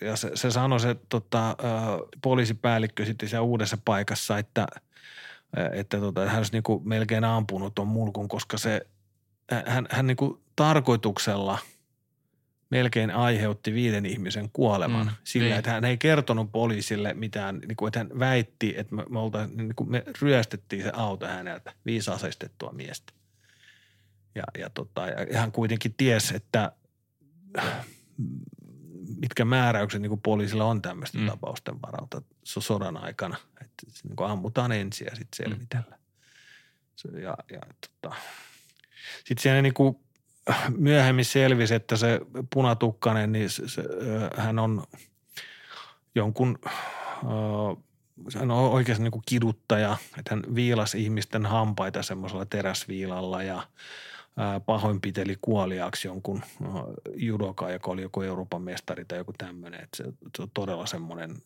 [0.00, 1.56] ja se, se sanoi se tota,
[2.22, 4.66] poliisipäällikkö sitten siellä uudessa paikassa, että,
[5.72, 8.86] että tota, hän olisi niin kuin melkein ampunut tuon mulkun, koska se,
[9.66, 11.58] hän, hän niin kuin tarkoituksella
[12.70, 15.58] melkein aiheutti viiden ihmisen kuoleman mm, sillä, niin.
[15.58, 19.46] että hän ei kertonut poliisille mitään, niin kuin, että hän väitti, että me, me, olta,
[19.46, 23.12] niin kuin me ryöstettiin se auto häneltä, viisi aseistettua miestä.
[24.34, 26.72] Ja, ja, tota, ja hän kuitenkin tiesi, että
[29.16, 31.26] mitkä määräykset niin poliisilla on tämmöisten mm.
[31.26, 33.36] tapausten varalta sodan aikana.
[33.60, 36.00] Että niin kuin ammutaan ensin ja sitten selvitellään.
[37.12, 37.18] Mm.
[37.20, 38.16] Ja, ja tota.
[39.18, 39.98] Sitten siellä niin kuin
[40.76, 42.20] myöhemmin selvisi, että se
[42.54, 43.82] punatukkainen, niin se, se,
[44.36, 44.82] hän on
[46.14, 46.58] jonkun,
[48.38, 53.62] hän on oikeasti niin kuin kiduttaja, että hän viilasi ihmisten hampaita semmoisella teräsviilalla ja–
[54.66, 56.42] pahoinpiteli kuoliaaksi jonkun
[57.14, 59.88] judoka, joka oli joku Euroopan mestari tai joku tämmöinen.
[59.96, 60.04] se,
[60.36, 61.36] se on todella semmoinen...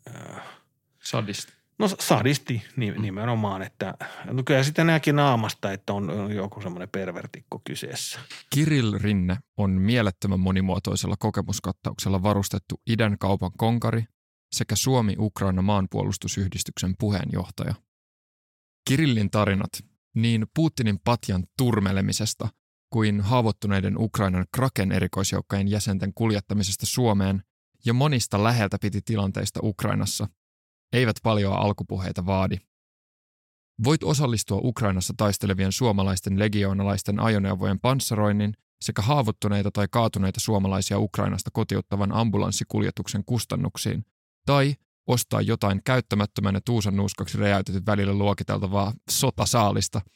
[1.02, 1.52] Sadisti.
[1.78, 7.60] No sadisti nimenomaan, että no kyllä sitten näki naamasta, että on, on joku semmoinen pervertikko
[7.65, 8.20] kyseessä.
[8.51, 14.04] Kirill Rinne on mielettömän monimuotoisella kokemuskattauksella varustettu idän kaupan konkari
[14.52, 17.74] sekä Suomi-Ukraina maanpuolustusyhdistyksen puheenjohtaja.
[18.88, 19.70] Kirillin tarinat
[20.15, 22.48] niin Putinin patjan turmelemisesta–
[22.93, 27.43] kuin haavoittuneiden Ukrainan Kraken erikoisjoukkojen jäsenten kuljettamisesta Suomeen
[27.85, 30.29] ja monista läheltä piti tilanteista Ukrainassa,
[30.93, 32.57] eivät paljon alkupuheita vaadi.
[33.85, 42.13] Voit osallistua Ukrainassa taistelevien suomalaisten legioonalaisten ajoneuvojen panssaroinnin sekä haavoittuneita tai kaatuneita suomalaisia Ukrainasta kotiuttavan
[42.13, 44.04] ambulanssikuljetuksen kustannuksiin,
[44.46, 44.74] tai
[45.07, 47.38] ostaa jotain käyttämättömän ja tuusan nuuskaksi
[47.87, 50.01] välillä luokiteltavaa sotasaalista–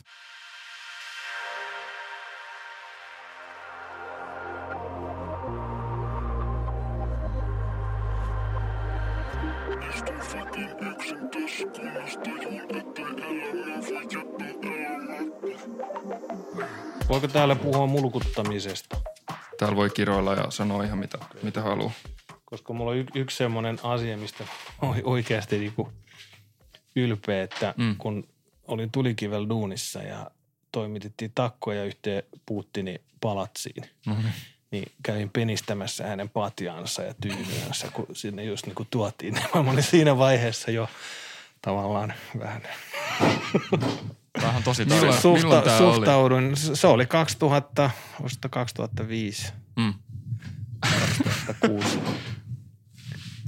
[17.10, 18.98] Voiko täällä puhua mulkuttamisesta?
[19.58, 21.92] Täällä voi kiroilla ja sanoa ihan mitä, mitä haluaa.
[22.46, 24.44] Koska mulla on y- yksi semmoinen asia, mistä
[25.04, 25.92] oikeasti niinku
[26.96, 27.96] ylpeä, että mm.
[27.98, 28.28] kun
[28.68, 30.32] olin tulikivel duunissa ja
[30.72, 34.32] toimitettiin takkoja yhteen Putinin palatsiin, mm-hmm.
[34.72, 39.34] niin kävin penistämässä hänen patjaansa ja tyynyänsä, kun sinne just niin kuin tuotiin.
[39.64, 40.90] Mä olin siinä vaiheessa jo
[41.62, 42.62] tavallaan vähän
[44.42, 45.02] Vähän tosi tarina.
[45.02, 46.44] Milloin, Suhta, milloin tämä suhtaudun.
[46.44, 46.76] Oli?
[46.76, 47.90] Se oli 2000,
[48.50, 49.54] 2005.
[49.76, 49.94] Mm.
[50.80, 52.00] 2006.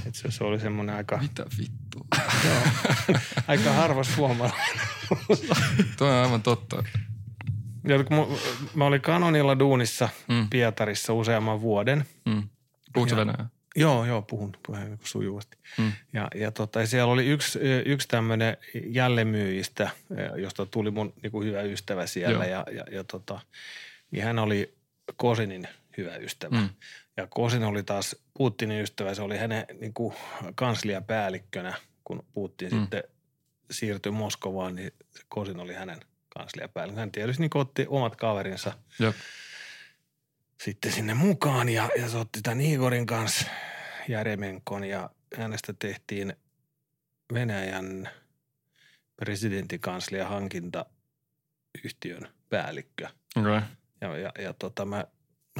[0.05, 1.17] Et se, se oli semmoinen aika...
[1.17, 2.05] Mitä vittua?
[2.45, 4.59] Joo, aika harva suomalainen.
[5.97, 6.83] Tuo on aivan totta.
[7.87, 8.37] Ja kun
[8.75, 10.47] mä olin Kanonilla duunissa mm.
[10.49, 12.05] Pietarissa useamman vuoden.
[12.25, 12.49] Mm.
[12.93, 13.49] Puhutko Venäjää?
[13.75, 15.57] Joo, joo, puhun, puhun niin sujuvasti.
[15.77, 15.91] Mm.
[16.13, 19.89] Ja, ja tota, siellä oli yksi, yksi tämmöinen jälleenmyyjistä,
[20.35, 22.45] josta tuli mun niin kuin hyvä ystävä siellä.
[22.45, 22.53] Joo.
[22.53, 23.39] Ja, ja, ja tota,
[24.11, 24.73] niin hän oli
[25.15, 25.67] Kosinin
[25.97, 26.55] hyvä ystävä.
[26.55, 26.69] Mm.
[27.17, 29.13] Ja Kosin oli taas Putinin ystävä.
[29.13, 30.13] Se oli hänen niin kuin
[30.55, 32.79] kansliapäällikkönä, kun Putin mm.
[32.79, 33.03] sitten
[33.71, 34.93] siirtyi Moskovaan, niin
[35.27, 35.99] Kosin oli hänen
[36.29, 37.01] kansliapäällikkönä.
[37.01, 38.73] Hän tietysti niin otti omat kaverinsa.
[38.99, 39.13] Joo
[40.63, 43.45] sitten sinne mukaan ja, ja se otti tämän Igorin kanssa
[44.07, 46.33] Järemenkon ja hänestä tehtiin
[47.33, 48.09] Venäjän
[49.15, 53.07] presidenttikanslia hankintayhtiön päällikkö.
[53.37, 53.61] Okay.
[54.01, 55.05] Ja, ja, ja tota, mä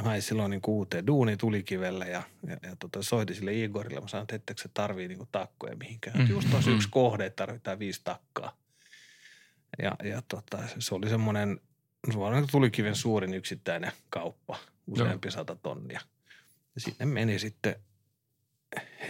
[0.02, 4.00] hain silloin niin uuteen duuni tulikivelle ja, ja, ja tota, soitin sille Igorille.
[4.00, 6.18] Mä sanoin, että etteikö se tarvii niin takkoja mihinkään.
[6.18, 6.28] Mm.
[6.28, 6.74] Just mm.
[6.74, 8.56] yksi kohde, että tarvitaan viisi takkaa.
[9.82, 11.60] Ja, ja tota, se oli semmoinen,
[12.12, 14.56] se oli tulikiven suurin yksittäinen kauppa–
[14.86, 15.32] useampi Joo.
[15.32, 16.00] sata tonnia.
[16.74, 17.76] Ja sinne meni sitten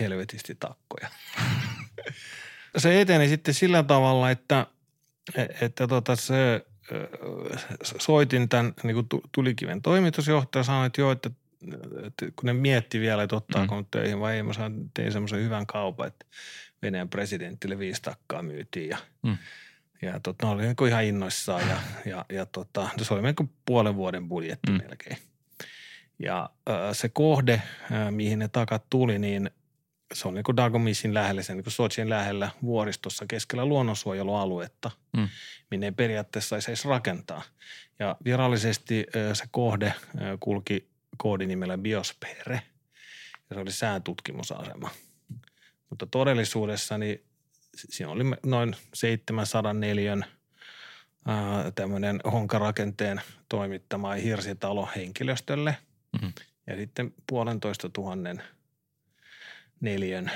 [0.01, 1.09] helvetisti takkoja.
[2.79, 4.67] se eteni sitten sillä tavalla, että,
[5.61, 6.67] että tota se,
[7.99, 11.31] soitin tämän niin kuin tulikiven toimitusjohtaja sanoi, että joo, että,
[12.07, 13.87] että kun ne mietti vielä, että ottaako mm.
[13.91, 16.27] töihin vai ei, mä sain, tein semmoisen hyvän kaupan, että
[16.83, 19.39] Venäjän presidentille viisi takkaa myytiin ja, mm.
[20.03, 21.77] ja tota, oli niin ihan innoissaan ja,
[22.07, 24.79] ja, ja tota, se oli niin puolen vuoden budjetti mm.
[24.83, 25.17] melkein.
[26.23, 26.51] Ja
[26.93, 27.63] se kohde,
[28.11, 29.51] mihin ne takat tuli, niin
[30.15, 35.29] se on niin kuin Dagomisin lähellä, se niin kuin Sochin lähellä vuoristossa keskellä luonnonsuojelualuetta, Mm.
[35.71, 37.43] minne ei periaatteessa ei saisi rakentaa.
[37.99, 42.53] Ja virallisesti ö, se kohde ö, kulki koodinimellä Biosphère
[43.51, 44.91] ja se oli säätutkimusasema.
[45.91, 47.25] Mutta todellisuudessa niin
[47.77, 50.17] si- siinä oli noin 704
[51.75, 55.77] tämmöinen honkarakenteen toimittama hirsitalo henkilöstölle
[56.13, 56.31] Mhm.
[56.67, 58.43] ja sitten puolentoista tuhannen
[59.81, 60.31] neljön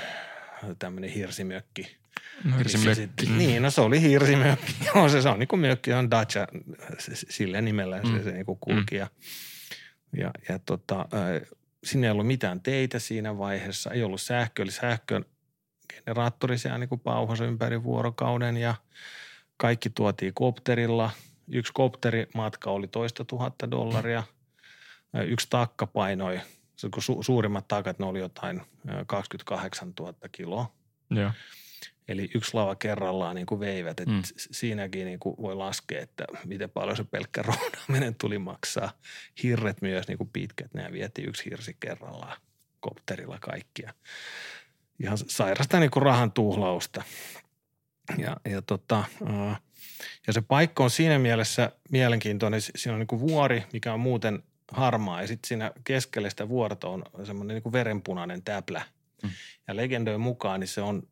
[0.79, 1.97] tämmöinen hirsimökki.
[2.57, 2.63] Hirsimökki.
[2.89, 4.75] Missä sitten- Niin, no se oli hirsimökki.
[4.95, 6.47] Joo, se, se on niin kuin mökki, on Dacia
[6.99, 8.23] s- sillä nimellä se, Mm.
[8.23, 8.95] se niin kuin kulki.
[8.95, 9.07] Ja,
[10.17, 11.49] ja, ja tota, äh,
[11.83, 15.25] sinne ei ollut mitään teitä siinä vaiheessa, ei ollut sähköä, eli sähkön
[15.93, 18.75] generaattori siellä niin pauhasi ympäri vuorokauden ja
[19.57, 21.11] kaikki tuotiin kopterilla.
[21.51, 24.23] Yksi kopterimatka oli toista tuhatta dollaria.
[25.23, 26.39] Yksi takka painoi,
[26.75, 30.73] se kun su- suurimmat takat ne oli jotain ö, 28 000 kiloa.
[31.09, 31.31] Joo.
[32.07, 33.99] Eli yksi lava kerrallaan niin kuin veivät.
[33.99, 34.21] Et Mm.
[34.35, 38.91] Siinäkin niin kuin voi laskea, että miten paljon se pelkkä roudaaminen tuli maksaa.
[39.43, 42.37] Hirret myös niin kuin pitkät, nämä vietiin yksi hirsi kerrallaan
[42.79, 43.93] kopterilla kaikkia.
[45.03, 47.03] Ihan sairasta niin kuin rahan tuhlausta.
[48.17, 49.03] Ja, ja, tota,
[50.27, 52.61] ja se paikka on siinä mielessä mielenkiintoinen.
[52.61, 56.49] Si- Siinä on niin kuin vuori, mikä on muuten harmaa ja sitten siinä keskellä sitä
[56.49, 58.81] vuorta on semmoinen niin kuin verenpunainen täplä.
[59.23, 59.29] Mm.
[59.67, 61.03] Ja legendojen mukaan niin se on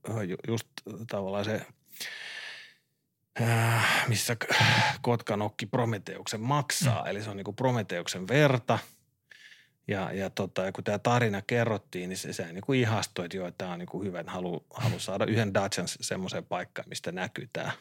[0.47, 0.67] just
[1.09, 1.61] tavallaan se,
[3.41, 4.37] äh, missä
[5.01, 7.03] Kotkanokki Prometeuksen maksaa.
[7.03, 7.09] Mm.
[7.09, 8.79] Eli se on niin kuin Prometeuksen verta.
[9.87, 13.37] Ja, ja, tota, ja kun tämä tarina kerrottiin, niin se, se niin kuin ihastui, että
[13.37, 17.11] joo, tämä on niin kuin hyvä, että halu, halu saada yhden Dacian semmoiseen paikkaan, mistä
[17.11, 17.71] näkyy tämä.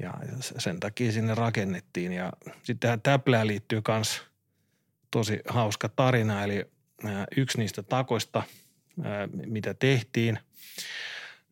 [0.00, 2.12] Ja sen takia sinne rakennettiin.
[2.12, 2.32] Ja
[2.62, 4.22] sitten tähän täplään liittyy myös
[5.10, 6.64] tosi hauska tarina, eli
[7.36, 8.42] yksi niistä takoista,
[9.46, 10.38] mitä tehtiin,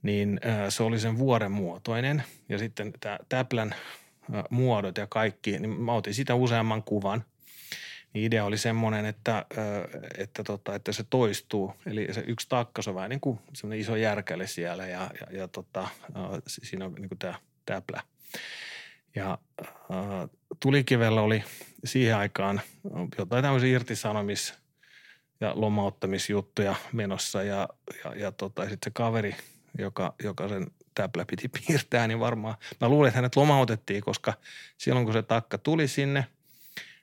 [0.02, 2.22] niin se oli sen vuoren muotoinen.
[2.48, 3.74] Ja sitten tämä täplän
[4.50, 7.24] muodot ja kaikki, niin mä otin sitä useamman kuvan.
[8.12, 9.46] Niin idea oli semmoinen, että,
[10.18, 11.74] että, tota, että se toistuu.
[11.86, 13.38] Eli se yksi takka, se on vähän niin kuin
[13.76, 15.88] iso järkäle siellä ja, ja, ja tota,
[16.46, 17.34] siinä on niin kuin tämä
[17.66, 18.02] täplä.
[19.16, 19.68] Ja äh,
[20.60, 21.44] tulikivellä oli
[21.84, 22.60] siihen aikaan
[23.18, 24.54] jotain tämmöisiä irtisanomis-
[25.40, 27.68] ja lomauttamisjuttuja menossa ja,
[28.04, 29.36] ja, ja tota, sitten se kaveri,
[29.78, 34.34] joka, joka sen täplä piti piirtää, niin varmaan, mä luulen, että hänet lomautettiin, koska
[34.78, 36.26] silloin kun se takka tuli sinne,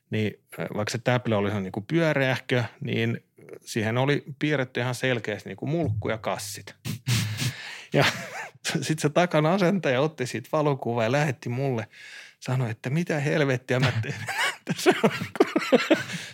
[0.10, 3.24] niin äh, vaikka se täplä oli niin kuin pyöreähkö, niin
[3.66, 6.76] siihen oli piirretty ihan selkeästi niin kuin mulkku ja kassit.
[7.94, 8.06] Ja
[8.82, 11.88] sitten se takana asentaja otti siitä valokuvaa ja lähetti mulle.
[12.40, 14.16] Sanoi, että mitä helvettiä mä teen.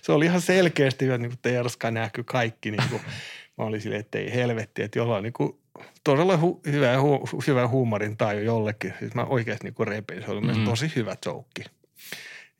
[0.01, 2.71] se, oli ihan selkeästi että niin terska näky kaikki.
[2.71, 3.01] Niin kuin,
[3.57, 5.59] mä olin silleen, että ei helvetti, että jollain niin kuin,
[6.03, 8.93] todella hu, hyvä, hu, hyvä huumorin taju jollekin.
[8.99, 10.21] Siis mä oikeasti niin repin.
[10.21, 10.57] Se oli mm.
[10.57, 10.65] Mm.
[10.65, 11.63] tosi hyvä joke.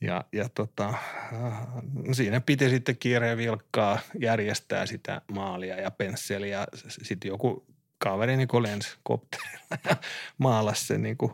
[0.02, 0.98] Ja, ja tota, äh,
[2.12, 6.68] siinä piti sitten kiireen vilkkaa järjestää sitä maalia ja pensseliä.
[6.88, 7.66] Sitten joku
[8.04, 9.96] kaveri niin kuin lensi kopterilla ja
[10.38, 11.34] maalasi sen niin kuin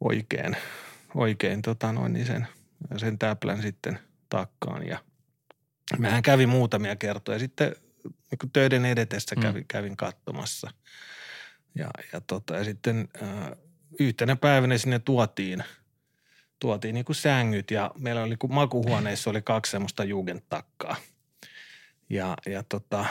[0.00, 0.56] oikein,
[1.14, 2.46] oikein tota noin, niin sen,
[2.96, 3.98] sen täplän sitten
[4.28, 4.86] takkaan.
[4.86, 4.98] Ja
[5.98, 10.70] mähän kävin muutamia kertoja sitten niin töiden edetessä kävin, kävin katsomassa.
[11.74, 13.50] Ja, ja, tota, ja sitten äh,
[14.00, 15.64] yhtenä päivänä sinne tuotiin,
[16.58, 20.96] tuotiin niin kuin sängyt ja meillä oli niin makuhuoneissa oli kaksi semmoista jugendtakkaa.
[22.10, 23.06] Ja, ja tota,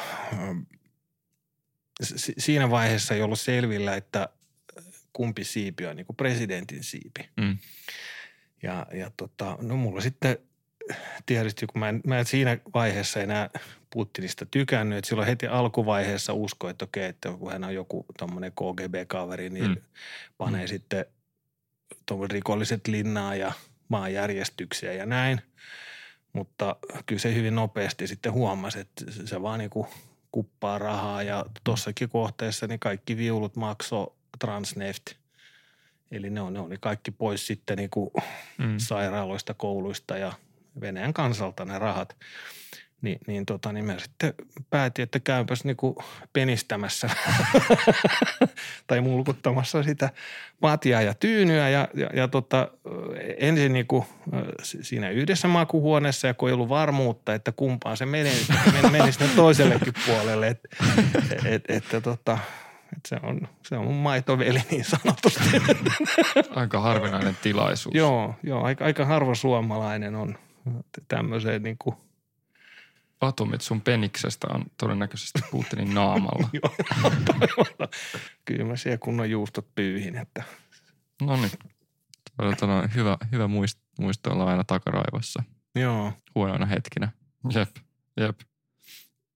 [2.01, 4.29] si- siinä vaiheessa ei ollut selvillä, että
[5.13, 7.29] kumpi siipi on niin kuin presidentin siipi.
[7.37, 7.57] Mm.
[8.63, 10.37] Ja, ja tota, no mulla sitten
[11.25, 13.49] tietysti, kun mä en, mä en siinä vaiheessa enää
[13.93, 18.51] Putinista tykännyt, että silloin heti alkuvaiheessa usko, että okei, että kun hän on joku tommonen
[18.51, 19.77] KGB-kaveri, niin Mm.
[20.37, 20.67] panee mm.
[20.67, 21.05] sitten
[22.31, 23.51] rikolliset linnaa ja
[23.89, 25.41] maanjärjestyksiä ja näin.
[26.33, 29.87] Mutta kyllä se hyvin nopeasti sitten huomasi, että se- se vaan niin kuin
[30.31, 35.05] kuppaa rahaa ja tossakin kohteessa niin kaikki viulut maksoi Transneft.
[36.11, 38.11] Eli ne, on, ne oli kaikki pois sitten niin kuin
[38.57, 38.73] Mm.
[38.77, 40.33] sairaaloista, kouluista ja
[40.81, 42.17] Venäjän kansalta ne rahat.
[43.01, 44.33] Ni, niin, tota, niin mä sitten
[44.69, 46.03] päätin, että käypäs niinku
[46.33, 47.09] penistämässä
[48.87, 50.09] tai mulkuttamassa sitä
[50.61, 52.67] patjaa ja tyynyä ja, ja, ja tota,
[53.37, 54.05] ensin niinku,
[54.63, 58.33] si- siinä yhdessä makuhuoneessa ja kun ei ollut varmuutta, että kumpaan se menee,
[58.73, 60.69] niin meni sinne toisellekin puolelle, että
[61.45, 62.37] et, et, et, tota,
[62.97, 65.43] et se, on, se on mun maitoveli niin sanotusti.
[66.55, 67.95] Aika harvinainen tilaisuus.
[67.95, 70.37] Joo, joo aika, aika harva suomalainen on
[71.07, 71.95] tämmöiseen niin kuin
[73.21, 76.49] atomit sun peniksestä on todennäköisesti Putinin naamalla.
[76.63, 76.75] Joo,
[78.45, 80.43] Kyllä mä siellä kunnon juustot pyyhin, että
[81.21, 81.51] No niin.
[82.95, 85.43] Hyvä, hyvä muist, muisto olla aina takaraivossa
[85.75, 86.13] joo.
[86.35, 87.11] huonoina hetkinä.
[87.53, 87.75] Jep,
[88.17, 88.39] jep.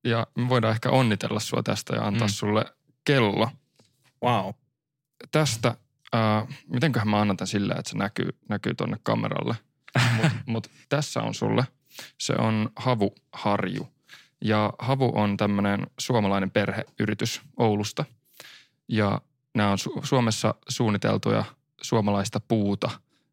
[0.04, 2.32] Ja me voidaan ehkä onnitella sua tästä ja antaa Mm.
[2.32, 2.66] sulle
[3.06, 3.50] kello.
[4.24, 4.50] Wow.
[5.32, 5.76] Tästä,
[6.14, 9.56] ää, mitenköhän mä annan tän sillä, että se näkyy, näkyy tonne kameralle.
[10.16, 11.64] Mutta mut tässä on sulle.
[12.18, 13.88] Se on Havuharju.
[14.42, 18.06] Ja Havu on tämmöinen suomalainen perheyritys Oulusta.
[18.88, 19.22] Ja
[19.54, 21.46] nämä on Su- Suomessa suunniteltuja
[21.82, 22.90] suomalaista puuta,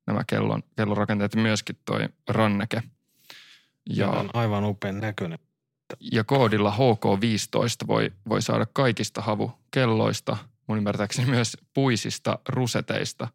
[0.07, 2.83] nämä kellon, kellon rakenteet ja myöskin toi ranneke.
[3.91, 5.39] Ja Ja, on aivan upean näköinen.
[6.13, 13.29] ja koodilla HK15 voi, voi saada kaikista havukelloista, mun ymmärtääkseni myös puisista ruseteista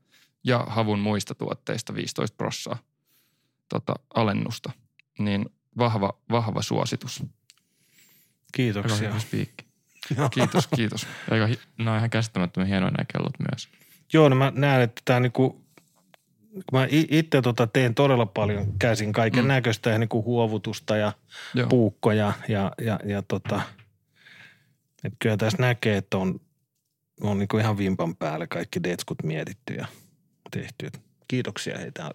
[0.44, 2.78] ja havun muista tuotteista 15 prossaa
[3.70, 4.72] tota, alennusta.
[5.20, 5.46] Niin
[5.78, 7.24] vahva, vahva suositus.
[8.52, 9.12] Kiitoksia.
[10.34, 11.08] Kiitos, kiitos.
[11.32, 13.70] Aika, hi- on ihan käsittämättömän hienoja nämä kellot myös.
[14.14, 15.62] Joo, no mä näen, että tämä niinku,
[16.72, 19.48] mä itse tota teen todella paljon käsin kaiken Mm.
[19.48, 21.14] näköistä ja niinku huovutusta ja
[21.54, 21.68] Joo.
[21.68, 23.62] puukkoja ja, ja, ja tota,
[25.04, 26.40] et kyllä tässä näkee, että on,
[27.22, 29.88] on niinku ihan vimpan päälle kaikki detskut mietitty ja
[30.52, 30.86] tehty.
[30.86, 32.12] Et kiitoksia heitä.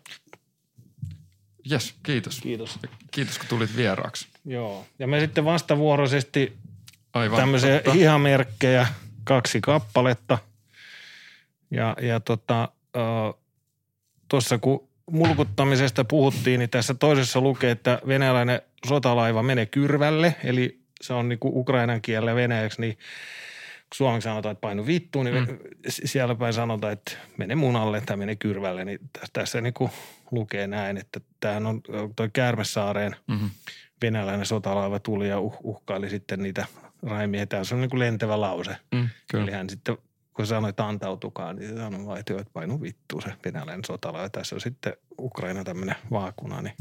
[1.71, 2.41] Yes, kiitos.
[2.41, 2.79] Kiitos.
[3.11, 4.29] Kiitos, kun tulit vieraaksi.
[4.45, 4.87] Joo.
[4.99, 6.53] Ja me sitten vastavuoroisesti
[7.13, 7.39] Aivan.
[7.39, 7.93] tämmöisiä totta.
[7.93, 8.87] hihamerkkejä,
[9.25, 10.39] kaksi kappaletta.
[11.71, 12.69] Ja, ja tota,
[14.29, 21.13] tuossa kun mulkuttamisesta puhuttiin, niin tässä toisessa lukee, että venäläinen sotalaiva menee kyrvälle, eli se
[21.13, 22.99] on niinku ukrainan kielellä venäjäksi, niin
[23.93, 25.59] suomeksi sanotaan, että painu vittuun, niin mm.
[25.87, 29.91] siellä päin sanotaan, että mene munalle tai mene kyrvälle, niin tässä, tässä niinku
[30.31, 31.83] lukee näin, että tämähän on
[32.17, 33.47] toi Käärmesaareen Mhm.
[34.03, 36.67] venäläinen sotalaiva tuli ja uh, uhkaili sitten niitä
[37.03, 37.47] raimia.
[37.47, 38.77] Tämä on niin kuin lentävä lause.
[38.93, 39.45] Mm, kyllä.
[39.45, 39.99] Eli hän sitten,
[40.35, 44.29] kun sanoi, että antautukaa, niin se sanoi vaan, että, painu vittu se venäläinen sotalaiva.
[44.29, 46.75] Tässä on sitten Ukraina tämmöinen vaakuna, niin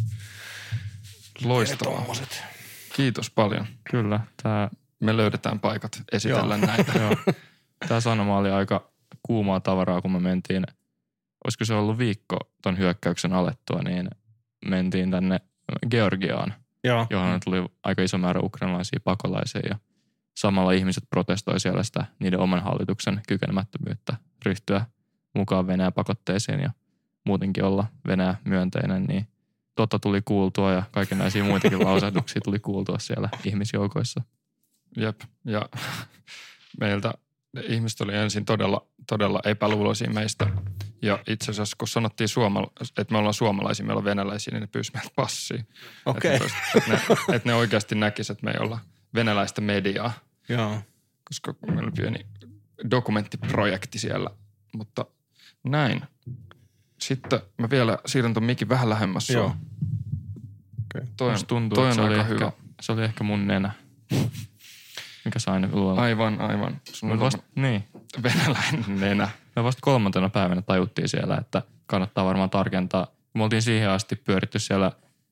[1.44, 2.06] Loistavaa.
[2.96, 3.68] Kiitos paljon.
[3.92, 4.70] Kyllä, tämä,
[5.02, 7.00] Me löydetään paikat esitellä näitä.
[7.00, 7.16] joo,
[7.88, 8.92] tämä sanoma oli aika
[9.24, 10.64] kuumaa tavaraa, kun me mentiin,
[11.46, 14.10] olisiko se ollut viikko ton hyökkäyksen alettua, niin
[14.66, 15.40] mentiin tänne
[15.90, 16.54] Georgiaan,
[16.84, 19.76] Joo, johon tuli aika iso määrä ukrainalaisia pakolaisia ja
[20.38, 24.86] samalla ihmiset protestoi siellä sitä niiden oman hallituksen kykenemättömyyttä ryhtyä
[25.36, 26.72] mukaan Venäjän pakotteisiin ja
[27.26, 29.28] muutenkin olla Venäjä myönteinen, niin
[29.76, 34.22] totta tuli kuultua ja kaikenlaisia muitakin lausahduksia tuli kuultua siellä ihmisjoukoissa.
[34.98, 35.22] Jep.
[35.46, 35.70] Ja
[36.82, 37.14] meiltä
[37.64, 40.48] ihmiset oli ensin todella, todella epäluuloisia meistä.
[41.02, 44.68] Ja itse asiassa kun sanottiin, suomala- että me ollaan suomalaisia, me ollaan venäläisiä, niin ne
[44.68, 45.64] pyysi meiltä passia.
[46.06, 46.36] okei.
[46.36, 46.48] Että,
[46.88, 48.80] ne, että, ne, että ne oikeasti näkisivät, että me ei olla
[49.14, 50.14] venäläistä mediaa,
[50.50, 50.82] Joo.
[51.24, 52.26] koska meillä oli pieni
[52.92, 54.30] dokumenttiprojekti siellä.
[54.74, 55.06] Mutta
[55.64, 56.02] näin.
[57.02, 59.36] Sitten mä vielä siirrän ton mikin vähän lähemmäs sua.
[59.36, 59.56] Joo.
[61.18, 62.52] Toi on, tuntuu, toi on aika ehkä, hyvä.
[62.82, 63.72] se oli ehkä mun nenä,
[65.26, 66.02] mikä sai ne luolla.
[66.02, 66.82] Aivan, aivan.
[66.94, 67.84] Sun vasta, niin,
[68.24, 69.30] venäläinen nenä.
[69.56, 73.08] me vasta kolmantena päivänä tajuttiin siellä, että kannattaa varmaan tarkentaa.
[73.34, 74.92] Me oltiin siihen asti pyöritty siellä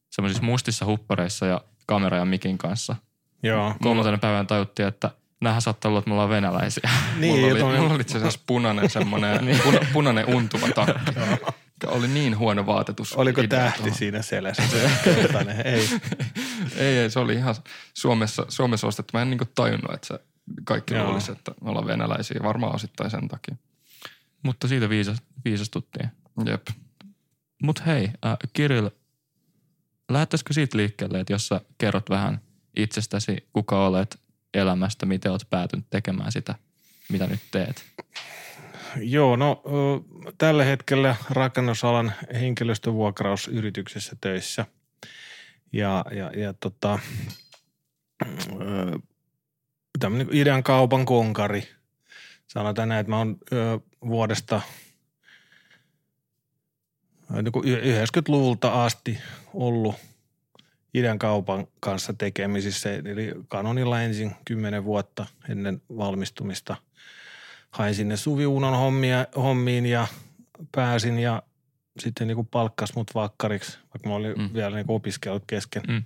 [0.10, 2.96] semmoisissa mustissa huppareissa ja kamera ja mikin kanssa.
[3.44, 3.76] Joo.
[3.84, 6.90] Kolmantena päivänä tajuttiin, että näähän saattaa olla, että me ollaan venäläisiä.
[7.18, 11.12] Niin, mulla, oli, mulla oli itse asiassa punainen semmoinen, puna, punainen untuva takki.
[11.88, 13.14] Oli niin huono vaatetus.
[13.14, 13.98] Oliko idea tähti tuohon.
[13.98, 14.64] siinä selässä?
[14.68, 14.92] Se?
[15.66, 15.90] Ei.
[16.78, 17.56] Ei, ei, se oli ihan
[17.94, 19.12] Suomessa, Suomessa ostettu.
[19.18, 20.20] Mä en niin tajunnut, että se
[20.64, 21.08] kaikki Joo.
[21.08, 22.40] luulisi, että me ollaan venäläisiä.
[22.44, 23.56] Varmaan osittain sen takia.
[24.44, 26.10] Mutta siitä viisas, viisastuttiin.
[26.46, 26.68] Jep.
[27.64, 28.90] Mutta hei, äh, Kirill,
[30.10, 32.42] lähtäisikö siitä liikkeelle, että jos sä kerrot vähän
[32.76, 34.20] itsestäsi, kuka olet
[34.54, 36.56] elämästä, miten olet päätynyt tekemään sitä,
[37.10, 37.86] mitä nyt teet?
[38.96, 39.64] Joo, no
[40.38, 44.66] tällä hetkellä rakennusalan henkilöstövuokrausyrityksessä töissä.
[45.74, 47.00] Ja, ja, ja tota,
[50.00, 51.70] tämmöinen idän kaupan konkari.
[52.48, 53.38] Sanotaan näin, että mä oon
[54.06, 54.62] vuodesta
[57.42, 59.18] niin kuin y- 90-luvulta asti
[59.54, 59.96] ollut
[60.94, 62.94] idän kaupan kanssa tekemisissä.
[62.94, 66.76] Eli Kanonilla ensin 10 vuotta ennen valmistumista–
[67.70, 70.08] hain sinne Suviunon hommia, hommiin ja
[70.72, 71.44] pääsin ja
[72.00, 74.50] sitten niin kuin palkkas mut vakkariksi, vaikka mä olin Mm.
[74.54, 75.84] vielä niin kuin opiskellut kesken.
[75.88, 76.04] Mm.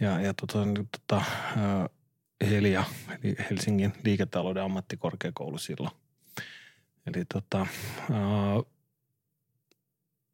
[0.00, 1.24] Ja, ja tota, niin, tota,
[2.50, 2.84] Helia,
[3.22, 5.94] eli Helsingin liiketalouden ammattikorkeakoulu silloin.
[7.06, 7.66] Eli tota,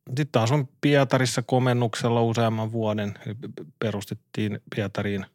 [0.06, 3.14] sitten taas on Pietarissa komennuksella useamman vuoden.
[3.78, 5.26] Perustettiin Pietariin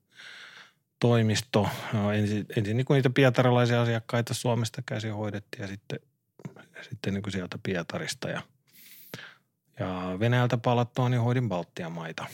[0.99, 1.69] toimisto.
[2.13, 5.99] Ensin, ensin niin kuin niitä pietarilaisia asiakkaita Suomesta käsin hoidettiin ja sitten,
[6.89, 8.29] sitten niin kuin sieltä Pietarista.
[8.29, 8.41] Ja,
[9.79, 12.25] ja Venäjältä palattua niin hoidin Baltian maita.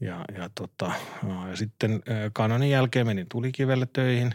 [0.00, 0.92] Ja, ja, tota,
[1.48, 4.34] ja sitten kanonin jälkeen menin Tulikivelle töihin.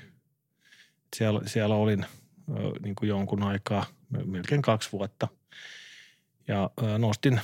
[1.16, 2.06] Siellä, siellä olin
[2.84, 3.86] niin kuin jonkun aikaa,
[4.26, 5.28] melkein kaksi vuotta.
[6.48, 7.42] Ja nostin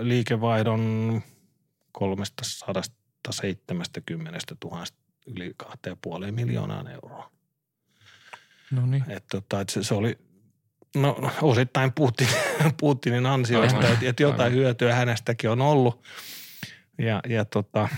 [0.00, 1.22] liikevaihdon
[3.22, 4.84] 370 000
[5.26, 7.30] yli 2,5 miljoonaa euroa.
[8.70, 9.04] No niin.
[9.08, 10.18] Et, tota, et se, se, oli
[10.96, 12.28] no, osittain Putin,
[12.80, 14.58] Putinin ansioista, että et jotain aivan.
[14.58, 16.02] hyötyä hänestäkin on ollut.
[16.98, 17.88] Ja, ja tota,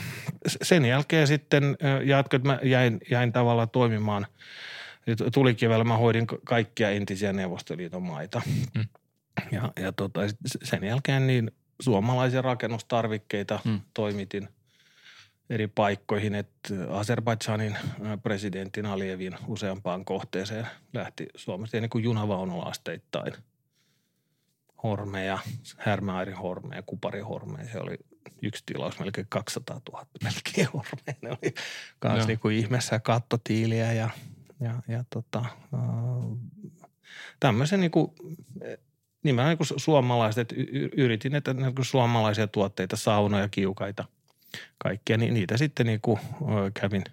[0.62, 4.26] sen jälkeen sitten jatkoin, että mä jäin, jäin tavallaan toimimaan.
[5.34, 8.42] Tulikivellä mä hoidin kaikkia entisiä Neuvostoliiton maita.
[8.74, 8.84] Mm.
[9.52, 10.20] Ja, ja tota,
[10.62, 11.50] sen jälkeen niin
[11.80, 13.80] suomalaisia rakennustarvikkeita mm.
[13.94, 14.48] toimitin
[15.50, 17.76] eri paikkoihin, että Azerbaidžanin
[18.22, 23.34] presidentin Alievin useampaan kohteeseen lähti Suomesta niin kuin junavaunulla asteittain
[24.82, 25.38] hormeja,
[25.76, 27.72] Härmäairin hormeja, Kuparihormeja.
[27.72, 27.98] Se oli
[28.42, 31.14] yksi tilaus melkein 200 000 melkein hormeja.
[31.22, 31.54] Ne oli
[32.04, 34.10] myös niin kuin ihmeessä kattotiiliä ja,
[34.60, 35.44] ja, ja tota,
[37.40, 38.12] tämmöisen niin kuin
[39.22, 40.54] nimenomaan niin suomalaiset, että
[40.96, 44.04] yritin, että niin kuin suomalaisia tuotteita, saunoja, kiukaita,
[44.78, 46.20] kaikkia, niin niitä sitten niin kuin
[46.80, 47.04] kävin,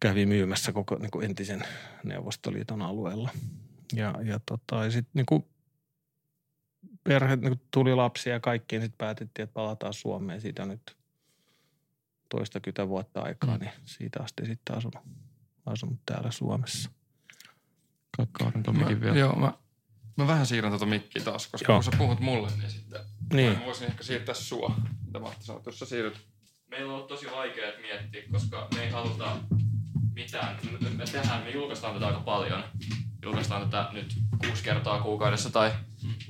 [0.00, 1.62] kävin myymässä koko niin kuin entisen
[2.04, 3.30] Neuvostoliiton alueella.
[3.92, 5.44] Ja, ja, tota, ja sitten niin kuin
[7.04, 10.40] perhe, niin kuin tuli lapsia ja kaikkiin, sitten päätettiin, että palataan Suomeen.
[10.40, 10.96] Siitä on nyt
[12.28, 13.60] toistakymmentä vuotta aikaa, mm.
[13.60, 15.04] niin siitä asti sitten asunut,
[15.66, 16.90] asunut täällä Suomessa.
[18.32, 19.18] Kaaren vielä.
[19.18, 19.52] Joo, mä
[20.20, 21.76] Mä vähän siirrän tuota mikkiä taas, koska Joo.
[21.76, 23.00] kun sä puhut mulle, niin sitten
[23.32, 23.58] niin.
[23.58, 24.76] mä voisin ehkä siirtää sua.
[25.10, 26.20] Mitä Matti sanoi, jos sä siirryt.
[26.68, 29.36] Meillä on ollut tosi vaikea miettiä, koska me ei haluta
[30.14, 30.58] mitään.
[30.96, 32.64] Me tehdään, me julkaistaan tätä aika paljon.
[33.22, 34.14] Julkaistaan tätä nyt
[34.46, 35.72] kuusi kertaa kuukaudessa tai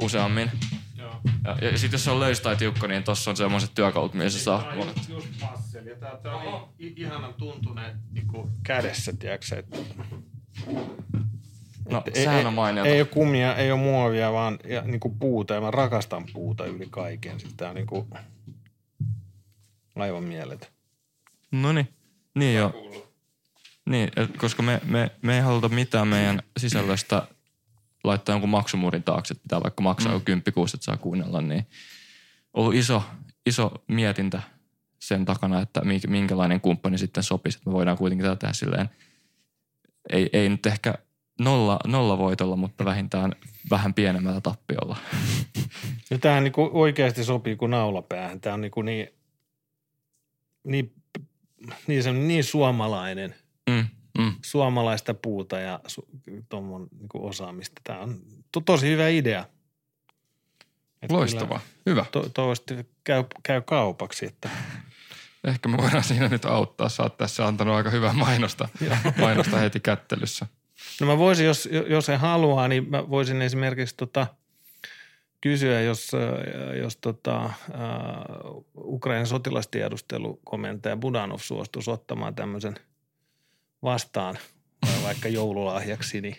[0.02, 0.50] useammin.
[0.96, 1.14] Joo.
[1.44, 4.38] Ja, ja sitten jos se on löys tai tiukka, niin tossa on semmoiset työkalut, missä
[4.38, 4.62] se saa.
[4.62, 5.90] Tämä on just, just passeli.
[5.90, 8.26] Ja tää, tää on niin ihanan tuntunen niin
[8.62, 9.78] kädessä, tiedätkö että
[11.90, 12.88] No, ei, sehän on mainiota.
[12.88, 15.54] Ei, ei ole kumia, ei ole muovia, vaan ja, niin kuin puuta.
[15.54, 17.40] Ja mä rakastan puuta yli kaiken.
[17.40, 18.06] Sitten on niin kuin
[20.02, 20.68] aivan mieletön.
[21.50, 21.88] No niin.
[22.34, 22.72] Niin joo.
[23.86, 27.26] Niin, koska me, me, me ei haluta mitään meidän sisällöstä
[28.04, 30.24] laittaa jonkun maksumuurin taakse, että pitää vaikka maksaa mm.
[30.24, 31.66] kymppikuusi, että saa kuunnella, niin
[32.54, 33.02] on ollut iso,
[33.46, 34.42] iso mietintä
[34.98, 37.58] sen takana, että minkälainen kumppani sitten sopisi.
[37.58, 38.90] Että me voidaan kuitenkin tätä tehdä silleen,
[40.10, 40.94] ei, ei nyt ehkä–
[41.40, 43.32] nolla, nolla voitolla, mutta vähintään
[43.70, 44.96] vähän pienemmällä tappiolla.
[46.10, 48.40] Ja tämähän niin oikeasti sopii kuin naulapäähän.
[48.40, 49.08] Tämä on niin, niin,
[50.64, 50.92] niin,
[51.86, 53.34] niin, niin, niin suomalainen,
[53.70, 53.86] mm,
[54.18, 54.32] mm.
[54.44, 56.08] suomalaista puuta ja su,
[56.48, 57.80] tuommoin niin osaamista.
[57.84, 58.20] Tämä on
[58.52, 59.44] to, tosi hyvä idea.
[61.02, 61.60] Että Loistava.
[61.86, 62.04] Hyvä.
[62.12, 64.50] To, toivottavasti käy, käy kaupaksi, että
[65.44, 66.88] Ehkä me voidaan siinä nyt auttaa.
[66.88, 68.68] Sä oot tässä antanut aika hyvää mainosta,
[69.20, 70.46] mainosta heti kättelyssä.
[71.00, 74.26] No mä voisin, jos, jos he haluaa, niin mä voisin esimerkiksi tota,
[75.40, 76.10] kysyä, jos,
[76.82, 82.74] jos tota, uh, Ukrainan sotilastiedustelukomentaja Budanov suostuisi ottamaan tämmöisen
[83.82, 84.38] vastaan
[85.04, 86.36] vaikka joululahjaksi, niin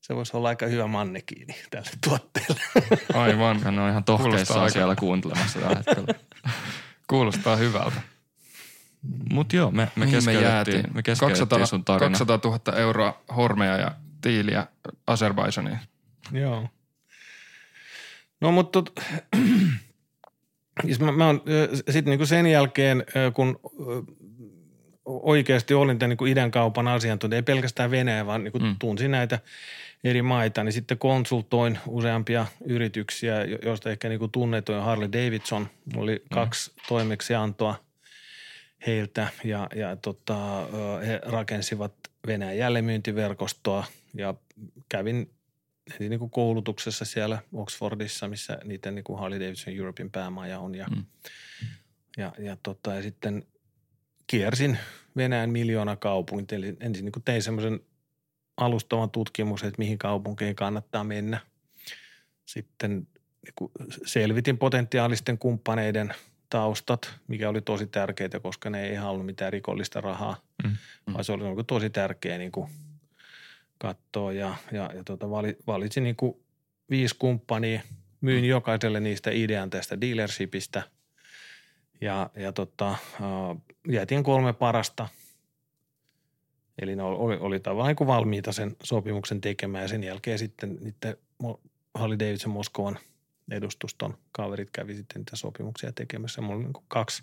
[0.00, 2.60] se voisi olla aika hyvä mannekiini tälle tuotteelle.
[3.14, 3.60] Aivan.
[3.62, 6.14] Hän on ihan tohkeissaan siellä kuuntelemassa tällä hetkellä.
[7.10, 8.00] Kuulostaa hyvältä.
[9.32, 12.18] Mutta joo, me, me keskeytettiin, me, 200, sun tarina.
[12.18, 14.66] 200 000 euroa hormeja ja tiiliä
[15.06, 15.78] Azerbaidsaniin.
[16.32, 16.68] Joo.
[18.44, 18.82] No mutta
[20.86, 21.34] siis mä, mä
[21.74, 23.04] sitten niinku sen jälkeen,
[23.34, 23.60] kun
[25.04, 28.76] oikeasti olin tämän niinku idän kaupan asiantuntija, ei pelkästään Venäjä, vaan niinku mm.
[28.78, 29.38] tunsin näitä
[30.04, 35.68] eri maita, niin sitten konsultoin useampia yrityksiä, joista ehkä niinku tunnetuin Harley Davidson.
[35.96, 36.34] Oli mm.
[36.34, 37.74] kaksi toimeksiantoa
[38.86, 40.66] heiltä ja, ja tota,
[41.06, 41.92] he rakensivat
[42.26, 44.34] Venäjän jälleenmyyntiverkostoa ja
[44.88, 45.30] kävin
[45.98, 50.86] niin kuin koulutuksessa siellä Oxfordissa, missä niiden niin kuin Harley Davidson Europein päämaja on ja,
[50.86, 51.04] mm.
[52.16, 53.46] ja, ja, tota, ja sitten
[54.26, 54.78] kiersin
[55.16, 56.58] Venäjän miljoona kaupunkia.
[56.58, 57.80] Eli ensin niin kuin tein semmoisen
[58.56, 61.40] alustavan tutkimuksen, että mihin kaupunkeihin kannattaa mennä.
[62.46, 63.06] Sitten
[63.44, 63.72] niin kuin
[64.06, 66.14] selvitin potentiaalisten kumppaneiden–
[66.54, 70.70] taustat, mikä oli tosi tärkeää, koska ne ei halunnut mitään rikollista rahaa, mm.
[70.70, 71.12] Mm.
[71.12, 72.70] vaan se oli niin tosi tärkeä niin kuin
[73.78, 75.30] katsoa ja, ja, ja tota,
[75.66, 76.36] valitsin niin kuin
[76.90, 77.80] viisi kumppania
[78.20, 80.82] myin jokaiselle niistä idean tästä dealershipistä
[82.00, 82.96] ja, ja tota,
[83.88, 85.08] jätin kolme parasta.
[86.78, 91.16] Eli ne oli, oli tavallaan niin valmiita sen sopimuksen tekemään ja sen jälkeen sitten niiden
[91.94, 92.98] Harley Davidson Moskovan
[93.50, 96.40] edustuston kaverit kävi sitten niitä sopimuksia tekemässä.
[96.40, 97.22] Mulla oli niin kaksi,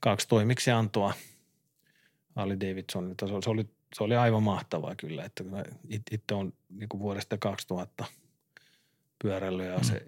[0.00, 1.14] kaksi toimiksiantoa
[2.36, 3.26] Harley Davidsonilta.
[3.42, 5.44] Se oli, se oli aivan mahtavaa kyllä, että
[6.10, 8.04] itse on niin kuin vuodesta 2000
[9.22, 10.04] pyöräillyt ja se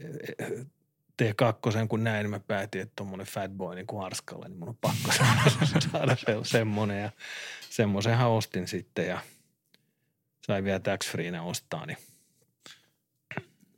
[0.50, 0.66] mm.
[1.22, 4.68] T2, kun näin, niin mä päätin, että tuommoinen fat boy niin kuin Arskalla, niin mun
[4.68, 5.12] on pakko
[5.92, 7.02] saada se, semmoinen.
[7.02, 7.10] Ja
[7.70, 9.20] semmoisenhan ostin sitten ja
[10.46, 11.98] sai vielä tax freena ostaa, niin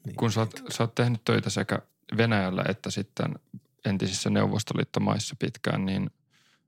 [0.06, 0.16] niin.
[0.16, 1.78] Kun sä oot, sä oot tehnyt töitä sekä
[2.16, 3.34] Venäjällä että sitten
[3.84, 6.10] entisissä neuvostoliittomaissa pitkään, niin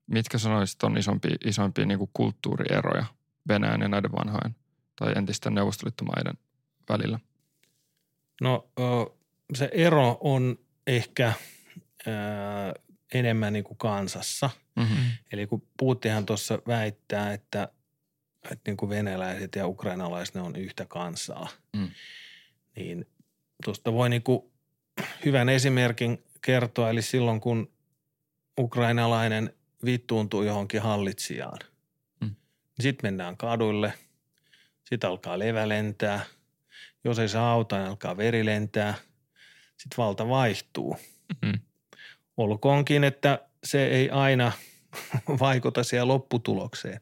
[0.06, 3.06] mitkä sanoisit on isompia, isompia niin kuin kulttuurieroja
[3.48, 4.56] Venäjän ja näiden vanhojen
[4.96, 6.34] tai entisten neuvostoliittomaiden
[6.88, 7.20] välillä?
[8.40, 8.68] No
[9.54, 11.32] se ero on ehkä
[13.14, 14.50] enemmän niin kuin kansassa.
[14.76, 14.96] Mm-hmm.
[15.32, 17.68] Eli kun Putinhan tuossa väittää, että,
[18.50, 21.88] että niin kuin venäläiset ja ukrainalaiset ne on yhtä kansaa, mm.
[22.76, 23.06] niin
[23.64, 24.42] tuosta voi niin kuin
[25.24, 26.90] hyvän esimerkin kertoa.
[26.90, 27.72] Eli silloin kun
[28.58, 31.58] ukrainalainen vittuuntuu johonkin hallitsijaan,
[32.80, 33.92] sitten mennään kaduille,
[34.88, 36.24] sitten alkaa levä lentää.
[37.04, 38.94] Jos ei saa autoa, niin alkaa veri lentää.
[39.76, 40.96] Sitten valta vaihtuu.
[41.42, 41.58] Mm.
[42.36, 44.52] Olkoonkin, että se ei aina
[45.40, 47.00] vaikuta siihen lopputulokseen.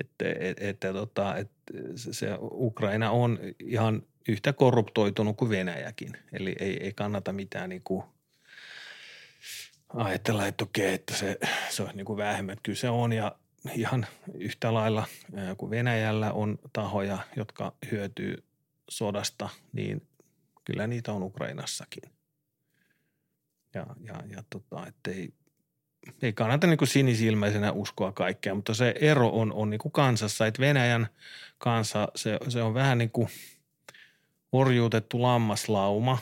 [0.00, 6.12] Että, että, että, tota, että se Ukraina on ihan yhtä korruptoitunut kuin Venäjäkin.
[6.32, 8.04] Eli ei, ei kannata mitään niin kuin
[9.94, 11.38] ajatella, että okei, että se,
[11.70, 12.56] se on niin kuin vähemmän.
[12.62, 13.36] Kyllä se on ja
[13.74, 15.06] ihan yhtä lailla
[15.58, 18.44] kuin Venäjällä on tahoja, jotka hyötyy
[18.88, 20.06] sodasta, niin
[20.64, 22.02] kyllä niitä on Ukrainassakin.
[23.74, 25.32] Ja, ja, ja tota, ettei,
[26.22, 30.46] ei kannata niin kuin sinisilmäisenä uskoa kaikkea, mutta se ero on, on niin kuin kansassa,
[30.46, 31.08] että Venäjän
[31.58, 33.28] kansa, se, se on vähän niin kuin–
[34.52, 36.18] orjuutettu lammaslauma,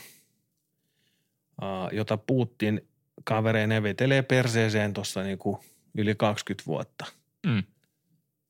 [1.93, 2.89] jota Putin
[3.25, 5.65] kavereen vetelee perseeseen tuossa niinku
[5.99, 7.07] yli 20 vuotta.
[7.47, 7.63] Mm.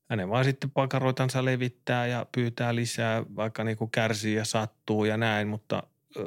[0.09, 5.47] Hänen vaan sitten pakaroitansa levittää ja pyytää lisää, vaikka niinku kärsii ja sattuu ja näin,
[5.47, 5.83] mutta
[6.17, 6.23] äh,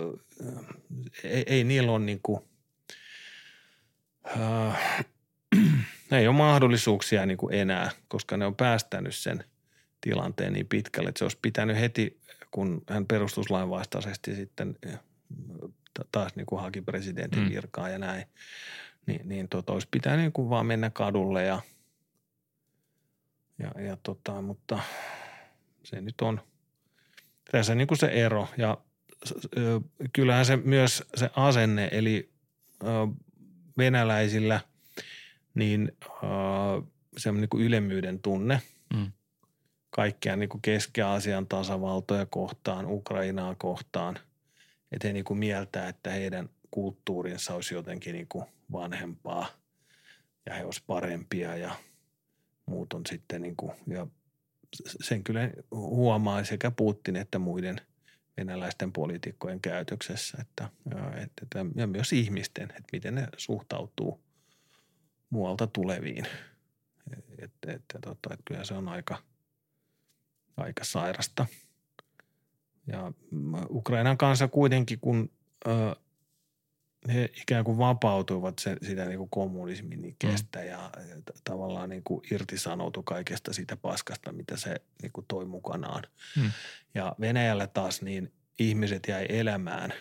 [1.25, 2.49] ei, ei niillä ole niinku,
[4.27, 5.05] äh,
[6.13, 9.45] ei ole mahdollisuuksia niinku enää, koska ne on päästänyt sen
[10.01, 12.25] tilanteen niin pitkälle, että se olisi pitänyt heti
[12.55, 14.79] kun hän perustuslain vastaisesti sitten
[16.13, 17.49] taas niin kuin haki presidentin mm.
[17.49, 18.25] virkaa ja näin,
[19.07, 21.61] niin, niin tota, olisi pitänyt niin kuin vaan mennä kadulle ja,
[23.59, 24.79] ja, ja tota, mutta
[25.83, 26.41] se nyt on.
[27.53, 28.49] Tässä niin kuin se ero.
[28.57, 28.79] Ja
[30.13, 32.31] kyllähän se myös se asenne, eli
[33.79, 34.61] venäläisillä
[35.55, 35.93] niin
[37.17, 38.63] se on niin kuin ylemmyyden tunne–
[39.95, 44.19] kaikkia niin kuin Keski-Aasian tasavaltoja kohtaan, Ukrainaa kohtaan.
[44.93, 49.47] Että he niin kuin mieltää, että heidän kulttuurinsa olisi jotenkin niin kuin vanhempaa
[50.47, 51.75] ja he olisivat parempia ja
[52.67, 54.07] muut on sitten niin kuin, ja
[55.01, 57.81] sen kyllä huomaa sekä Putin että muiden
[58.37, 60.69] venäläisten poliitikkojen käytöksessä, että,
[61.17, 64.21] että, ja myös ihmisten, että miten ne suhtautuu
[65.31, 66.27] muualta tuleviin.
[67.39, 69.19] Että, että, että, että kyllä se on aika–
[70.57, 71.47] aika sairasta.
[72.87, 73.13] Ja
[73.71, 75.31] Ukrainan kanssa kuitenkin, kun
[77.09, 80.67] he ikään kuin vapautuivat se, sitä niin kuin kommunismin ikestä mm.
[80.67, 86.03] ja, ja tavallaan niin kuin irtisanoutu kaikesta siitä paskasta, mitä se niin kuin toi mukanaan.
[86.37, 86.51] Mm.
[86.95, 89.93] Ja Venäjällä taas niin ihmiset jäi elämään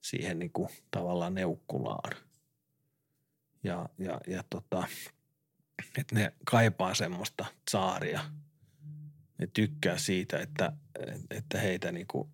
[0.00, 2.16] siihen niin kuin tavallaan neukkulaan.
[3.62, 4.84] Ja, ja, ja tota,
[5.98, 8.20] että ne kaipaa semmoista saaria–
[9.38, 10.72] ne tykkää siitä, että,
[11.30, 12.28] että heitä niin kuin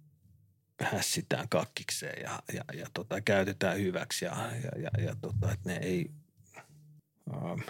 [0.83, 5.77] hässitään kakkikseen ja, ja, ja tota, käytetään hyväksi ja, ja, ja, ja tota, että ne
[5.77, 6.11] ei,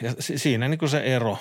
[0.02, 1.38] ja siinä niin kuin se ero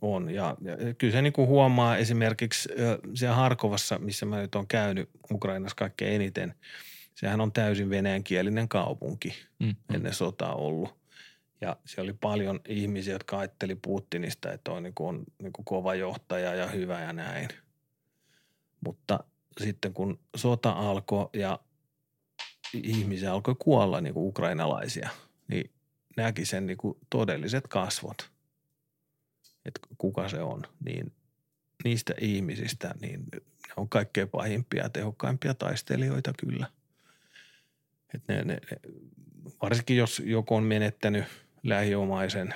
[0.00, 2.68] on ja, ja kyllä se niin kuin huomaa esimerkiksi
[3.14, 6.54] siellä Harkovassa, missä mä nyt olen käynyt Ukrainassa kaikkein eniten,
[7.14, 9.76] sehän on täysin venäjänkielinen kaupunki mm.
[9.94, 11.04] ennen sotaa ollut.
[11.60, 15.64] Ja siellä oli paljon ihmisiä, jotka ajatteli Putinista, että on, niin kuin, on niin kuin
[15.64, 17.48] kova johtaja ja hyvä ja näin.
[18.80, 19.24] Mutta
[19.60, 21.58] sitten kun sota alkoi ja
[22.72, 25.08] ihmisiä alkoi kuolla niin kuin ukrainalaisia,
[25.48, 25.70] niin
[26.16, 28.30] näki sen niin kuin todelliset kasvot,
[29.64, 30.62] että kuka se on.
[30.84, 31.12] Niin
[31.84, 33.40] niistä ihmisistä, niin ne
[33.76, 36.66] on kaikkein pahimpia ja tehokkaimpia taistelijoita kyllä.
[38.14, 38.60] Et ne, ne,
[39.62, 41.24] varsinkin jos joku on menettänyt
[41.62, 42.54] lähiomaisen,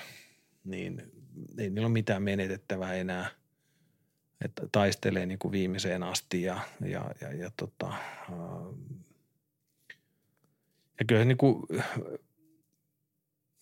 [0.65, 1.13] niin
[1.59, 3.31] ei niillä ole mitään menetettävää enää.
[4.45, 7.93] Että taistelee niin kuin viimeiseen asti ja, ja, ja, ja, tota,
[10.99, 11.67] ja kyllä niin kuin,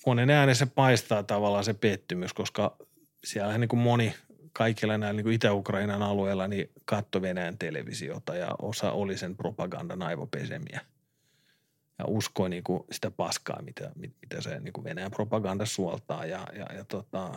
[0.06, 2.76] monen äänessä paistaa tavallaan se pettymys, koska
[3.24, 4.14] siellä niin kuin moni
[4.52, 10.80] kaikilla näillä niin Itä-Ukrainan alueilla niin katto Venäjän televisiota ja osa oli sen propagandan aivopesemiä.
[11.98, 16.26] Ja uskoi niin kuin sitä paskaa, mitä, mitä se niin kuin Venäjän propaganda suoltaa.
[16.26, 17.30] Ja, ja, ja tota,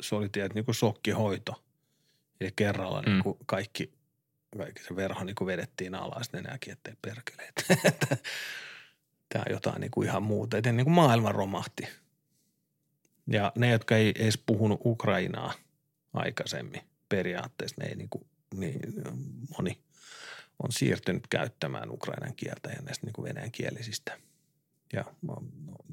[0.00, 1.64] se oli tietysti niin kuin sokkihoito.
[2.40, 3.12] Ja kerralla mm.
[3.12, 3.92] niin kuin kaikki,
[4.56, 6.32] kaikki se verho niin kuin vedettiin alas.
[6.32, 7.52] Ne näki, että ei perkele.
[9.28, 10.56] Tämä on jotain niin kuin ihan muuta.
[10.56, 11.88] Eteen niin kuin maailma romahti–
[13.26, 15.52] ja ne, jotka ei edes puhunut Ukrainaa
[16.12, 18.80] aikaisemmin periaatteessa, ne ei niin kuin, niin
[19.58, 19.80] moni
[20.62, 24.18] on siirtynyt käyttämään ukrainan kieltä ja näistä niin venäjänkielisistä
[24.92, 25.04] ja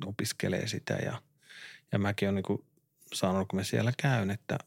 [0.05, 1.21] opiskelee sitä ja,
[1.91, 2.65] ja mäkin olen niin
[3.13, 4.57] sanonut, kun mä siellä käyn, että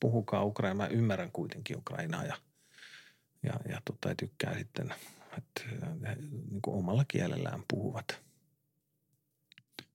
[0.00, 0.86] puhukaa Ukrainaa.
[0.86, 2.36] Mä ymmärrän kuitenkin Ukrainaa ja,
[3.42, 4.94] ja, ja tota, tykkää sitten,
[5.38, 5.62] että
[6.50, 8.20] niin kuin omalla kielellään puhuvat.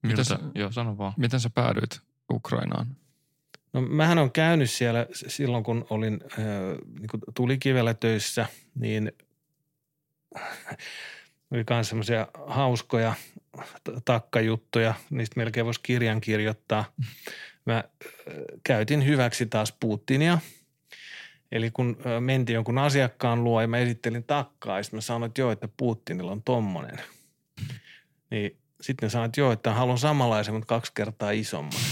[0.02, 1.14] Miten sä, joo, sano vaan.
[1.18, 2.02] Miten sä päädyit
[2.34, 2.96] Ukrainaan?
[3.74, 6.46] No mähän on käynyt siellä silloin, kun olin äh,
[7.00, 8.46] niin tulikivellä töissä,
[8.76, 9.12] niin
[11.52, 13.14] oli myös semmoisia hauskoja
[14.06, 16.86] takkajuttuja, niistä melkein voisi kirjan kirjoittaa.
[17.70, 17.84] Mä äh,
[18.64, 20.38] käytin hyväksi taas Putinia.
[21.52, 25.42] Eli kun äh, mentiin jonkun asiakkaan luo ja mä esittelin takkaa, ja mä sanoin, että
[25.42, 27.02] joo, että Putinilla on tommonen.
[28.32, 31.74] Niin sitten sanoin, että joo, että haluan samanlaisen, mutta kaksi kertaa isomman.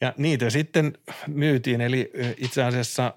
[0.00, 0.92] Ja niitä sitten
[1.26, 3.14] myytiin, eli itse asiassa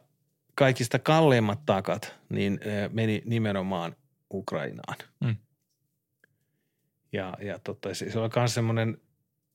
[0.55, 2.59] kaikista kalleimmat takat niin
[2.91, 3.95] meni nimenomaan
[4.33, 4.97] Ukrainaan.
[5.19, 5.35] Mm.
[7.13, 8.97] Ja, ja tota, se oli myös semmoinen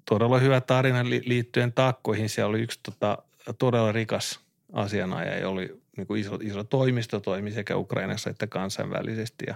[0.08, 2.28] todella hyvä tarina liittyen takkoihin.
[2.28, 3.18] Siellä oli yksi tota,
[3.58, 4.40] todella rikas
[4.72, 9.44] asianajaja, oli niin kuin iso, iso toimisto, toimi sekä Ukrainassa että kansainvälisesti.
[9.48, 9.54] Ja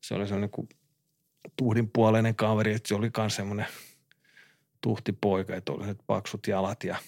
[0.00, 0.68] se oli semmoinen niin
[1.56, 3.66] tuhdinpuoleinen kaveri, että se oli myös semmoinen
[4.80, 6.96] tuhti poika, että oli paksut jalat ja–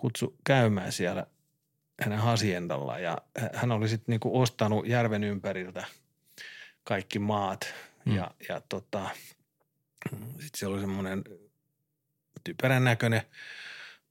[0.00, 1.26] kutsu käymään siellä
[2.02, 3.18] hänen hasiendalla ja
[3.54, 5.84] hän oli sitten niinku ostanut järven ympäriltä
[6.84, 8.16] kaikki maat mm.
[8.16, 9.08] ja, ja tota,
[10.30, 11.24] sitten se oli semmoinen
[12.44, 13.22] typerän näköinen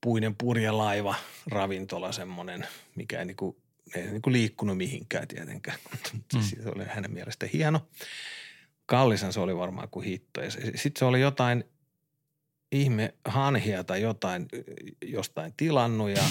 [0.02, 1.16] puinen purjelaiva,
[1.52, 3.62] ravintola semmoinen, mikä ei niinku,
[3.96, 6.42] ei niinku liikkunut mihinkään tietenkään, mutta mm.
[6.42, 7.88] se oli hänen mielestä hieno.
[8.86, 10.42] Kallisan se oli varmaan kuin hitto.
[10.42, 11.64] Ja sitten se oli jotain–
[12.72, 14.48] ihme hanhia tai jotain
[15.06, 16.24] jostain tilannut ja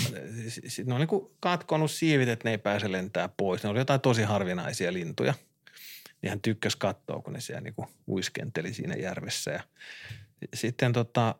[0.46, 3.62] sitten ne on niin katkonut siivit, että ne ei pääse lentää pois.
[3.62, 5.34] Ne oli jotain tosi harvinaisia lintuja.
[6.22, 7.74] Ja hän tykkäsi katsoa, kun ne siellä niin
[8.08, 9.50] uiskenteli siinä järvessä.
[9.50, 9.62] Ja
[10.54, 11.34] sitten tota,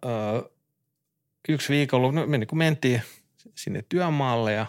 [1.48, 3.02] yksi viikolla no, me niin mentiin
[3.54, 4.66] sinne työmaalle ja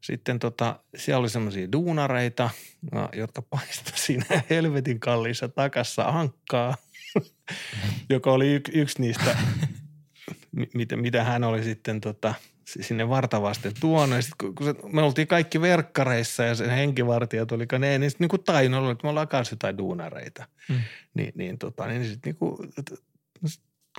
[0.00, 2.50] sitten tota, siellä oli semmoisia duunareita,
[3.12, 6.76] jotka paistoivat siinä helvetin kalliissa takassa ankkaa–
[8.10, 9.36] joka oli y- yksi niistä,
[10.74, 14.16] mitä, mitä hän oli sitten tota, sinne vartavasten tuonut.
[14.16, 18.10] Ja sit, kun, kun se, me oltiin kaikki verkkareissa ja sen henkivartijat oli ne, niin
[18.10, 20.46] sitten niin Tainolla, että me ollaan kanssa jotain duunareita.
[20.68, 20.80] Mm.
[21.14, 22.72] Niin, niin, tota, niin sitten niin kuin,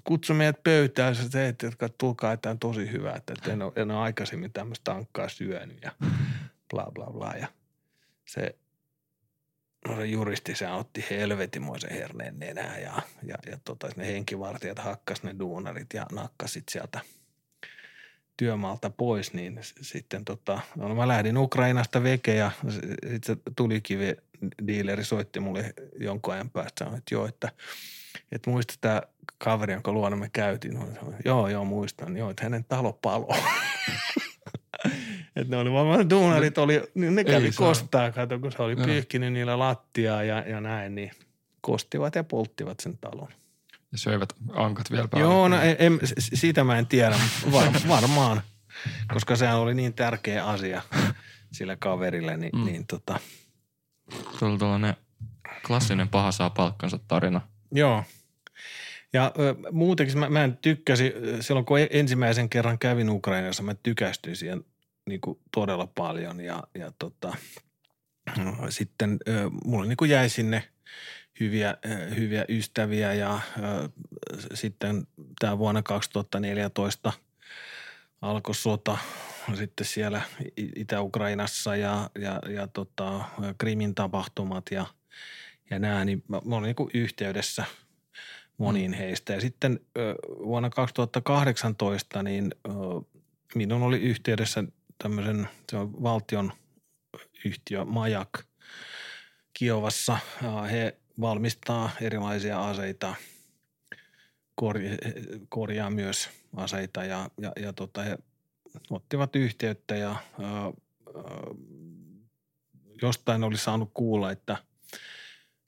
[0.04, 3.92] kutsui meidät pöytään ja se, että, että tulkaa, on tosi hyvä, että, en, ole, en
[3.92, 5.92] ole aikaisemmin tämmöistä tankkaa syönyt ja
[6.70, 7.34] bla bla bla.
[7.34, 7.48] Ja
[8.26, 8.56] se
[9.88, 15.24] no se juristi, se otti helvetimoisen herneen nenää ja, ja, ja tota, ne henkivartijat hakkas
[15.24, 17.00] ne duunarit ja nakkasit sieltä
[18.38, 22.52] työmaalta pois, niin sitten tota, no mä lähdin Ukrainasta veke ja
[23.12, 24.16] sitten se tulikivi
[24.68, 27.52] diileri soitti mulle jonkun ajan päästä, sanoi, että joo, että,
[28.32, 29.02] että muista tämä
[29.38, 30.80] kaveri, jonka luona me käytiin.
[31.26, 32.18] Joo, joo, muistan.
[32.18, 33.36] Joo, että hänen talo palo.
[35.36, 39.60] Että ne oli vaan duunarit, oli, ne kävi kostaa, kato, kun se oli pyyhkinyt niillä
[39.60, 41.12] lattiaa ja, ja näin, niin
[41.62, 43.28] kostivat ja polttivat sen talon.
[43.92, 45.28] Ja söivät ankat vielä päälle.
[45.28, 47.20] Joo, no en, en, siitä mä en tiedä,
[47.52, 48.42] var, varmaan,
[49.14, 50.82] koska sehän oli niin tärkeä asia
[51.52, 52.66] sille kaverille, niin, mm.
[52.66, 53.20] niin tota.
[54.40, 54.96] Se oli tällainen
[55.68, 57.42] klassinen paha saa palkkansa tarina.
[57.72, 58.04] Joo.
[59.14, 59.34] Ja
[59.72, 64.66] muutenkin mä, mä en tykkäsi, silloin kun ensimmäisen kerran kävin Ukrainassa, mä tykästyin siihen
[65.06, 67.36] niin kuin todella paljon ja, ja tota,
[68.70, 70.64] sitten ö, mulla niin kuin jäi sinne
[71.40, 71.78] hyviä,
[72.16, 73.40] hyviä ystäviä ja
[74.54, 75.08] sitten
[75.40, 77.14] tämä vuonna 2014
[78.22, 78.98] alkoi sota
[79.56, 80.22] sitten siellä
[80.58, 83.22] Itä-Ukrainassa ja, ja, ja tota,
[83.58, 84.86] Krimin tapahtumat ja,
[85.70, 87.66] ja nämä, niin mä, mä olin niin yhteydessä
[88.58, 88.98] moniin mm.
[88.98, 89.34] heistä.
[89.34, 89.80] Ja sitten
[90.46, 92.52] vuonna 2018 niin
[93.56, 94.64] minun oli yhteydessä
[94.98, 96.52] tämmöisen se on valtion
[97.46, 98.40] yhtiö Majak
[99.54, 100.18] Kiovassa.
[100.72, 103.16] He valmistaa erilaisia aseita,
[105.50, 108.18] korjaa myös aseita ja, ja, ja tota, he
[108.90, 110.72] ottivat yhteyttä ja ää,
[113.02, 114.58] jostain oli saanut kuulla, että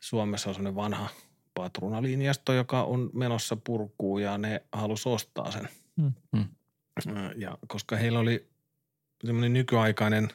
[0.02, 1.10] Suomessa on sellainen vanha
[1.54, 5.70] patruunalinjasto, joka on menossa purkuun ja ne halusi ostaa sen.
[5.96, 6.14] Mm.
[7.36, 8.50] Ja koska heillä oli
[9.26, 10.30] semmoinen nykyaikainen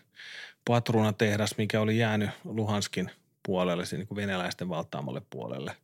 [0.64, 3.10] patruunatehdas, mikä oli jäänyt Luhanskin
[3.42, 5.76] puolelle, siis niin kuin venäläisten valtaamalle puolelle.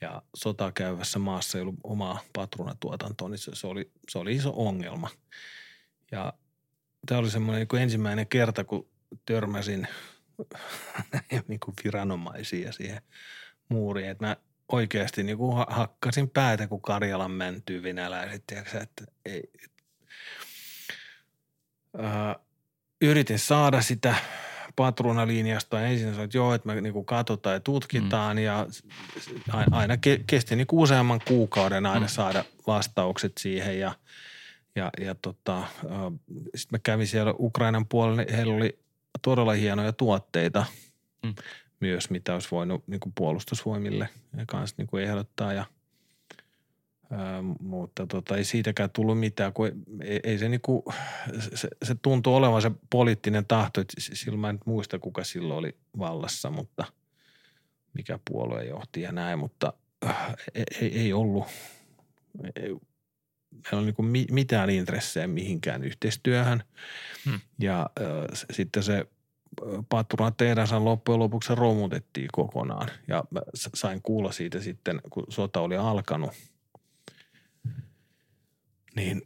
[0.00, 4.52] Ja sota käyvässä maassa ei ollut omaa patruunatuotantoa, niin se, se, oli, se oli iso
[4.56, 5.10] ongelma.
[6.12, 6.32] Ja
[7.06, 8.88] tämä oli semmoinen niin ensimmäinen kerta, kun
[9.26, 9.88] törmäsin
[11.48, 13.02] niin kuin viranomaisia siihen
[13.68, 14.10] muuriin.
[14.10, 14.36] Että mä
[14.72, 18.42] oikeasti niin kuin hakkasin päätä, kun Karjalan mäntyy venäläiset.
[18.46, 19.50] Tiedätkö, että ei,
[22.04, 22.36] äh,
[23.02, 24.14] yritin saada sitä
[24.76, 25.86] patruunalinjasta.
[25.86, 28.42] Ensin sanoin, että joo, että me niin katsotaan ja tutkitaan mm.
[28.42, 28.66] ja
[29.70, 29.94] aina
[30.26, 32.10] kesti niin useamman kuukauden aina mm.
[32.10, 33.94] saada vastaukset siihen ja,
[34.74, 35.62] ja, ja tota,
[36.54, 38.78] sitten mä kävin siellä Ukrainan puolella, niin heillä oli
[39.22, 40.66] todella hienoja tuotteita
[41.22, 41.34] mm.
[41.80, 44.08] myös, mitä olisi voinut niin kuin puolustusvoimille
[44.46, 45.64] kanssa niin kuin ehdottaa ja–
[47.60, 49.66] mutta tota, ei siitäkään tullut mitään, kun
[50.00, 50.84] ei, ei se, niinku,
[51.54, 55.76] se, se tuntuu olevan se poliittinen tahto, että silloin mä en muista kuka silloin oli
[55.98, 56.84] vallassa, mutta
[57.94, 59.72] mikä puolue johti ja näin, mutta
[60.06, 61.46] äh, ei, ei ollut,
[62.56, 62.76] ei,
[63.50, 66.62] meillä on niinku mitään intressejä mihinkään yhteistyöhön
[67.24, 67.40] hmm.
[67.60, 68.06] ja äh,
[68.50, 69.06] sitten se
[69.88, 73.40] Patrunan tehdansa loppujen lopuksi romutettiin kokonaan ja mä
[73.74, 76.30] sain kuulla siitä sitten, kun sota oli alkanut–
[78.96, 79.22] niin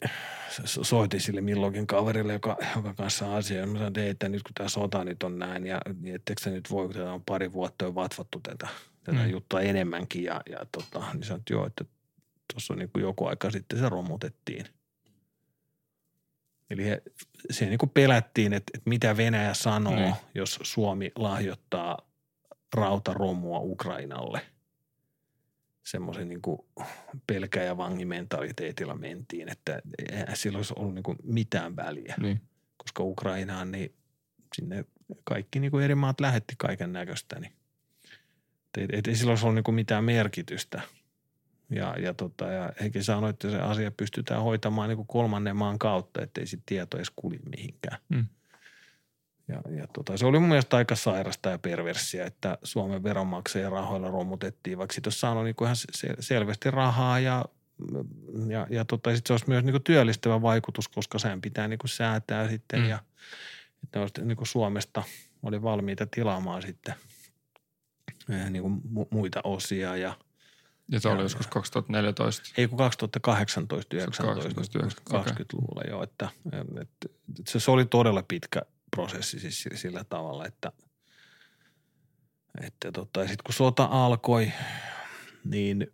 [0.65, 3.67] soitin sille milloinkin kaverille, joka, joka kanssa asiaa.
[3.67, 6.71] Mä sanoin, että nyt kun tämä sota nyt on näin, ja niin etteikö se nyt
[6.71, 8.69] voi, kun tätä on pari vuotta jo vatvattu tätä,
[9.05, 9.31] tätä mm.
[9.31, 10.25] juttua enemmänkin.
[10.25, 11.85] Ja, ja tota, niin sanoin, että joo, että
[12.53, 14.67] tuossa niin kuin joku aika sitten se romutettiin.
[16.71, 17.03] Eli he,
[17.51, 20.15] se niin kuin pelättiin, että, että mitä Venäjä sanoo, mm.
[20.35, 21.99] jos Suomi lahjoittaa
[22.75, 24.41] rautaromua Ukrainalle–
[25.91, 26.43] semmoisen niin
[27.27, 29.83] pelkä- ja vangimentaliteetilla mentiin, että
[30.13, 32.15] eihän sillä olisi ollut niin kuin mitään väliä.
[32.21, 32.41] Niin.
[32.77, 33.95] Koska Ukrainaan, niin
[34.57, 34.85] sinne
[35.25, 37.53] kaikki niin kuin eri maat lähetti kaiken näköistä, niin
[38.93, 40.81] et, ei sillä olisi ollut niin kuin mitään merkitystä.
[41.71, 45.79] Ja, ja, tota, ja hekin sanoi, että se asia pystytään hoitamaan niin kuin kolmannen maan
[45.79, 47.99] kautta, ettei sitten tieto edes kulje mihinkään.
[48.09, 48.27] Mm.
[49.49, 54.11] Ja, ja tota, se oli mun mielestä aika sairasta ja perversiä, että Suomen veronmaksajien rahoilla
[54.11, 55.77] romutettiin, vaikka siitä olisi saanut niin kuin ihan
[56.21, 57.45] selvästi rahaa ja,
[58.49, 61.79] ja, ja tota, sit se olisi myös niin kuin työllistävä vaikutus, koska sen pitää niin
[61.79, 62.89] kuin säätää sitten mm.
[62.89, 62.99] ja
[63.85, 65.03] että ne olisi, niin kuin Suomesta
[65.43, 66.95] oli valmiita tilaamaan sitten
[68.31, 68.81] eh, niin kuin
[69.11, 70.15] muita osia ja–
[70.91, 72.55] ja se oli joskus 2014?
[72.57, 75.91] Ei kun 2018, 19, 20-luvulla okay.
[75.91, 76.29] jo, että,
[76.81, 78.63] että, että se, oli todella pitkä
[78.97, 80.73] prosessi siis sillä tavalla, että,
[82.61, 84.53] että tota, sitten kun sota alkoi,
[85.45, 85.93] niin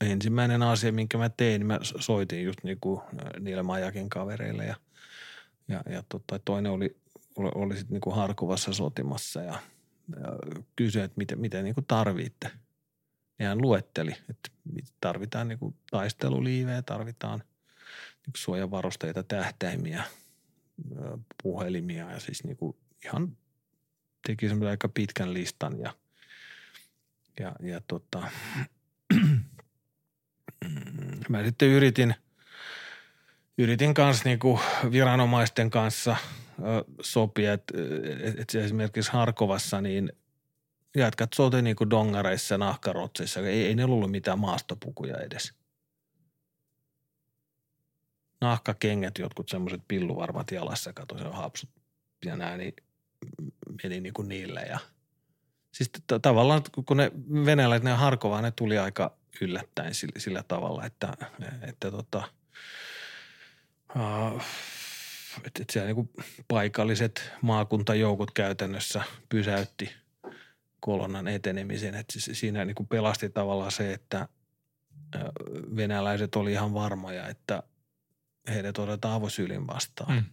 [0.00, 3.00] ensimmäinen asia, minkä mä tein, niin mä soitin just niin kuin
[3.40, 4.76] niille Majakin kavereille ja,
[5.68, 6.96] ja, ja tota, toinen oli,
[7.36, 9.58] oli, oli sitten niin kuin Harkovassa sotimassa ja,
[10.20, 10.38] ja
[10.76, 12.50] kysyi, että miten, miten niin kuin tarvitte.
[13.42, 14.50] Ja hän luetteli, että
[15.00, 17.42] tarvitaan niin kuin taisteluliivejä, tarvitaan
[18.26, 20.04] niin suojavarusteita, tähtäimiä–
[21.42, 23.36] puhelimia ja siis niin kuin ihan
[24.26, 25.94] teki semmoisen aika pitkän listan ja,
[27.40, 28.22] ja, ja tota,
[31.28, 32.14] mä sitten yritin,
[33.58, 34.60] yritin kanssa niin kuin
[34.92, 36.16] viranomaisten kanssa
[37.00, 37.74] sopia, että,
[38.38, 40.12] että esimerkiksi Harkovassa niin
[40.96, 43.40] jatkat sote niin kuin dongareissa ja nahkarotseissa.
[43.40, 45.52] Ei, ei ne ollut mitään maastopukuja edes–
[48.42, 51.70] nahkakengät, jotkut semmoiset pilluvarvat jalassa, kato se hapsut
[52.24, 52.74] ja näin, niin
[53.82, 54.78] meni niin kuin niille ja
[55.72, 57.12] siis t- tavallaan kun ne
[57.44, 61.16] venäläiset, ne harkovaa, ne tuli aika yllättäen sillä, sillä tavalla, että,
[61.62, 62.22] että tota,
[63.96, 64.42] uh,
[65.46, 66.10] että, että siellä niin
[66.48, 70.01] paikalliset maakuntajoukot käytännössä pysäytti
[70.82, 71.94] kolonnan etenemisen.
[71.94, 74.28] Että siinä niin kuin pelasti tavallaan se, että
[75.76, 77.62] venäläiset oli ihan varmoja, että
[78.48, 80.14] heidät otetaan avosylin vastaan.
[80.14, 80.24] Mm.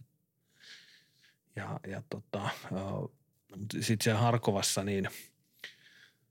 [1.56, 2.48] Ja, ja tota,
[3.80, 5.08] sitten siellä Harkovassa niin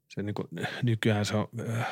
[0.07, 0.47] se niin kuin,
[0.83, 1.87] nykyään se on äh,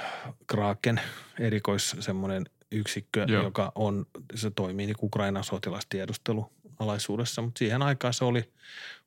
[0.47, 1.01] Kraken
[1.39, 3.43] erikois semmoinen yksikkö, Joo.
[3.43, 4.05] joka on,
[4.36, 8.51] se toimii niin kuin Ukrainan sotilastiedustelu alaisuudessa, mutta siihen aikaan se oli,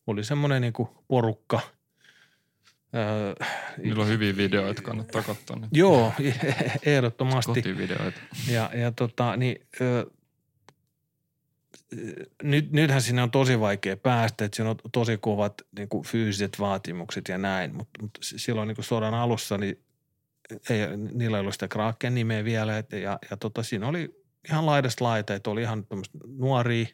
[0.07, 1.61] oli semmoinen niin porukka.
[2.95, 3.47] Öö,
[3.83, 5.71] Niillä on hyviä videoita, kannattaa katsoa nyt.
[5.73, 6.13] Joo,
[6.87, 7.53] ehdottomasti.
[7.53, 8.21] Kotivideoita.
[8.49, 10.11] Ja, ja tota, niin, ö,
[12.43, 16.61] nyt, nythän sinne on tosi vaikea päästä, että siinä on tosi kovat niin kuin fyysiset
[16.61, 19.83] vaatimukset ja näin, mutta, mutta silloin niin kuin sodan alussa niin
[20.71, 24.67] ei, niillä ei ollut sitä Kraken nimeä vielä et, ja, ja tota, siinä oli ihan
[24.67, 25.87] laidasta laita, että oli ihan
[26.27, 26.87] nuoria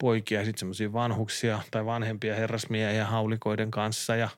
[0.00, 4.28] poikia ja sitten semmoisia vanhuksia tai vanhempia herrasmiehiä haulikoiden kanssa ja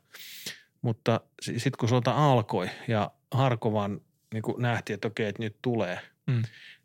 [0.82, 4.00] mutta sitten kun sota alkoi ja Harkovan
[4.34, 6.42] niin kuin nähtiin, että okei, että nyt tulee, Mm.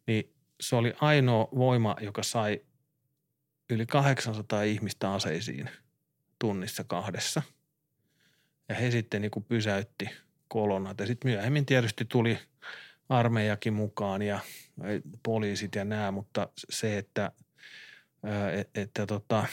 [0.08, 2.62] niin se oli ainoa voima, joka sai
[3.70, 5.70] yli 800 ihmistä aseisiin
[6.40, 7.42] tunnissa kahdessa.
[8.70, 10.10] Ja he sitten niin kuin pysäytti
[10.48, 11.00] kolonnat.
[11.00, 12.40] Ja sitten myöhemmin tietysti tuli
[13.10, 14.40] armeijakin mukaan ja
[15.24, 17.32] poliisit ja nämä, mutta se, että,
[18.24, 19.46] ää, et- että tota,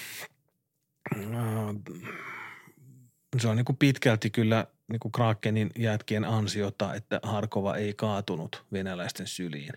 [3.41, 8.65] se on niin kuin pitkälti kyllä niin kuin Krakenin jätkien ansiota, että Harkova ei kaatunut
[8.73, 9.73] venäläisten syliin.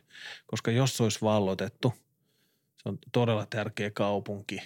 [0.45, 1.93] Koska jos se olisi vallotettu,
[2.77, 4.61] se on todella tärkeä kaupunki,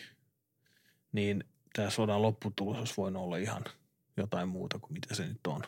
[1.12, 3.64] niin tämä sodan lopputulos olisi voinut olla ihan
[4.18, 5.62] jotain muuta kuin mitä se nyt on.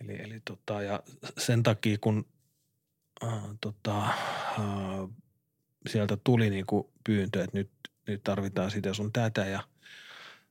[0.00, 1.02] Eli, eli tota, ja
[1.38, 2.26] sen takia, kun
[3.24, 4.14] äh, tota, äh,
[5.88, 7.70] sieltä tuli niinku pyyntö, että nyt,
[8.06, 9.62] nyt tarvitaan sitä sun tätä ja,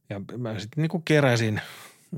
[0.09, 1.61] ja mä sitten niinku keräsin,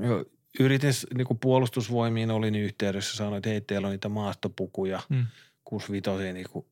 [0.02, 0.24] jo,
[0.60, 5.26] yritin s- niinku puolustusvoimiin, olin yhteydessä, sanoin, että hei, teillä on niitä maastopukuja, Mm.
[5.64, 6.66] 65 niinku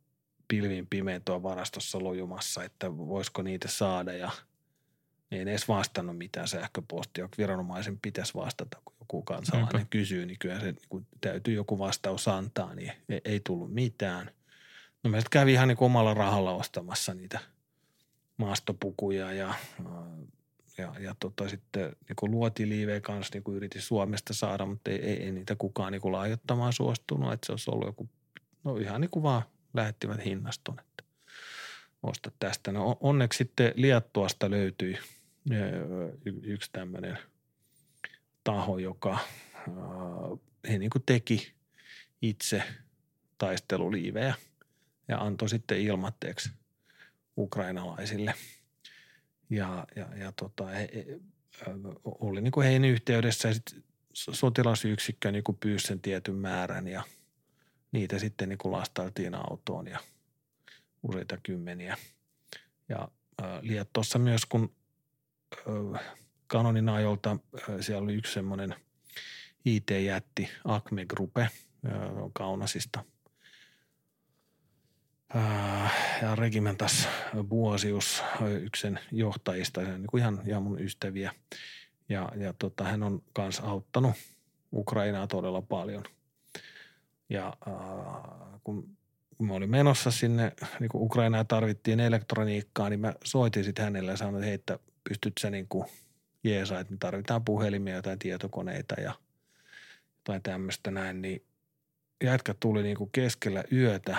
[0.48, 4.30] pilvin pimeän tuo varastossa lojumassa, että voisiko niitä saada ja
[5.30, 7.28] ne ei edes vastannut mitään sähköpostia.
[7.38, 9.86] Viranomaisen pitäisi vastata, kun joku kansalainen Niinpä.
[9.90, 14.30] kysyy, niin kyllä se niin kuin täytyy joku vastaus antaa, niin ei, ei tullut mitään.
[15.04, 17.38] No mä sitten kävin ihan niin kuin omalla rahalla ostamassa niitä
[18.36, 19.54] maastopukuja ja,
[20.78, 25.00] ja, ja tota, sitten niin kuin luotiliiveen kanssa niin kuin yritin Suomesta saada, mutta ei,
[25.00, 28.08] ei, ei niitä kukaan niin kuin lahjoittamaan suostunut, että se olisi ollut joku,
[28.64, 29.42] no ihan niin kuin vaan
[29.74, 31.04] lähettivät hinnaston, että
[32.02, 32.72] osta tästä.
[32.72, 34.98] No on- onneksi sitten Liettuasta löytyi
[36.42, 37.18] yksi tämmöinen
[38.44, 39.18] taho, joka
[40.68, 41.52] he niin kuin teki
[42.22, 42.62] itse
[43.38, 44.34] taisteluliivejä
[45.08, 46.50] ja antoi sitten ilmatteeksi
[47.36, 48.34] ukrainalaisille.
[49.50, 51.20] Ja, ja, ja tota, he, he,
[52.04, 57.02] oli niin kuin heihin yhteydessä ja sitten sotilasyksikkö niin kuin pyysi sen tietyn määrän ja
[57.92, 59.98] niitä sitten niin kuin lastailtiin autoon ja
[61.02, 61.96] useita kymmeniä.
[62.88, 63.08] Ja
[63.60, 64.74] Liettuossa myös, kun
[66.46, 67.36] kanonin ajolta
[67.80, 68.74] siellä oli yksi semmoinen
[69.64, 71.48] IT-jätti, Acme Gruppe,
[72.22, 73.04] on Kaunasista.
[75.36, 77.08] Äh, ja Regimentas
[77.48, 81.32] Buosius, äh, yksi sen johtajista, niin kuin ihan, ihan mun ystäviä.
[82.08, 84.14] Ja, ja tota, hän on myös auttanut
[84.72, 86.04] Ukrainaa todella paljon.
[87.28, 88.96] Ja äh, kun
[89.38, 93.84] kun mä olin menossa sinne niin kuin Ukrainaan ja tarvittiin elektroniikkaa, niin mä soitin sitten
[93.84, 95.68] hänelle ja sanoin, että hei, että pystyt sä niin
[96.44, 99.12] jeesaa, että me tarvitaan puhelimia, jotain tietokoneita ja
[100.16, 101.42] jotain tämmöistä näin, niin
[102.24, 104.16] jätkä tuli niin keskellä yötä.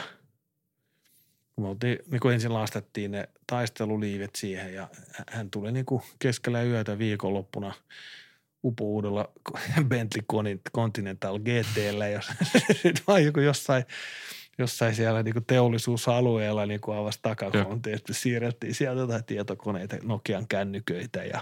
[1.57, 4.87] Kun me oltiin, niin kuin ensin lastattiin ne taisteluliivet siihen ja
[5.29, 7.73] hän tuli niin kuin keskellä yötä viikonloppuna
[8.63, 9.31] upouudella
[9.89, 10.23] Bentley
[10.75, 12.25] Continental GTllä, jos
[13.07, 13.83] vaan joku jossain
[14.57, 21.41] jossain siellä niin teollisuusalueella niin avasi takakontti, että siirrettiin sieltä tietokoneita, Nokian kännyköitä ja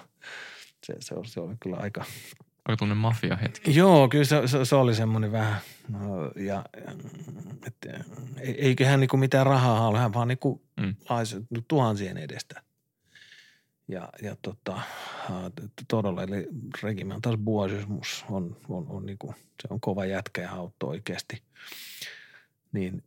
[0.86, 2.06] se, se, on, se oli kyllä aika...
[2.66, 3.76] Aika tuonne mafia hetki.
[3.76, 5.58] Joo, kyllä se, se, se oli semmoinen vähän,
[5.90, 6.66] no, ja
[7.68, 7.76] et,
[8.42, 10.96] eiköhän niin mitään rahaa ole, hän vaan niin kuin Mm.
[11.10, 11.38] laisi
[11.68, 12.62] tuhansien edestä.
[13.88, 14.80] Ja, ja tota,
[15.88, 16.48] todella, eli
[16.84, 21.44] Regimentas Buosimus on, on, on, niin kuin, se on kova jätkä ja auttoi oikeasti
[22.72, 23.04] niin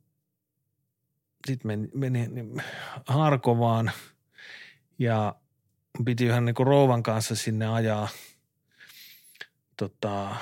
[1.47, 2.63] sitten meni, meni niin
[3.07, 3.91] Harkovaan
[4.99, 5.35] ja
[6.05, 8.09] piti ihan niin rouvan kanssa sinne ajaa
[9.79, 10.37] tota,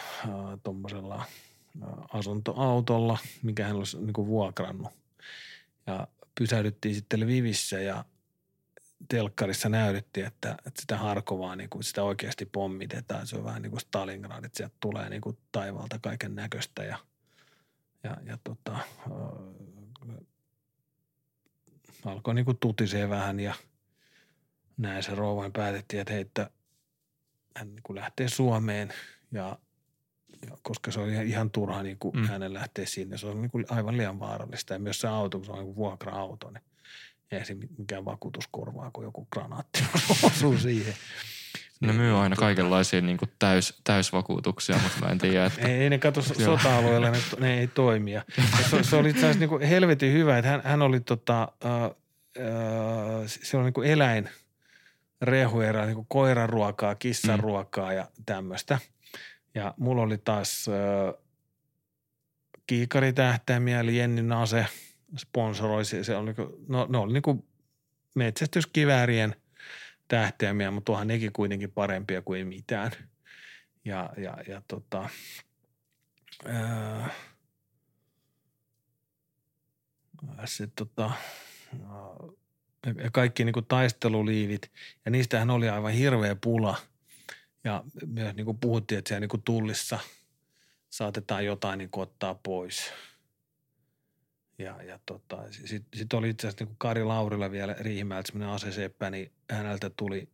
[0.62, 1.24] tuommoisella
[2.12, 4.92] asuntoautolla, mikä hän olisi niin kuin vuokrannut.
[5.86, 8.04] Ja pysähdyttiin sitten Lvivissä ja
[9.08, 13.26] telkkarissa näytettiin, että, että sitä Harkovaa, niin kuin sitä oikeasti pommitetaan.
[13.26, 16.98] Se on vähän niin kuin Stalingrad, että sieltä tulee niin kuin taivaalta kaiken näköistä ja–
[18.06, 18.78] ja, ja tota,
[22.04, 23.54] alkoi niin kuin tutisee vähän ja
[24.76, 26.50] näin se rouvan päätettiin, että heittä
[27.56, 28.92] hän niin kuin lähtee Suomeen
[29.32, 29.58] ja,
[30.46, 32.26] ja koska se oli ihan turha niin kuin mm.
[32.26, 33.18] hänen lähteä sinne.
[33.18, 35.76] Se on niin kuin aivan liian vaarallista ja myös se auto, kun se on niin
[35.76, 36.62] vuokra-auto, niin
[37.30, 39.84] ei se mikään vakuutuskorvaa, kun joku granaatti
[40.26, 40.94] osuu siihen.
[41.80, 45.68] Ne myy aina kaikenlaisia niin kuin täys, täysvakuutuksia, mutta mä en tiedä, että...
[45.68, 48.12] Ei, ne kato sota-alueella, ne, ne ei toimi.
[48.12, 48.22] Ja
[48.70, 51.92] se, se oli itse asiassa niin helvetin hyvä, että hän, hän oli tota, äh, äh,
[53.26, 54.28] se oli niin kuin eläin
[55.22, 57.42] rehuerä, niin kuin koiran ruokaa, kissan mm.
[57.42, 58.78] ruokaa ja tämmöistä.
[59.56, 61.22] Ja mulla oli taas äh,
[62.66, 64.66] kiikaritähtäimiä, eli Jenni Nase
[65.18, 65.84] sponsoroi.
[65.84, 67.46] Se oli, niin no, ne oli niin kuin
[68.14, 69.36] metsästyskiväärien–
[70.08, 72.90] tähtäimiä, mutta onhan nekin kuitenkin parempia kuin mitään.
[73.84, 75.08] Ja, ja, ja tota,
[76.46, 77.10] ää,
[80.44, 81.10] se, tota,
[83.02, 84.72] ja kaikki niin kuin taisteluliivit,
[85.04, 86.76] ja niistähän oli aivan hirveä pula.
[87.66, 89.98] Ja myös niin kuin puhuttiin, että siellä niin kuin tullissa
[90.90, 92.82] saatetaan jotain niin kuin ottaa pois–
[94.58, 99.10] ja, ja tota, sitten sit oli itse asiassa niin Kari Laurilla vielä Riihimäeltä semmoinen aseseppä,
[99.10, 100.28] niin häneltä tuli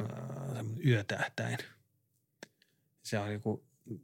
[0.00, 0.06] äh,
[0.86, 1.58] yötähtäin.
[3.02, 3.62] Se on niin kuin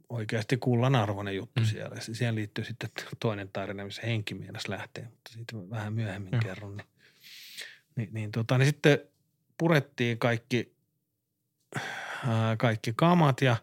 [0.09, 1.65] oikeasti kullanarvoinen juttu mm.
[1.65, 1.99] siellä.
[1.99, 4.35] Siihen liittyy sitten toinen tarina, missä henki
[4.67, 6.39] lähtee, mutta siitä vähän myöhemmin mm.
[6.39, 6.77] kerron.
[6.77, 6.87] Niin,
[7.95, 8.99] niin, niin, tota, niin sitten
[9.57, 10.75] purettiin kaikki
[12.57, 13.55] kaikki kamat ja,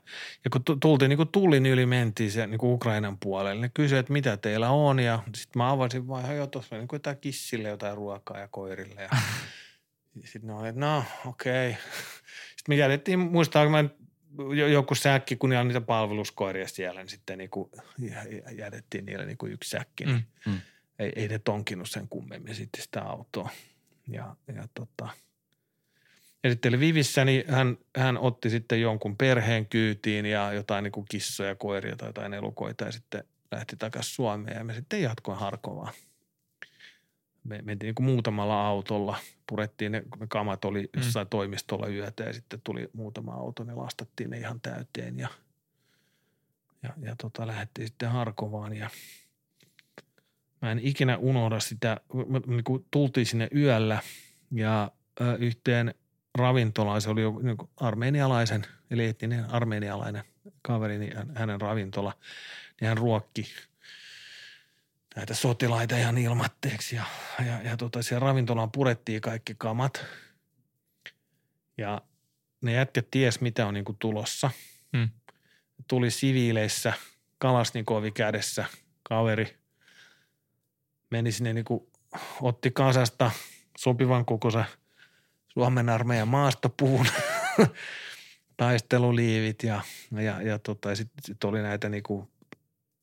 [0.45, 4.01] ja kun tultiin niin kuin tullin yli mentiin se niin kuin Ukrainan puolelle, ne kysyivät,
[4.01, 7.69] että mitä teillä on ja sitten mä avasin vaan jo tuossa niin kuin jotain kissille
[7.69, 9.09] jotain ruokaa ja koirille ja
[10.25, 11.71] sitten ne oli, että no okei.
[11.71, 11.83] Okay.
[12.57, 13.85] Sitten me jätettiin, muistaa, mä
[14.73, 17.71] joku säkki, kun niillä on niitä palveluskoiria siellä, niin sitten niin kuin
[18.57, 20.05] jätettiin niille niin kuin yksi säkki.
[20.05, 20.61] Niin mm, mm.
[20.99, 23.51] Ei, ei ne tonkinut sen kummemmin sitten sitä autoa.
[24.09, 25.09] Ja, ja tota–
[26.45, 31.55] esitteli Vivissä, niin hän, hän otti sitten jonkun perheen kyytiin ja jotain niin kuin kissoja,
[31.55, 35.93] koiria tai jotain elukoita ja sitten lähti takaisin Suomeen ja me sitten jatkoin Harkovaan.
[37.45, 39.19] Me mentiin niin kuin muutamalla autolla,
[39.49, 41.03] purettiin ne, ne kamat oli mm.
[41.03, 41.31] jossain mm.
[41.31, 45.29] toimistolla yötä ja sitten tuli muutama auto, ne lastattiin ne ihan täyteen ja,
[46.83, 48.91] ja, ja tota, lähdettiin sitten Harkovaan ja
[50.63, 54.03] mä en ikinä unohda sitä, me, niin kuin tultiin sinne yöllä
[54.51, 54.91] ja
[55.21, 55.95] ö, yhteen
[56.35, 57.01] ravintolaan.
[57.01, 60.25] Se oli jo niin armeenialaisen, eli etninen armeenialainen
[60.63, 62.13] kaveri, niin hänen ravintola.
[62.81, 63.47] Niin hän ruokki
[65.17, 66.97] näitä sotilaita ihan ilmatteeksi.
[66.97, 67.05] Ja,
[67.47, 70.05] ja, ja tota, siellä ravintolaan purettiin kaikki kamat.
[71.79, 72.03] Ja
[72.61, 74.51] ne jätket ties, mitä on niin kuin tulossa.
[74.97, 75.09] Hmm.
[75.89, 76.93] Tuli siviileissä,
[77.39, 78.65] kalasnikovi kädessä,
[79.03, 79.57] kaveri.
[81.11, 81.87] Meni sinne niin kuin,
[82.41, 83.31] otti kasasta
[83.79, 84.65] sopivan kokoisen–
[85.53, 87.07] Suomen armeijan maastopuun
[88.57, 89.81] taisteluliivit ja,
[90.13, 92.31] ja, ja tota, sitten sit oli näitä niinku,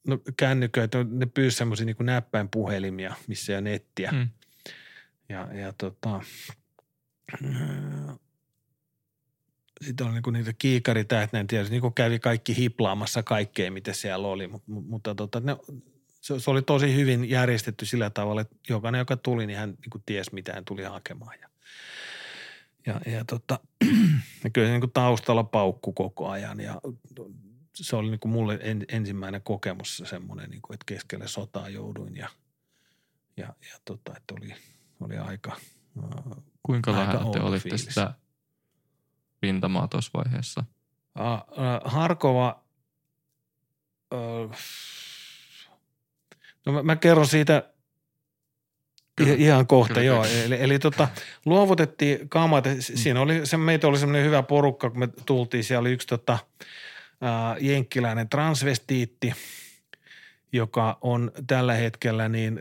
[0.08, 4.12] no, kännyköitä, ne pyysi semmoisia niinku näppäinpuhelimia, missä ei ole nettiä.
[4.12, 4.30] Mm.
[5.30, 6.22] Ja, ja tota,
[9.82, 14.72] sitten oli niinku niitä kiikaritähtiä, tiedä, niinku kävi kaikki hiplaamassa kaikkea, mitä siellä oli, mutta,
[14.72, 15.58] mutta tota, ne,
[16.22, 20.04] se, se, oli tosi hyvin järjestetty sillä tavalla, että jokainen, joka tuli, niin hän niin
[20.06, 21.40] tiesi, mitä hän tuli hakemaan.
[21.42, 21.50] Ja
[22.88, 23.60] ja, ja tota,
[24.54, 26.82] kyllä se niin kuin taustalla paukku koko ajan ja
[27.76, 32.16] se oli niin kuin mulle en, ensimmäinen kokemus semmoinen, niin kuin, että keskelle sotaa jouduin
[32.16, 32.30] ja,
[33.38, 34.56] ja, ja tota, että oli,
[35.00, 35.56] oli aika
[36.64, 37.86] Kuinka lähellä te olitte fiilis.
[37.86, 38.14] sitä
[39.42, 40.64] rintamaa tuossa vaiheessa?
[41.20, 42.64] Uh, uh, Harkova,
[44.14, 44.56] uh,
[46.66, 47.64] no mä, mä kerron siitä–
[49.20, 49.36] Kyllä.
[49.38, 50.06] Ihan kohta, Kyllä.
[50.06, 50.26] joo.
[50.46, 51.08] Eli, eli tota,
[51.46, 52.66] luovutettiin kamat.
[52.80, 55.64] Siinä oli, se, meitä oli semmoinen hyvä porukka, kun me tultiin.
[55.64, 56.38] Siellä oli yksi tota,
[57.22, 59.34] ää, jenkkiläinen transvestiitti,
[60.52, 62.60] joka on tällä hetkellä niin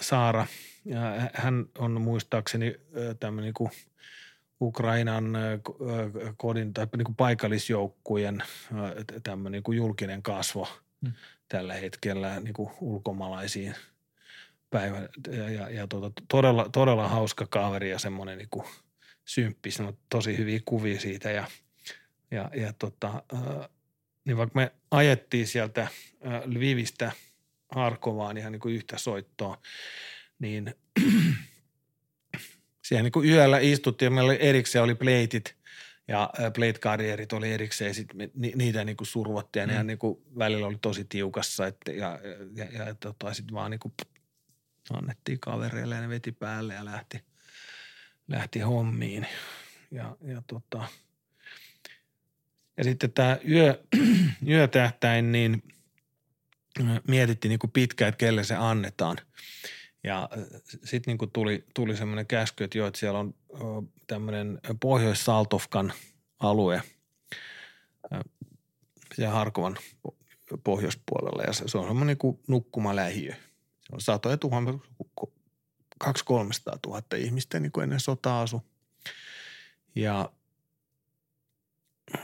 [0.00, 0.46] Saara.
[0.84, 1.00] Ja
[1.34, 2.76] hän on muistaakseni
[3.20, 3.70] tämmöinen niin kuin
[4.60, 5.38] Ukrainan
[6.36, 8.42] kodin tai niin kuin paikallisjoukkujen
[9.22, 10.68] tämmöinen niin kuin julkinen kasvo
[11.02, 11.12] hmm.
[11.48, 13.74] tällä hetkellä niin kuin ulkomaalaisiin–
[14.74, 18.66] päivä ja, ja, ja tuota, todella, todella hauska kaveri ja semmoinen niin kuin
[19.24, 21.46] symppis, no, tosi hyviä kuvia siitä ja,
[22.30, 23.68] ja, ja tota, äh,
[24.24, 25.90] niin vaikka me ajettiin sieltä äh,
[26.44, 27.12] Lvivistä
[27.74, 29.62] Harkovaan ihan niin kuin yhtä soittoa,
[30.38, 30.74] niin
[32.86, 35.56] siellä niin kuin yöllä istuttiin ja meillä oli erikseen oli pleitit
[36.08, 39.72] ja plate karrierit oli erikseen ja sit me, ni, niitä niin kuin survottiin ja mm.
[39.72, 42.18] ne niin kuin välillä oli tosi tiukassa että, ja,
[42.56, 43.94] ja, ja, ja tota, sitten vaan niin kuin
[44.92, 47.20] annettiin kavereille ja ne veti päälle ja lähti,
[48.28, 49.26] lähti hommiin.
[49.90, 50.88] Ja, ja, tota,
[52.76, 53.84] ja sitten tämä yö,
[54.48, 55.62] yötähtäin, niin
[57.08, 59.16] mietittiin niin kuin pitkään, että kelle se annetaan.
[60.04, 60.28] Ja
[60.84, 63.34] sitten niin tuli, tuli semmoinen käsky, että jo, että siellä on
[64.06, 65.92] tämmöinen Pohjois-Saltovkan
[66.38, 66.82] alue
[69.14, 69.76] siellä Harkovan
[70.64, 73.34] pohjoispuolella ja se, se on semmoinen niin nukkumalähiö.
[73.88, 74.74] Se on satoja tuhansia,
[75.98, 78.62] kaksi 300 000 ihmistä niin kuin ennen sotaa asu.
[79.94, 80.30] Ja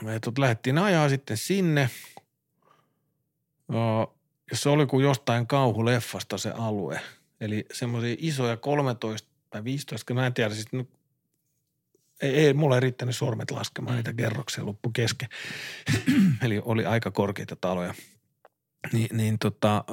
[0.01, 1.89] me lähdettiin ajaa sitten sinne.
[4.51, 7.01] Ja se oli kuin jostain kauhuleffasta se alue.
[7.41, 10.67] Eli semmoisia isoja 13 tai 15, mä en tiedä, siis
[12.21, 15.29] ei, ei mulla ei riittänyt sormet laskemaan niitä kerroksia loppu kesken.
[16.43, 17.93] Eli oli aika korkeita taloja.
[18.93, 19.85] Ni, niin tota,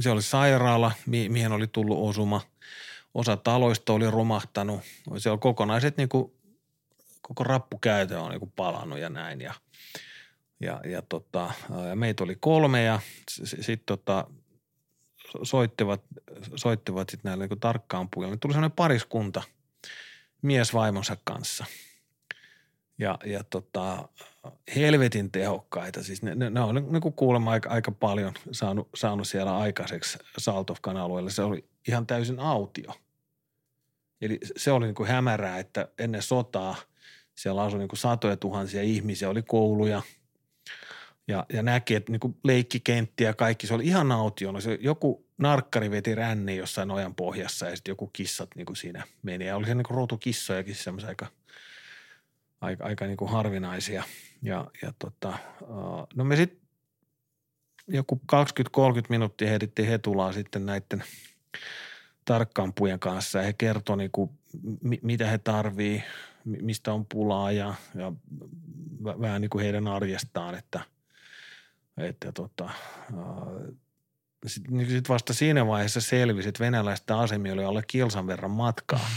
[0.00, 2.40] se oli sairaala, mihin oli tullut osuma.
[3.14, 4.80] Osa taloista oli romahtanut.
[5.18, 6.32] Se oli kokonaiset niin kuin,
[7.22, 9.40] koko rappukäytö on niin kuin palannut ja näin.
[9.40, 9.54] Ja,
[10.60, 11.52] ja, ja, tota,
[11.88, 13.00] ja meitä oli kolme ja
[13.44, 14.26] sitten tota,
[15.42, 16.02] soittivat,
[16.56, 18.36] soittivat sitten näille niin tarkkaan puolelle.
[18.36, 19.42] Tuli sellainen pariskunta–
[20.44, 21.64] mies vaimonsa kanssa.
[22.98, 24.08] Ja, ja tota,
[24.76, 26.02] helvetin tehokkaita.
[26.02, 30.18] Siis ne, ne, ne on niin kuin kuulemma aika, aika paljon saanut, saanut siellä aikaiseksi
[30.38, 31.30] Saltovkan alueella.
[31.30, 32.94] Se oli ihan täysin autio.
[34.20, 36.76] Eli se oli niin kuin hämärää, että ennen sotaa
[37.34, 40.02] siellä asui niin kuin satoja tuhansia ihmisiä, oli kouluja
[41.28, 44.60] ja, ja näki, että niin kuin leikkikenttiä ja kaikki, se oli ihan autio.
[44.60, 49.04] Se joku narkkari veti ränni jossain ojan pohjassa ja sitten joku kissat niin kuin siinä
[49.22, 49.46] meni.
[49.46, 51.26] Ja oli se niin kuin rotukissojakin semmoisia aika,
[52.60, 54.04] aika, aika niin kuin harvinaisia.
[54.44, 55.38] Ja, ja tota,
[56.14, 56.60] no me sitten
[57.88, 58.36] joku 20-30
[59.08, 61.04] minuuttia heidittiin hetulaa sitten näiden
[62.24, 64.30] tarkkaampujen kanssa ja he kertoi niin kuin,
[65.02, 66.04] mitä he tarvii,
[66.44, 68.12] mistä on pulaa ja, ja
[69.04, 70.80] vähän niin kuin heidän arjestaan, että,
[71.96, 72.70] että tota,
[74.46, 79.10] sitten niin sit vasta siinä vaiheessa selvisi, että venäläisten asemia oli alle kilsan verran matkaa.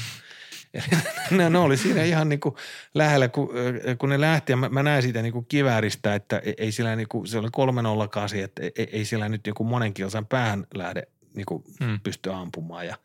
[1.31, 2.55] Ne, ne oli siinä ihan niin kuin
[2.93, 3.49] lähellä, kun,
[3.97, 7.07] kun ne lähti ja mä, mä näin siitä niin kuin kivääristä, että ei sillä niin
[7.07, 11.03] kuin, se oli 308, että ei, ei sillä nyt joku monen kilsan päähän lähde
[11.33, 11.99] niin kuin hmm.
[11.99, 12.95] pysty ampumaan ja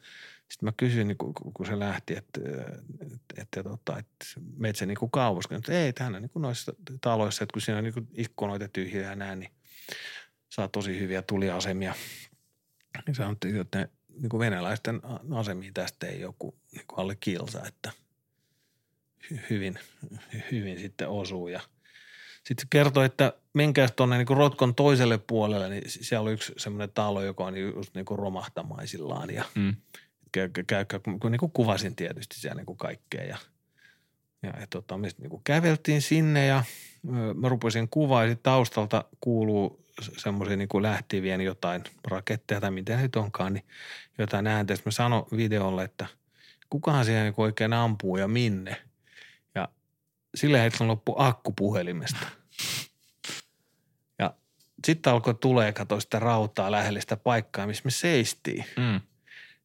[0.52, 2.40] sitten mä kysyin, niin kun, kun se lähti, että,
[3.00, 5.44] että, että, tota, että meitä se niin kuin kauas.
[5.50, 9.02] Että ei, tähän niin kuin noissa taloissa, että kun siinä on niin kuin ikkunoita tyhjiä
[9.02, 9.52] ja näin, niin
[10.48, 11.94] saa tosi hyviä tuliasemia.
[13.06, 13.88] Niin sanottiin, että ne,
[14.18, 15.00] niin kuin venäläisten
[15.34, 17.92] asemiin tästä ei joku niin kuin alle kilsa, että
[19.50, 19.78] hyvin,
[20.50, 21.48] hyvin sitten osuu.
[21.48, 21.60] Ja
[22.44, 27.22] sitten kertoi, että menkääs tuonne niin Rotkon toiselle puolelle, niin siellä oli yksi semmoinen talo,
[27.22, 29.76] joka on just niin kuin romahtamaisillaan ja mm.
[30.32, 31.00] käy, käy, käy,
[31.30, 33.38] niin kuin kuvasin tietysti siellä niin kuin kaikkea ja,
[34.42, 36.64] ja, ja tota, me niin kuin käveltiin sinne ja
[37.34, 43.16] mä rupesin kuvaa ja taustalta kuuluu semmoisia niin kuin lähtivien jotain raketteja tai miten nyt
[43.16, 43.64] onkaan, niin
[44.18, 44.76] jotain ääntä.
[44.76, 46.06] Sitten mä sanoin videolle, että
[46.70, 48.76] kukahan siellä niin oikein ampuu ja minne.
[49.54, 49.68] Ja
[50.34, 52.26] sillä hetkellä loppu akku puhelimesta.
[54.18, 54.34] Ja
[54.86, 58.64] sitten alkoi tulee katsoa sitä rautaa lähelle sitä paikkaa, missä me seistiin.
[58.76, 59.00] Mm.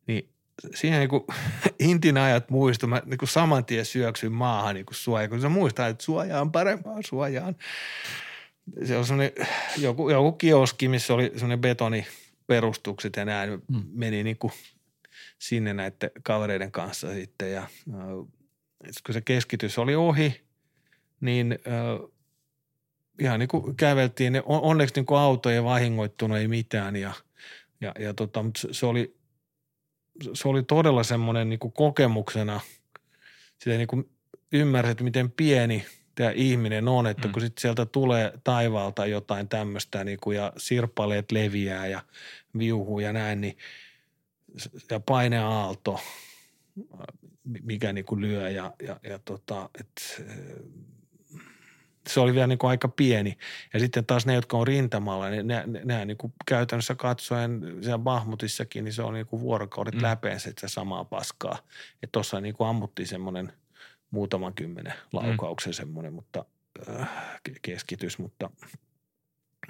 [0.08, 0.30] Niin
[0.76, 1.24] siinä niin kuin
[1.80, 5.50] intin ajat muistu, mä niin kuin saman tien syöksyin maahan niin kuin suojaan, kun sä
[5.50, 7.56] muistaa, että suojaan parempaan suojaan
[8.86, 9.32] se on semmoinen
[9.78, 13.50] joku, joku kioski, missä oli semmoinen betoniperustukset ja näin.
[13.52, 13.84] Mm.
[13.94, 14.54] Meni niin kuin
[15.40, 17.70] sinne näiden kavereiden kanssa sitten ja äh,
[19.06, 20.42] kun se keskitys oli ohi,
[21.22, 22.10] niin äh,
[23.20, 24.42] ihan niin kuin käveltiin.
[24.46, 27.14] Onneksi niin kuin auto ei vahingoittunut, ei mitään ja,
[27.82, 29.18] ja, ja tota, mutta se oli,
[30.34, 32.60] se oli todella semmoinen niin kuin kokemuksena.
[33.64, 34.10] Sitä niin kuin
[34.52, 35.86] ymmärsi, että miten pieni–
[36.18, 37.32] tämä ihminen on, että mm.
[37.32, 42.02] kun sitten sieltä tulee taivaalta jotain tämmöistä niin kuin, ja sirpaleet leviää ja
[42.58, 43.58] viuhuu ja näin, niin
[44.92, 46.00] ja paineaalto,
[47.64, 50.26] mikä niin kuin lyö ja, ja, ja tota, et,
[52.08, 53.38] se oli vielä niin kuin aika pieni.
[53.74, 57.62] Ja sitten taas ne, jotka on rintamalla, niin ne, ne, ne niin kuin käytännössä katsoen
[57.82, 60.02] siellä Bahmutissakin, niin se on niin kuin vuorokaudet mm.
[60.02, 61.58] läpeensä se samaa paskaa.
[62.04, 63.52] Että tuossa niin kuin ammuttiin semmoinen–
[64.12, 65.76] muutaman kymmenen laukauksen mm.
[65.76, 66.46] semmoinen, mutta
[66.90, 67.10] äh,
[67.62, 68.50] keskitys, mutta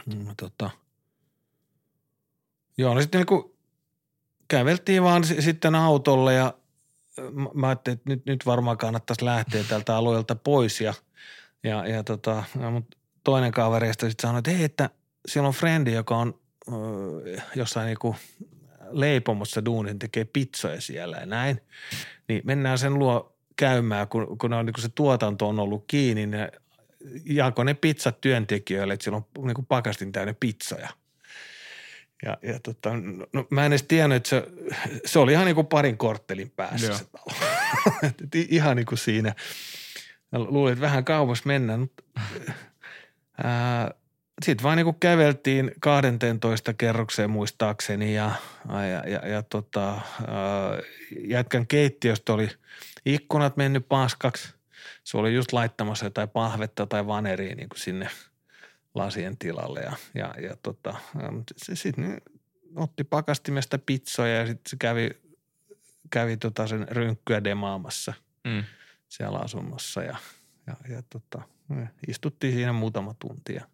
[0.05, 0.69] mm, tota,
[2.77, 3.55] joo, no sitten niin
[4.47, 6.53] käveltiin vaan s- sitten autolle ja
[7.53, 10.93] mä ajattelin, että nyt, nyt varmaan kannattaisi lähteä tältä alueelta pois ja,
[11.63, 14.89] ja, ja tota, ja mut toinen kavereista sitten sanoi, että hei, että
[15.27, 16.71] siellä on frendi, joka on ö,
[17.55, 18.15] jossain niinku
[18.89, 21.61] leipomossa duunin, tekee pizzoja siellä ja näin.
[22.27, 26.27] Niin mennään sen luo käymään, kun, kun, on, niin kun se tuotanto on ollut kiinni,
[26.27, 26.47] niin
[27.25, 30.89] jako ne pizzat työntekijöille, että siellä on niin kuin pakastin täynnä pizzoja.
[32.25, 32.89] Ja, ja tota,
[33.33, 34.43] no, mä en edes tiennyt, että se,
[35.05, 36.97] se oli ihan niin kuin parin korttelin päässä Joo.
[36.97, 37.39] se talo.
[38.49, 39.33] ihan niin kuin siinä.
[40.31, 42.03] Mä luulin, että vähän kauas mennään, mutta
[44.45, 48.31] sitten vaan niin kuin käveltiin 12 kerrokseen muistaakseni ja,
[48.69, 50.01] ja, ja, ja tota, ää,
[51.27, 52.49] jätkän keittiöstä oli
[53.13, 54.53] ikkunat mennyt paskaksi.
[55.03, 58.09] Se oli just laittamassa jotain pahvetta tai vaneria niin kuin sinne
[58.95, 60.95] lasien tilalle ja, ja, ja tota,
[61.57, 62.21] se sitten
[62.75, 65.09] otti pakastimesta pizzoja ja sitten se kävi,
[66.09, 68.13] kävi tota sen rynkkyä demaamassa
[68.47, 68.63] Mm.
[69.09, 70.17] siellä asunnossa ja,
[70.67, 71.41] ja, ja tota,
[72.07, 73.67] istuttiin siinä muutama tunti ja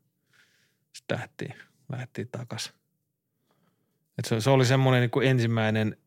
[0.94, 1.56] sitten lähdettiin,
[1.92, 2.74] lähdettiin takaisin.
[4.18, 5.98] Et se, se, oli semmoinen niin ensimmäinen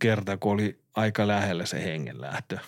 [0.00, 2.58] kerta, kun oli aika lähellä se hengenlähtö.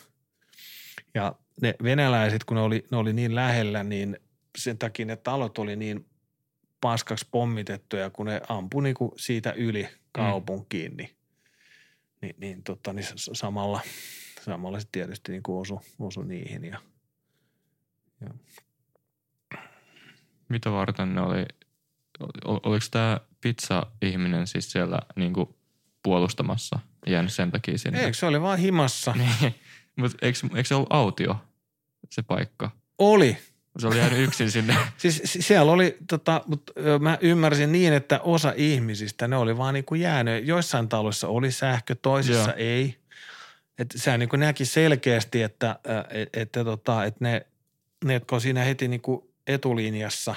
[1.14, 4.16] Ja ne venäläiset, kun ne oli, ne oli niin lähellä, niin
[4.58, 6.06] sen takia ne talot oli niin
[6.80, 11.10] paskaksi pommitettuja, kun ne ampui niin kuin siitä yli kaupunkiin, niin,
[12.22, 13.80] niin, niin, tota, niin samalla,
[14.40, 16.64] samalla se tietysti niin kuin osui, osui niihin.
[16.64, 16.80] Ja,
[18.20, 18.28] ja
[20.48, 21.46] Mitä varten ne oli,
[22.44, 25.58] ol- oliko tämä pizza-ihminen siis siellä niinku
[26.02, 28.00] puolustamassa ja jäänyt sen takia sinne?
[28.00, 29.14] Eikö se oli vaan himassa?
[30.00, 31.36] Niin, mutta eikö, eikö se ollut autio
[32.10, 32.70] se paikka?
[32.98, 33.36] Oli.
[33.78, 34.76] Se oli jäänyt yksin sinne.
[34.96, 39.56] Siis si- siellä oli, tota, mutta ö, mä ymmärsin niin, että osa ihmisistä, ne oli
[39.56, 40.46] vaan niin kuin jäänyt.
[40.46, 42.56] Joissain taloissa oli sähkö, toisissa Joo.
[42.56, 42.96] ei.
[43.78, 47.46] Että sehän niin kuin näki selkeästi, että, ö, et, että, tota, että ne,
[48.04, 50.34] ne, jotka on siinä heti niin kuin etulinjassa,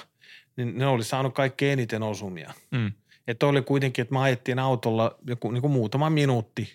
[0.56, 2.54] niin ne oli saanut kaikkein eniten osumia.
[2.72, 2.92] Mm.
[3.28, 6.74] Että oli kuitenkin, että me ajettiin autolla joku niin kuin muutama minuutti.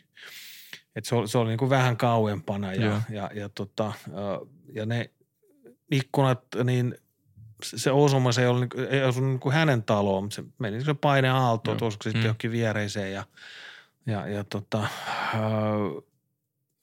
[0.96, 2.98] Että se oli, se oli niin kuin vähän kauempana ja, Joo.
[3.10, 3.92] ja, ja, tota,
[4.72, 5.10] ja ne
[5.90, 6.94] ikkunat, niin
[7.64, 10.84] se osuma, se ei, ollut, niin- ei osunut niin kuin hänen taloon, mutta se meni
[10.84, 12.26] se paine aaltoon, tuossa sitten Mm.
[12.26, 13.24] johonkin viereiseen ja,
[14.06, 14.88] ja, ja tota,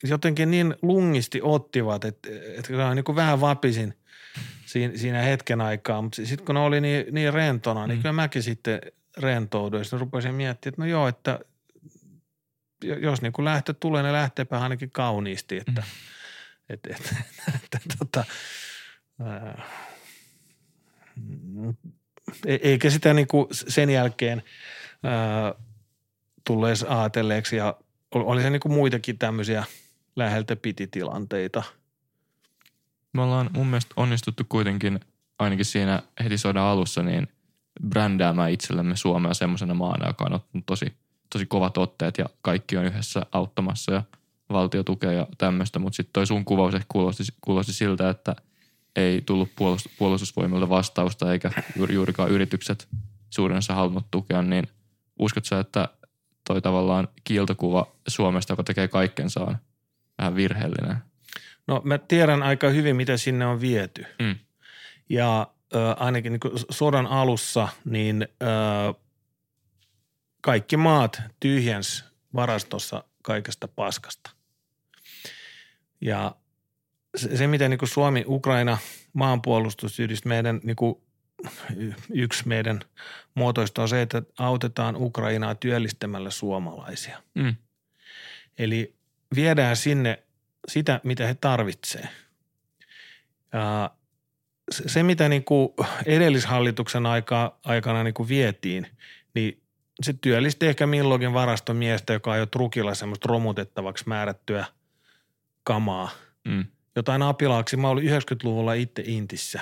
[0.03, 3.93] jotenkin niin lungisti ottivat, että, että niin kuin vähän vapisin
[4.65, 8.01] siinä, siinä hetken aikaa, mutta sitten kun ne oli niin, niin rentona, niin Mm.
[8.01, 8.81] kyllä mäkin sitten
[9.17, 9.79] rentouduin.
[9.79, 11.39] Ja sitten rupesin miettimään, että no joo, että
[12.83, 15.87] jo- jos niin kuin lähtö tulee, ne lähteepä ainakin kauniisti, että, Mm.
[16.69, 17.15] että, että,
[17.63, 18.23] että, tota,
[19.25, 19.63] ää,
[22.45, 24.43] e- eikä sitä niin kuin sen jälkeen
[25.03, 25.53] ää,
[26.47, 27.75] tullees ajatelleeksi ja
[28.15, 29.63] ol- oli se niin kuin muitakin tämmöisiä
[30.15, 31.63] läheltä piti tilanteita.
[33.13, 34.99] Me ollaan mun mielestä onnistuttu kuitenkin
[35.39, 37.27] ainakin siinä heti sodan alussa niin
[37.87, 40.93] brändäämään itsellemme Suomea semmoisena maana, joka on ottanut tosi,
[41.29, 44.03] tosi kovat otteet ja kaikki on yhdessä auttamassa ja
[44.49, 48.35] valtio tukee ja tämmöistä, mutta sitten toi sun kuvaus ehkä kuulosti, kuulosti siltä, että
[48.95, 52.87] ei tullut puolust, puolustusvoimilta vastausta eikä juuri, juurikaan yritykset
[53.29, 54.67] suurin osa halunnut tukea, niin
[55.19, 55.87] uskotko sä, että
[56.47, 59.57] toi tavallaan kiiltokuva Suomesta, joka tekee kaikkensa, on
[60.17, 60.97] vähän virheellinen?
[61.67, 64.05] No mä tiedän aika hyvin, mitä sinne on viety.
[64.19, 64.35] Mm.
[65.09, 68.45] Ja ö, ainakin niin kuin sodan alussa, niin ö,
[70.41, 72.05] kaikki maat tyhjens
[72.35, 74.29] varastossa kaikesta paskasta.
[76.01, 76.35] Ja
[77.15, 78.77] se, se miten niin kuin Suomi, Ukraina,
[79.13, 80.95] maanpuolustusyhdistys, meidän niin kuin
[82.13, 82.79] yksi meidän
[83.35, 87.23] muotoista on se, että autetaan Ukrainaa työllistämällä suomalaisia.
[87.35, 87.55] Mm.
[88.57, 88.95] Eli
[89.35, 90.23] viedään sinne
[90.67, 92.09] sitä, mitä he tarvitsee.
[94.73, 95.69] Se, se, mitä niin kuin
[96.05, 98.87] edellishallituksen aika, aikana niin kuin vietiin,
[99.33, 99.61] niin
[100.01, 104.65] se työllisti ehkä milloinkin varastomiestä, joka ajoi trukilla semmoista romutettavaksi määrättyä
[105.63, 106.09] kamaa.
[106.47, 106.65] Mm.
[106.95, 107.77] Jotain apilaaksi.
[107.77, 109.59] Mä olin 90-luvulla itse Intissä,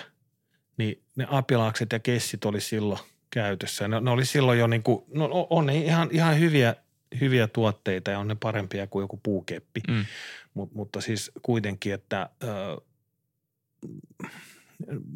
[0.78, 3.00] niin ne apilaakset ja kessit oli silloin
[3.30, 3.88] käytössä.
[3.88, 6.76] Ne, ne oli silloin jo niin kuin, no on ne ihan, ihan hyviä,
[7.22, 9.82] hyviä tuotteita ja on ne parempia kuin joku puukeppi.
[9.88, 10.06] Mm.
[10.54, 12.82] Mut, mutta siis kuitenkin, että ö,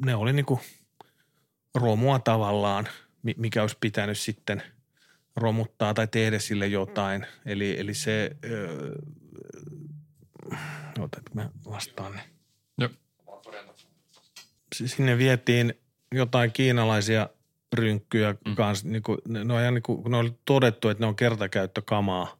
[0.06, 0.60] ne oli niinku
[1.76, 2.88] romua tavallaan,
[3.24, 4.64] mi- mikä olisi pitänyt sitten
[5.36, 7.26] romuttaa tai tehdä sille jotain.
[7.46, 8.96] Eli, eli se, ö,
[11.00, 12.22] otat mä vastaan ne.
[12.78, 12.90] Joo.
[14.76, 15.74] Sinne vietiin
[16.12, 17.30] jotain kiinalaisia
[17.74, 18.38] rynkkyjä Mm.
[18.50, 18.56] mm.
[18.56, 18.88] kanssa.
[18.88, 22.38] Niin kuin, ne, ne, on ihan niin kuin, ne oli todettu, että ne on kertakäyttökamaa.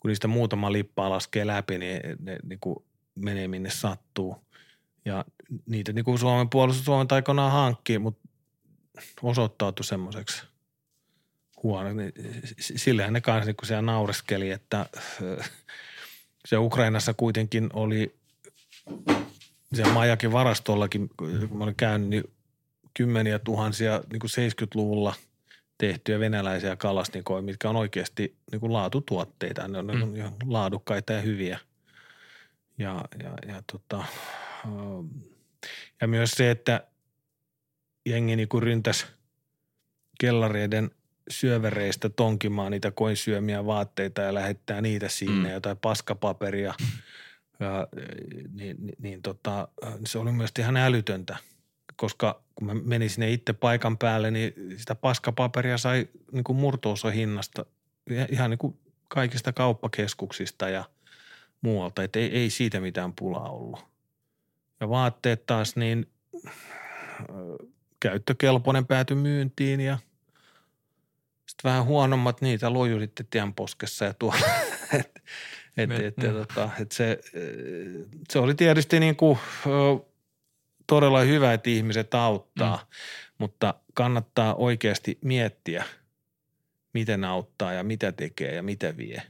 [0.00, 2.76] Kun niistä muutama lippaa laskee läpi, niin ne niin kuin
[3.14, 4.45] menee minne sattuu.
[5.06, 5.24] Ja
[5.66, 8.28] niitä niin kuin Suomen puolustus Suomen aikoinaan hankki, mutta
[9.22, 10.42] osoittautui semmoiseksi
[11.62, 11.92] huono.
[11.92, 12.12] Niin
[12.58, 14.86] sillähän ne kanssa niin siellä naureskeli, että
[16.46, 18.16] se Ukrainassa kuitenkin oli
[19.74, 22.24] siellä Majakin varastollakin, kun mä olin käynyt, niin
[22.94, 25.14] kymmeniä tuhansia niin kuin 70-luvulla
[25.78, 29.68] tehtyjä venäläisiä kalasnikoja, mitkä on oikeasti niin kuin laatutuotteita.
[29.68, 30.12] Ne on mm.
[30.12, 31.58] Niin laadukkaita ja hyviä.
[32.78, 34.04] Ja, ja, ja, tota,
[36.00, 36.86] ja myös se, että
[38.06, 39.06] jengi niin ryntäs
[40.20, 40.90] kellareiden
[41.30, 45.54] syövereistä tonkimaan niitä koinsyömiä vaatteita ja lähettää niitä sinne, mm.
[45.54, 46.74] jotain paskapaperia–
[47.60, 47.88] ja,
[48.52, 49.68] niin, niin, niin tota,
[50.06, 51.36] se oli myös ihan älytöntä,
[51.96, 57.10] koska kun mä menin sinne itse paikan päälle, niin sitä paskapaperia sai niin kuin murtoosa
[57.10, 57.66] hinnasta
[58.30, 60.84] ihan niin kuin kaikista kauppakeskuksista ja
[61.60, 63.95] muualta, että ei, ei siitä mitään pulaa ollut.
[64.80, 66.10] Ja vaatteet taas niin
[68.00, 69.98] käyttökelpoinen pääty myyntiin ja
[71.46, 74.46] sitten vähän huonommat niitä loju sitten tienposkessa ja tuolla.
[75.76, 77.20] Et, et, et, tota, et se,
[78.30, 79.38] se oli tietysti niin kuin,
[80.86, 82.82] todella hyvä, että ihmiset auttaa, mm.
[83.38, 85.84] mutta kannattaa oikeasti miettiä,
[86.92, 89.22] miten auttaa ja mitä tekee ja mitä vie.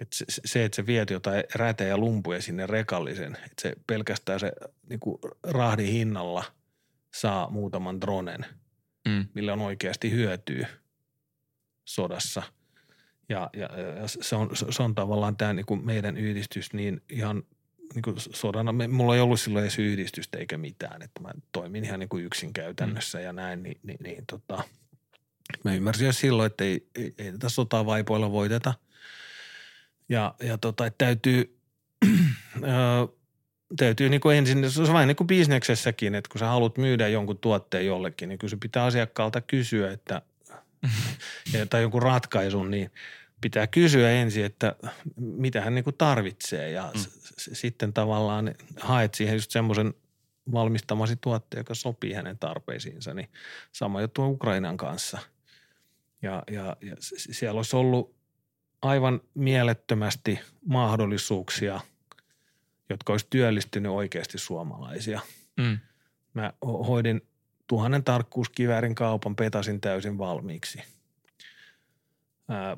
[0.00, 4.40] Et se, se, että se viet jotain rätä ja lumpuja sinne rekallisen, että se pelkästään
[4.40, 4.52] se
[4.88, 6.44] niin kuin rahdin hinnalla
[7.14, 8.46] saa muutaman dronen,
[9.08, 9.26] mm.
[9.34, 10.68] millä on oikeasti hyötyä
[11.84, 12.42] sodassa–
[13.30, 13.68] ja, ja,
[14.00, 17.42] ja se, on, se on tavallaan tämä niin kuin meidän yhdistys niin ihan
[17.94, 21.84] niin kuin sodana, me, mulla ei ollut silloin edes yhdistystä eikä mitään, että mä toimin
[21.84, 23.24] ihan niin kuin yksin käytännössä mm.
[23.24, 24.62] ja näin, niin, niin, niin tota,
[25.64, 28.74] mä ymmärsin jo silloin, että ei, ei, ei tätä sotaa vaipoilla voiteta.
[30.10, 31.58] Ja, ja tota, että täytyy,
[33.76, 37.08] täytyy niin kuin ensin, se on vähän niin kuin bisneksessäkin, että kun sä haluat myydä
[37.08, 40.22] jonkun tuotteen jollekin, niin kyllä se pitää asiakkaalta kysyä, että
[41.70, 42.90] tai jonkun ratkaisun, niin
[43.40, 44.76] pitää kysyä ensin, että
[45.16, 47.00] mitä hän niin kuin tarvitsee ja mm.
[47.36, 49.94] sitten tavallaan haet siihen just semmoisen
[50.52, 53.28] valmistamasi tuotteen, joka sopii hänen tarpeisiinsa, niin
[53.72, 55.18] sama juttu Ukrainan kanssa.
[56.22, 58.19] Ja, ja, ja siellä olisi ollut
[58.82, 61.80] aivan mielettömästi mahdollisuuksia,
[62.88, 65.20] jotka olisi työllistynyt oikeasti suomalaisia.
[65.56, 65.78] Mm.
[66.34, 67.20] Mä hoidin
[67.66, 70.82] tuhannen tarkkuuskiväärin kaupan petasin täysin valmiiksi–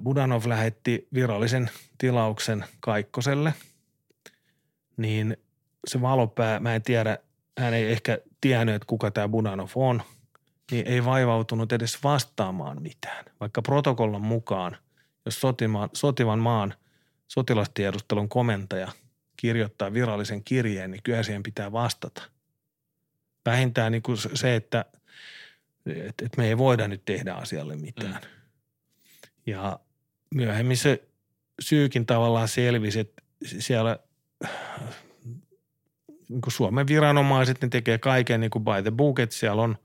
[0.03, 3.55] Budanov lähetti virallisen tilauksen Kaikkoselle,
[4.96, 5.36] niin
[5.86, 7.18] se valopää, mä en tiedä,
[7.59, 10.03] hän ei ehkä tiennyt, että kuka tämä Budanov on,
[10.70, 13.24] niin ei vaivautunut edes vastaamaan mitään.
[13.40, 14.76] Vaikka protokollan mukaan,
[15.25, 16.75] jos sotimaan, sotivan maan
[17.29, 18.93] sotilastiedustelun komentaja
[19.37, 22.23] kirjoittaa virallisen kirjeen, niin kyllä siihen pitää vastata.
[23.47, 24.85] Vähintään niin kuin se, että,
[26.07, 28.20] että me ei voida nyt tehdä asialle mitään.
[28.23, 28.43] Mm
[29.47, 29.81] ja
[30.35, 31.03] myöhemmin se
[31.61, 33.99] syykin tavallaan selvisi, että siellä
[36.29, 39.79] niin kuin Suomen viranomaiset ne tekee kaiken niin kuin by the book, että siellä on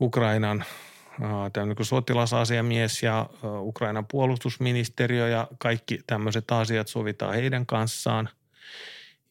[0.00, 0.64] Ukrainan
[1.52, 8.28] tämä niin sotilasasiamies ja Ukrainan puolustusministeriö ja kaikki tämmöiset asiat sovitaan heidän kanssaan.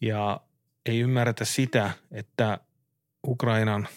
[0.01, 0.41] Ja
[0.85, 2.59] ei ymmärretä sitä, että
[3.27, 3.87] Ukrainan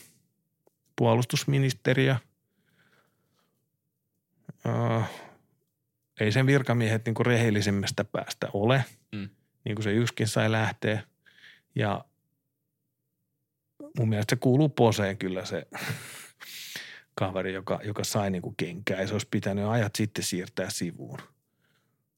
[0.97, 2.17] puolustusministeriö–
[4.67, 5.11] äh,
[6.21, 9.29] ei sen virkamiehet niin kuin rehellisemmästä päästä ole, mm.
[9.65, 11.03] niin kuin se yksikin sai lähteä.
[11.75, 12.05] Ja
[13.99, 15.67] mun mielestä se kuuluu poseen kyllä se
[17.19, 19.01] kaveri, joka, joka sai niin kuin kenkää.
[19.01, 21.19] Ja se olisi pitänyt ajat sitten siirtää sivuun.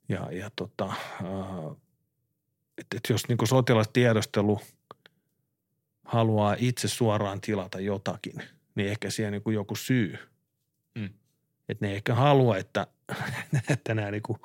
[0.09, 1.76] Ja, ja tota, äh,
[2.78, 4.61] että et jos niin kuin sotilastiedostelu
[6.05, 8.42] haluaa itse suoraan tilata jotakin,
[8.74, 10.18] niin ehkä siihen niin kuin joku syy–
[11.70, 12.86] että ne ehkä halua, että,
[13.70, 14.38] että nämä niin kuin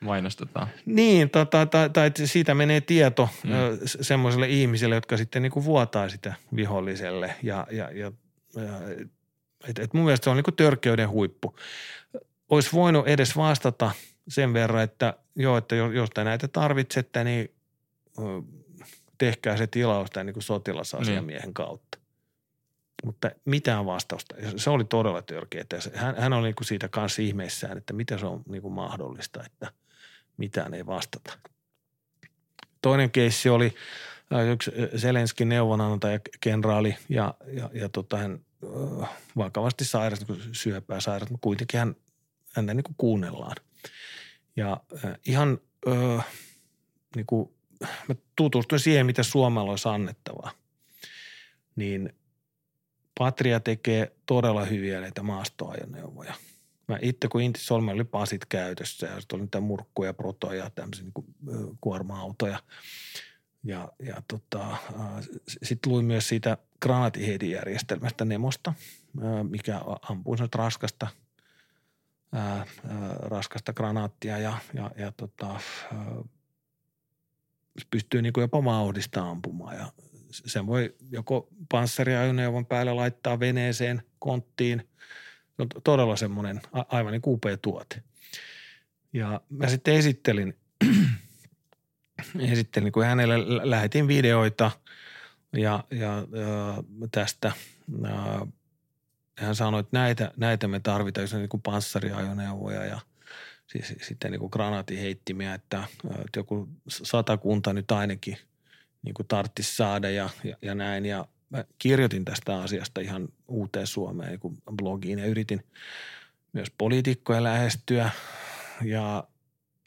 [0.00, 0.68] Mainostetaan.
[0.86, 3.50] Niin, tota, tai, tai että siitä menee tieto mm.
[3.84, 7.34] semmoiselle ihmiselle, jotka sitten niin kuin vuotaa sitä viholliselle.
[7.42, 8.12] Ja, ja, ja,
[8.56, 9.06] ja
[9.68, 11.56] et, et mun mielestä se on niin kuin törkeyden huippu.
[12.48, 13.90] Olisi voinut edes vastata
[14.28, 17.54] sen verran, että joo, että jos te näitä tarvitsette, niin
[19.18, 21.54] tehkää se tilaus tämän niin kuin sotilasasiamiehen mm.
[21.54, 22.02] kautta
[23.04, 24.34] mutta mitään vastausta.
[24.56, 25.64] Se oli todella törkeä.
[25.94, 29.72] Hän, hän oli niin siitä kanssa ihmeissään, että miten se on niin kuin mahdollista, että
[30.36, 31.38] mitään ei vastata.
[32.82, 33.74] Toinen keissi oli
[34.52, 38.40] yksi Zelenskin neuvonantaja, kenraali ja, ja, ja tota, hän
[39.36, 41.96] vakavasti sairas, niin syöpää sairas, mutta kuitenkin hän,
[42.56, 43.56] hän niin kuin kuunnellaan.
[44.56, 44.80] Ja
[45.26, 45.58] ihan
[45.88, 46.26] äh,
[47.16, 47.54] niin kuin,
[48.08, 50.50] mä tutustuin siihen, mitä Suomella olisi annettavaa.
[51.76, 52.12] Niin
[53.18, 56.34] Patria tekee todella hyviä näitä maastoajoneuvoja.
[56.88, 61.12] Mä itse kun Intisolme oli pasit käytössä ja sitten oli niitä murkkuja, protoja, tämmöisiä niin
[61.12, 61.26] kuin,
[61.80, 62.58] kuorma-autoja.
[63.64, 64.76] Ja, ja tota,
[65.62, 68.74] sitten luin myös siitä granaatiheitinjärjestelmästä Nemosta,
[69.50, 71.08] mikä ampuu raskasta,
[72.32, 72.66] ää, ää,
[73.18, 75.60] raskasta granaattia ja, ja, ja tota, ää,
[77.90, 79.92] pystyy niin kuin jopa vauhdista ampumaan ja
[80.32, 84.88] sen voi joko panssariajoneuvon päälle laittaa veneeseen, konttiin.
[85.56, 88.02] Se on todella semmoinen aivan niin upea tuote.
[89.12, 90.56] Ja mä sitten esittelin,
[92.40, 94.70] esittelin kun hänelle lähetin videoita
[95.52, 97.52] ja, ja, ja tästä
[98.02, 98.46] ja
[99.38, 103.00] hän sanoi, että näitä, näitä me tarvitaan, jos on niin kuin panssariajoneuvoja ja
[103.66, 108.36] siis, sitten niin kuin granaatiheittimiä, että, että joku satakunta nyt ainakin–
[109.02, 111.06] niin kuin tarttisi saada ja, ja, ja näin.
[111.06, 115.64] Ja mä kirjoitin tästä asiasta ihan uuteen Suomeen niin blogiin ja yritin
[116.52, 118.10] myös poliitikkoja lähestyä,
[118.84, 119.24] ja,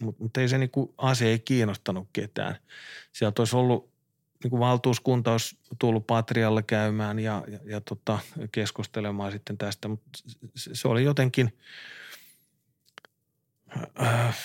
[0.02, 2.56] mutta mut ei se niin kuin asia ei kiinnostanut ketään.
[3.12, 3.90] Sieltä olisi ollut
[4.44, 8.20] niin kuin valtuuskunta olisi tullut Patrialle käymään ja, ja, ja tota,
[8.52, 10.10] keskustelemaan sitten tästä, mutta
[10.56, 11.58] se, se oli jotenkin,
[14.02, 14.38] äh,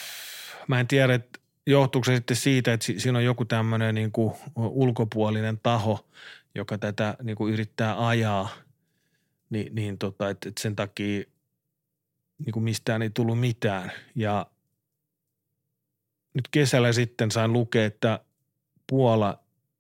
[0.69, 4.35] mä en tiedä, että johtuuko se sitten siitä, että siinä on joku tämmöinen niin kuin
[4.57, 6.09] ulkopuolinen taho,
[6.55, 8.49] joka tätä niin kuin yrittää ajaa,
[9.51, 11.25] niin, niin tota, että, että sen takia
[12.39, 13.93] niin kuin mistään ei tullut mitään.
[14.15, 14.47] Ja
[16.35, 18.21] nyt kesällä sitten sain lukea, että
[18.87, 19.39] Puola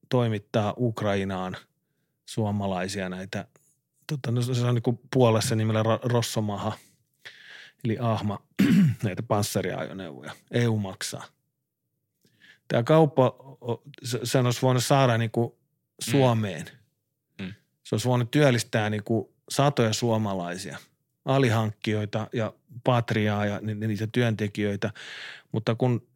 [0.08, 1.56] toimittaa Ukrainaan
[2.26, 3.46] suomalaisia näitä,
[4.06, 6.72] tota, no se on niin kuin Puolassa nimellä Rossomaha,
[7.84, 8.42] eli Ahma,
[9.02, 10.32] näitä panssariajoneuvoja.
[10.50, 11.24] EU maksaa–
[12.70, 13.34] tämä kauppa,
[14.24, 15.52] sen olisi voinut saada niin kuin
[16.00, 16.66] Suomeen.
[17.38, 17.44] Mm.
[17.44, 17.54] Mm.
[17.82, 20.78] Se olisi voinut työllistää niin kuin satoja suomalaisia,
[21.24, 22.52] alihankkijoita ja
[22.84, 24.90] patriaa ja niitä työntekijöitä,
[25.52, 26.06] mutta kun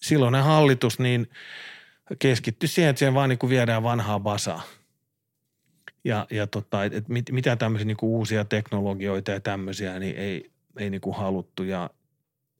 [0.00, 1.30] silloinen hallitus niin
[2.18, 4.62] keskittyi siihen, että siihen vaan niin kuin viedään vanhaa basaa.
[6.04, 10.50] Ja, ja tota, et, mit, mitä tämmöisiä niin kuin uusia teknologioita ja tämmöisiä niin ei,
[10.76, 11.62] ei niin kuin haluttu.
[11.62, 11.90] Ja,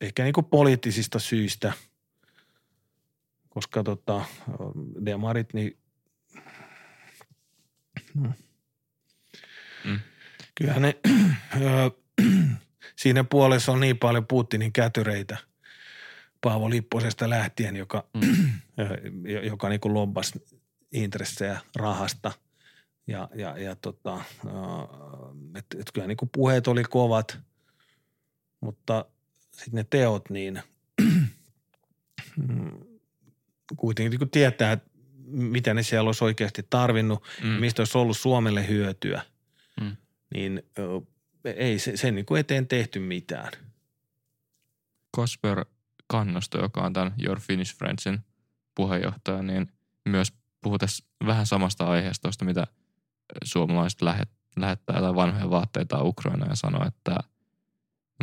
[0.01, 1.73] ehkä niin kuin poliittisista syistä,
[3.49, 4.25] koska tota,
[5.05, 5.79] demarit, niin
[8.15, 8.33] no.
[9.85, 10.01] mm.
[10.55, 10.97] kyllähän ne,
[12.97, 15.48] siinä puolessa on niin paljon Putinin kätyreitä
[16.41, 18.51] Paavo Lipposesta lähtien, joka, mm.
[19.51, 20.45] joka niin kuin lobbasi
[20.93, 22.33] intressejä rahasta–
[23.09, 24.25] ja, ja, ja tota,
[25.59, 27.39] että et kyllä niin kuin puheet oli kovat,
[28.61, 29.05] mutta
[29.53, 30.63] sitten ne teot, niin
[33.77, 34.91] kuitenkin kun tietää, että
[35.27, 37.49] mitä ne siellä olisi oikeasti tarvinnut, mm.
[37.49, 39.23] mistä olisi ollut Suomelle hyötyä,
[39.81, 39.97] mm.
[40.35, 40.63] niin
[41.45, 43.53] ei se, sen niin kuin eteen tehty mitään.
[45.17, 45.65] Kasper
[46.09, 48.19] Kannosto, joka on tämän Your Finnish Friendsin
[48.75, 49.73] puheenjohtaja, niin
[50.09, 50.33] myös
[50.63, 52.67] puhutessa vähän samasta aiheesta, mitä
[53.45, 57.17] suomalaiset lähet, lähettää jotain vanhoja vaatteita Ukrainaan ja sanoo, että–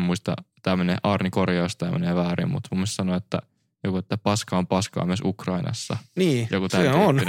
[0.01, 3.41] muista, tämä menee Arni korjaus, tämä menee väärin, mutta mun mielestä sanoi, että
[3.83, 5.97] joku, että paska on paskaa myös Ukrainassa.
[6.15, 7.21] Niin, joku se on.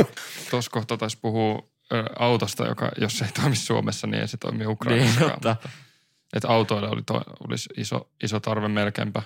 [0.50, 1.68] Tuossa kohta taisi puhua
[2.18, 5.20] autosta, joka jos se ei toimi Suomessa, niin ei se toimi Ukrainassa.
[5.20, 5.56] Niin, mutta,
[6.32, 9.22] että autoille oli to, olisi iso, iso tarve melkeinpä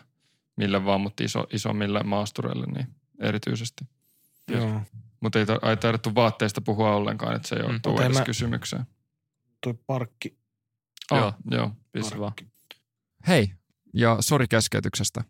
[0.59, 2.87] mille vaan, mutta iso, isommille maastureille niin
[3.21, 3.85] erityisesti.
[4.49, 4.83] Joo.
[5.21, 8.85] Mutta ei, ei tarvittu vaatteista puhua ollenkaan, että se ei ole mm, edes kysymykseen.
[9.61, 10.39] Tuo parkki.
[11.11, 11.73] Oh, joo, joo,
[12.19, 12.33] vaan.
[13.29, 13.53] Hei,
[13.95, 15.25] ja sori keskeytyksestä.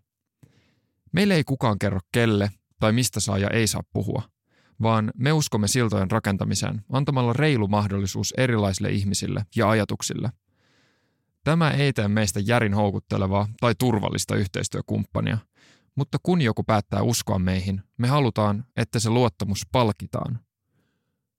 [1.12, 2.50] Meille ei kukaan kerro kelle
[2.80, 4.22] tai mistä saa ja ei saa puhua,
[4.82, 10.30] vaan me uskomme siltojen rakentamiseen antamalla reilu mahdollisuus erilaisille ihmisille ja ajatuksille.
[11.44, 15.38] Tämä ei tee meistä järin houkuttelevaa tai turvallista yhteistyökumppania,
[15.94, 20.40] mutta kun joku päättää uskoa meihin, me halutaan, että se luottamus palkitaan.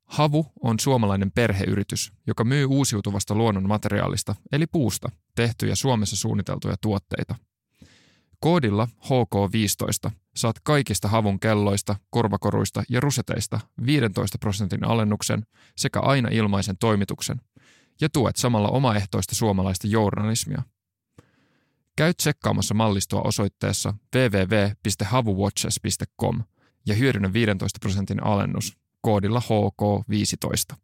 [0.06, 7.36] Havu on suomalainen perheyritys, joka myy uusiutuvasta luonnon materiaalista, eli puusta, tehtyjä Suomessa suunniteltuja tuotteita.
[8.40, 15.46] Koodilla HK15 saat kaikista havun kelloista, korvakoruista ja ruseteista 15 prosentin alennuksen
[15.78, 17.42] sekä aina ilmaisen toimituksen
[18.02, 20.64] ja tuet samalla omaehtoista suomalaista journalismia.
[21.96, 26.44] Käy tsekkaamassa mallistoa osoitteessa www.havuwatches.com
[26.86, 30.76] ja hyödynnä 15 prosentin alennus koodilla HK15.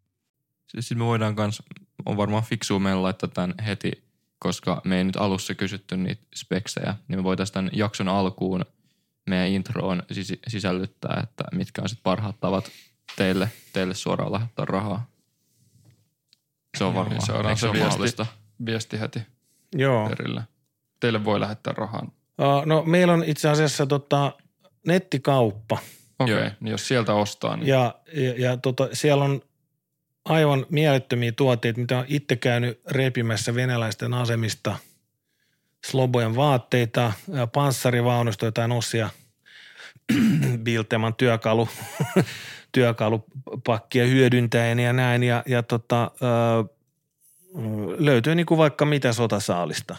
[0.68, 1.64] Siis me voidaan kans,
[2.06, 3.92] on varmaan fiksua meillä laittaa tämän heti,
[4.40, 8.66] koska me ei nyt alussa kysytty niitä speksejä, niin me voitaisiin tämän jakson alkuun
[9.30, 12.72] meidän introon sis- sisällyttää, että mitkä on sitten parhaat tavat
[13.16, 15.08] teille, teille suoraan lähettää rahaa.
[16.78, 17.18] Se on varmaan.
[17.18, 18.24] niin, saadaan se ole viesti.
[18.66, 19.20] Viesti heti
[19.76, 20.10] Joo.
[20.10, 20.44] perille.
[21.00, 22.02] Teille voi lähettää rahaa.
[22.42, 24.34] Uh, no meillä on itse asiassa tota,
[24.88, 25.78] nettikauppa
[26.20, 26.46] Okei, Joo.
[26.46, 26.58] okay.
[26.60, 29.42] niin jos sieltä ostaa, niin ja, ja, ja tota, siellä on
[30.26, 34.76] aivan mielettömiä tuotteita, mitä on itse käynyt repimässä venäläisten asemista.
[35.86, 39.10] Slobojen vaatteita, ja panssarivaunusta jotain osia,
[40.64, 41.70] Bilteman työkalu,
[42.76, 45.24] työkalupakkia hyödyntäen ja näin.
[45.24, 46.26] Ja, ja tota, ö,
[47.98, 49.96] löytyy niin kuin vaikka mitä sotasaalista.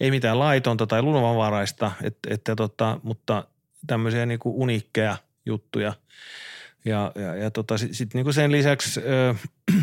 [0.00, 3.44] Ei mitään laitonta tai luonnonvaraista, et, että tota, mutta
[3.86, 5.16] tämmöisiä niin kuin uniikkeja
[5.46, 5.92] juttuja.
[6.84, 9.34] Ja, ja, ja tota, sitten sit niin kuin sen lisäksi ö,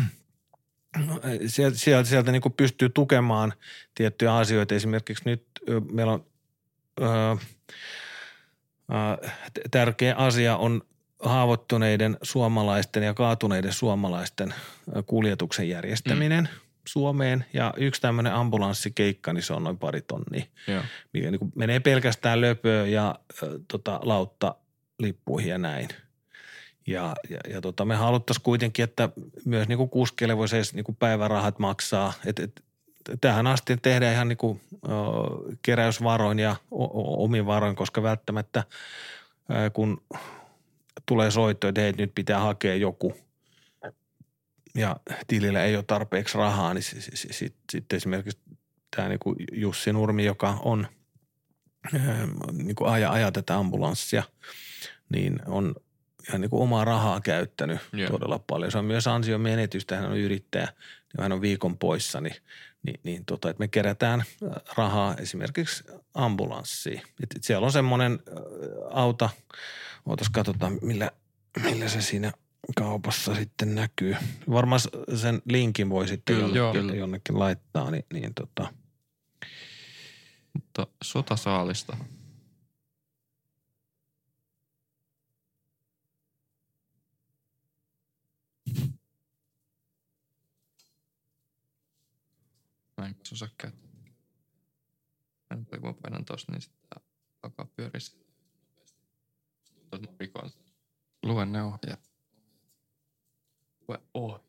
[1.46, 3.52] sieltä, sieltä, sieltä niin kuin pystyy tukemaan
[3.94, 4.74] tiettyjä asioita.
[4.74, 6.26] Esimerkiksi nyt ö, meillä on
[7.00, 7.36] ö, ö,
[9.70, 10.82] tärkeä asia on
[11.22, 14.54] haavoittuneiden suomalaisten ja kaatuneiden suomalaisten
[15.06, 16.68] kuljetuksen järjestäminen mm.
[16.88, 17.44] Suomeen.
[17.52, 20.82] Ja yksi tämmöinen ambulanssikeikka, niin se on noin pari tonnia, Joo.
[21.12, 24.54] mikä niin menee pelkästään löpöön ja ö, tota, lautta
[24.98, 25.88] lippuihin ja näin.
[26.86, 29.08] Ja, ja, ja tota, me haluttaisiin kuitenkin, että
[29.44, 32.12] myös niin kuin kuskeille voisi edes niin kuin päivärahat maksaa.
[32.26, 32.64] Et, et,
[33.20, 34.88] tähän asti tehdään ihan niin kuin, ö,
[35.62, 38.64] keräysvaroin ja o, o, omin varoin, koska välttämättä
[39.50, 40.02] ö, kun
[41.06, 43.14] tulee soitto, että hei, nyt pitää hakea joku
[44.74, 44.96] ja
[45.26, 48.40] tilillä ei ole tarpeeksi rahaa, niin sitten sit, sit, sit esimerkiksi
[48.96, 50.86] tämä niin kuin Jussi Nurmi, joka on
[52.52, 54.22] niin kuin aja, aja tätä ambulanssia,
[55.08, 55.74] niin on
[56.28, 58.10] ihan niin kuin omaa rahaa käyttänyt Joo.
[58.10, 58.72] todella paljon.
[58.72, 60.68] Se on myös ansiomenetystä, hän on yrittäjä,
[61.16, 62.36] ja hän on viikon poissa, niin,
[62.82, 65.84] niin, niin tota, että me kerätään äh, rahaa esimerkiksi
[66.14, 67.02] ambulanssiin.
[67.22, 68.36] Et, siellä on semmoinen äh,
[68.90, 69.30] auto,
[70.06, 71.10] ootas katsotaan millä,
[71.62, 72.32] millä se siinä
[72.76, 74.16] kaupassa sitten näkyy.
[74.50, 74.80] Varmaan
[75.16, 76.94] sen linkin voi sitten Kyllä, jonnekin, kyllä.
[76.94, 78.72] jonnekin laittaa, niin, niin tota,
[80.52, 81.96] Mutta sotasaalista.
[92.96, 93.88] Mä en osaa käyttää.
[95.50, 97.02] Mä mä painan tosta, niin sitten
[97.42, 98.27] alkaa pyöriä.
[99.90, 100.62] Tuntuu, että mä rikon sen.
[101.22, 102.10] lue ne ohjeet.
[103.88, 104.40] Lue ohi.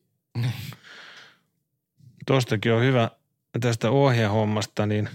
[2.28, 3.10] Tuostakin on hyvä
[3.60, 5.10] tästä ohjehommasta, niin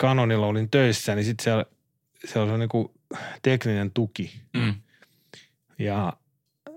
[0.00, 1.64] Canonilla olin töissä, niin sitten siellä,
[2.24, 2.94] siellä on niinku
[3.42, 4.40] tekninen tuki.
[4.52, 4.74] Mm.
[5.78, 6.12] Ja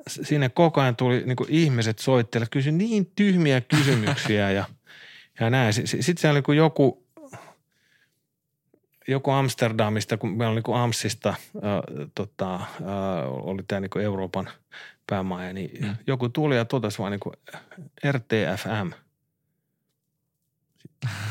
[0.07, 4.65] sinne koko ajan tuli niinku ihmiset soittelemaan, kysy niin tyhmiä kysymyksiä ja,
[5.39, 5.73] ja näin.
[5.73, 7.04] Sitten siellä niinku joku,
[9.07, 11.35] joku Amsterdamista, kun meillä oli niinku Amsista, äh,
[12.15, 12.61] tota, äh,
[13.27, 14.49] oli tämä niinku Euroopan
[15.07, 15.95] päämaja, niin Mm.
[16.07, 17.31] joku tuli ja totesi vaan niinku
[18.11, 18.91] RTFM.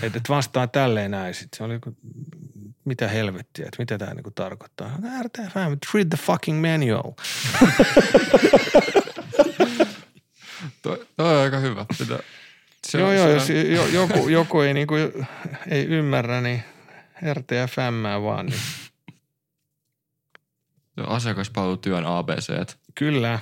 [0.02, 1.34] Että et vastaa tälleen näin.
[1.34, 1.96] Sitten se oli niinku,
[2.84, 4.90] mitä helvettiä, että mitä tämä niinku tarkoittaa.
[5.22, 7.12] RTFM, read the fucking manual.
[10.82, 11.86] Toi, toi on aika hyvä.
[11.98, 12.18] Pitää,
[12.86, 14.94] Se, joo, joo, jos jo, joku, joku ei, niinku,
[15.70, 16.64] ei ymmärrä, niin
[17.32, 18.46] RTFM vaan.
[18.46, 18.60] Niin.
[21.06, 22.74] Asiakaspalvelutyön ABC.
[22.94, 23.38] Kyllä.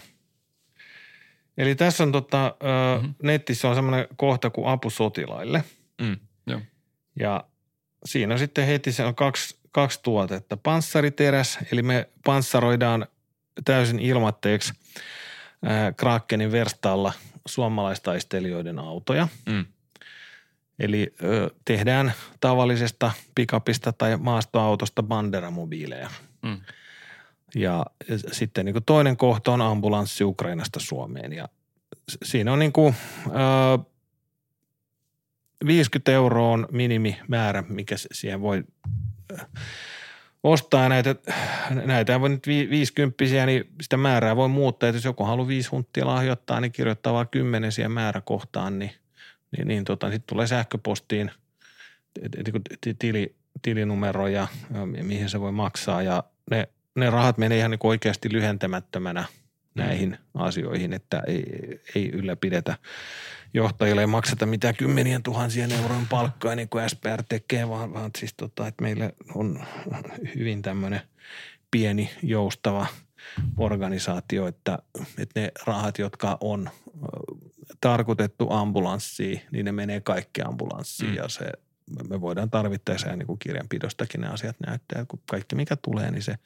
[1.58, 2.50] Eli tässä on tota, ö,
[2.96, 3.04] Mhm.
[3.06, 3.14] mm-hmm.
[3.26, 5.64] netissä on semmoinen kohta kuin apu sotilaille.
[6.00, 6.16] Mm.
[7.20, 7.44] Ja
[8.04, 10.56] siinä on sitten heti se on kaksi, kaksi tuotetta.
[10.56, 13.06] Panssariteräs, eli me panssaroidaan
[13.64, 14.72] täysin ilmatteeksi
[15.66, 17.12] äh, Krakenin verstaalla
[17.46, 19.28] suomalaistaistelijoiden autoja.
[19.46, 19.66] Mm.
[20.78, 26.10] Eli ö, tehdään tavallisesta pikapista tai maastoautosta banderamobiileja.
[26.42, 26.60] Mm.
[27.54, 27.86] Ja
[28.32, 31.32] sitten niin kuin toinen kohta on ambulanssi Ukrainasta Suomeen.
[31.32, 31.48] Ja
[32.22, 32.94] siinä on niin kuin,
[33.26, 33.78] ö,
[35.66, 38.64] 50 euroa on minimimäärä, mikä siihen voi
[40.42, 41.14] ostaa näitä,
[41.70, 44.88] näitä voi nyt vi- 50 niin sitä määrää voi muuttaa.
[44.88, 48.90] Että jos joku haluaa viisi hunttia lahjoittaa, niin kirjoittaa vaan kymmenen siihen määräkohtaan, niin,
[49.56, 51.30] niin, niin tota, sitten tulee sähköpostiin
[52.98, 54.48] tili, tilinumero ja,
[54.96, 56.02] ja mihin se voi maksaa.
[56.02, 59.24] Ja ne, ne rahat menee ihan niin oikeasti lyhentämättömänä
[59.74, 61.44] näihin asioihin, että ei,
[61.94, 62.76] ei ylläpidetä
[63.54, 68.34] johtajille ei makseta mitään kymmenien tuhansien eurojen palkkaa niin kuin SPR tekee, vaan, vaan siis
[68.36, 69.64] tota, että meille on
[70.34, 71.00] hyvin tämmöinen
[71.70, 72.86] pieni joustava
[73.56, 74.78] organisaatio, että,
[75.18, 76.70] että ne rahat, jotka on
[77.82, 81.16] tarkoitettu ambulanssiin, niin ne menee kaikki ambulanssiin Mm.
[81.16, 81.52] ja se,
[82.08, 86.22] me voidaan tarvittaessa ja niin kuin kirjanpidostakin ne asiat näyttää, kun kaikki mikä tulee, niin
[86.22, 86.38] se,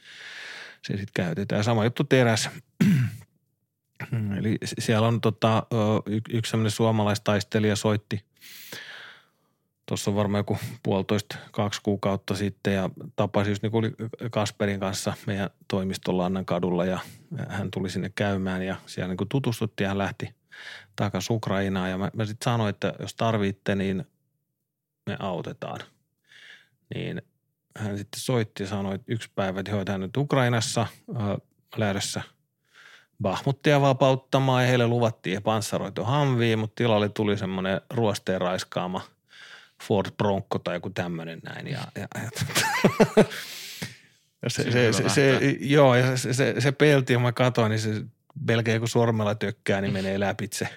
[0.82, 1.64] se sitten käytetään.
[1.64, 2.50] Sama juttu teräs.
[4.38, 5.66] Eli siellä on tota,
[6.30, 8.24] yksi sellainen suomalaistaistelija soitti
[9.86, 13.72] tuossa on varmaan joku puolitoista, kaksi kuukautta sitten ja tapasi just niin
[14.30, 16.98] Kasperin kanssa meidän toimistolla Annan kadulla ja
[17.48, 20.35] hän tuli sinne käymään ja siellä niin kuin tutustuttiin ja hän lähti
[20.96, 24.06] takaisin Ukrainaan ja mä, mä sitten sanoin, että jos tarvitte, niin
[25.06, 25.80] me autetaan.
[26.94, 27.22] Niin
[27.78, 31.36] hän sitten soitti ja sanoi, että yksi päivä, että hoitaa nyt Ukrainassa äh,
[31.76, 32.22] lähdössä
[33.22, 39.00] Bahmuttia vapauttamaan ja heille luvattiin panssaroitu hamvia, mutta tilalle tuli semmoinen ruosteen raiskaama
[39.82, 41.66] Ford Bronco tai joku tämmöinen näin.
[41.66, 42.30] Ja, ja, ja,
[44.42, 47.80] ja se, se, se, se, joo, ja se, se, se pelti, kun mä katsoin, niin
[47.80, 48.02] se
[48.46, 50.68] melkein kun sormella tökkää, niin menee läpitse.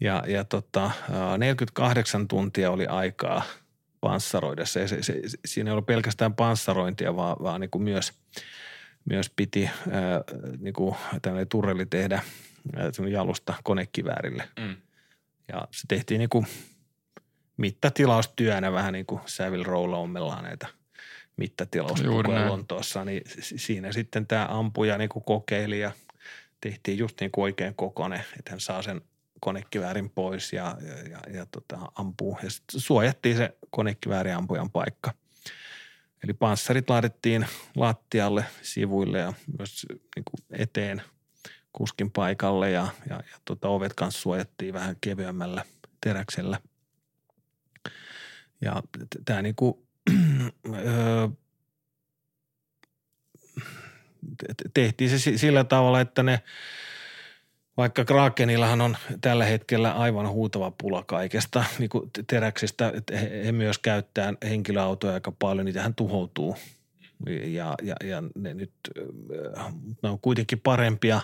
[0.00, 0.90] Ja, ja tota,
[1.38, 3.42] 48 tuntia oli aikaa
[4.00, 4.88] panssaroida se.
[4.88, 8.12] se, se siinä ei ollut pelkästään panssarointia, vaan, vaan niin kuin myös,
[9.04, 10.20] myös piti ää,
[10.58, 12.22] niin kuin tämmöinen turreli tehdä
[12.76, 14.48] ää, jalusta konekiväärille.
[14.60, 14.76] Mm.
[15.48, 16.46] Ja se tehtiin niin kuin
[17.56, 20.66] mittatilaustyönä vähän niin kuin Savile Row ommellaan näitä
[21.36, 23.04] mittatilaustyötä Lontoossa.
[23.04, 25.92] Niin siinä sitten tämä ampuja niin kuin kokeili ja
[26.60, 29.00] tehtiin just niin kuin oikein kokone, että hän saa sen
[29.44, 32.38] konekiväärin pois ja, ja, ja, ja tota, ampuu.
[32.42, 35.14] Ja suojattiin se konekivääriampujan paikka.
[36.24, 37.46] Eli panssarit laitettiin
[37.76, 41.02] lattialle, sivuille ja myös niin kuin eteen
[41.72, 45.64] kuskin paikalle ja, ja, ja tota, ovet kanssa suojattiin vähän kevyemmällä
[46.00, 46.58] teräksellä.
[48.60, 48.82] Ja
[49.24, 49.74] tämä niin kuin,
[54.74, 56.42] tehtiin se sillä tavalla, että ne–
[57.76, 63.52] vaikka Krakenillahan on tällä hetkellä aivan huutava pula kaikesta niin kuin teräksistä, että he, he
[63.52, 66.56] myös käyttää henkilöautoja aika paljon, niitä hän tuhoutuu.
[67.44, 68.72] Ja, ja, ja ne nyt
[70.02, 71.20] ne on kuitenkin parempia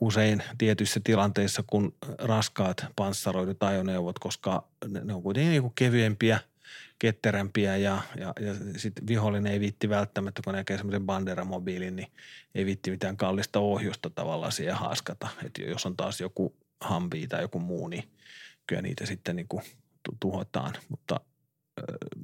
[0.00, 4.64] usein tietyissä tilanteissa kuin raskaat panssaroidut ajoneuvot, koska
[5.04, 6.40] ne on kuitenkin niin kevyempiä–
[6.98, 12.08] ketterämpiä ja, ja, ja sitten vihollinen ei viitti välttämättä, kun näkee semmoisen banderamobiilin, niin
[12.54, 15.28] ei viitti mitään kallista ohjusta tavallaan siihen haaskata.
[15.44, 18.04] Että jos on taas joku hampi tai joku muu, niin
[18.66, 19.62] kyllä niitä sitten niin kuin
[20.20, 20.74] tuhotaan.
[20.88, 21.20] Mutta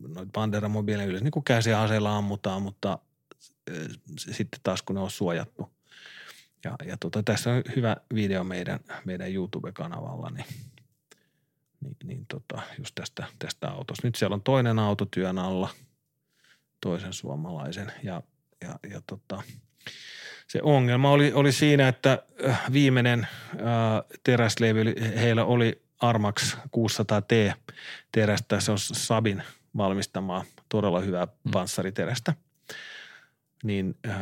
[0.09, 2.99] noita banderamobiileja yleensä niin kuin käsiaseella ammutaan, mutta
[4.19, 5.73] sitten taas kun ne on suojattu.
[6.65, 10.47] Ja, ja tota, tässä on hyvä video meidän, meidän YouTube-kanavalla, niin–
[11.83, 14.07] niin, niin tota, just tästä, tästä autosta.
[14.07, 15.69] Nyt siellä on toinen auto työn alla,
[16.81, 18.23] toisen suomalaisen ja,
[18.61, 19.43] ja, ja tota,
[20.53, 23.27] se ongelma oli, oli siinä, että äh, viimeinen
[23.65, 27.55] ää, äh, teräslevy, heillä oli Armax 600T
[28.13, 29.43] terästä, se on Sabin
[29.77, 31.51] valmistamaa todella hyvää mm.
[31.51, 32.35] panssariterästä.
[33.65, 34.17] Niin ää, äh,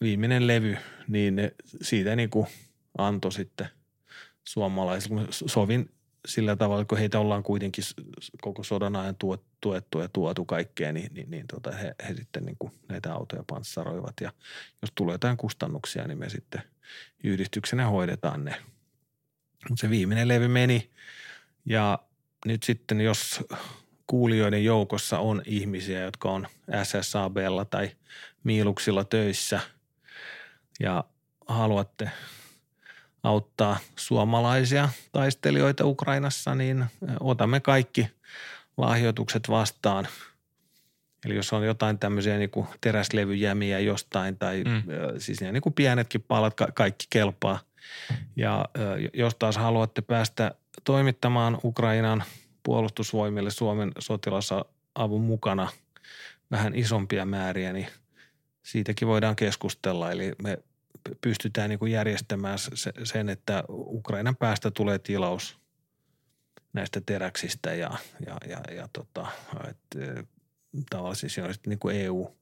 [0.00, 0.76] viimeinen levy,
[1.08, 1.52] niin ne,
[1.82, 2.46] siitä niin kuin
[2.98, 3.68] antoi sitten
[4.44, 5.26] suomalaisille.
[5.30, 5.90] Sovin
[6.28, 7.84] sillä tavalla, kun heitä ollaan kuitenkin
[8.42, 9.16] koko sodan ajan
[9.60, 13.44] tuettu ja tuotu kaikkea, niin, niin, niin tota he, he sitten niin kuin näitä autoja
[13.46, 14.14] panssaroivat.
[14.20, 14.32] Ja
[14.82, 16.62] jos tulee jotain kustannuksia, niin me sitten
[17.24, 18.54] yhdistyksenä hoidetaan ne.
[19.68, 20.90] Mutta se viimeinen levy meni
[21.64, 21.98] ja
[22.46, 23.44] nyt sitten jos
[24.06, 26.46] kuulijoiden joukossa on ihmisiä, jotka on
[26.82, 27.90] SSABlla tai
[28.44, 29.60] Miiluksilla töissä
[30.80, 31.04] ja
[31.46, 32.10] haluatte–
[33.22, 36.84] auttaa suomalaisia taistelijoita Ukrainassa, niin
[37.20, 38.08] otamme kaikki
[38.76, 40.08] lahjoitukset vastaan.
[41.24, 44.82] Eli jos on jotain tämmöisiä niin kuin teräslevyjämiä jostain tai mm.
[45.18, 47.58] siis ne niin kuin pienetkin palat, kaikki kelpaa.
[48.36, 48.64] Ja
[49.14, 50.54] jos taas haluatte päästä
[50.84, 52.24] toimittamaan Ukrainan
[52.62, 55.68] puolustusvoimille Suomen sotilasavun mukana
[56.50, 57.86] vähän isompia määriä, niin
[58.62, 60.12] siitäkin voidaan keskustella.
[60.12, 60.58] Eli me
[61.20, 62.58] pystytään niin kuin järjestämään
[63.04, 65.58] sen, että Ukrainan päästä tulee tilaus
[66.72, 67.90] näistä teräksistä ja,
[68.26, 69.26] ja, ja, ja tota,
[69.68, 70.24] että
[70.90, 72.36] tavallaan siis siinä on sitten niin kuin EU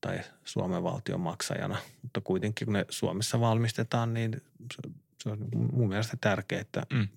[0.00, 4.42] tai Suomen valtion maksajana, mutta kuitenkin kun ne Suomessa valmistetaan, niin
[4.74, 4.92] se,
[5.22, 7.08] se on mun mielestä tärkeää, että mm.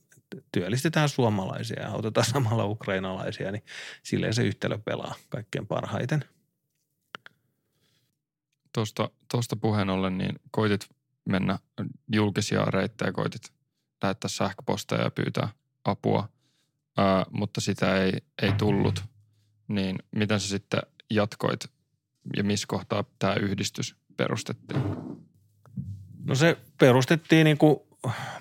[0.52, 3.64] työllistetään suomalaisia ja autetaan samalla ukrainalaisia, niin
[4.04, 6.26] silleen se yhtälö pelaa kaikkein parhaiten–
[8.74, 10.90] tuosta, tuosta puheen ollen, niin koitit
[11.26, 11.60] mennä
[12.14, 13.42] julkisia reittejä, koitit
[14.04, 15.50] lähettää sähköposteja ja pyytää
[15.86, 16.30] apua,
[16.98, 19.04] ää, mutta sitä ei, ei tullut.
[19.68, 21.70] Niin miten sä sitten jatkoit
[22.38, 24.82] ja missä kohtaa tämä yhdistys perustettiin?
[26.24, 27.80] No se perustettiin niin kuin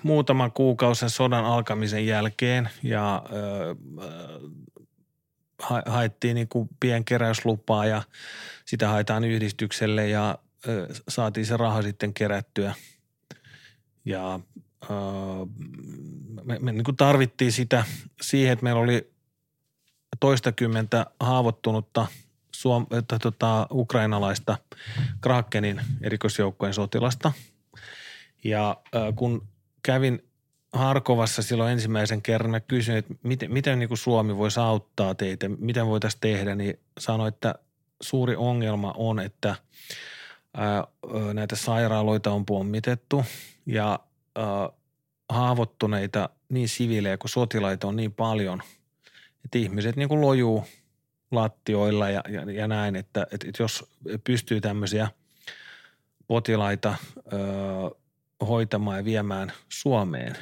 [0.03, 3.23] muutaman kuukauden sodan alkamisen jälkeen ja
[5.85, 8.01] haettiin niin kuin pienkeräyslupaa ja
[8.65, 10.37] sitä haetaan yhdistykselle ja
[10.67, 12.73] ö, saatiin se raha sitten kerättyä.
[14.05, 14.39] Ja
[14.83, 14.89] äh,
[16.43, 17.83] me, me niin kuin tarvittiin sitä
[18.21, 19.13] siihen, että meillä oli
[20.19, 22.07] toistakymmentä haavoittunutta
[22.55, 24.57] suom- että, tota, ukrainalaista
[25.21, 27.31] Krakenin erikoisjoukkojen sotilasta.
[28.43, 29.47] Ja äh, kun
[29.83, 30.23] kävin
[30.73, 35.49] Harkovassa silloin ensimmäisen kerran, mä kysyin, että miten, miten niin kuin Suomi voisi auttaa teitä,
[35.49, 37.55] miten voitaisiin tehdä, niin sanoin, että
[38.01, 39.55] suuri ongelma on, että
[40.57, 40.87] ää,
[41.33, 43.25] näitä sairaaloita on pommitettu
[43.65, 43.99] ja
[44.35, 44.69] ää,
[45.29, 48.61] haavoittuneita niin siviilejä kuin sotilaita on niin paljon,
[49.45, 50.65] että ihmiset niin kuin lojuu
[51.31, 53.91] lattioilla ja, ja, ja näin, että, että, että jos
[54.23, 55.07] pystyy tämmöisiä
[56.27, 56.97] potilaita ää,
[58.47, 60.37] hoitamaan ja viemään Suomeen,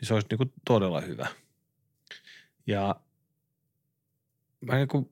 [0.00, 1.26] niin se olisi niin kuin todella hyvä.
[2.66, 2.96] Ja
[4.60, 5.10] mä, niin kuin,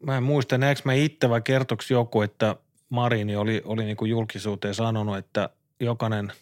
[0.00, 2.56] mä en muista, näekö mä itse vai kertoksi joku, että
[2.88, 5.50] Marini oli, oli niin kuin julkisuuteen sanonut, että
[5.80, 6.32] jokainen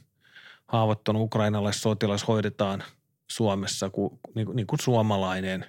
[0.66, 2.82] haavoittunut ukrainalais sotilas hoidetaan
[3.30, 5.66] Suomessa kuin, niin kuin, niin kuin suomalainen.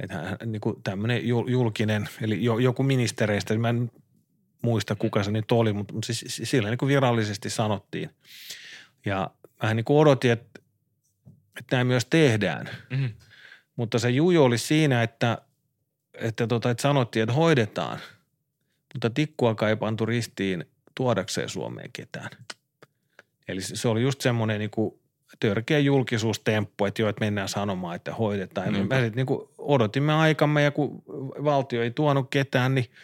[0.00, 3.90] Että niin kuin tämmöinen julkinen, eli joku ministereistä, mä en
[4.62, 8.10] muista kuka se nyt oli, mutta, mutta siis sillä niin kuin virallisesti sanottiin.
[9.06, 9.30] Ja
[9.62, 10.60] mä niin kuin odotin, että,
[11.58, 12.68] että näin myös tehdään.
[12.90, 13.10] Mm-hmm.
[13.76, 15.38] Mutta se juju oli siinä, että,
[16.14, 17.98] että, tota, että sanottiin, että hoidetaan,
[18.94, 20.64] mutta tikkuakaan ei pantu ristiin
[20.94, 22.30] tuodakseen Suomeen ketään.
[23.48, 25.00] Eli se oli just semmoinen niin kuin
[25.40, 28.72] törkeä julkisuustemppu, että joo, että mennään sanomaan, että hoidetaan.
[28.72, 28.88] Mm.
[28.88, 31.02] Me niin kuin odotimme aikamme ja kun
[31.44, 32.86] valtio ei tuonut ketään, niin–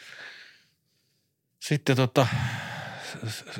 [1.64, 2.26] sitten tota,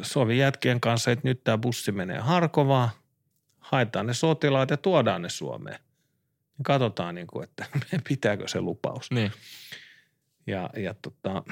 [0.03, 2.91] sovi jätkien kanssa, että nyt tämä bussi menee Harkovaan,
[3.65, 5.79] haetaan ne sotilaat ja tuodaan ne Suomeen.
[6.63, 7.67] Katsotaan, niin kuin, että
[8.09, 9.11] pitääkö se lupaus.
[9.11, 9.33] Niin.
[10.47, 11.43] Ja, ja tota,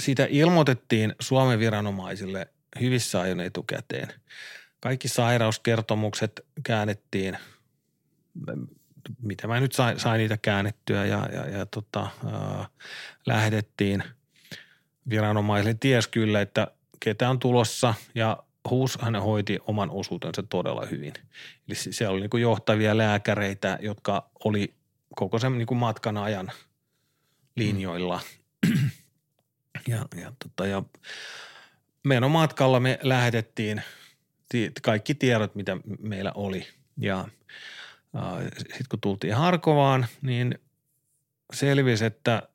[0.00, 2.48] siitä ilmoitettiin Suomen viranomaisille
[2.80, 4.08] hyvissä ajoin etukäteen.
[4.80, 7.38] Kaikki sairauskertomukset käännettiin
[9.22, 12.00] mitä mä nyt sain, sain niitä käännettyä ja, ja, ja tota,
[12.32, 12.68] ää,
[13.26, 14.04] lähetettiin
[15.10, 15.74] viranomaisille.
[15.74, 16.66] Ties kyllä, että
[17.00, 21.12] ketä on tulossa ja Huus hän hoiti oman osuutensa todella hyvin.
[21.68, 24.74] Eli siellä oli niin kuin johtavia lääkäreitä, jotka oli
[25.16, 26.52] koko sen niin kuin matkan ajan
[27.56, 28.20] linjoilla.
[28.68, 28.90] Mm.
[29.88, 30.82] Ja, ja, tota, ja
[32.04, 33.82] meidän matkalla me lähetettiin
[34.82, 36.66] kaikki tiedot, mitä meillä oli.
[36.96, 37.28] Ja
[38.58, 40.58] sitten kun tultiin Harkovaan, niin
[41.52, 42.48] selvisi, että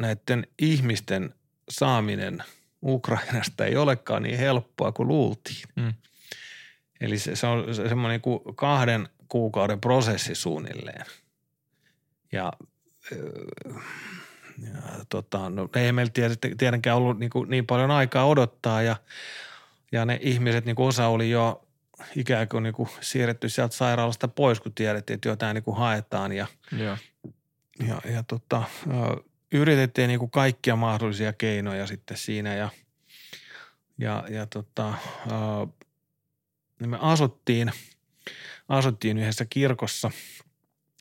[0.00, 1.34] näiden ihmisten
[1.68, 2.44] saaminen
[2.82, 5.62] Ukrainasta ei olekaan niin helppoa kuin luultiin.
[5.76, 5.94] Mm.
[7.00, 11.06] Eli se, se on semmoinen kuin kahden kuukauden prosessi suunnilleen.
[12.32, 12.52] Ja,
[14.62, 16.12] ja tota, no, ei meillä
[16.58, 18.96] tietenkään ollut niin, kuin niin paljon aikaa odottaa ja,
[19.92, 21.66] ja ne ihmiset, niin kuin osa oli jo
[22.16, 26.32] ikään kuin, niin kuin siirretty sieltä sairaalasta pois, kun tiedettiin, että jotain niin kuin haetaan
[26.32, 26.96] ja, ja.
[27.88, 28.62] ja, ja tota,
[29.52, 32.68] yritettiin niin kuin kaikkia mahdollisia keinoja sitten siinä ja,
[33.98, 34.94] ja, ja tota,
[36.80, 37.72] niin me asuttiin,
[38.68, 40.10] asuttiin yhdessä kirkossa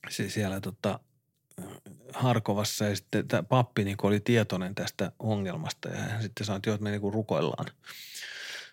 [0.10, 1.00] siellä tota,
[2.14, 6.74] Harkovassa ja sitten tämä pappi niin oli tietoinen tästä ongelmasta ja hän sitten sanoi, että
[6.74, 7.66] että me niin rukoillaan–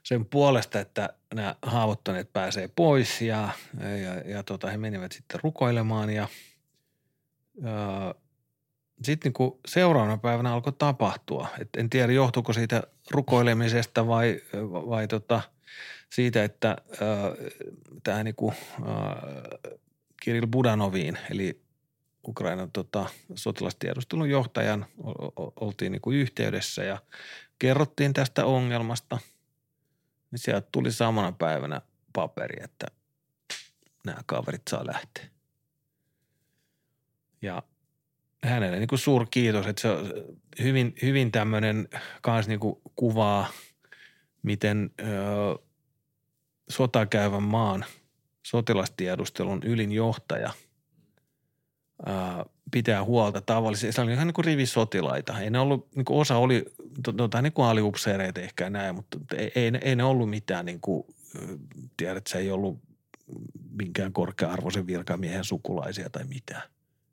[0.06, 3.48] sen puolesta, että nämä haavoittuneet pääsee pois ja,
[3.80, 6.28] ja, ja tota, he menivät sitten rukoilemaan ja,
[7.62, 8.14] ja
[9.02, 11.48] sitten niin seuraavana päivänä alkoi tapahtua.
[11.58, 15.40] Et en tiedä, johtuuko siitä rukoilemisesta vai, vai tota,
[16.10, 16.76] siitä, että
[18.04, 18.54] tämä niin kuin,
[20.22, 21.60] Kirill Budanoviin, eli
[22.28, 24.86] Ukrainan tota, sotilastiedustelun johtajan
[25.60, 26.98] oltiin niin yhteydessä ja
[27.58, 29.18] kerrottiin tästä ongelmasta–
[30.30, 31.80] niin sieltä tuli samana päivänä
[32.12, 32.86] paperi, että
[34.04, 35.26] nämä kaverit saa lähteä.
[37.42, 37.62] Ja
[38.46, 40.12] hänelle niin suuri kiitos, että se on
[40.62, 41.88] hyvin, hyvin tämmöinen
[42.22, 42.60] kans niin
[42.96, 43.48] kuvaa,
[44.42, 45.04] miten ö,
[46.68, 47.84] sotakäyvän maan
[48.42, 50.50] sotilastiedustelun ylin johtaja–
[52.70, 53.92] pitää huolta tavallisesti.
[53.92, 55.40] Se oli ihan niin rivisotilaita.
[55.40, 56.64] Ei ne ollut, niin kuin osa oli
[57.16, 61.06] tota, niin kuin aliupseereita ehkä näin, mutta ei, ei, ei ne ollut mitään niin kuin,
[61.96, 62.78] tiedät, se ei ollut
[63.70, 66.62] minkään korkea-arvoisen virkamiehen sukulaisia tai mitään.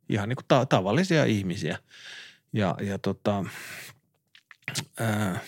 [0.09, 1.79] Ihan niin kuin ta- tavallisia ihmisiä.
[2.53, 3.45] Ja, ja tota,
[4.99, 5.39] ää,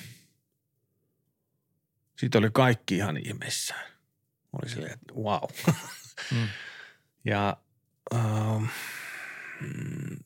[2.20, 3.92] siitä oli kaikki ihan ihmeissään.
[4.54, 5.50] Oli silleen, että wow.
[6.32, 6.48] Mm.
[7.32, 7.58] ja
[8.16, 8.72] äh,
[9.62, 10.18] mm,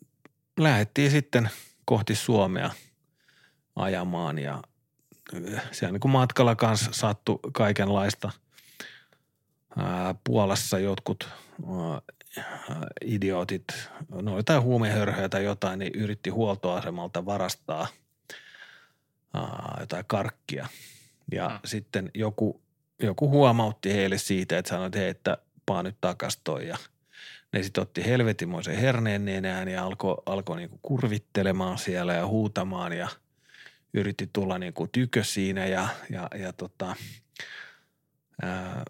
[0.59, 1.49] lähdettiin sitten
[1.85, 2.71] kohti Suomea
[3.75, 4.63] ajamaan ja
[5.71, 8.31] siellä niin kuin matkalla kanssa sattui kaikenlaista.
[9.77, 11.29] Ää, Puolassa jotkut
[11.67, 12.01] ää,
[13.05, 13.63] idiotit,
[14.21, 17.87] no jotain huumehörhöjä tai jotain, niin yritti huoltoasemalta varastaa
[19.33, 20.67] ää, jotain karkkia.
[21.31, 21.59] Ja Mm.
[21.65, 22.61] sitten joku,
[23.03, 26.77] joku huomautti heille siitä, että sanoi, että hei, että paa nyt takas toi ja
[27.53, 33.07] ne sitten otti helvetimoisen herneen nenään ja alkoi alko niinku kurvittelemaan siellä ja huutamaan ja
[33.93, 36.95] yritti tulla niinku tykö siinä ja, ja, ja tota,
[38.41, 38.83] ää,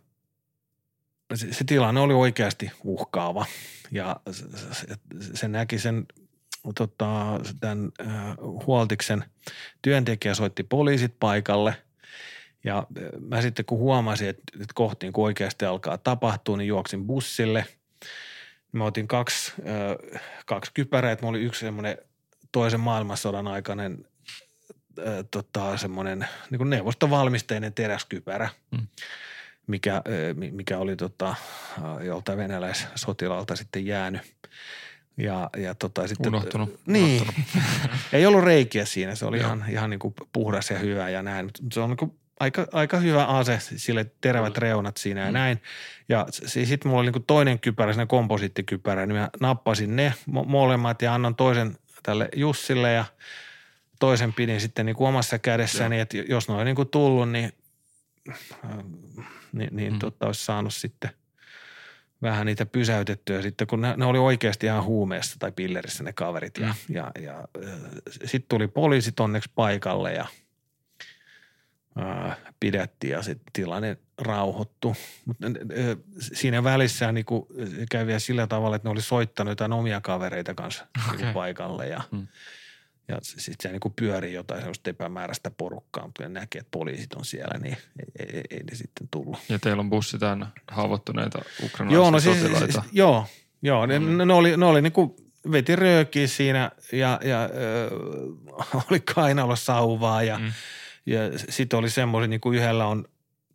[1.36, 3.46] se, tilanne oli oikeasti uhkaava
[3.92, 4.46] ja se,
[5.34, 6.06] se, näki sen
[6.76, 8.36] tota, tämän ää,
[8.68, 9.24] huoltiksen
[9.82, 11.76] työntekijä soitti poliisit paikalle
[12.64, 16.68] ja ää, mä sitten kun huomasin, että, että kohti niin kun oikeasti alkaa tapahtua, niin
[16.68, 17.66] juoksin bussille.
[18.72, 19.96] Mä otin kaksi, ää,
[20.46, 21.98] kaksi kypärää, että mulla oli yksi semmoinen
[22.52, 24.06] toisen maailmansodan aikainen
[25.32, 28.88] tota, semmoinen niin neuvostovalmisteinen teräskypärä, Mm.
[29.70, 30.02] Mikä,
[30.52, 34.22] mikä oli tota, ää, joltain venäläissotilaalta sitten jäänyt.
[35.18, 36.80] Ja, ja tota, sitten, Unohtunut.
[36.86, 37.50] Niin, Unohtunut.
[38.14, 39.48] ei ollut reikiä siinä, se oli Joo.
[39.48, 41.50] ihan, ihan niin kuin puhdas ja hyvä ja näin.
[41.74, 45.34] Se on niin kuin aika, aika hyvä ase, sille terävät reunat siinä ja Mm.
[45.34, 45.62] näin.
[46.10, 50.46] Ja sitten mulla oli niin kuin toinen kypärä, sinne komposiittikypärä, niin mä nappasin ne mo-
[50.46, 53.06] molemmat ja annan toisen tälle Jussille ja
[54.00, 57.54] toisen pidin sitten niin kuin omassa kädessäni, että jos ne on niin kuin tullut, niin,
[59.54, 60.00] niin, niin Mm.
[60.00, 61.10] tota, olisi saanut sitten
[62.22, 66.58] vähän niitä pysäytettyä sitten, kun ne, ne oli oikeasti ihan huumeessa tai pillerissä ne kaverit.
[66.58, 66.96] Ja, Mm.
[66.96, 67.48] ja, ja
[68.10, 70.26] sitten tuli poliisit onneksi paikalle ja
[71.96, 74.96] ää, pidettiin ja sitten tilanne rauhoittu.
[75.26, 75.48] Mutta
[76.20, 77.46] siinä välissä niin kuin,
[77.78, 81.16] se kävi vielä sillä tavalla, että ne oli soittanut jotain omia kavereita kanssa okay.
[81.20, 81.34] Okei.
[81.34, 82.28] paikalle ja, Mm.
[83.10, 86.72] Ja sitten se niin kuin pyörii jotain sellaista epämääräistä porukkaa, mutta kun ne näkee, että
[86.72, 87.78] poliisit on siellä, niin
[88.20, 89.38] ei, ei, ei ne sitten tullut.
[89.50, 92.72] Ja teillä on bussi täynnä haavoittuneita ukrainalaisia Joo, no siis, sotilaita.
[92.82, 93.26] siis joo,
[93.62, 94.18] joo ne, Mm.
[94.18, 95.16] ne, ne, oli, ne oli niinku,
[95.52, 97.90] veti röökiä siinä ja, ja ö,
[98.92, 100.52] oli kainalosauvaa ja, Mm.
[101.06, 101.20] ja
[101.50, 103.06] sitten oli semmoisen, niinku yhdellä on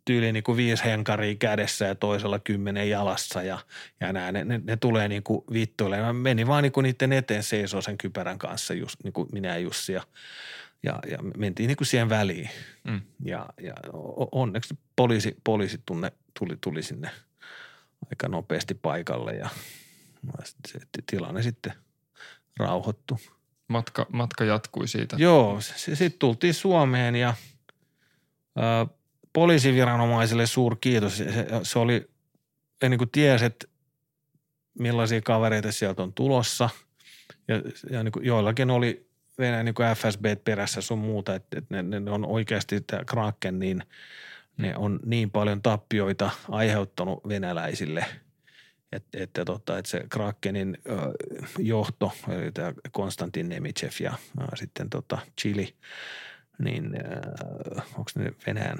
[0.05, 3.59] tyyli niinku viisi henkaria kädessä ja toisella kymmenen jalassa ja,
[3.99, 6.01] ja nää, ne, ne, ne, tulee niinku vittuille.
[6.01, 9.93] Mä menin vaan niinku niiden eteen seisoo sen kypärän kanssa, just, niinku minä ja Jussi
[9.93, 10.03] ja,
[10.83, 12.49] ja, ja mentiin niinku siihen väliin.
[12.83, 13.01] Mm.
[13.25, 13.73] Ja, ja
[14.31, 17.11] onneksi poliisi, poliisi tunne, tuli, tuli sinne
[18.11, 19.49] aika nopeasti paikalle ja
[20.43, 21.73] sit se ti- tilanne sitten
[22.59, 23.19] rauhoittu.
[23.67, 25.15] Matka, matka jatkui siitä.
[25.19, 27.33] Joo, sitten tultiin Suomeen ja
[29.35, 31.17] poliisiviranomaisille suur kiitos.
[31.17, 32.09] Se, se, oli,
[32.81, 33.67] en niin kuin tiesi, että
[34.79, 36.69] millaisia kavereita sieltä on tulossa.
[37.47, 37.55] Ja,
[37.89, 39.09] ja niin kuin joillakin oli
[39.39, 43.83] Venäjän niin FSB perässä sun muuta, että, että ne, ne, on oikeasti tämä Kraken, niin
[44.57, 48.05] ne on niin paljon tappioita aiheuttanut venäläisille,
[48.91, 50.91] että, että, tota, että se Krakenin ö,
[51.59, 55.75] johto, eli tämä Konstantin Nemitsev ja ö, sitten tota Chili,
[56.59, 56.85] niin
[57.97, 58.77] onko ne Venäjän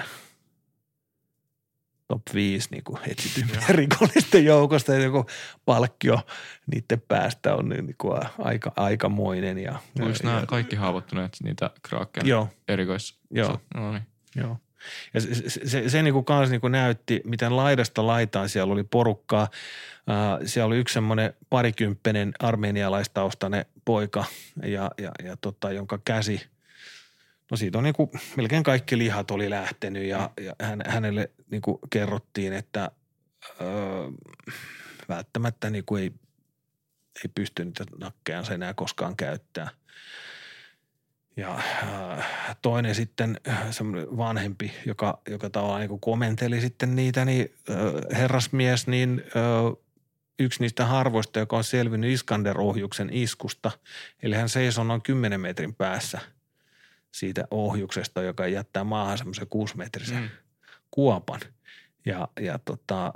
[2.08, 5.26] top 5 niin kuin etsitymien rikollisten joukosta ja joku
[5.66, 6.20] palkkio
[6.68, 9.58] niiden päästä on niin kuin aika, aikamoinen.
[9.58, 13.20] Ja, Oliko ja, nämä kaikki haavoittuneet niitä Kraken Joo, erikois?
[13.32, 13.62] joo.
[13.76, 14.04] No niin.
[14.36, 14.58] Joo.
[15.14, 18.74] Ja se, se, se, se niin kuin kans niin kuin näytti, miten laidasta laitaan siellä
[18.74, 19.48] oli porukkaa.
[20.08, 24.26] Ää, siellä oli yksi semmoinen parikymppinen armenialaistaustainen poika,
[24.64, 26.42] ja, ja, ja tota, jonka käsi,
[27.52, 31.62] no siitä on niin kuin, melkein kaikki lihat oli lähtenyt ja, ja hän, hänelle niin
[31.62, 32.92] kuin kerrottiin, että
[33.62, 33.68] öö,
[35.10, 36.12] välttämättä niin kuin ei,
[37.24, 39.76] ei pysty niitä nakkeansa enää koskaan käyttämään.
[41.38, 48.18] Ja äh, toinen sitten semmoinen vanhempi, joka, joka tavallaan niin komenteli sitten niitä, niin äh,
[48.20, 49.84] herrasmies, niin äh,
[50.40, 53.72] yksi niistä harvoista, joka on selvinnyt Iskander-ohjuksen iskusta.
[54.24, 56.35] Eli hän seisoo noin 10 metrin päässä
[57.16, 60.30] siitä ohjuksesta, joka jättää maahan semmoisen kuusimetrisen Mm.
[60.92, 61.40] kuopan.
[62.06, 63.14] Ja, ja tota,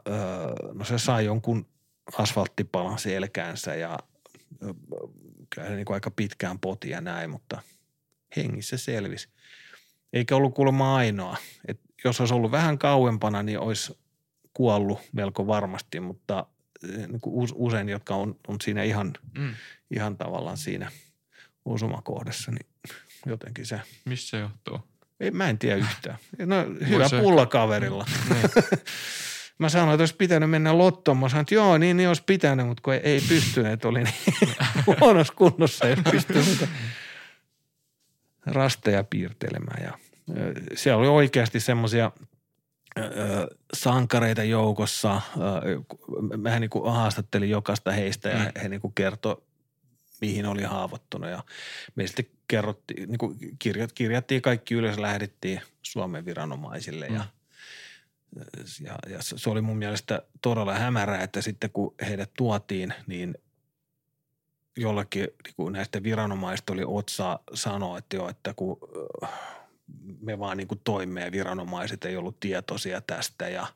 [0.73, 1.65] no se sai jonkun
[2.17, 3.99] asfalttipalan selkäänsä ja
[5.55, 7.61] kyllä se niin kuin aika pitkään poti ja näin, mutta
[8.35, 9.29] hengissä selvisi.
[10.13, 11.37] Eikä ollut kuulemma ainoa.
[11.67, 13.97] Et jos olisi ollut vähän kauempana, niin olisi
[14.53, 16.45] kuollut melko varmasti, mutta
[17.07, 19.53] niin kuin us- usein, jotka on, on siinä ihan, Mm.
[19.91, 20.91] ihan tavallaan siinä
[21.65, 22.68] osumakohdassa, niin
[23.25, 24.79] jotenkin se, Missä se johtuu?
[25.19, 26.17] ei, mä en tiedä yhtään.
[26.45, 26.55] No
[26.89, 28.05] hyvä se- pulla kaverilla.
[28.29, 28.49] Niin.
[29.59, 31.17] Mä sanoin, että olisi pitänyt mennä lottoon.
[31.17, 34.15] Mä sanoin, että joo, niin, niin olisi pitänyt, mutta kun ei, ei pystyneet, oli niin
[35.01, 36.69] huonossa kunnossa, ei pystynyt
[38.45, 39.83] rasteja piirtelemään.
[39.83, 39.97] Ja,
[40.75, 42.11] siellä oli oikeasti semmoisia
[43.73, 45.21] sankareita joukossa.
[46.37, 48.61] Mähän niin haastattelin jokaista heistä ja mm.
[48.61, 49.41] he niin kertoi,
[50.21, 51.29] mihin oli haavoittunut.
[51.29, 51.43] Ja
[51.95, 57.25] me sitten kerrottiin, niin kuin kirjat, kirjattiin kaikki ylös, lähdettiin Suomen viranomaisille ja,
[58.35, 58.43] mm.
[58.85, 63.35] ja, ja se oli mun mielestä todella hämärää, että sitten kun heidät tuotiin, niin
[64.77, 68.77] jollakin niin kuin näistä viranomaista oli otsa sanoa, että joo, että kun
[70.21, 73.67] me vaan niin kuin toimme ja viranomaiset ei ollut tietoisia tästä ja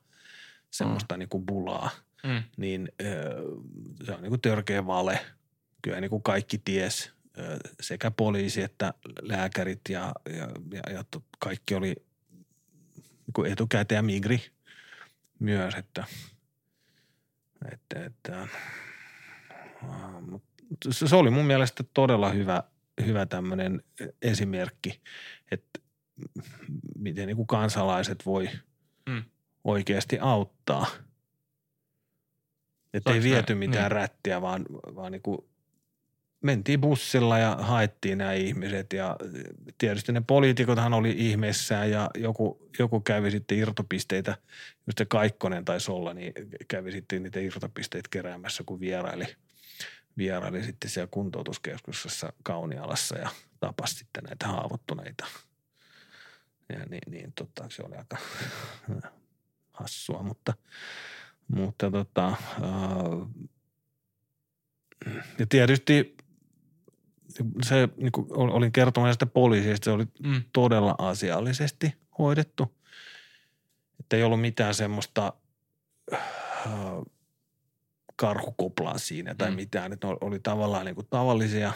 [0.71, 1.19] semmoista mm.
[1.19, 1.89] niin kuin bulaa,
[2.23, 2.43] mm.
[2.57, 2.89] niin
[4.05, 5.19] se on niin kuin törkeä vale.
[5.83, 7.13] Kyllä niin kuin kaikki ties,
[7.81, 11.03] sekä poliisi että lääkärit ja, ja, ja, ja
[11.39, 11.95] kaikki oli
[13.05, 14.41] niin kuin etukäteen ja Migri
[15.39, 16.03] myös, että,
[17.71, 18.47] että, että
[20.91, 22.63] se oli mun mielestä todella hyvä,
[23.05, 23.83] hyvä tämmöinen
[24.21, 25.01] esimerkki,
[25.51, 25.79] että
[26.97, 28.49] miten niin kuin kansalaiset voi
[29.09, 29.23] mm.
[29.63, 30.85] oikeasti auttaa.
[32.93, 33.91] Että ei viety mitään niin.
[33.91, 34.65] rättiä, vaan,
[34.95, 35.45] vaan niin kuin
[36.43, 39.17] mentiin bussilla ja haettiin nämä ihmiset ja
[39.77, 44.37] tietysti ne poliitikothan oli ihmeessään ja joku, joku kävi sitten irtopisteitä,
[44.87, 46.33] just se Kaikkonen taisi olla, niin
[46.67, 49.25] kävi sitten niitä irtopisteitä keräämässä, kun vieraili,
[50.17, 53.29] vieraili sitten siellä kuntoutuskeskuksessa Kaunialassa ja
[53.59, 55.25] tapasi sitten näitä haavoittuneita–
[56.69, 58.17] ja niin, niin tota, se oli aika
[59.79, 60.53] hassua, mutta,
[61.47, 62.35] mutta tota,
[65.39, 66.17] ja tietysti
[67.63, 70.43] se, niin kuin olin kertomassa sitä poliisista, se oli mm.
[70.53, 72.75] todella asiallisesti hoidettu.
[73.99, 75.33] Että ei ollut mitään semmoista
[76.13, 76.21] äh,
[78.15, 79.55] karhukoplaa siinä tai mm.
[79.55, 79.93] mitään.
[79.93, 81.73] Että oli tavallaan niin kuin tavallisia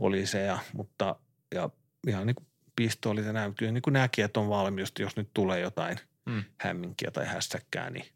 [0.00, 1.16] poliiseja, mutta
[1.54, 1.70] ja
[2.06, 2.46] ihan niin kuin
[2.76, 3.54] pistoolit ja näin.
[3.54, 6.44] Kyllä niin kuin näki, että on valmius, jos nyt tulee jotain mm.
[6.60, 8.06] hämminkiä tai hässäkkää, niin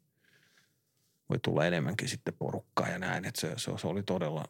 [1.28, 3.24] voi tulla enemmänkin sitten porukkaa ja näin.
[3.24, 4.44] Että se, se, se oli todella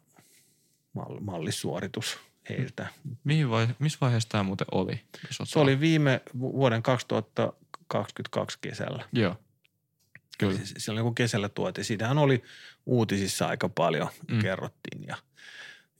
[1.21, 2.19] mallisuoritus
[2.49, 2.87] heiltä.
[3.23, 5.01] Mihin vai, missä vaiheessa tämä muuten oli?
[5.43, 9.05] Se oli viime vuoden 2022 kesällä.
[9.13, 9.35] Joo.
[10.37, 10.59] Kyllä.
[10.63, 11.85] Silloin kun kesällä tuotiin.
[11.85, 12.43] Siitähän oli
[12.85, 14.39] uutisissa aika paljon, mm.
[14.39, 15.17] kerrottiin ja–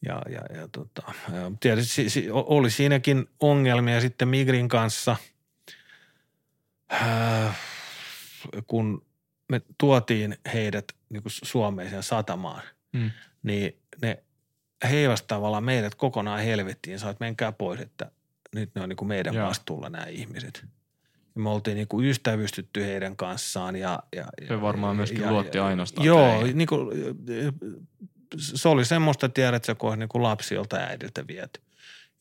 [0.05, 1.13] ja, ja, ja tota,
[1.59, 5.15] tietysti oli siinäkin ongelmia sitten Migrin kanssa,
[6.93, 7.59] äh,
[8.67, 9.05] kun
[9.49, 12.63] me tuotiin heidät niin Suomeen satamaan,
[12.93, 13.11] mm.
[13.43, 14.23] niin ne
[14.89, 16.99] heivasi tavallaan meidät kokonaan helvettiin.
[16.99, 18.11] Sä menkää pois, että
[18.55, 19.47] nyt ne on niin kuin meidän Joo.
[19.47, 20.65] vastuulla nämä ihmiset.
[21.35, 23.75] Ja me oltiin niin kuin ystävystytty heidän kanssaan.
[23.75, 26.05] Ja, ja, Se varmaan myöskin ja, luotti ainoastaan.
[26.07, 26.89] Joo, niin kuin,
[28.37, 31.61] se oli semmoista, tiedätkö, kun niin kuin lapsi jolta äidiltä viety.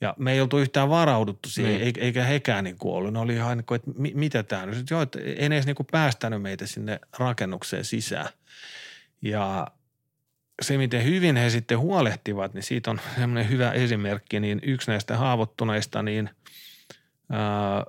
[0.01, 1.99] Ja me ei oltu yhtään varauduttu siihen, niin.
[1.99, 3.12] eikä hekään niin kuin ollut.
[3.12, 4.91] Ne oli ihan niin kuin, että mitä tämä nyt?
[4.91, 8.28] Joo, että ei edes niin kuin päästänyt meitä sinne rakennukseen sisään.
[9.23, 9.66] Ja
[10.61, 14.41] se, miten hyvin he sitten huolehtivat, niin siitä on semmoinen hyvä esimerkki.
[14.41, 16.31] Niin yksi näistä haavoittuneista, niin
[17.31, 17.85] ää,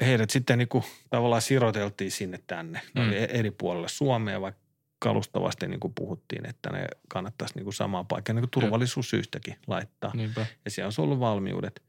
[0.00, 2.80] heidät sitten niin kuin tavallaan siroteltiin sinne tänne.
[2.94, 3.08] Ne mm.
[3.08, 4.62] oli eri puolelle Suomea, vaikka
[4.98, 10.10] kalustavasti niin kuin puhuttiin, että ne kannattaisi niin kuin samaan paikkaan niin kuin turvallisuussyystäkin laittaa.
[10.14, 10.46] Niinpä.
[10.64, 11.82] Ja siellä on ollut valmiudet.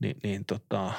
[0.00, 0.92] Ni, niin tota,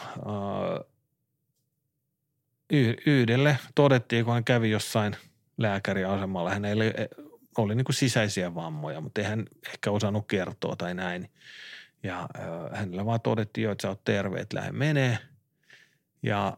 [3.05, 5.15] yhdelle todettiin, kun hän kävi jossain
[5.57, 6.83] lääkäriasemalla, hänellä
[7.57, 11.29] oli niin kuin sisäisiä vammoja, mutta ei hän ehkä osannut kertoa tai näin.
[12.03, 12.29] Ja
[12.73, 15.17] hänellä vaan todettiin jo, että sä oot terve, että lähde menee.
[16.23, 16.57] Ja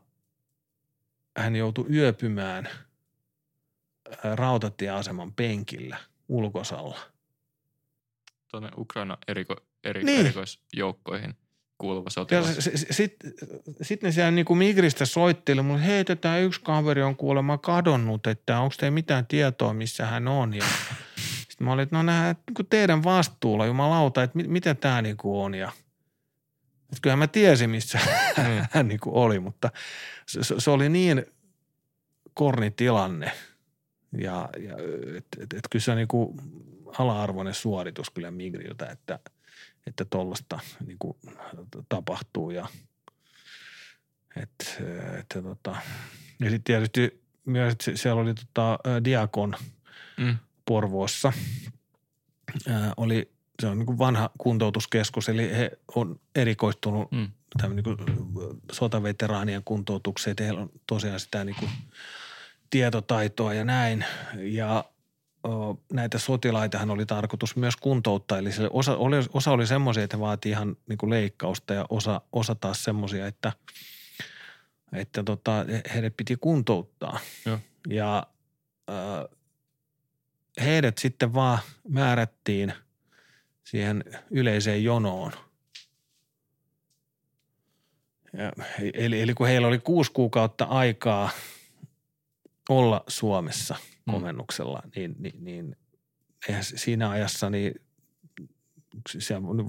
[1.38, 2.70] hän joutui yöpymään–
[4.36, 5.98] rautatieaseman penkillä
[6.28, 7.00] ulkosalla.
[8.52, 10.20] Tuonne Ukraina eriko, eri, niin.
[10.20, 11.36] erikoisjoukkoihin
[11.82, 12.56] kuuluva sotilas.
[12.60, 13.16] Sitten sit,
[13.82, 18.60] sit ne siellä niinku Migristä soitteli mulle, hei, tämä yksi kaveri on kuulemma kadonnut, että
[18.60, 20.54] onko teillä mitään tietoa, missä hän on.
[20.54, 20.66] Ja
[21.50, 25.42] sitten mä olin, että no nämä niin teidän vastuulla, jumalauta, että mit, mitä tämä niinku
[25.42, 25.56] on.
[25.56, 25.72] Ja
[26.82, 28.00] että kyllähän mä tiesin, missä
[28.38, 28.44] mm.
[28.72, 29.70] hän niinku oli, mutta
[30.28, 31.26] se, se oli niin
[32.34, 33.32] korni tilanne–
[34.18, 34.76] ja, ja
[35.18, 36.38] et, et, et kyllä se on niin kuin
[36.98, 39.20] ala-arvoinen suoritus kyllä Migriltä, että
[39.88, 41.18] että tuollaista niin kuin
[41.90, 42.68] tapahtuu ja
[44.36, 44.82] et,
[45.20, 45.76] et, tota,
[46.40, 49.56] ja sitten tietysti myös että siellä oli tota, Diakon
[50.18, 50.38] mm.
[50.66, 51.34] Porvoossa
[52.68, 53.32] ää, oli
[53.62, 57.32] se on niin kuin vanha kuntoutuskeskus, eli he on erikoistunut mm.
[57.70, 57.98] niin kuin
[58.72, 60.36] sotaveteraanien kuntoutukseen.
[60.40, 61.72] Heillä on tosiaan sitä niin kuin
[62.70, 64.06] tietotaitoa ja näin.
[64.38, 64.86] Ja
[65.94, 68.38] näitä sotilaitahan oli tarkoitus myös kuntouttaa.
[68.38, 72.56] Eli osa oli, osa oli semmoisia, että vaati ihan niin kuin leikkausta ja osa, osa
[72.56, 73.52] taas semmoisia, että
[74.94, 77.20] että tota, heidät piti kuntouttaa.
[77.46, 77.60] Joo.
[77.90, 78.28] Ja
[78.90, 79.38] äh,
[80.66, 82.74] heidät sitten vaan määrättiin
[83.64, 85.32] siihen yleiseen jonoon.
[88.34, 88.52] Ja,
[88.94, 91.30] eli, eli kun heillä oli kuusi kuukautta aikaa
[92.70, 93.76] olla Suomessa
[94.12, 94.14] Mm.
[94.14, 95.76] komennuksella, niin, niin, niin
[96.48, 97.74] eihän se- siinä ajassa niin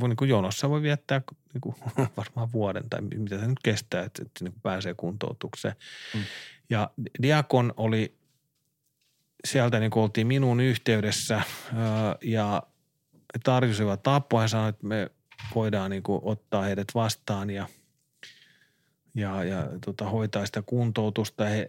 [0.00, 1.22] voi, niin kuin jonossa voi viettää
[1.54, 1.76] niin kuin,
[2.16, 5.74] varmaan vuoden tai mitä se nyt kestää, että, että niin pääsee kuntoutukseen.
[6.14, 6.20] Mm.
[6.70, 6.90] Ja
[7.22, 8.14] Diakon oli
[9.44, 11.42] sieltä niin kuin oltiin minun yhteydessä
[12.22, 12.62] ja
[13.44, 15.10] tarjosivat apua ja sanoivat, että me
[15.54, 17.68] voidaan niin kuin ottaa heidät vastaan ja,
[19.14, 21.44] ja, ja tota, hoitaa sitä kuntoutusta.
[21.44, 21.68] He,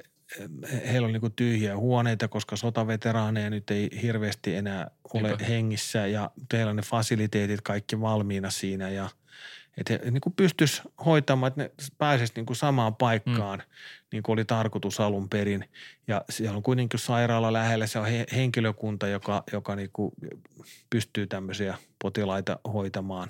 [0.87, 5.45] heillä oli niin kuin tyhjiä huoneita, koska sotaveteraaneja nyt ei hirveästi enää ole Niinpä.
[5.45, 9.09] hengissä ja teillä on ne fasiliteetit kaikki valmiina siinä ja
[9.77, 13.65] että he niin kuin pystyisi hoitamaan, että ne pääsisi niin kuin samaan paikkaan, mm.
[14.11, 15.69] niin kuin oli tarkoitus alun perin.
[16.07, 20.11] Ja siellä on kuitenkin sairaala lähellä, se on he, henkilökunta, joka, joka niin kuin
[20.89, 23.29] pystyy tämmöisiä potilaita hoitamaan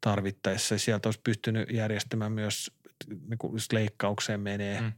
[0.00, 0.78] tarvittaessa.
[0.78, 2.70] Sieltä olisi pystynyt järjestämään myös,
[3.28, 4.80] niin kuin jos leikkaukseen menee.
[4.80, 4.92] Mm.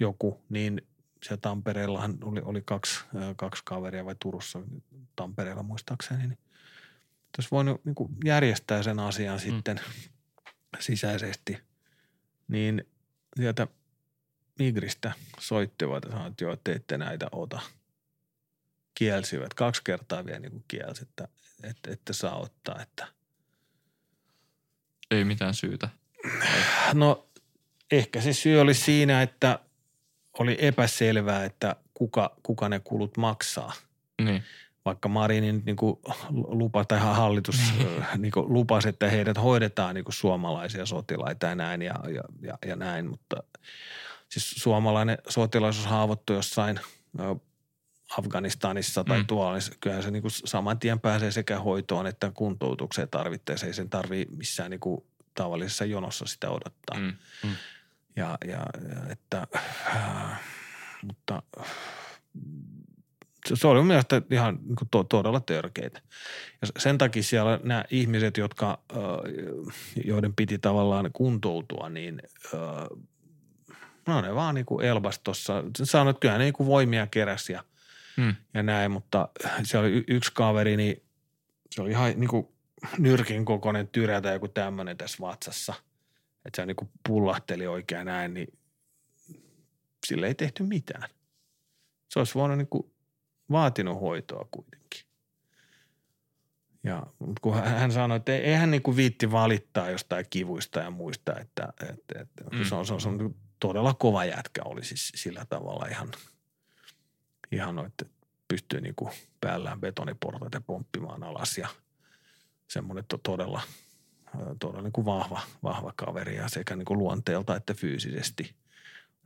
[0.00, 0.82] joku, niin
[1.22, 3.04] siellä Tampereellahan oli, oli kaksi,
[3.36, 4.60] kaksi kaveria vai Turussa,
[5.16, 6.38] Tampereella muistaakseni, niin
[7.38, 9.40] olisi voinut niin kuin järjestää sen asian mm.
[9.40, 9.80] sitten
[10.80, 11.58] sisäisesti,
[12.48, 12.84] niin
[13.36, 13.66] sieltä
[14.58, 17.60] Migristä soittivat ja sanoivat, että joo, te ette näitä ota.
[18.94, 19.54] Kielsivät.
[19.54, 21.28] Kaksi kertaa vielä niin kuin kielsi, että
[21.62, 22.82] ette, ette saa ottaa.
[22.82, 23.06] Että.
[25.10, 25.88] Ei mitään syytä.
[26.94, 27.28] No
[27.90, 29.58] ehkä se syy oli siinä, että
[30.40, 33.72] oli epäselvää, että kuka, kuka ne kulut maksaa.
[34.22, 34.42] Niin.
[34.84, 35.98] Vaikka Marinin niin kuin
[36.32, 37.56] lupa tai hallitus
[38.18, 42.58] niin kuin lupasi, että heidät hoidetaan niin kuin suomalaisia sotilaita ja näin ja, ja, ja,
[42.66, 43.36] ja näin, mutta
[44.28, 46.80] siis suomalainen sotilas, jos haavoittuu jossain
[48.18, 49.26] Afganistanissa tai Mm.
[49.26, 53.66] tuolla, niin kyllähän se niin kuin saman tien pääsee sekä hoitoon että kuntoutukseen tarvittaessa.
[53.66, 55.04] Ei sen tarvii missään niin kuin
[55.34, 56.98] tavallisessa jonossa sitä odottaa.
[56.98, 57.12] Mm.
[57.44, 57.50] Mm.
[58.16, 58.66] Ja, ja,
[59.10, 59.46] että,
[59.86, 60.40] äh,
[61.02, 61.42] mutta
[63.54, 66.00] se, oli mun mielestä ihan niin kuin to, todella törkeitä.
[66.62, 68.98] Ja sen takia siellä nämä ihmiset, jotka, äh,
[70.04, 72.22] joiden piti tavallaan kuntoutua, niin
[72.54, 72.98] äh,
[74.06, 75.64] no ne vaan niin kuin elbas tuossa.
[75.82, 77.64] Sanoit, että kyllä ne niin kuin voimia keräsi ja,
[78.16, 78.34] Mm.
[78.54, 79.28] ja näin, mutta
[79.62, 81.02] se oli yksi kaveri, niin
[81.70, 82.48] se oli ihan niin kuin
[82.98, 85.74] nyrkin kokoinen tyrä tai joku tämmöinen tässä vatsassa.
[86.44, 86.76] Että se niin
[87.08, 88.58] pullahteli oikein näin, niin
[90.06, 91.08] sille ei tehty mitään.
[92.08, 92.92] Se olisi voinut niin kuin
[93.50, 95.00] vaatinut hoitoa kuitenkin.
[96.84, 97.06] Ja
[97.40, 101.72] kun hän sanoi, että ei, hän niin kuin viitti valittaa jostain kivuista ja muista, että,
[101.80, 102.64] että, että Mm.
[102.64, 105.86] se on, se on, se on niin kuin todella kova jätkä oli siis sillä tavalla
[105.86, 106.08] ihan,
[107.52, 108.04] ihan että
[108.48, 111.68] pystyy niin kuin päällään betoniportaita pomppimaan alas ja
[112.68, 113.62] semmoinen to, todella,
[114.60, 118.54] todella niin kuin vahva, vahva kaveri ja sekä niin kuin luonteelta että fyysisesti.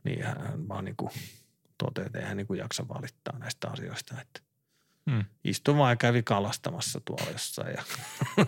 [0.03, 1.11] Niin hän vaan niin kuin
[1.77, 4.45] toteaa, että ei hän niin kuin jaksa valittaa näistä asioista, että
[5.05, 5.25] Mm.
[5.43, 7.83] istui vaan ja kävi kalastamassa tuolla jossain ja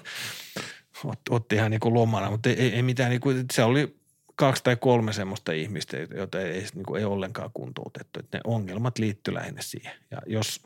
[1.05, 3.99] ot- otti ihan niin kuin lomana, mutta ei, ei, ei mitään, niin kuin, se oli
[4.35, 8.19] kaksi tai kolme semmoista ihmistä, joita ei, niin kuin, ei ollenkaan kuntoutettu.
[8.19, 9.91] Että ne ongelmat liittyy lähinnä siihen.
[10.11, 10.61] Ja jos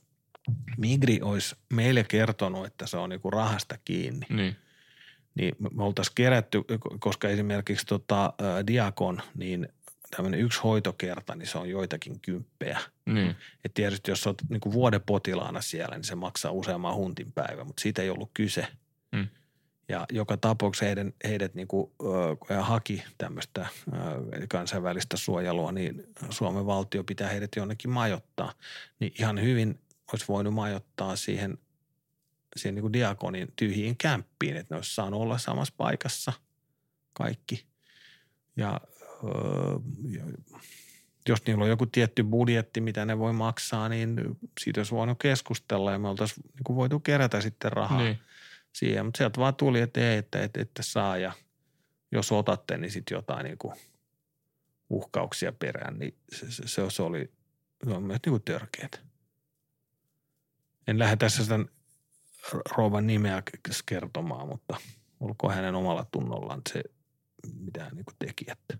[0.78, 4.56] Migri olisi meille kertonut, että se on niin kuin rahasta kiinni, Niin.
[5.36, 6.62] Niin me- oltaisiin kerätty,
[7.00, 9.68] koska esimerkiksi tota, ä, Diakon, niin
[10.16, 12.80] tämmöinen yksi hoitokerta, niin se on joitakin kymppejä.
[13.06, 13.36] Niin.
[13.66, 17.82] Et tietysti jos olet niin vuoden potilaana siellä, niin se maksaa useamman huntin päivä, mutta
[17.82, 18.68] siitä ei ollut kyse.
[19.12, 19.28] Mm.
[19.90, 21.92] Ja joka tapauksessa heidän, heidät niin kuin,
[22.52, 23.98] ö, haki tämmöistä ö,
[24.50, 28.54] kansainvälistä suojelua, niin Suomen valtio pitää heidät jonnekin majoittaa.
[29.00, 29.80] Niin ihan hyvin
[30.14, 31.58] olisi voinut majoittaa siihen,
[32.56, 36.34] siihen niin kuin diakonin tyhjiin kämppiin, että ne olisi saanut olla samassa paikassa
[37.14, 37.66] kaikki.
[38.56, 38.82] Ja,
[39.24, 39.30] ö,
[40.10, 40.24] ja
[41.30, 44.16] jos niillä on joku tietty budjetti, mitä ne voi maksaa, niin
[44.60, 48.20] siitä olisi voinut keskustella ja me oltaisiin niin kuin voitu kerätä sitten rahaa Niin.
[48.74, 49.06] siihen.
[49.06, 51.32] Mutta sieltä vaan tuli, että ei, että, että, että saa ja
[52.12, 53.76] jos otatte, niin sitten jotain niin kuin
[54.90, 57.32] uhkauksia perään, niin se, se, se, se oli,
[57.86, 59.00] se on myös niin kuin törkeätä.
[60.88, 61.60] En lähde tässä sitä
[62.78, 63.44] rouvan nimeä
[63.86, 64.78] kertomaan, mutta
[65.20, 66.84] olkoon hänen omalla tunnollaan se,
[67.60, 68.46] mitä hän niin teki.
[68.52, 68.74] Että,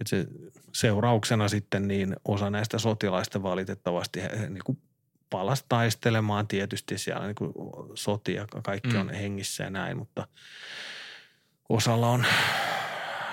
[0.00, 0.26] että se
[0.74, 4.82] seurauksena sitten niin osa näistä sotilaista valitettavasti niin kuin
[5.30, 7.52] palasi taistelemaan tietysti siellä niin kuin
[7.94, 9.00] sotia, kaikki Mm.
[9.00, 10.28] on hengissä ja näin, mutta
[11.68, 12.24] osalla on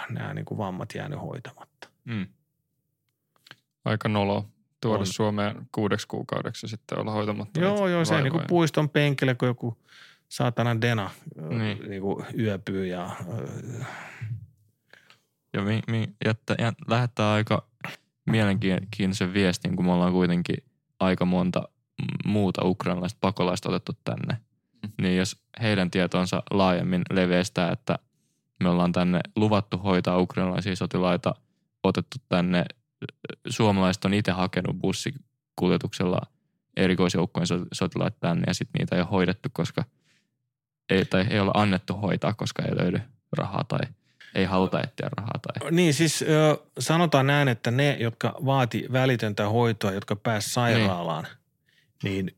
[0.10, 1.90] nämä niin kuin vammat jäänyt hoitamatta.
[2.06, 2.28] Mm.
[3.86, 4.50] aika nolo
[4.86, 5.06] tuoda On.
[5.06, 9.48] Suomeen kuudeksi kuukaudeksi ja sitten olla hoitamatta Joo, joo, se niin kuin puiston penkillä, kun
[9.48, 9.78] joku
[10.30, 11.10] saatana dena
[11.50, 11.90] Niin.
[11.90, 12.02] niin.
[12.02, 13.10] Kuin yöpyy ja
[15.54, 17.68] Ja, mi, mi, jättä, jät, lähettää aika
[18.26, 20.58] mielenkiintoisen viestin, kun me ollaan kuitenkin
[21.00, 21.70] aika monta
[22.26, 24.38] muuta ukrainalaista pakolaista otettu tänne.
[24.84, 24.92] Mm.
[25.02, 28.00] Niin jos heidän tietonsa laajemmin leveistää, että
[28.64, 31.36] me ollaan tänne luvattu hoitaa ukrainalaisia sotilaita,
[31.84, 32.66] otettu tänne,
[33.50, 36.22] suomalaiset on itse hakenut bussikuljetuksella
[36.78, 39.84] erikoisjoukkojen so- sotilaat tänne ja sitten niitä ei ole hoidettu, koska
[40.90, 43.00] ei, tai ei ole annettu hoitaa, koska ei löydy
[43.32, 43.80] rahaa tai
[44.36, 46.26] ei haluta etsiä rahaa tai Niin siis
[46.80, 51.28] sanotaan näin, että ne, jotka vaati välitöntä hoitoa, jotka pääsi sairaalaan,
[52.04, 52.36] niin, niin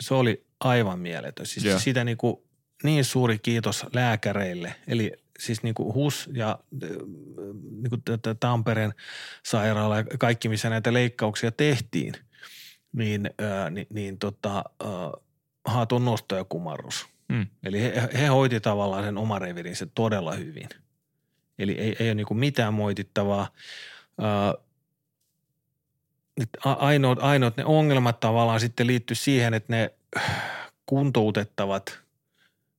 [0.00, 1.46] se oli aivan mieletön.
[1.46, 1.78] Siis Joo.
[1.78, 2.36] siitä niin, kuin,
[2.82, 4.74] niin suuri kiitos lääkäreille.
[4.86, 6.58] Eli siis niin kuin HUS ja
[7.82, 8.02] niin kuin
[8.40, 8.94] Tampereen
[9.44, 12.14] sairaala ja kaikki, missä näitä leikkauksia tehtiin,
[12.92, 13.30] niin,
[13.70, 14.86] niin, niin tota, ö,
[15.64, 17.06] haatun nosto ja kumarrus.
[17.28, 17.46] Mm.
[17.64, 20.68] Eli he, he hoiti tavallaan sen oman revirinsä todella hyvin.
[21.58, 23.48] Eli ei, ei ole niin mitään moitittavaa.
[24.20, 24.54] Ää,
[26.64, 29.90] ainoat, ainoat ne ongelmat tavallaan sitten liittyy siihen, että ne
[30.86, 32.00] kuntoutettavat,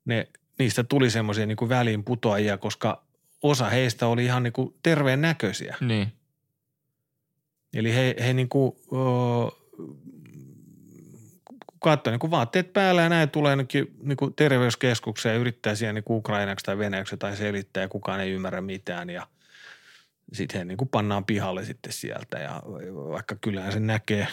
[0.06, 0.28] ne,
[0.60, 3.04] niistä tuli semmoisia niin kuin väliin putoajia, koska
[3.44, 5.76] osa heistä oli ihan niin kuin terveen näköisiä.
[5.82, 6.14] Niin.
[7.74, 8.76] Eli he, he niin kuin,
[11.80, 16.04] katsoi niin kuin vaatteet päällä ja näin tulee niin kuin terveyskeskukseen ja yrittää siellä niin
[16.10, 19.28] ukrainaksi tai venäjäksi tai selittää ja kukaan ei ymmärrä mitään ja
[20.34, 22.62] sitten he niin kuin pannaan pihalle sitten sieltä ja
[23.10, 24.28] vaikka kyllähän se näkee,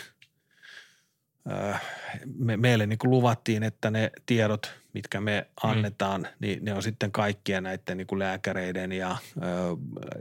[2.38, 7.12] me, meille niin kuin luvattiin, että ne tiedot, mitkä me annetaan, niin ne on sitten
[7.12, 9.16] kaikkien näiden niin kuin lääkäreiden ja,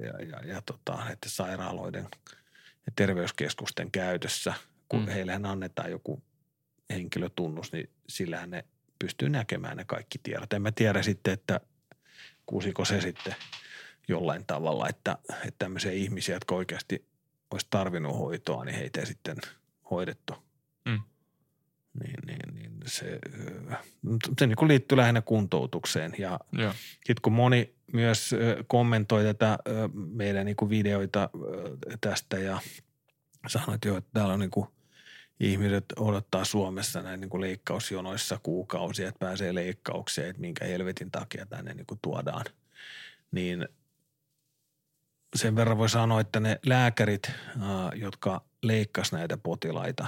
[0.02, 2.08] ja, ja, ja tota, näiden sairaaloiden
[2.86, 4.54] ja terveyskeskusten käytössä,
[4.90, 5.06] kun Mm.
[5.06, 5.12] mm.
[5.12, 6.24] heillehän annetaan joku
[6.90, 8.66] henkilötunnus, niin sillähän ne
[9.00, 10.54] pystyy näkemään ne kaikki tiedot.
[10.54, 11.60] En mä tiedä sitten, että
[12.46, 13.36] kusiko se sitten
[14.08, 17.06] jollain tavalla, että, että tämmöisiä ihmisiä, jotka oikeasti
[17.52, 19.38] olisi tarvinnut hoitoa, niin heitä ei sitten
[19.92, 20.34] hoidettu.
[20.86, 21.00] Mm.
[22.00, 23.20] Niin, niin, niin se,
[24.40, 26.40] se niin liittyy lähinnä kuntoutukseen ja
[26.94, 28.36] sitten kun moni myös
[28.68, 29.58] kommentoi tätä
[29.94, 31.30] meidän niin videoita
[32.02, 32.60] tästä ja
[33.48, 34.68] sanoi, että, joo, että täällä on niin kuin
[35.40, 41.46] ihmiset odottaa Suomessa näin niin kuin leikkausjonoissa kuukausia, että pääsee leikkaukseen, että minkä helvetin takia
[41.46, 42.46] tänne niin kuin tuodaan.
[43.32, 43.68] Niin
[45.36, 47.32] sen verran voi sanoa, että ne lääkärit,
[47.96, 50.08] jotka leikkas näitä potilaita,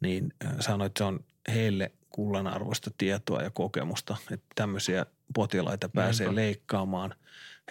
[0.00, 1.20] niin sanoi, että se on
[1.54, 6.40] heille kullanarvoista tietoa ja kokemusta, että tämmöisiä potilaita pääsee Niinpä.
[6.40, 7.14] leikkaamaan.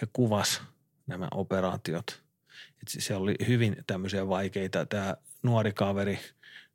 [0.00, 0.62] He kuvas
[1.06, 2.22] nämä operaatiot.
[2.68, 4.86] Että se oli hyvin tämmöisiä vaikeita.
[4.86, 6.18] Tämä nuori kaveri,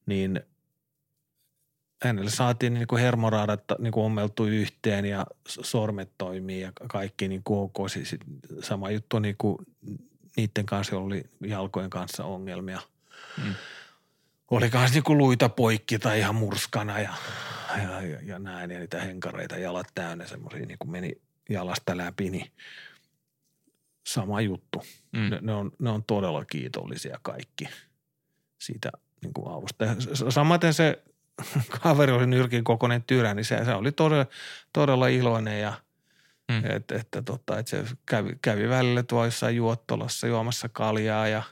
[0.06, 0.42] niin
[2.04, 7.42] hänelle saatiin niin kuin hermoraadat niin kuin ommeltu yhteen ja sormet toimii ja kaikki niin
[7.44, 7.90] kuin ok.
[7.90, 8.16] Siis
[8.62, 9.58] sama juttu niin kuin
[10.38, 12.82] niiden kanssa, oli jalkojen kanssa ongelmia.
[13.46, 13.54] Mm.
[14.52, 17.14] Oli kanssa niin kuin luita poikki tai ihan murskana ja,
[17.84, 18.72] ja, ja, ja näin.
[18.72, 22.52] Ja niitä henkareita jalat täynnä semmoisia niin kuin meni jalasta läpi, niin
[24.08, 24.84] sama juttu.
[25.12, 25.30] Mm.
[25.30, 27.70] Ne, ne, on, ne on todella kiitollisia kaikki
[28.62, 28.92] siitä
[29.22, 29.86] niin kuin avusta.
[29.86, 29.96] Ja
[30.30, 31.04] samaten se
[31.82, 34.26] kaveri oli nyrkin kokoinen tyrä, niin se, se oli todella,
[34.74, 35.74] todella iloinen ja
[36.52, 36.56] Mm.
[36.56, 36.72] mm.
[37.00, 41.44] että, tota, että se kävi, kävi välillä jossain juottolassa juomassa kaljaa ja,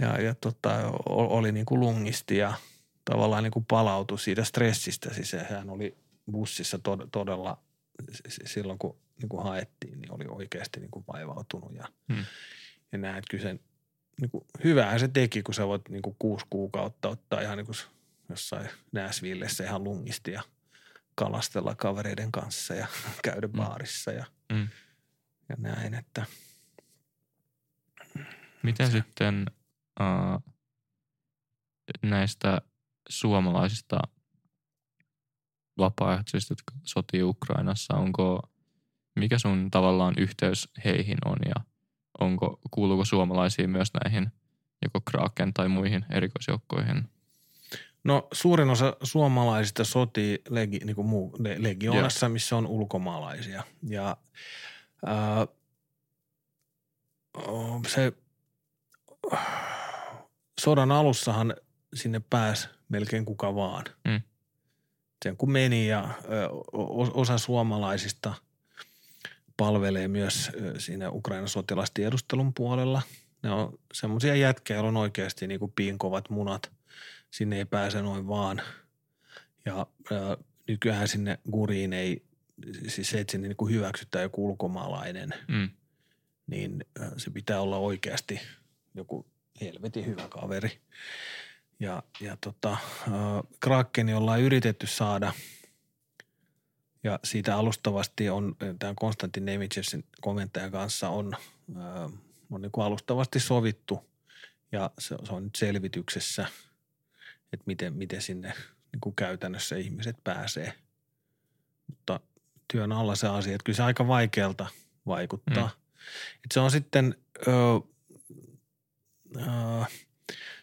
[0.00, 2.54] ja, ja tota, oli niin kuin lungisti ja
[3.04, 5.14] tavallaan niin kuin palautui siitä stressistä.
[5.14, 5.96] Siis hän oli
[6.32, 7.62] bussissa tod, todella
[8.46, 12.24] silloin, kun niin kuin haettiin, niin oli oikeasti niin kuin vaivautunut ja, Mm.
[12.92, 13.60] ja näin, että kyllä sen,
[14.20, 17.66] niin kuin, hyvähän se teki, kun sä voit niin kuin kuusi kuukautta ottaa ihan niin
[17.66, 17.76] kuin
[18.28, 20.42] jossain Nashvillessä ihan lungisti ja
[21.14, 22.86] kalastella kavereiden kanssa ja
[23.24, 23.52] käydä Mm.
[23.56, 24.68] baarissa ja, Mm.
[25.48, 26.26] ja näin, että
[28.62, 29.46] Miten sitten
[30.00, 30.42] uh,
[32.02, 32.60] näistä
[33.08, 34.00] suomalaisista
[35.78, 38.50] vapaaehtoisista, jotka sotii Ukrainassa, onko,
[39.16, 41.64] mikä sun tavallaan yhteys heihin on ja
[42.20, 44.32] onko, kuuluuko suomalaisia myös näihin
[44.82, 47.08] joko Kraken tai muihin erikoisjoukkoihin?
[48.04, 53.62] No suurin osa suomalaisista sotii legi, niin kuin muu, le, legioonassa, missä on ulkomaalaisia.
[53.88, 54.16] Ja
[57.36, 58.12] o- se
[60.60, 61.54] sodan alussahan
[61.94, 63.84] sinne pääsi melkein kuka vaan.
[64.08, 64.20] Mm.
[65.24, 66.48] Sen kun meni ja ö,
[67.14, 68.34] osa suomalaisista
[69.56, 73.02] palvelee myös ö, siinä Ukrainan sotilastiedustelun puolella.
[73.42, 76.72] Ne on semmoisia jätkiä, joilla on oikeasti niin kuin piinkovat munat.
[77.30, 78.62] Sinne ei pääse noin vaan.
[79.64, 80.36] Ja ää,
[80.68, 82.22] nykyään sinne guriin ei,
[82.88, 85.70] siis se, että sinne niin kuin hyväksytään joku ulkomaalainen, Mm.
[86.46, 88.40] niin ää, se pitää olla oikeasti
[88.94, 89.26] joku
[89.60, 90.80] helvetin hyvä kaveri.
[91.80, 92.76] Ja, ja tota,
[93.60, 95.32] Krakeni ollaan yritetty saada
[97.04, 101.32] ja siitä alustavasti on tämän Konstantin Nemitschevsin komentajan kanssa on,
[102.50, 104.10] on niin kuin alustavasti sovittu
[104.72, 106.46] ja se, se on nyt selvityksessä,
[107.52, 108.52] että miten, miten sinne
[108.92, 110.72] niin kuin käytännössä ihmiset pääsee.
[111.86, 112.20] Mutta
[112.72, 114.66] työn alla se asia, että kyllä se aika vaikealta
[115.06, 115.66] vaikuttaa.
[115.66, 116.00] Mm.
[116.44, 117.14] Et se on sitten,
[117.46, 117.50] ö,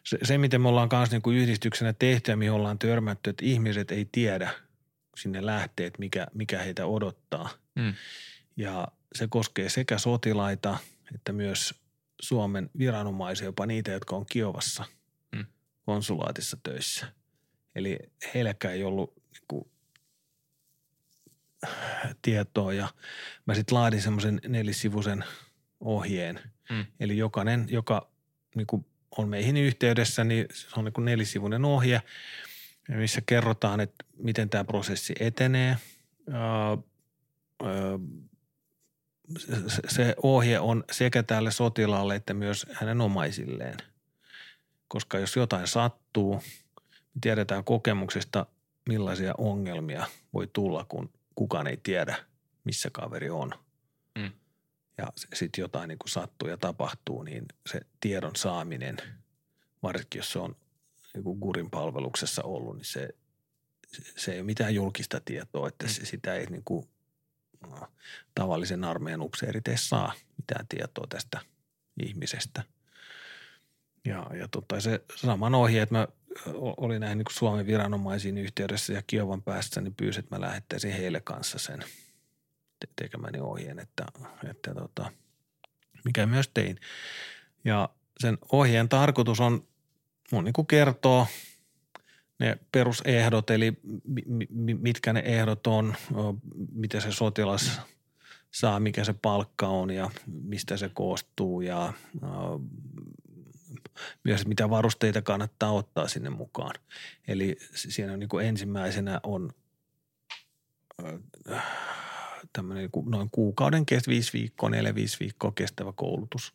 [0.04, 3.92] se, se, miten me ollaan kanssa niin yhdistyksenä tehty ja mihin ollaan törmätty, että ihmiset
[3.92, 4.50] ei tiedä
[5.18, 7.50] sinne lähtee, että mikä, mikä heitä odottaa.
[7.76, 7.94] Mm.
[8.58, 10.78] Ja se koskee sekä sotilaita
[11.16, 11.74] että myös
[12.22, 14.86] Suomen viranomaisia, jopa niitä, jotka on Kiovassa
[15.36, 15.46] Mm.
[15.86, 17.14] konsulaatissa töissä.
[17.76, 18.00] Eli
[18.34, 19.72] heilläkään ei ollut niin kuin,
[22.22, 22.88] tietoa ja
[23.46, 25.24] mä sitten laadin semmoisen nelisivuisen
[25.80, 26.40] ohjeen.
[26.70, 26.86] Mm.
[27.00, 28.12] Eli jokainen, joka
[28.58, 28.86] niin kuin
[29.18, 32.02] on meihin yhteydessä, niin se on niin kuin nelisivuinen ohje,
[32.90, 35.78] missä kerrotaan, että miten tämä prosessi etenee.
[39.88, 43.78] Se ohje on sekä tälle sotilaalle että myös hänen omaisilleen.
[44.88, 46.44] Koska jos jotain sattuu,
[47.14, 48.46] niin tiedetään kokemuksesta,
[48.90, 52.18] millaisia ongelmia voi tulla, kun kukaan ei tiedä,
[52.64, 53.52] missä kaveri on.
[54.98, 55.04] Mm.
[55.04, 58.98] Ja sitten jotain niin kuin sattuu ja tapahtuu, niin se tiedon saaminen,
[59.84, 60.56] varsinkin jos se on
[61.14, 63.10] niin kuin Gurin palveluksessa ollut, niin se,
[64.18, 66.88] se ei ole mitään julkista tietoa, että se, sitä ei niin kuin,
[67.74, 67.90] äh,
[68.36, 71.40] tavallisen armeijan upseerit ei saa mitään tietoa tästä
[72.04, 72.64] ihmisestä.
[74.06, 76.08] Ja, ja tota, se saman ohje, että mä
[76.56, 81.22] olin näihin niin Suomen viranomaisiin yhteydessä ja Kiovan päässä, niin pyysin, että mä lähettäisin heille
[81.22, 81.84] kanssa sen
[82.96, 84.06] tekemäni ohjeen, että,
[84.50, 85.12] että tota,
[86.06, 86.80] mikä myös tein.
[87.66, 87.90] Ja
[88.20, 89.68] sen ohjeen tarkoitus on
[90.32, 91.28] mun niin kuin kertoo
[92.40, 93.74] ne perusehdot, eli
[94.28, 96.36] mi- mi- mitkä ne ehdot on, o,
[96.72, 97.82] miten se sotilas
[98.52, 101.94] saa, mikä se palkka on ja mistä se koostuu ja
[104.24, 106.76] myös mitä varusteita kannattaa ottaa sinne mukaan.
[107.28, 109.52] Eli siinä on niin kuin ensimmäisenä on
[112.54, 116.54] tämmöinen noin kuukauden kestä, viisi viikkoa, neljä, viisi viikkoa kestävä koulutus,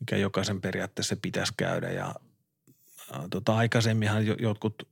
[0.00, 1.90] mikä jokaisen periaatteessa pitäisi käydä.
[1.90, 2.14] Ja
[3.12, 4.88] ää, tota, aikaisemminhan jo, jotkut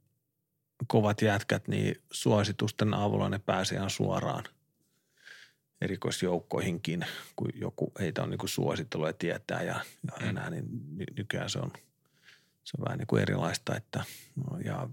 [0.86, 4.44] kovat jätkät, niin suositusten avulla ne pääsee ihan suoraan
[5.80, 9.74] erikoisjoukkoihinkin, kun joku heitä on niin kuin suositellut ja tietää ja,
[10.06, 10.28] ja Mm.
[10.28, 10.64] enää, niin
[10.96, 11.70] ny, nykyään se on,
[12.64, 14.04] se on vähän niin kuin erilaista, että
[14.36, 14.88] no, ja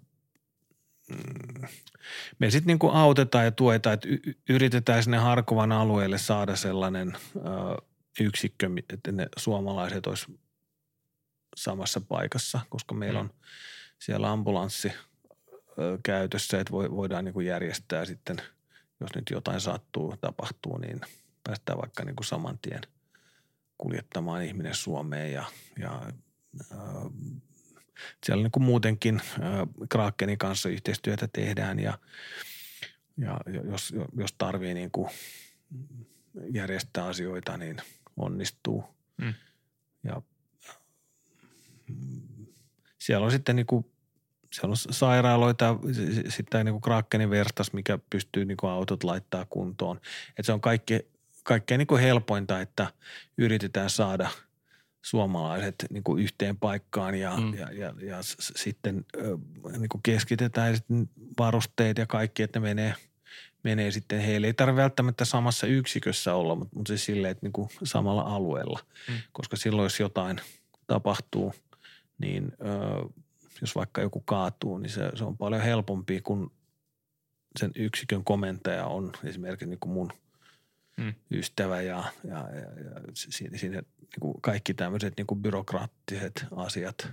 [2.39, 4.07] me sitten niin kuin autetaan ja tuetaan, että
[4.49, 7.39] yritetään sinne Harkovan alueelle saada sellainen ö,
[8.19, 10.39] yksikkö, että ne suomalaiset olisi
[11.55, 13.29] samassa paikassa, koska meillä Mm.
[13.29, 13.35] on
[13.99, 14.91] siellä ambulanssi
[15.79, 18.37] ö, käytössä, että voi, voidaan niin kuin järjestää sitten,
[18.99, 21.01] jos nyt jotain sattuu, tapahtuu, niin
[21.43, 22.81] päästään vaikka niin kuin saman tien
[23.77, 25.45] kuljettamaan ihminen Suomeen ja,
[25.79, 26.01] ja
[26.71, 26.75] ö,
[28.25, 29.21] siellä niin kuin muutenkin
[29.89, 31.99] Krakenin kanssa yhteistyötä tehdään ja,
[33.17, 33.39] ja
[33.71, 35.09] jos, jos tarvii niin kuin
[36.51, 37.77] järjestää asioita, niin
[38.17, 38.83] onnistuu.
[39.17, 39.33] Mm.
[40.03, 40.21] Ja
[41.87, 42.45] mm,
[42.99, 43.85] siellä on sitten niin kuin,
[44.53, 45.79] siellä on sairaaloita,
[46.29, 50.01] sitten niin kuin Krakenin verstas, mikä pystyy niin kuin autot laittaa kuntoon.
[50.37, 50.99] Et se on kaikki,
[51.43, 52.93] kaikkein niin kuin helpointa, että
[53.37, 54.29] yritetään saada
[55.01, 57.53] suomalaiset niin kuin yhteen paikkaan ja, Mm.
[57.53, 58.17] ja, ja, ja
[58.55, 59.37] sitten ö,
[59.77, 61.09] niin kuin keskitetään sitten
[61.39, 62.95] varusteet ja kaikki, että ne menee,
[63.63, 64.47] menee sitten heille.
[64.47, 68.79] Ei tarvitse välttämättä samassa yksikössä olla, mutta, mutta siis silleen, että niin kuin samalla alueella,
[69.09, 69.13] mm.
[69.31, 70.41] koska silloin jos jotain
[70.87, 71.53] tapahtuu,
[72.17, 73.09] niin ö,
[73.61, 76.51] jos vaikka joku kaatuu, niin se, se on paljon helpompi, kun
[77.59, 80.11] sen yksikön komentaja on esimerkiksi niin kuin mun
[80.97, 81.13] Mm.
[81.31, 87.11] ystävä ja, ja, ja, ja siinä, siinä niin kuin kaikki tämmöiset niin kuin byrokraattiset asiat,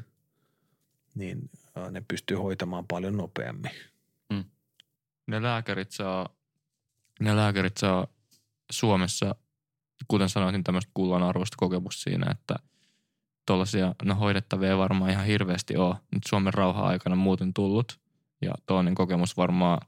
[1.14, 1.50] niin
[1.90, 3.70] ne pystyy hoitamaan paljon nopeammin.
[5.26, 6.28] ne lääkärit saa,
[7.20, 8.06] ne lääkärit saa
[8.70, 9.34] Suomessa,
[10.08, 12.54] kuten sanoisin, tämmöistä kullanarvoista kokemusta siinä, että
[13.46, 18.00] tuollaisia no hoidettavia ei varmaan ihan hirveästi ole nyt Suomen rauha-aikana muuten tullut.
[18.42, 19.80] Ja toinen kokemus varmaan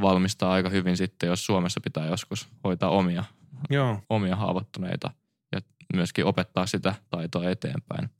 [0.00, 3.24] valmistaa aika hyvin sitten, jos Suomessa pitää joskus hoitaa omia,
[3.70, 4.02] Joo.
[4.08, 5.10] omia haavoittuneita.
[5.52, 5.60] Ja
[5.94, 8.10] myöskin opettaa sitä taitoa eteenpäin,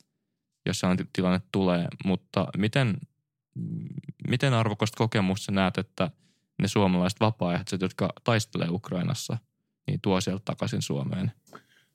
[0.65, 1.87] jos sellainen tilanne tulee.
[2.05, 2.97] Mutta miten,
[4.27, 6.11] miten arvokasta kokemusta näet, että
[6.61, 9.37] ne suomalaiset vapaaehtoiset, jotka taistelee Ukrainassa,
[9.87, 11.31] niin tuo sieltä takaisin Suomeen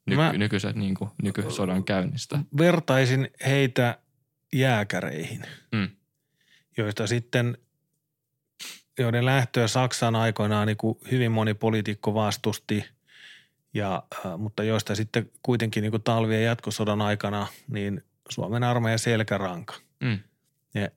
[0.07, 2.39] ny- Mä- nykyiset, niin kuin, nykysodan käynnistä?
[2.59, 3.99] Vertaisin heitä
[4.53, 5.43] jääkäreihin,
[5.73, 5.89] Mm.
[6.77, 7.59] joista sitten,
[8.99, 12.85] joiden lähtöä Saksaan aikoinaan niin kuin hyvin moni poliitikko vastusti,
[13.75, 19.75] ja, äh, mutta joista sitten kuitenkin niin kuin talvien jatkosodan aikana niin Suomen armeijan selkäranka.
[20.01, 20.19] Mm.
[20.75, 20.89] Ja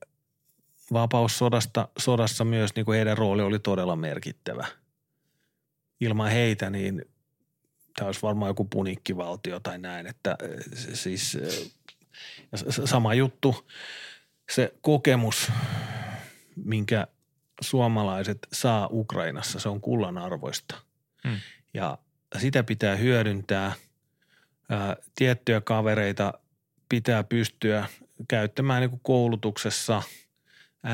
[0.92, 4.66] vapaussodasta sodassa myös niin kuin heidän rooli oli todella merkittävä.
[6.00, 7.04] Ilman heitä niin
[7.96, 10.38] tämä olisi varmaan joku punikkivaltio tai näin, että äh,
[10.94, 13.68] siis äh, sama juttu,
[14.50, 15.52] se kokemus,
[16.64, 17.06] minkä
[17.60, 20.74] suomalaiset saa Ukrainassa, se on kullan arvoista.
[21.24, 21.36] Mm.
[21.74, 21.98] Ja
[22.38, 23.72] sitä pitää hyödyntää.
[24.68, 26.34] Ää, Tiettyjä kavereita
[26.88, 27.88] pitää pystyä
[28.28, 30.02] käyttämään niin kuin koulutuksessa,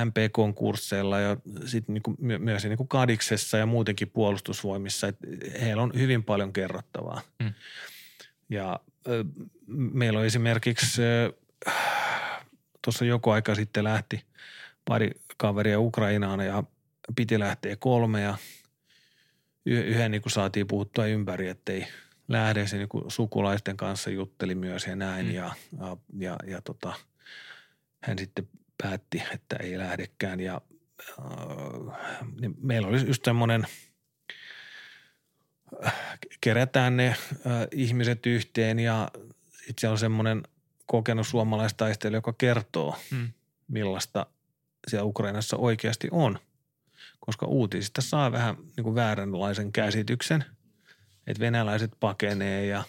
[0.05, 1.37] MPK-kursseilla ja
[1.67, 5.07] sitten niin kuin my- myös niin kuin kadiksessa ja muutenkin puolustusvoimissa.
[5.07, 5.17] Et
[5.61, 7.21] heillä on hyvin paljon kerrottavaa.
[7.43, 7.53] Mm.
[8.49, 9.25] Ja ö,
[9.67, 11.03] meillä on esimerkiksi
[12.83, 14.25] tuossa joku aika sitten lähti
[14.85, 16.65] pari kaveria Ukrainaan ja
[17.17, 18.39] piti lähteä kolme ja
[19.67, 21.87] yhden niin kuin saatiin puhuttua ympäri, ettei
[22.29, 22.67] lähde.
[22.67, 25.33] Se niin kuin sukulaisten kanssa jutteli myös ja näin Mm.
[25.35, 26.93] ja, ja, ja, ja tota,
[28.03, 28.49] hän sitten
[28.83, 30.61] päätti, että ei lähdekään ja
[31.19, 33.67] äh, niin meillä oli just semmoinen,
[35.87, 35.95] äh,
[36.41, 37.17] kerätään ne äh,
[37.73, 39.11] ihmiset yhteen ja
[39.81, 40.43] siellä on semmoinen
[40.87, 43.33] kokenut suomalaistaistelija, joka kertoo, Mm.
[43.69, 44.27] millaista
[44.91, 46.39] siellä Ukrainassa oikeasti on.
[47.21, 50.45] Koska uutisista saa vähän niin kuin vääränlaisen käsityksen,
[51.27, 52.85] että venäläiset pakenee ja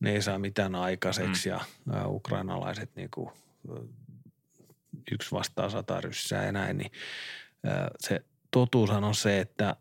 [0.00, 1.60] ne ei saa mitään aikaiseksi ja
[1.94, 3.30] ä, ukrainalaiset niin kuin,
[5.12, 6.92] yksi vastaa sata ryssää ja näin, niin
[8.00, 9.76] se totuushan on se, että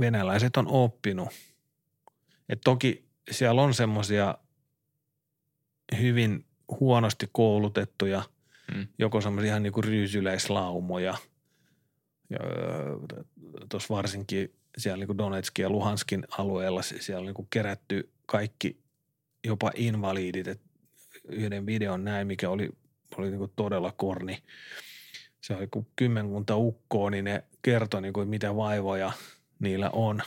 [0.00, 1.28] venäläiset on oppinut.
[2.48, 4.38] Et toki siellä on semmoisia
[6.00, 6.44] hyvin
[6.80, 8.22] huonosti koulutettuja,
[8.74, 8.86] Mm.
[8.98, 11.14] joko semmoisia ihan niinku ryysyläislaumoja.
[12.30, 12.38] Ja,
[13.68, 18.76] tuossa varsinkin siellä niinku Donetskin ja Luhanskin alueella siellä on niinku kerätty kaikki
[19.46, 20.48] jopa invalidit.
[20.48, 20.60] Et
[21.28, 22.70] yhden videon näin, mikä oli,
[23.16, 24.42] oli niinku todella korni.
[25.40, 29.12] Se oli kuin kymmenkunta ukkoa, niin ne kertoi niinku, että mitä vaivoja
[29.58, 30.22] niillä on.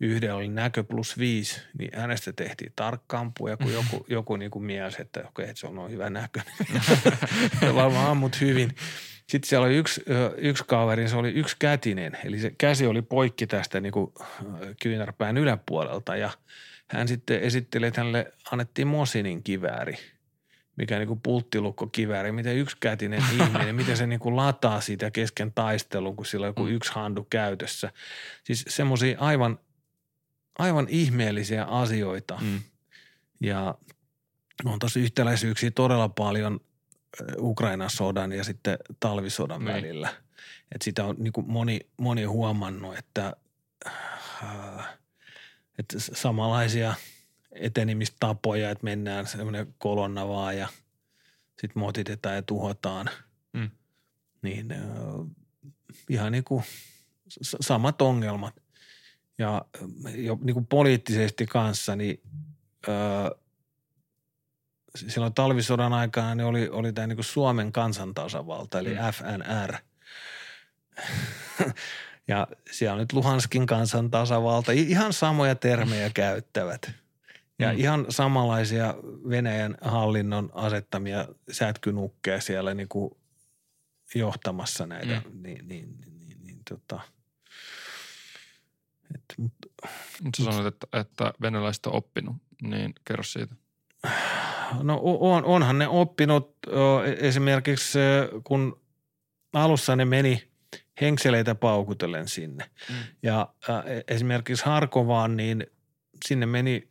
[0.00, 4.96] Yhdellä oli näkö plus viisi, niin hänestä tehtiin tarkkaampuja, kun joku, joku niin kuin mies,
[4.96, 6.54] että okei, että se on noin hyvä näköinen.
[7.62, 8.74] ja varmaan ammut hyvin.
[9.26, 10.04] Sitten siellä oli yksi,
[10.36, 14.12] yksi kaveri, se oli yksi kätinen, eli se käsi oli poikki tästä niin kuin
[14.82, 16.30] kyynärpään yläpuolelta ja
[16.88, 19.94] hän sitten esitteli, että hänelle annettiin Mosinin kivääri,
[20.76, 26.16] mikä niin kuin pulttilukkokivääri, miten yksikätinen ihminen, miten se niin kuin lataa sitä kesken taistelun,
[26.16, 26.72] kun sillä on joku Mm.
[26.72, 27.92] yksi handu käytössä.
[28.44, 29.58] Siis semmoisia aivan,
[30.58, 32.60] aivan ihmeellisiä asioita Mm.
[33.40, 33.74] ja
[34.64, 36.60] on tosi yhtäläisyyksiä todella paljon
[37.20, 39.74] ö, Ukrainan sodan ja sitten talvisodan Niin.
[39.74, 40.14] välillä.
[40.74, 43.36] Et sitä on niin moni, moni huomannut, että,
[44.42, 44.88] äh,
[45.78, 46.94] että samanlaisia
[47.52, 50.68] etenemistapoja, että mennään semmoinen kolonna vaan ja
[51.60, 53.10] sitten motitetaan ja tuhotaan.
[53.52, 53.70] Mm.
[54.42, 54.78] Niin äh,
[56.08, 56.64] ihan niin kuin
[57.60, 58.54] samat ongelmat.
[59.40, 59.64] Ja
[60.14, 62.20] jo niin kuin poliittisesti kanssa, niin
[62.88, 63.30] öö,
[64.96, 69.00] silloin talvisodan aikana niin oli, oli tämä niin Suomen kansantasavalta, eli Mm.
[69.12, 69.74] FNR.
[72.28, 74.72] ja siellä on nyt Luhanskin kansantasavalta.
[74.72, 76.90] Ihan samoja termejä käyttävät.
[77.58, 77.78] Ja Mm.
[77.78, 78.94] ihan samanlaisia
[79.28, 83.16] Venäjän hallinnon asettamia sätkynukkeja siellä niin kuin
[84.14, 85.22] johtamassa näitä.
[85.24, 85.42] Mm.
[85.42, 87.00] Niin, niin, niin, niin, niin tota.
[89.14, 89.52] Et, mut,
[90.22, 93.54] Mutta sä sanoit, että, että venäläiset on oppinut, niin kerro siitä.
[94.82, 96.72] No on, onhan ne oppinut ö,
[97.18, 97.98] esimerkiksi
[98.44, 98.80] kun
[99.52, 100.50] alussa ne meni
[101.00, 102.70] henkseleitä paukutellen sinne.
[102.88, 102.94] Mm.
[103.22, 105.66] Ja ä, esimerkiksi Harkovaan, niin
[106.24, 106.90] sinne meni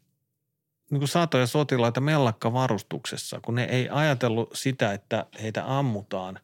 [0.91, 6.39] niin kuin satoja sotilaita mellakkavarustuksessa, kun ne ei ajatellut sitä, että heitä ammutaan,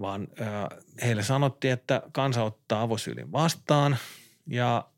[0.00, 0.28] vaan
[1.02, 3.96] heille sanottiin, että kansa ottaa avosylin vastaan
[4.46, 4.88] ja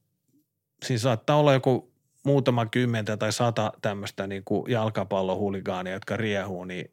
[0.85, 1.93] siinä saattaa olla joku
[2.25, 6.91] muutama kymmentä tai sata tämmöistä niin kuin jalkapallohuligaania, jotka riehuu, niin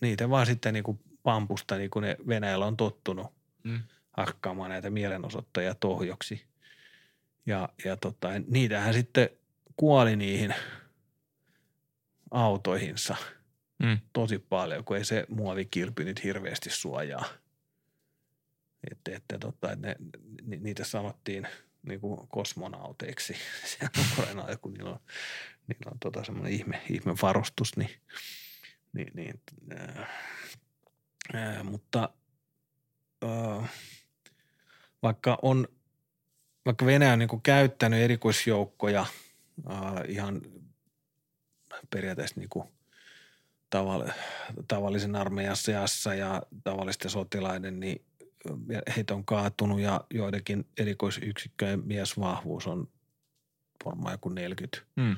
[0.00, 3.80] niitä vaan sitten niin kuin pampusta, niin kuin ne Venäjällä on tottunut Mm.
[4.16, 6.46] hakkaamaan näitä mielenosoittajia tohjoksi.
[7.46, 9.28] Ja, ja tota, niitähän sitten
[9.76, 10.54] kuoli niihin
[12.30, 13.16] autoihinsa
[13.78, 13.98] Mm.
[14.12, 17.24] tosi paljon, kun ei se muovikilpi nyt hirveästi suojaa.
[18.90, 19.96] Että, että, tota, että ne,
[20.42, 21.46] ni, niitä sanottiin
[21.86, 23.36] niin kuin kosmonauteiksi.
[23.78, 25.00] Siellä Ukrainalla, kun niillä on,
[25.66, 27.90] niillä on tota semmoinen ihme, ihme varustus, niin,
[28.92, 29.40] niin, niin
[29.78, 30.06] ää,
[31.34, 32.10] ää, mutta
[33.22, 33.68] ää,
[35.02, 35.68] vaikka on,
[36.66, 39.06] vaikka Venäjä on niin kuin käyttänyt erikoisjoukkoja
[39.68, 40.42] ää, ihan
[41.90, 42.68] periaatteessa niin kuin
[43.76, 44.12] tavall-
[44.68, 48.04] tavallisen armeijan seassa ja tavallisten sotilaiden, niin
[48.96, 52.88] heitä on kaatunut ja joidenkin erikoisyksikköjen miesvahvuus on
[53.84, 55.16] varmaan joku 40 Mm.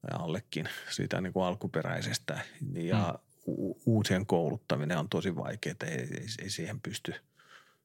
[0.00, 2.40] tai allekin siitä niin kuin alkuperäisestä.
[2.74, 7.12] Ja u- uusien kouluttaminen on tosi vaikeaa, ei, ei, ei siihen pysty.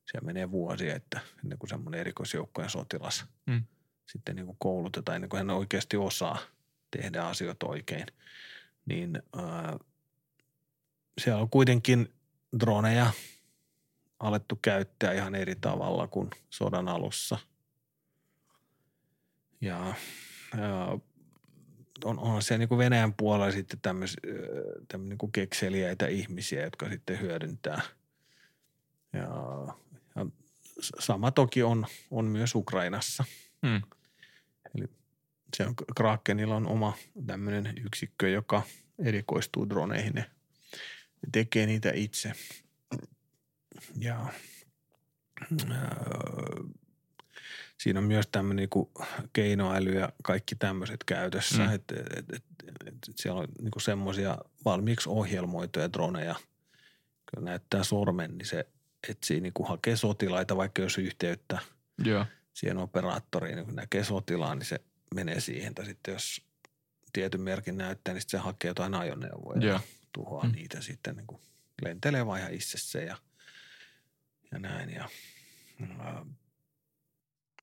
[0.06, 3.64] Siellä menee vuosia, että ennen kuin semmoinen erikoisjoukkojen sotilas Mm.
[4.06, 6.38] sitten niin kuin koulutetaan, ennen kuin hän oikeasti osaa
[6.92, 8.06] tehdä asioita oikein.
[8.86, 9.78] Niin ää,
[11.22, 12.14] siellä on kuitenkin
[12.60, 13.12] droneja
[14.24, 17.38] alettu käyttää ihan eri tavalla kuin sodan alussa.
[19.62, 19.94] Ja
[20.58, 20.98] ää,
[22.04, 24.20] on, on siellä niin kuin Venäjän puolella sitten tämmöisiä
[24.98, 27.82] niin kekseliäitä ihmisiä, jotka sitten hyödyntää.
[29.14, 29.28] Ja,
[30.16, 30.26] ja
[31.00, 33.24] sama toki on, on myös Ukrainassa.
[33.62, 33.82] Mm.
[35.58, 36.94] Se on, Krakenilla on oma
[37.28, 38.62] tämmöinen yksikkö, joka
[39.00, 40.14] erikoistuu droneihin.
[40.14, 40.26] Ne
[41.24, 42.34] ne tekee niitä itse.
[43.96, 44.34] Ja
[45.52, 46.64] öö,
[47.78, 48.92] siinä on myös tämmöinen niinku
[49.34, 51.64] keinoäly ja kaikki tämmöiset käytössä.
[51.64, 51.74] Mm.
[51.74, 56.36] Että et, et, et, et siellä on niinku semmoisia valmiiksi ohjelmoituja droneja.
[57.36, 58.68] Kun näyttää sormen, niin se
[59.10, 61.60] etsii niinku hakee sotilaita, vaikka jos yhteyttä
[62.04, 62.26] Joo.
[62.54, 64.82] siihen operaattoriin, niin kun näkee sotilaan, niin se
[65.16, 65.76] menee siihen.
[65.76, 66.42] Tai sitten jos
[67.14, 69.74] tietyn merkin näyttää, niin sitten se hakee jotain ajoneuvoja Joo.
[69.74, 69.80] ja
[70.14, 70.52] tuhoaa Mm.
[70.52, 71.42] niitä sitten niin kuin
[71.84, 73.18] lentelee vaan ihan itsessä ja,
[74.54, 74.90] ja näin.
[74.90, 75.10] Ja,
[76.00, 76.26] ää,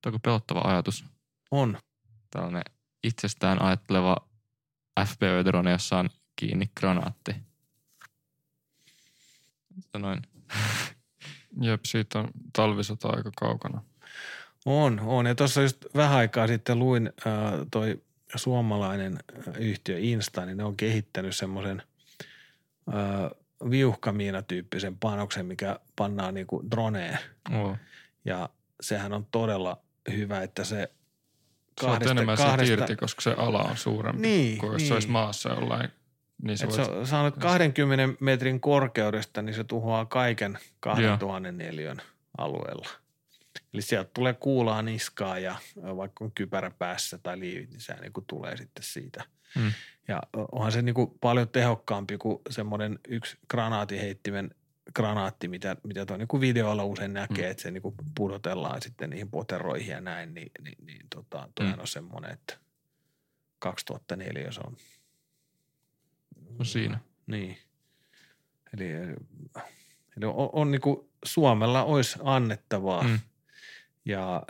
[0.03, 1.05] Tuo on pelottava ajatus.
[1.51, 1.79] on,
[2.31, 2.63] Tällainen
[3.05, 4.17] itsestään ajatteleva
[5.01, 7.35] FPV-drone, jossa on kiinni granaatti.
[9.93, 10.23] Sanoin.
[11.61, 13.83] Jep, siitä on talvisota aika kaukana.
[14.67, 15.27] on, on.
[15.27, 18.03] Ja tuossa just vähän aikaa sitten luin ää, toi
[18.37, 19.19] suomalainen
[19.59, 21.83] yhtiö Insta, niin ne on kehittänyt semmoisen
[23.71, 27.19] viuhkamiinatyyppisen panoksen, mikä pannaan niin kuin droneen.
[27.55, 27.77] Oo.
[28.25, 28.49] Ja
[28.81, 30.91] sehän on todella hyvä, että se
[31.81, 34.89] Saat enemmän siitä irti, koska se ala on suurempi Niin, kuin jos niin.
[34.89, 35.91] se olisi maassa jollain.
[36.43, 42.03] Niin se Et voit, se, saanut 20 metrin korkeudesta, niin se tuhoaa kaiken 2000 neliön
[42.39, 42.89] alueella.
[43.75, 48.13] Eli sieltä tulee kuulaa niskaa ja vaikka on kypärä päässä tai liivit, niin se niin
[48.13, 49.25] kuin tulee sitten siitä.
[49.55, 49.73] Mm.
[50.11, 50.23] Ja
[50.53, 54.51] onhan se niin kuin paljon tehokkaampi kuin semmoinen yksi granaatiheittimen
[54.97, 57.51] granaatti, mitä, mitä tuo niin videolla usein näkee, Mm.
[57.51, 61.75] että se niin kuin pudotellaan sitten niihin poteroihin ja näin, niin, niin, niin tota, Mm.
[61.81, 62.59] on semmoinen, että
[63.59, 64.77] 2004 se on
[66.59, 66.99] No siinä.
[67.27, 67.57] niin.
[68.75, 68.91] Eli,
[70.17, 73.03] eli on, on niin kuin Suomella olisi annettavaa.
[73.03, 73.19] Mm.
[74.05, 74.43] Ja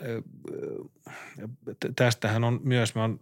[1.80, 3.20] t- tästähän on myös, mä oon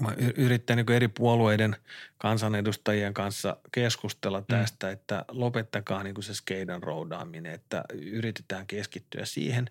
[0.00, 1.76] mä oon y- yrittänyt niin eri puolueiden
[2.18, 4.92] kansanedustajien kanssa keskustella tästä, mm.
[4.92, 9.70] että lopettakaa niin kuin se skeidan roudaaminen, että yritetään keskittyä siihen,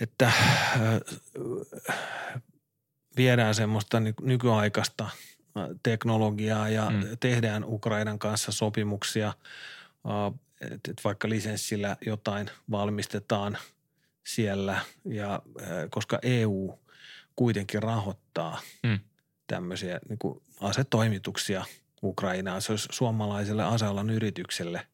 [0.00, 0.32] että
[0.80, 1.00] ö,
[3.16, 5.10] viedään semmoista ny- nykyaikaista
[5.82, 6.96] teknologiaa ja Mm.
[6.96, 7.16] mm.
[7.20, 9.32] tehdään Ukrainan kanssa sopimuksia,
[10.60, 13.58] että et vaikka lisenssillä jotain valmistetaan
[14.26, 15.42] siellä ja
[15.90, 16.78] koska EU
[17.36, 19.00] kuitenkin rahoittaa Mm.
[19.46, 21.64] tämmöisiä niin kuin asetoimituksia
[22.02, 22.62] Ukrainaan.
[22.62, 24.86] Se olisi suomalaiselle asealan yritykselle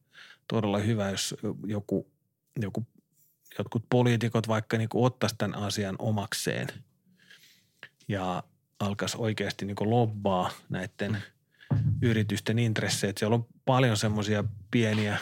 [0.47, 1.35] todella hyvä, jos
[1.67, 2.07] joku,
[2.61, 2.87] joku
[3.57, 6.67] jotkut poliitikot vaikka niin kuin ottaisi tämän asian omakseen
[8.07, 8.43] ja
[8.79, 11.17] alkaisi oikeasti niin kuin lobbaa näiden
[12.01, 13.13] yritysten intressejä.
[13.17, 15.17] Siellä on paljon semmoisia pieniä,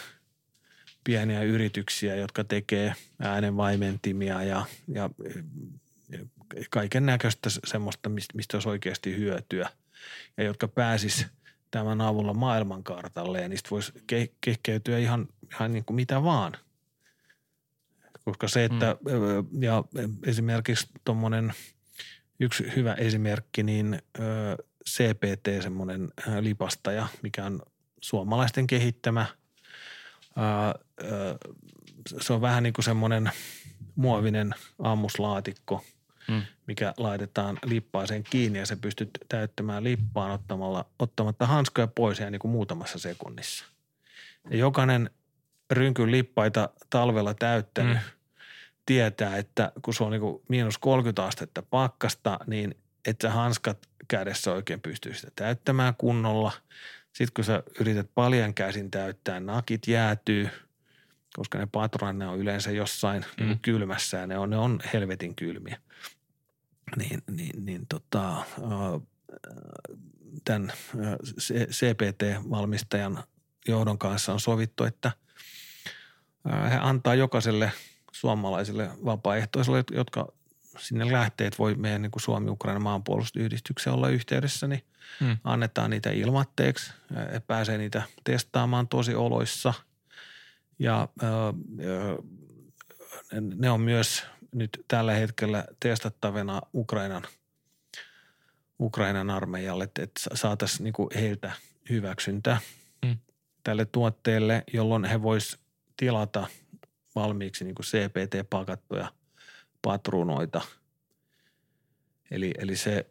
[1.04, 5.10] pieniä yrityksiä, jotka tekee äänenvaimentimia ja, ja,
[6.10, 6.26] ja
[6.70, 9.70] kaiken näköistä semmoista, mistä, olisi oikeasti hyötyä
[10.38, 11.28] ja jotka pääsis
[11.72, 16.54] tämän avulla maailmankartalle ja niistä voisi ke- kehkeytyä ihan, ihan niin kuin mitä vaan.
[18.26, 19.64] Koska se, että mm.
[19.64, 19.84] ja
[20.26, 21.54] esimerkiksi tuommoinen
[22.40, 24.02] yksi hyvä esimerkki, niin
[24.90, 27.62] CPT, semmoinen lipastaja, mikä on
[28.02, 29.26] suomalaisten kehittämä.
[32.22, 33.32] Se on vähän niin kuin semmoinen
[33.96, 35.84] muovinen ammuslaatikko,
[36.30, 36.42] Mm.
[36.68, 42.40] mikä laitetaan lippaaseen kiinni ja se pystyt täyttämään lippaan ottamalla, ottamatta hanskoja pois ja niin
[42.40, 43.66] kuin muutamassa sekunnissa.
[44.50, 45.10] Ja jokainen
[45.72, 48.04] rynkyn lippaita talvella täyttänyt Mm.
[48.86, 52.76] tietää, että kun se on niin kuin miinus 30 astetta pakkasta, niin
[53.06, 53.78] et sä hanskat
[54.08, 56.52] kädessä oikein pystyy sitä täyttämään kunnolla.
[57.14, 60.50] Sitten kun sä yrität paljon käsin täyttää, nakit jäätyy,
[61.36, 63.46] koska ne patronat ne on yleensä jossain mm.
[63.46, 63.60] niin Mm.
[63.62, 65.78] kylmässä ja ne on, ne on helvetin kylmiä.
[66.98, 68.44] Niin, niin, niin tota,
[70.46, 70.74] tämän
[71.72, 73.24] CPT-valmistajan
[73.68, 75.12] johdon kanssa on sovittu, että
[76.70, 77.72] he antaa jokaiselle
[78.12, 80.28] suomalaiselle vapaaehtoiselle, jotka
[80.78, 84.84] sinne lähtee, että voi meidän niin kuin Suomi-Ukraina maanpuolustusyhdistykseen olla yhteydessä, niin
[85.20, 85.38] Mm.
[85.44, 86.94] annetaan niitä ilmatteeksi.
[87.48, 89.74] Pääsee niitä testaamaan tosi oloissa.
[90.80, 91.28] Ja ö,
[93.56, 97.24] ne on myös nyt tällä hetkellä testattavana Ukrainan,
[98.80, 100.02] Ukrainan armeijalle, että,
[100.34, 101.52] saataisiin niinku heiltä
[101.90, 102.58] hyväksyntä
[103.06, 103.18] Mm.
[103.64, 105.60] tälle tuotteelle, jolloin he vois
[105.98, 106.48] tilata
[107.16, 109.14] valmiiksi niinku CPT-pakattuja
[109.82, 110.62] patruunoita.
[112.32, 113.06] Eli, eli se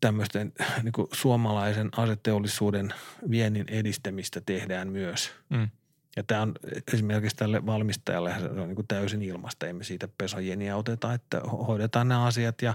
[0.00, 0.52] tämmöisten
[0.82, 2.94] niin suomalaisen aseteollisuuden
[3.30, 5.32] viennin edistämistä tehdään myös.
[5.48, 5.68] Mm.
[6.16, 6.54] Ja tämä on
[6.94, 9.66] esimerkiksi tälle valmistajalle se on niin täysin ilmasta.
[9.66, 12.74] Emme siitä pesojeniä oteta, että ho- hoidetaan nämä asiat ja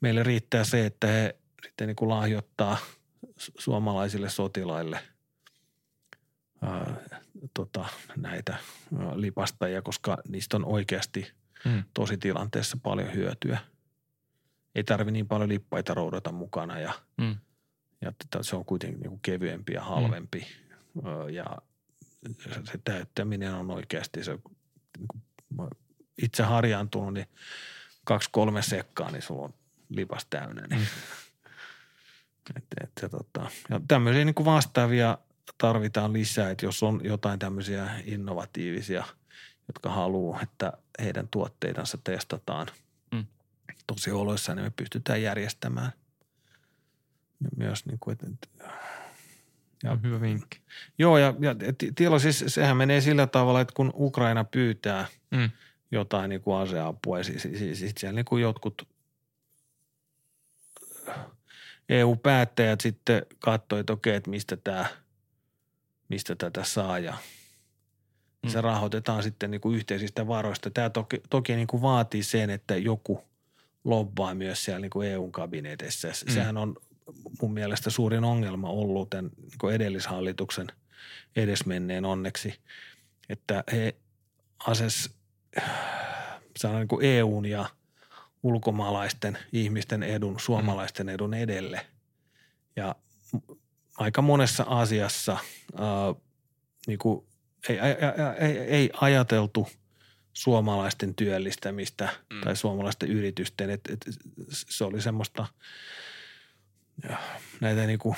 [0.00, 2.76] meille riittää se, että he sitten niin kuin lahjoittaa
[3.26, 5.00] su- suomalaisille sotilaille
[6.62, 6.94] ää,
[7.54, 7.84] tota,
[8.16, 11.32] näitä ää, lipastajia, koska niistä on oikeasti
[11.64, 11.84] Mm.
[11.94, 13.58] tosi tilanteessa paljon hyötyä.
[14.74, 17.36] Ei tarvi niin paljon lippaita roudata mukana ja, Mm.
[18.00, 20.46] ja tätä- se on kuitenkin niin kuin kevyempi ja halvempi.
[21.06, 21.46] Ö, Ja
[22.64, 24.32] se- täyttäminen on oikeasti se,
[24.98, 25.22] niin kuin
[25.56, 25.68] mä
[26.22, 27.26] itse harjaantunut, niin
[28.04, 29.54] kaksi-kolme sekkaa, niin sulla on
[29.88, 30.66] lipas täynnä.
[30.66, 30.80] Niin.
[30.80, 30.86] Mm.
[32.56, 35.18] Et, et, se, tota, ja tämmöisiä niin kuin vastaavia
[35.58, 39.04] tarvitaan lisää, että jos on jotain tämmöisiä innovatiivisia,
[39.68, 40.72] jotka haluaa, että
[41.02, 42.66] heidän tuotteitansa testataan
[43.12, 43.26] Mm.
[43.86, 45.92] tosi oloissa, niin me pystytään järjestämään
[47.56, 48.70] myös niin kuin, että, että
[49.84, 50.60] Ja- hyvä vinkki.
[50.98, 55.50] Joo, ja, ja ti- tilo, siis sehän menee sillä tavalla, että kun Ukraina pyytää Mm.
[55.90, 58.88] jotain niin kuin aseapua, ja siis, siis, siis siellä niin kuin jotkut
[61.88, 64.86] EU-päättäjät sitten katsoi, että okei, että mistä tämä,
[66.08, 67.14] mistä tätä saa, ja
[68.42, 68.50] Mm.
[68.50, 70.70] se rahoitetaan sitten niin kuin yhteisistä varoista.
[70.70, 73.24] Tämä toki, toki niin kuin vaatii sen, että joku
[73.84, 76.08] lobbaa myös siellä niin kuin EU-kabineteissa.
[76.08, 76.32] Mm.
[76.34, 76.76] Sehän on
[77.42, 80.66] mun mielestä suurin ongelma ollut tämän niin edellishallituksen
[81.36, 82.60] edesmenneen onneksi,
[83.28, 83.96] että he
[84.66, 85.10] ases
[86.58, 87.68] saadaan niin EUn ja
[88.42, 91.86] ulkomaalaisten ihmisten edun, suomalaisten edun edelle.
[92.76, 92.94] Ja
[93.96, 95.32] aika monessa asiassa
[95.76, 96.14] ää,
[96.86, 97.26] niin kuin
[97.68, 97.94] ei, ei,
[98.38, 99.68] ei, ei ajateltu
[100.32, 102.36] suomalaisten työllistämistä Mm.
[102.36, 102.42] mm.
[102.42, 104.06] tai suomalaisten yritysten, että et,
[104.50, 105.46] se oli semmoista
[107.08, 107.18] ja,
[107.60, 108.16] näitä niin kuin,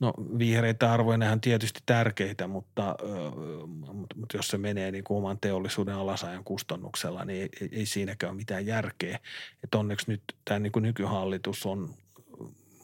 [0.00, 5.04] no vihreitä arvoja, ne on tietysti tärkeitä, mutta, ö, mutta, mutta jos se menee niin
[5.04, 9.18] kuin oman teollisuuden alasajan kustannuksella, niin ei, ei, siinäkään ole mitään järkeä.
[9.64, 11.94] Että onneksi nyt tämä niin kuin nykyhallitus on,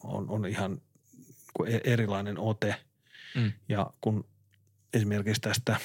[0.05, 0.71] on, on ihan
[1.17, 2.75] niin kuin erilainen ote.
[3.35, 3.53] Mm.
[3.69, 4.25] Ja kun
[4.95, 5.77] esimerkiksi tästä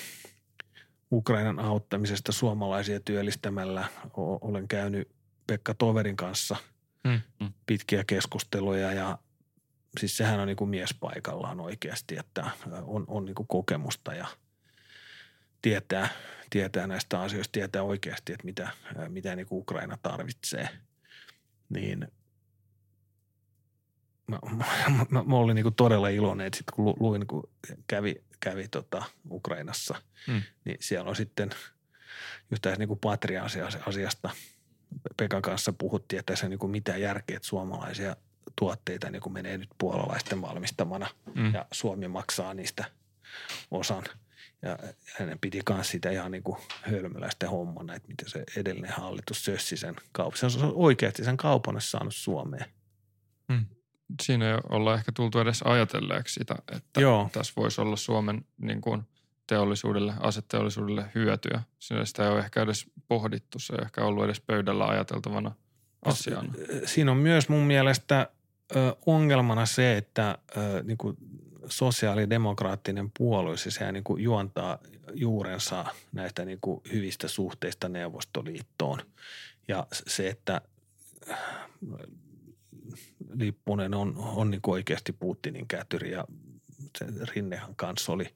[1.12, 3.88] Ukrainan auttamisesta suomalaisia työllistämällä
[4.18, 5.08] olen käynyt
[5.48, 6.56] Pekka Toverin kanssa
[7.04, 7.22] Mm.
[7.40, 7.54] Mm.
[7.66, 9.18] pitkiä keskusteluja ja
[10.00, 12.52] siis sehän on niin kuin mies paikallaan oikeasti, että
[12.82, 14.28] on, on niin kuin kokemusta ja
[15.62, 16.10] tietää,
[16.50, 18.70] tietää näistä asioista, tietää oikeasti, että mitä,
[19.08, 20.70] mitä niin kuin Ukraina tarvitsee.
[21.70, 22.08] Niin
[24.28, 24.66] mä, mä,
[25.10, 27.50] mä, mä olin niin kuin todella iloinen, että sitten kun lu- luin, kun
[27.88, 29.96] kävi, kävi tota Ukrainassa,
[30.28, 30.42] Mm.
[30.66, 31.50] niin siellä on sitten
[32.52, 34.30] just tässä niin kuin patria-asiasta
[35.18, 38.16] Pekan kanssa puhuttiin, että tässä ei niin kuin mitään järkeä, että suomalaisia
[38.60, 41.54] tuotteita niin kuin menee nyt puolalaisten valmistamana Mm.
[41.54, 42.86] ja Suomi maksaa niistä
[43.72, 44.04] osan.
[44.62, 44.78] Ja
[45.20, 49.78] hänen piti myös sitä ihan niin kuin hölmöläisten hommana, että miten se edellinen hallitus sössi
[49.78, 50.38] sen kaupan.
[50.38, 52.66] Se on oikeasti sen kaupan olisi saanut Suomeen.
[54.22, 57.30] Siinä ei olla ehkä tultu edes ajatelleeksi sitä, että Joo.
[57.32, 59.04] tässä voisi olla Suomen niin kuin,
[59.48, 61.62] teollisuudelle, aseteollisuudelle hyötyä.
[61.80, 65.52] Siinä sitä ei ole ehkä edes pohdittu, se ei ehkä ollut edes pöydällä ajateltavana
[66.06, 66.54] asiana.
[66.86, 68.30] Siinä on myös mun mielestä
[69.06, 70.38] ongelmana se, että
[70.84, 71.18] niin kuin
[71.68, 74.80] sosiaalidemokraattinen puolue, siis sehän niin kuin juontaa
[75.14, 79.00] juurensa näistä niin kuin hyvistä suhteista Neuvostoliittoon.
[79.68, 80.62] Ja se, että
[83.34, 86.26] Lippunen on, on niin oikeasti Putinin kätyri ja
[87.36, 88.34] Rinnehan kanssa oli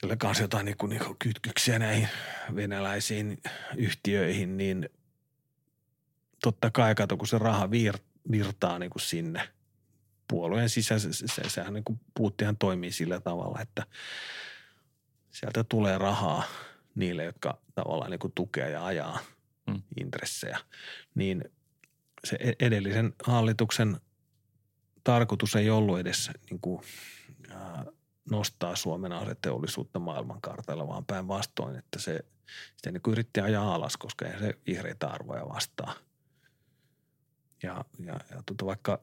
[0.00, 2.08] sillä kanssa jotain niin kuin, niin kuin kytkyksiä näihin
[2.54, 3.42] venäläisiin
[3.76, 4.88] yhtiöihin, niin
[6.42, 7.98] totta kai kato, kun se raha vir,
[8.30, 9.48] virtaa niin kuin sinne
[10.28, 13.86] puolueen sisäisen, se, se, sehän niin kuin Putinhan toimii sillä tavalla, että
[15.30, 16.42] sieltä tulee rahaa
[16.94, 19.18] niille, jotka tavallaan niin kuin tukee ja ajaa
[19.66, 19.82] mm.
[20.00, 20.58] intressejä,
[21.14, 21.44] niin
[22.24, 24.00] se e-, edellisen hallituksen
[25.04, 26.82] tarkoitus ei ollut edes niin kuin,
[27.50, 27.84] ää,
[28.30, 32.20] nostaa Suomen aseteollisuutta maailmankartalla, vaan päinvastoin, että se
[32.76, 35.94] sitä niin kuin yritti ajaa alas, koska ei se vihreitä arvoja vastaa.
[37.62, 39.00] Ja, ja, ja tuota, vaikka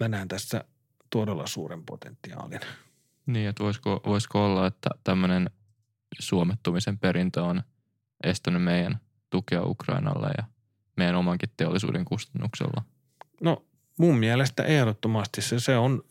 [0.00, 0.64] mä näen tässä
[1.10, 2.60] todella suuren potentiaalin.
[3.26, 5.50] Niin, että voisiko, voisiko olla, että tämmöinen
[6.18, 7.62] suomettumisen perintö on
[8.24, 9.00] estänyt meidän
[9.30, 10.44] tukea Ukrainalle ja
[10.96, 12.82] meidän omankin teollisuuden kustannuksella?
[13.40, 13.64] No
[13.98, 16.02] mun mielestä ehdottomasti se, se on,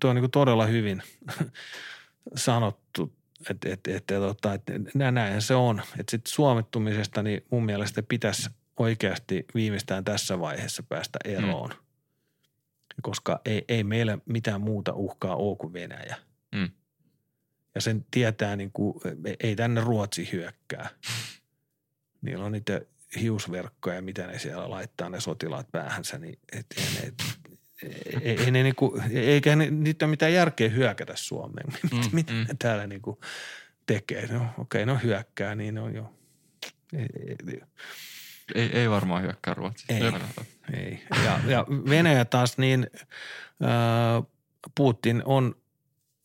[0.00, 1.02] tuo on niin todella hyvin
[2.34, 3.12] sanottu,
[3.50, 5.82] että et, et, tota, et, et, näinhän se on.
[5.98, 11.70] Että sitten suomettumisesta niin mun mielestä pitäisi oikeasti viimeistään tässä vaiheessa päästä eroon.
[11.70, 11.76] Mm.
[13.02, 16.16] Koska ei, ei meillä mitään muuta uhkaa ole kuin Venäjä.
[16.54, 16.70] Mm.
[17.74, 18.94] Ja sen tietää, niin kuin,
[19.40, 20.88] ei tänne Ruotsi hyökkää.
[22.22, 22.80] Niillä on niitä
[23.20, 27.14] hiusverkkoja, mitä ne siellä laittaa ne sotilaat päähänsä, niin et, et, et,
[28.22, 31.66] ei, ei ne niinku, eikä ne, niitä ole mitään järkeä hyökätä Suomeen.
[31.92, 32.38] Mm, mitä mm.
[32.38, 33.20] ne täällä niinku
[33.86, 34.26] tekee?
[34.26, 36.14] No okei, okay, no hyökkää, niin on jo.
[36.92, 37.60] Ei, ei,
[38.54, 39.94] ei, ei varmaan hyökkää Ruotsista.
[39.94, 40.02] Ei,
[40.72, 41.02] ei.
[41.24, 42.86] Ja, ja Venäjä taas niin,
[43.62, 44.26] äh,
[44.74, 45.54] Putin on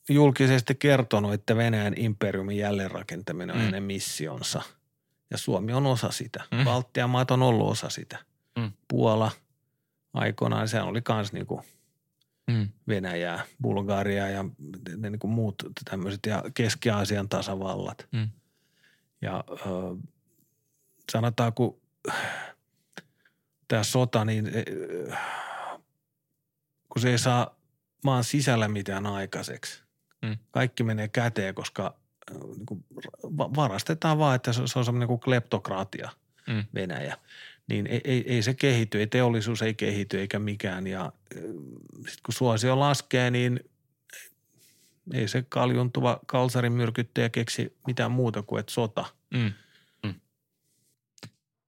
[0.10, 3.66] julkisesti kertonut, että Venäjän imperiumin jälleenrakentaminen on mm.
[3.66, 4.62] hänen missionsa.
[5.32, 6.44] Ja Suomi on osa sitä.
[6.52, 6.64] Mm.
[6.64, 8.18] Baltian maat on ollut osa sitä.
[8.58, 8.72] Mm.
[8.88, 9.32] Puola–
[10.14, 10.68] aikoinaan.
[10.68, 11.62] Se oli myös niin kuin
[12.48, 12.70] mm.
[12.88, 14.46] Venäjää, Bulgaria ja
[14.98, 15.56] ne niin kuin muut
[15.90, 18.08] tämmöiset ja Keski-Aasian tasavallat.
[18.12, 18.30] Mm.
[19.22, 19.66] Ja äh,
[21.12, 21.82] sanotaan, kun
[23.68, 24.52] tämä sota, niin
[25.12, 25.20] äh,
[26.90, 27.60] kun se ei saa
[28.04, 29.84] maan sisällä mitään aikaiseksi.
[30.22, 30.38] Mm.
[30.52, 31.98] Kaikki menee käteen, koska
[32.32, 32.86] äh, niin kuin
[33.34, 36.10] varastetaan vaan, että se on semmoinen kuin kleptokratia
[36.48, 36.64] mm.
[36.74, 37.18] Venäjä
[37.68, 40.88] niin ei, ei, ei se kehity, ei teollisuus ei kehity eikä mikään.
[40.88, 41.12] Ja
[41.96, 43.60] sitten kun suosio laskee, niin
[45.14, 49.06] ei se kaljuntuva kalsarin myrkyttäjä keksi mitään muuta kuin että sota.
[49.34, 49.54] Mm.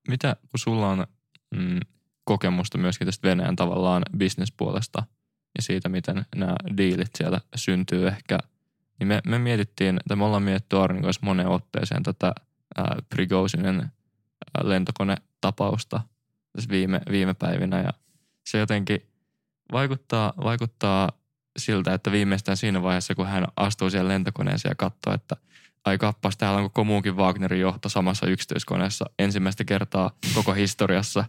[0.07, 1.07] Mitä, kun sulla on
[1.55, 1.79] mm,
[2.23, 5.03] kokemusta myöskin tästä Venäjän tavallaan bisnespuolesta
[5.57, 8.37] ja siitä, miten nämä diilit siellä syntyy ehkä,
[8.99, 12.33] niin me, me mietittiin, tai me ollaan mietitty Arnin kanssa moneen otteeseen tätä
[12.77, 13.91] ää, Prigozinen
[14.63, 16.01] lentokone-tapausta
[16.51, 17.81] tässä viime, viime päivinä.
[17.81, 17.89] Ja
[18.45, 19.01] se jotenkin
[19.71, 21.11] vaikuttaa, vaikuttaa
[21.57, 25.35] siltä, että viimeistään siinä vaiheessa, kun hän astuu siellä lentokoneeseen ja katsoo, että
[25.85, 31.25] ai kappas, täällä on koko muukin Wagnerin johto samassa yksityiskoneessa ensimmäistä kertaa koko historiassa,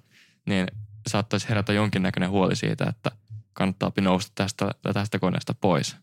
[0.46, 0.66] niin
[1.06, 3.10] saattaisi herätä jonkinnäköinen huoli siitä, että
[3.52, 5.96] kannattaa nousta tästä, tästä koneesta pois.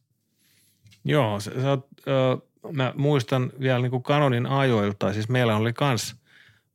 [1.05, 6.15] Joo, se, se, äh, mä muistan vielä niin kuin kanonin ajoilta, siis meillä oli kans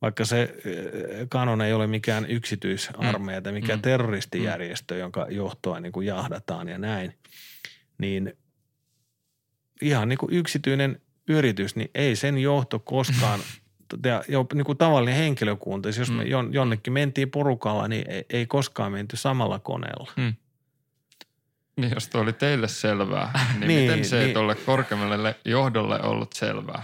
[0.01, 0.55] vaikka se
[1.29, 3.83] kanon ei ole mikään yksityisarmeija tai mikään mm.
[3.83, 4.99] terroristijärjestö, mm.
[4.99, 7.13] jonka johtoa niin kuin jahdataan ja näin,
[7.97, 8.37] niin
[9.81, 13.39] ihan niin kuin yksityinen yritys, niin ei sen johto koskaan
[14.05, 16.53] ja jo, niin kuin tavallinen henkilökunta, siis jos me mm.
[16.53, 20.11] jonnekin mentiin porukalla, niin ei, ei koskaan menty samalla koneella.
[20.17, 20.33] Mm.
[21.77, 26.01] Niin, jos tuo oli teille selvää, niin, niin miten se niin, ei tuolle korkeammalle johdolle
[26.01, 26.83] ollut selvää?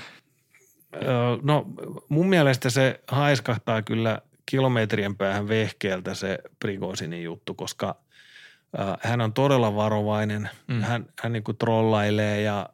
[1.41, 1.65] No
[2.09, 7.95] mun mielestä se haiskahtaa kyllä kilometrien päähän vehkeeltä se Prigozinin juttu, koska
[9.01, 10.49] hän on todella varovainen.
[10.67, 10.81] Mm.
[10.81, 12.69] Hän, hän niin kuin trollailee ja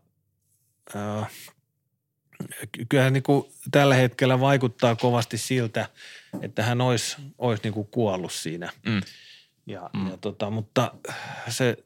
[0.95, 1.31] äh,
[2.89, 5.89] kyllähän niin kuin tällä hetkellä vaikuttaa kovasti siltä,
[6.41, 8.72] että hän olisi, olisi niin kuin kuollut siinä.
[8.85, 9.01] Mm.
[9.65, 10.09] Ja, mm.
[10.09, 10.93] ja tota, mutta
[11.49, 11.77] se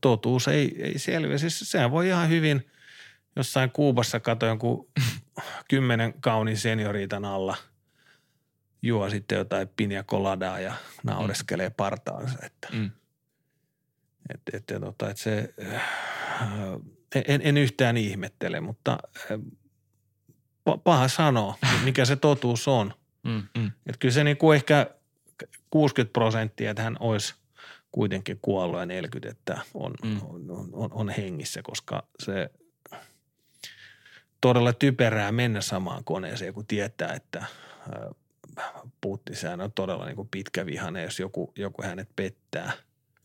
[0.00, 1.38] totuus ei, ei selviä.
[1.38, 2.66] Siis sehän voi ihan hyvin–
[3.36, 4.88] jossain Kuubassa kato jonkun
[5.70, 7.56] kymmenen kaunin senioriitan alla
[8.82, 11.74] juo sitten jotain pinia koladaa ja naureskelee mm.
[11.76, 12.38] partaansa.
[12.42, 12.90] Että, mm.
[14.34, 15.82] et, et, et, tota, et se, äh,
[17.14, 19.40] en, en yhtään ihmettele, mutta äh,
[20.84, 22.94] paha sanoa, mikä se totuus on.
[23.22, 23.70] Mm, mm.
[23.86, 24.86] Et kyllä se niinku ehkä
[25.70, 27.34] 60 prosenttia, että hän olisi
[27.92, 30.20] kuitenkin kuollut ja 40, että on, mm.
[30.22, 32.50] on, on, on hengissä, koska se
[34.40, 37.44] todella typerää mennä samaan koneeseen, kun tietää, että
[39.00, 42.72] Putin, sehän on todella niin kuin pitkä vihane, jos joku, joku hänet pettää.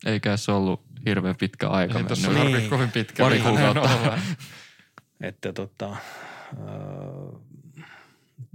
[0.06, 1.98] Eikä se ollut hirveän pitkä aika.
[1.98, 2.70] Ei tuossa Niin.
[2.70, 3.22] kovin pitkä.
[3.22, 4.18] Pari kuukautta.
[5.20, 5.98] Että tota, äh,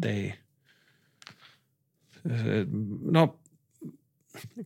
[0.05, 0.34] ei.
[3.01, 3.39] No,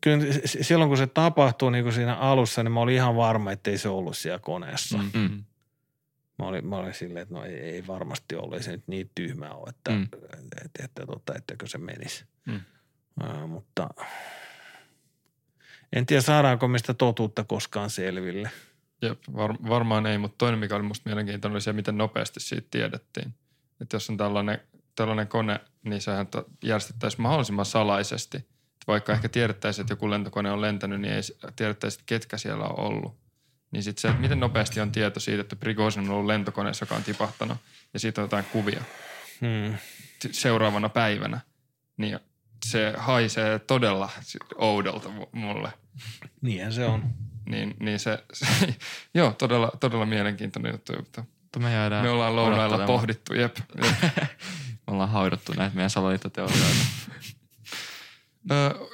[0.02, 0.26] kyllä
[0.61, 3.77] silloin kun se tapahtui niin kuin siinä alussa, niin mä olin ihan varma, että ei
[3.77, 4.97] se ollut siellä koneessa.
[4.97, 5.10] Mm.
[5.14, 5.43] Mm.
[6.39, 9.11] Mä, olin, mä olin silleen, että no ei, ei varmasti ollut, ei se nyt niin
[9.15, 9.97] tyhmä ole, että, mm.
[9.97, 10.03] Mm.
[10.03, 12.26] että, että, että, tota, ettekö se menisi.
[12.45, 12.61] Mm.
[13.23, 13.89] Äh, mutta
[15.96, 18.52] en tiedä saadaanko mistä totuutta koskaan selville.
[19.02, 22.68] Jep, var, varmaan ei, mutta toinen, mikä oli musta mielenkiintoinen, oli se, miten nopeasti siitä
[22.72, 23.34] tiedettiin.
[23.82, 24.62] Että jos on tällainen,
[24.96, 26.28] tällainen kone, niin sehän
[26.64, 28.38] järjestettäisiin mahdollisimman salaisesti.
[28.38, 31.22] Että vaikka ehkä tiedettäisiin, että joku lentokone on lentänyt, niin ei
[31.56, 33.18] tiedettäisi, että ketkä siellä on ollut.
[33.72, 36.96] Niin sitten se, että miten nopeasti on tieto siitä, että Prigozhin on ollut lentokoneessa, joka
[36.96, 37.58] on tipahtanut,
[37.94, 38.82] ja siitä on jotain kuvia
[39.42, 39.78] Hmm.
[40.32, 41.40] seuraavana päivänä,
[41.98, 42.20] niin
[42.66, 44.10] se haisee todella
[44.56, 45.72] oudolta mu- mulle.
[46.42, 47.04] Niinhän se on.
[47.50, 48.46] Niin, niin se, se
[49.14, 50.94] joo, todella, todella mielenkiintoinen juttu.
[50.96, 53.58] Mutta me jäädään me ollaan lounailla pohdittu, jep.
[53.84, 53.96] jep.
[54.88, 56.76] Me ollaan haudattu näitä meidän salaliittoteorioita.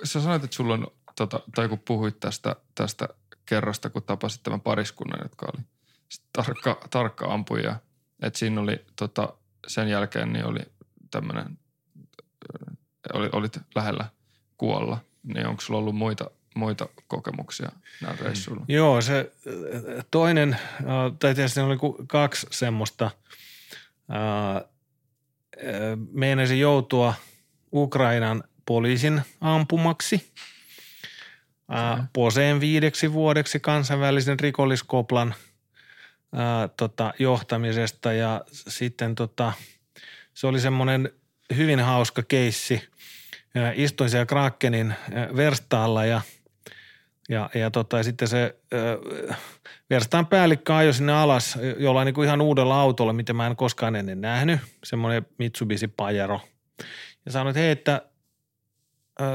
[0.03, 3.07] Sä sanoit, että sulla on, tota, tai kun puhuit tästä, tästä
[3.45, 5.63] kerrasta, kun tapasit tämän pariskunnan, jotka oli
[6.33, 7.75] tarkka, tarkka ampuja,
[8.21, 9.33] että siinä oli tota,
[9.67, 10.59] sen jälkeen niin oli
[11.11, 11.59] tämmöinen,
[13.13, 14.05] oli, olit lähellä
[14.57, 17.71] kuolla, niin onko sulla ollut muita, muita kokemuksia
[18.01, 18.65] näillä reissuilla?
[18.67, 19.31] Joo, se
[20.11, 20.79] toinen, äh,
[21.19, 24.63] tai tietysti oli kaksi semmoista, äh, äh,
[26.11, 27.13] meinasi joutua
[27.73, 30.31] Ukrainan poliisin ampumaksi
[32.13, 35.35] Poseen viideksi vuodeksi kansainvälisen rikolliskoplan
[36.77, 39.53] tota, johtamisesta ja sitten tota,
[40.33, 41.09] se oli semmoinen
[41.55, 42.89] hyvin hauska keissi.
[43.75, 44.95] Istuin siellä Krakenin
[45.35, 46.21] verstaalla ja–
[47.31, 48.99] ja, ja tota, sitten se ö,
[49.89, 53.95] verstaan päällikkö ajoi sinne alas jollain niin kuin ihan uudella autolla, mitä mä en koskaan
[53.95, 56.41] ennen nähnyt, semmoinen Mitsubishi Pajero.
[57.25, 58.01] Ja sanoi, että hei, että
[59.21, 59.25] ö,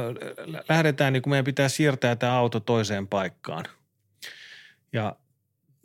[0.68, 3.64] lähdetään, niin kuin meidän pitää siirtää tämä auto toiseen paikkaan.
[4.92, 5.16] Ja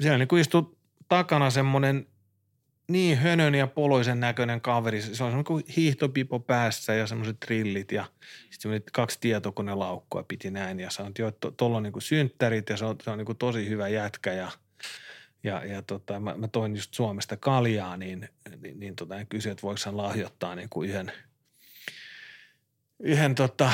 [0.02, 0.76] siellä niin kuin istui
[1.08, 2.08] takana semmoinen
[2.92, 5.02] niin hönön ja poloisen näköinen kaveri.
[5.02, 8.06] Se on semmoinen kuin hiihtopipo päässä ja semmoiset trillit ja
[8.50, 12.86] sitten kaksi tietokonelaukkua piti näin ja sanoin, että joo, tuolla on niin synttärit ja se
[12.86, 14.52] on, se on niin tosi hyvä jätkä ja
[15.44, 18.30] ja, ja tota, mä, mä toin just Suomesta kaljaa, niin,
[18.62, 21.12] niin, niin tota, kysyin, että voiko hän lahjoittaa niin kuin yhden,
[23.00, 23.72] yhden tota,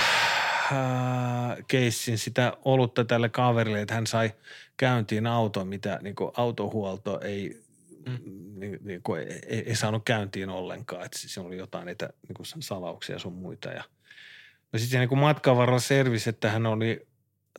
[0.72, 4.32] ää, keissin sitä olutta tälle kaverille, että hän sai
[4.78, 7.64] käyntiin auton, mitä niin kuin autohuolto ei,
[8.10, 8.60] mm.
[8.60, 11.06] niin, niin kuin ei, ei, ei, saanut käyntiin ollenkaan.
[11.06, 13.70] Että siinä oli jotain niitä niin kuin salauksia ja sun muita.
[13.70, 13.84] Ja,
[14.74, 17.08] no sitten niin matkan varrella selvisi, että hän oli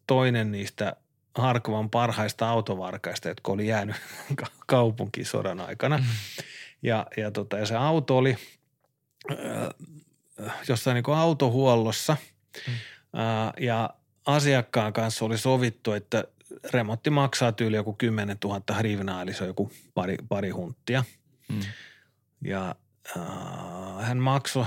[0.07, 0.97] toinen niistä
[1.35, 3.97] Harkovan parhaista autovarkaista, jotka oli jäänyt
[4.67, 5.99] kaupunkiin sodan aikana.
[5.99, 6.05] Mm.
[6.83, 8.37] Ja, ja, tota, ja se auto oli
[9.31, 9.39] äh,
[10.69, 12.17] jossain niin kuin autohuollossa
[12.67, 12.73] mm.
[13.21, 13.91] äh, ja
[14.27, 16.25] asiakkaan kanssa oli sovittu, että
[16.73, 21.05] remontti maksaa tyyli joku 10 000 hrivinaa, eli se on joku pari, pari hunttia.
[21.49, 21.61] Mm.
[22.45, 22.75] Ja
[23.17, 24.67] äh, hän maksoi,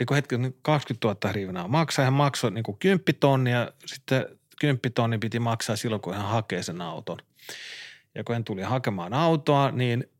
[0.00, 4.26] eikö hetki, 20 000 hrivinaa maksaa, hän maksoi niin kuin 10 tonnia, sitten
[4.60, 7.18] 10 tonni piti maksaa silloin, kun hän hakee sen auton.
[8.14, 10.10] Ja kun hän tuli hakemaan autoa, niin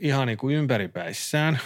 [0.00, 1.58] ihan niin kuin ympäripäissään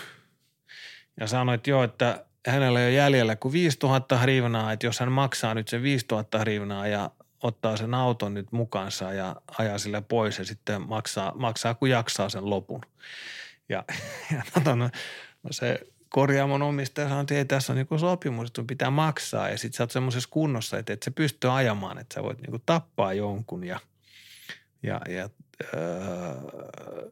[1.21, 5.13] ja sanoi, että joo, että hänellä ei ole jäljellä kuin 5000 hrivinaa, että jos hän
[5.13, 7.11] maksaa nyt sen 5000 hrivinaa ja
[7.43, 12.29] ottaa sen auton nyt mukansa ja ajaa sille pois ja sitten maksaa, maksaa kun jaksaa
[12.29, 12.81] sen lopun.
[13.69, 13.85] Ja,
[14.33, 14.91] ja no, no,
[15.51, 19.59] se korjaamon omistaja sanoi, että ei tässä on niin sopimus, että sun pitää maksaa ja
[19.59, 23.13] sitten sä oot semmoisessa kunnossa, että et sä pysty ajamaan, että sä voit niin tappaa
[23.13, 23.81] jonkun ja,
[24.83, 25.31] ja, ja
[25.75, 27.11] öö,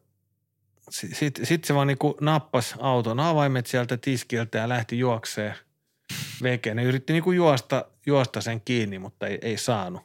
[0.89, 5.55] sitten sit se vaan niin nappasi auton avaimet sieltä tiskiltä ja lähti juokseen
[6.43, 6.75] vekeen.
[6.75, 10.01] Ne yritti niin juosta, juosta sen kiinni, mutta ei, ei saanut.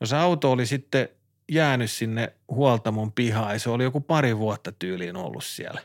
[0.00, 1.08] No se auto oli sitten
[1.48, 5.80] jäänyt sinne huoltamon pihaan ja se oli joku pari vuotta tyyliin ollut siellä.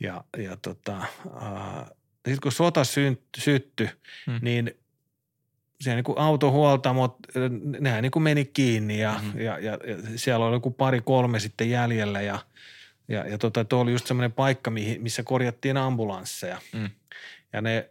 [0.00, 1.84] Ja, ja tota, äh,
[2.14, 2.82] sitten kun sota
[3.38, 3.90] syttyi,
[4.26, 4.38] hmm.
[4.42, 4.76] niin
[5.80, 7.16] siellä niin autohuoltamot,
[7.80, 9.40] nehän niin meni kiinni ja, hmm.
[9.40, 12.38] ja, ja, ja siellä oli joku pari kolme sitten jäljellä ja–
[13.08, 16.60] ja, ja tota, tuo oli just semmoinen paikka, missä korjattiin ambulansseja.
[16.72, 16.90] Mm.
[17.56, 17.88] Ja ne,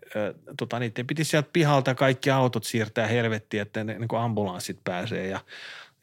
[0.58, 5.28] tota, niiden piti sieltä pihalta kaikki autot siirtää helvettiin, että ne niin ambulanssit pääsee.
[5.28, 5.40] Ja,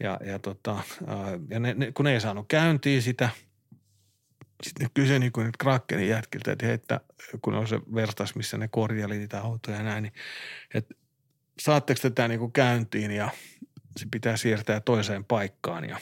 [0.01, 0.79] ja, ja, tota,
[1.51, 3.29] ja ne, ne, kun ne ei saanut käyntiin sitä
[4.63, 7.01] sitten ne kysyi niin kuin Krakenin jätkiltä, että, hei, että
[7.43, 10.13] kun on se verstas, missä ne korjaili niitä autoja ja näin, niin
[10.75, 10.95] että
[11.61, 13.31] saatteko te tämä niin kuin käyntiin ja
[13.97, 15.99] se pitää siirtää toiseen paikkaan ja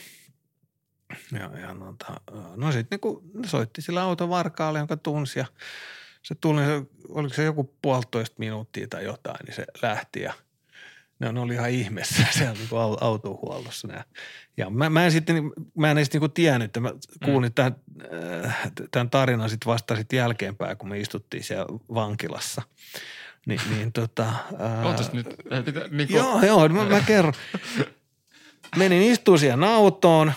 [1.31, 2.21] ja, ja nota,
[2.55, 5.45] no sitten niin soitti sillä auton varkaalle, jonka tunsi ja
[6.23, 10.33] se tuli, se, oliko se joku puolitoista minuuttia tai jotain, niin se lähti ja
[11.21, 12.69] ne, ne oli ihan ihmeessä siellä niin
[13.01, 13.87] autohuollossa.
[13.87, 14.03] Nää.
[14.57, 16.93] Ja mä, mä en sitten, mä en edes niin tiennyt, että mä
[17.25, 17.53] kuulin mm.
[17.53, 17.75] tämän,
[18.45, 22.61] äh, tämän tarinan sitten vasta sit jälkeenpäin, kun me istuttiin siellä vankilassa.
[23.45, 24.33] Ni, niin tota...
[24.83, 25.35] Ootas nyt.
[25.65, 26.17] Pitä, niin kuin...
[26.17, 27.33] Joo, joo, mä, mä kerron.
[28.77, 30.33] Menin istumaan siihen autoon,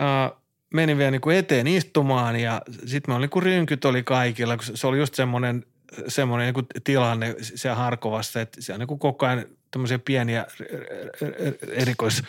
[0.00, 0.38] äh,
[0.74, 4.76] menin vielä niin kuin eteen istumaan ja sitten mä olin, kun rynkyt oli kaikilla, kun
[4.76, 5.64] se oli just semmoinen,
[6.08, 10.46] semmoinen niin kuin tilanne siellä Harkovassa, että siellä niin kuin koko ajan tämmöisiä pieniä
[11.72, 12.22] erikois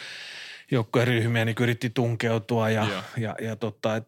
[0.71, 4.07] joukkojen ryhmiä niin yritti tunkeutua ja, ja, ja, ja tota, et,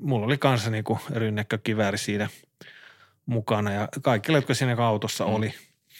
[0.00, 2.28] mulla oli kanssa niin kuin rynnäkkökivääri siinä
[3.26, 5.34] mukana ja kaikilla, jotka siinä autossa mm.
[5.34, 5.54] oli.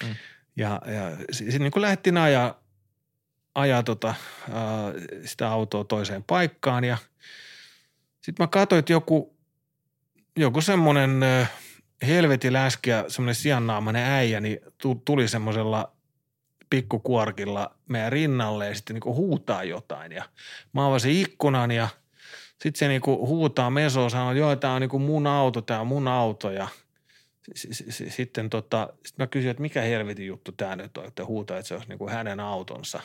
[0.04, 0.14] Mm.
[0.56, 2.60] Ja, ja sitten niin kuin lähdettiin ajaa,
[3.54, 4.16] ajaa tota, äh,
[5.24, 6.98] sitä autoa toiseen paikkaan ja
[8.22, 9.36] sitten mä katsoin, että joku,
[10.36, 11.20] joku semmoinen
[12.06, 12.52] helvetin
[12.86, 14.60] ja semmoinen siannaamainen äijä, niin
[15.04, 15.92] tuli semmoisella
[16.70, 20.12] pikkukuorkilla meidän rinnalle ja sitten niinku huutaa jotain.
[20.12, 20.24] Ja
[20.72, 21.88] mä avasin ikkunan ja
[22.62, 25.86] sitten se niinku huutaa mesoa, sanoo, että joo, tämä on niinku mun auto, tämä on
[25.86, 26.68] mun auto ja
[28.08, 31.68] sitten tota, sit mä kysyin, että mikä helvetin juttu tämä nyt on, että huutaa, että
[31.68, 33.00] se olisi niinku hänen autonsa.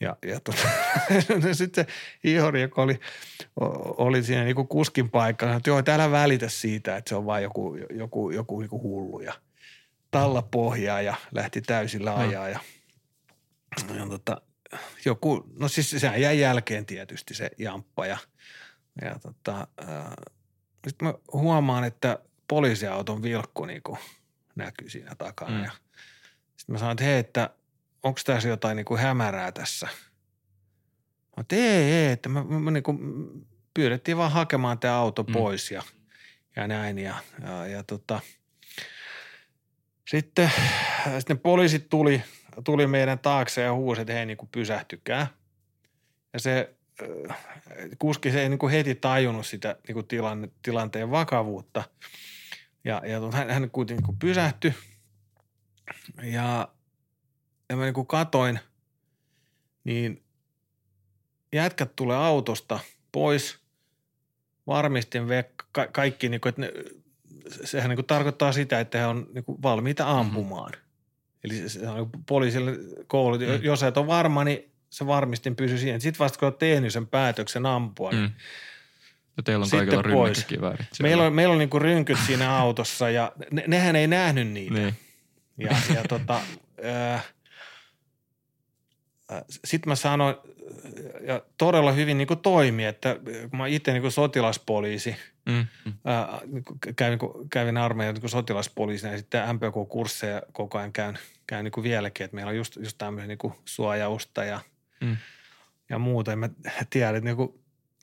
[0.00, 0.68] Ja, ja tota,
[1.52, 1.86] sitten
[2.24, 3.00] Ihori, joka oli,
[3.96, 7.76] oli siinä niinku kuskin paikalla, että joo, täällä välitä siitä, että se on vain joku,
[7.90, 9.32] joku, joku niinku hullu ja–
[10.10, 12.18] talla pohjaa ja lähti täysillä mm.
[12.18, 12.60] ajaa ja,
[13.94, 14.40] ja tota,
[15.04, 18.18] joku, no siis sehän jäi jälkeen tietysti se jamppa ja,
[19.02, 19.66] ja tota,
[20.86, 22.18] sitten mä huomaan, että
[22.48, 23.98] poliisiauton vilkku niinku
[24.54, 25.64] näkyy siinä takana mm.
[25.64, 25.70] ja
[26.56, 27.50] sitten mä sanoin, että hei, että
[28.06, 29.86] onko tässä jotain niinku hämärää tässä.
[31.36, 32.94] Mä että ei, ei, että mä, mä, mä niinku,
[33.74, 35.32] pyydettiin vaan hakemaan tämä auto mm.
[35.32, 35.82] pois ja,
[36.56, 38.20] ja näin ja, ja, ja tota–
[40.08, 40.52] sitten,
[41.18, 42.22] sitten poliisit tuli,
[42.64, 45.26] tuli meidän taakse ja huusi, että hei niin kuin pysähtykää.
[46.32, 46.74] Ja se
[47.98, 51.84] kuski se ei niin kuin heti tajunnut sitä niin kuin tilanne, tilanteen vakavuutta.
[52.84, 54.74] Ja, ja hän, hän kuitenkin niin kuin pysähtyi.
[56.22, 56.68] Ja,
[57.70, 58.60] ja mä niin katoin,
[59.84, 60.22] niin
[61.52, 62.78] jätkät tulee autosta
[63.12, 63.58] pois,
[64.66, 66.72] varmistin ve, ka, kaikki, niin kuin, että ne
[67.64, 70.12] sehän niin kuin tarkoittaa sitä, että he on niin kuin valmiita mhm.
[70.12, 70.72] ampumaan.
[70.72, 70.86] Mm-hmm.
[71.44, 72.72] Eli se on niin poliisille
[73.06, 73.40] koulut.
[73.40, 73.46] Mm.
[73.62, 76.00] Jos et ole varma, niin se varmistin pysyy siihen.
[76.00, 78.30] Sitten vasta kun olet tehnyt sen päätöksen ampua, niin mm.
[79.36, 80.86] ja teillä on kaikilla rynnäkkökiväärit.
[81.02, 84.74] Meillä on, meillä on niin kuin rynkyt siinä autossa ja ne, nehän ei nähnyt niitä.
[84.74, 84.94] Niin.
[85.58, 86.36] Ja, ja tota,
[87.14, 87.24] äh,
[89.64, 90.34] sitten mä sanoin,
[91.26, 93.16] ja todella hyvin niin kuin toimi, että
[93.50, 95.16] kun mä itse niin sotilaspoliisi,
[95.46, 95.66] mm.
[96.04, 97.18] ää, niinku kävin,
[97.50, 102.50] kävin armeijan niin sotilaspoliisina ja sitten MPK-kursseja koko ajan käyn, käyn niin vieläkin, että meillä
[102.50, 104.60] on just, just tämmöinen niin suojausta ja,
[105.00, 105.16] mm.
[105.88, 106.30] ja muuta.
[106.30, 106.50] Ja mä
[106.90, 107.60] tiedän, että niin kuin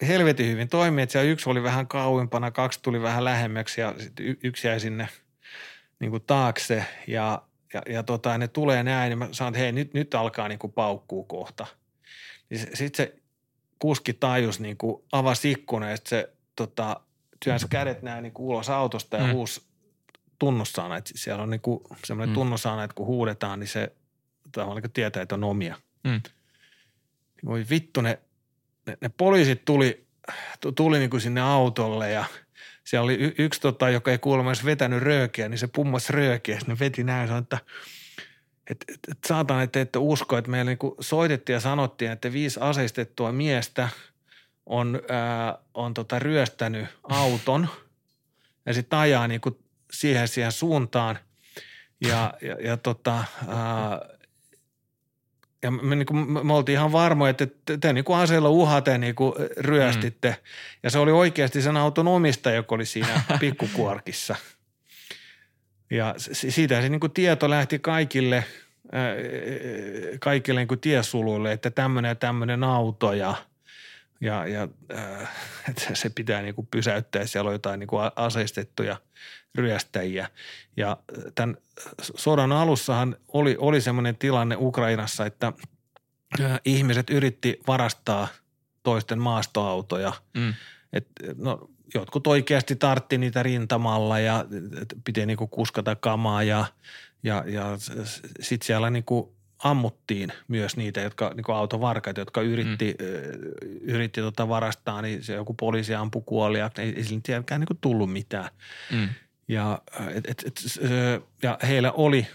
[0.08, 4.38] helvetin hyvin toimi, että siellä yksi oli vähän kauempana, kaksi tuli vähän lähemmäksi ja sitten
[4.44, 5.10] yksi jäi sinne
[6.00, 7.42] niin taakse ja–
[7.74, 10.60] ja, ja tota, ne tulee näin, niin mä sanon, että hei, nyt, nyt alkaa niin
[10.60, 11.68] kuin paukkuu kohta.
[12.50, 13.16] Niin sitten se
[13.80, 17.00] kuski tajus, niin kuin avasi ikkuna ja se tota,
[17.44, 19.34] työnsi kädet näin niin kuin ulos autosta ja mm.
[19.34, 19.62] huusi
[20.40, 20.98] tunnussana.
[20.98, 22.34] Että siellä on niin kuin semmoinen mm.
[22.34, 23.96] tunnussana, että kun huudetaan, niin se
[24.52, 25.76] tavallaan niin tietää, että on omia.
[26.04, 26.22] Mm.
[27.46, 28.20] Voi vittu, ne,
[28.88, 30.08] ne, ne poliisit tuli,
[30.76, 32.26] tuli niin kuin sinne autolle ja–
[32.84, 36.60] siellä oli y- yksi, tota, joka ei kuulemma edes vetänyt röökiä, niin se pummas röökiä.
[36.60, 37.58] Sitten veti näin sanoi, että
[38.70, 42.60] et, et, et saatan, että ette usko, että meillä niinku soitettiin ja sanottiin, että viisi
[42.60, 43.90] aseistettua miestä
[44.66, 47.70] on, ää, on tota ryöstänyt auton
[48.66, 49.60] ja sitten ajaa niinku
[49.92, 51.20] siihen, siihen suuntaan.
[52.02, 54.13] Ja, ja, ja tota, ää,
[55.64, 59.02] ja me, niin kuin, me oltiin ihan varmoja, että te, te niin kuin aseella uhaten
[59.02, 60.30] niin kuin ryöstitte.
[60.30, 60.36] Mm.
[60.84, 64.36] Ja se oli oikeasti sen auton omistaja, joka oli siinä pikkukuorkissa.
[65.90, 68.44] Ja siitä se niin kuin tieto lähti kaikille,
[70.20, 73.36] kaikille niin kuin tiesuluille, että tämmöinen ja tämmöinen auto ja,
[74.22, 74.68] ja, ja
[75.70, 77.26] että se pitää niin kuin pysäyttää.
[77.26, 78.98] Siellä on jotain niin kuin aseistettuja–
[79.56, 80.30] ryöstäjiä.
[80.78, 80.98] Ja
[81.36, 81.58] tämän
[82.02, 85.54] sodan alussahan oli, oli semmoinen tilanne Ukrainassa, että
[86.66, 88.28] ihmiset yritti varastaa
[88.84, 90.14] toisten maastoautoja.
[90.38, 90.54] Mm.
[90.94, 91.08] Et,
[91.38, 94.46] no, jotkut oikeasti tartti niitä rintamalla ja
[95.04, 96.66] piti niinku kuskata kamaa ja,
[97.24, 97.78] ja, ja
[98.40, 103.68] sitten siellä niinku ammuttiin myös niitä, jotka, niin kuin autovarkaita, jotka yritti, mm.
[103.82, 108.12] yritti tota varastaa, niin se joku poliisi ampui kuolia, ei, ei sillä tietenkään niin tullut
[108.12, 108.50] mitään.
[108.92, 109.10] Mm.
[109.48, 109.82] Ja,
[110.16, 110.58] et, et, et,
[111.42, 112.28] ja heillä oli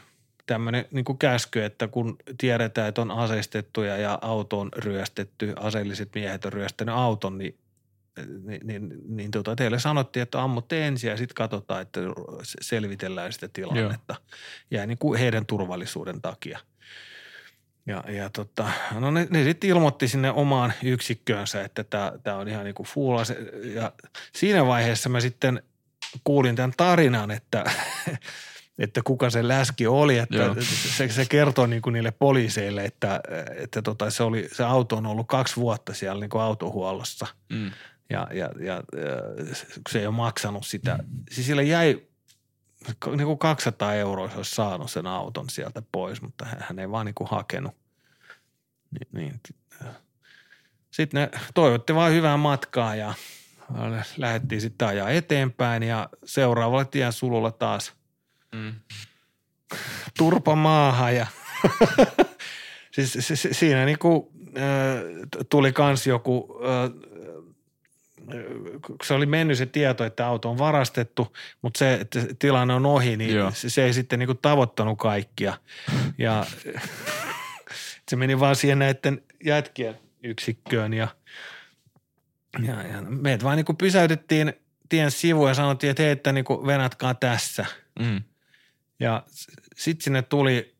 [0.46, 6.44] tämmöinen niin käsky, että kun tiedetään, että on aseistettuja ja auto on ryöstetty, aseelliset miehet
[6.44, 7.58] on ryöstänyt auton, niin
[8.26, 12.00] niin, niin, niin tota, teille sanottiin, että ammutte ensin ja sitten katsotaan, että
[12.42, 14.14] selvitellään sitä tilannetta.
[14.18, 14.80] Joo.
[14.80, 16.58] Ja niin kuin heidän turvallisuuden takia.
[17.86, 18.70] Ja, ja tota,
[19.00, 21.84] no ne, ne sitten ilmoitti sinne omaan yksikköönsä, että
[22.22, 23.22] tämä on ihan niin kuin fuula.
[23.74, 23.92] Ja
[24.32, 25.62] siinä vaiheessa mä sitten
[26.24, 27.64] kuulin tämän tarinan, että,
[28.78, 30.54] että kuka se läski oli, että
[30.96, 33.20] se, se kertoi niin kuin niille poliiseille, että,
[33.56, 37.26] että tota, se, oli, se auto on ollut kaksi vuotta siellä niin kuin autohuollossa.
[37.52, 37.70] Mm.
[38.10, 38.82] Ja, ja, ja, ja
[39.90, 40.98] se ei ole maksanut sitä.
[41.30, 42.02] Siis sillä jäi
[43.16, 47.06] niin kuin 200 euroa, se olisi saanut sen auton sieltä pois, mutta hän ei vaan
[47.06, 47.76] niin kuin hakenut.
[48.90, 49.40] Niin, niin.
[50.90, 53.14] Sitten ne toivotti vain hyvää matkaa ja
[54.16, 57.92] lähdettiin sitten ajaa eteenpäin ja seuraavalla tien sululla taas
[58.54, 58.74] mm.
[60.18, 61.26] turpa maahan ja
[62.94, 67.08] siis siinä niinku, äh, tuli kans joku äh,
[69.04, 73.16] se oli mennyt se tieto, että auto on varastettu, mutta se, että tilanne on ohi,
[73.16, 73.50] niin Joo.
[73.54, 75.54] se ei sitten niin tavoittanut kaikkia.
[76.18, 76.46] Ja
[78.08, 81.08] se meni vaan siihen näiden jätkien yksikköön ja,
[82.66, 84.52] ja, ja meidät vaan niin pysäytettiin
[84.88, 87.66] tien sivuun ja sanottiin, että hei, että niin venatkaa tässä.
[87.98, 88.22] Mm.
[89.00, 89.22] Ja
[89.76, 90.74] sitten sinne tuli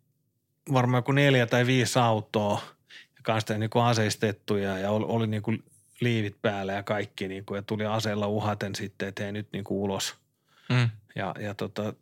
[0.73, 2.63] varmaan joku neljä tai viisi autoa
[3.17, 5.65] ja kanssa niin aseistettuja ja oli, oli niin kuin
[6.01, 9.65] liivit päällä ja kaikki niin kuin, ja tuli aseella uhaten sitten, että ei nyt niin
[9.65, 10.15] kuin ulos.
[10.69, 10.91] Mm.
[11.15, 11.95] Ja, ja tota,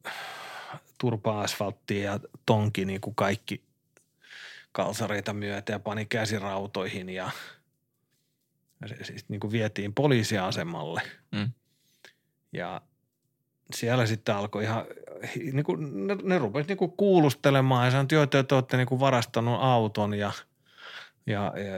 [0.98, 3.62] turpa-asfalttia ja tonki niin kuin kaikki
[4.72, 7.30] kalsareita myötä ja pani käsirautoihin ja,
[8.80, 11.02] ja se siis niin kuin vietiin poliisiasemalle.
[11.32, 11.50] Mm.
[12.52, 12.80] Ja
[13.74, 14.84] siellä sitten alkoi ihan,
[15.52, 19.58] niin kuin, ne, ne rupesivat niin kuulustelemaan ja sanoivat, että te olette niin kuin varastanut
[19.60, 20.32] auton ja,
[21.26, 21.72] ja, ja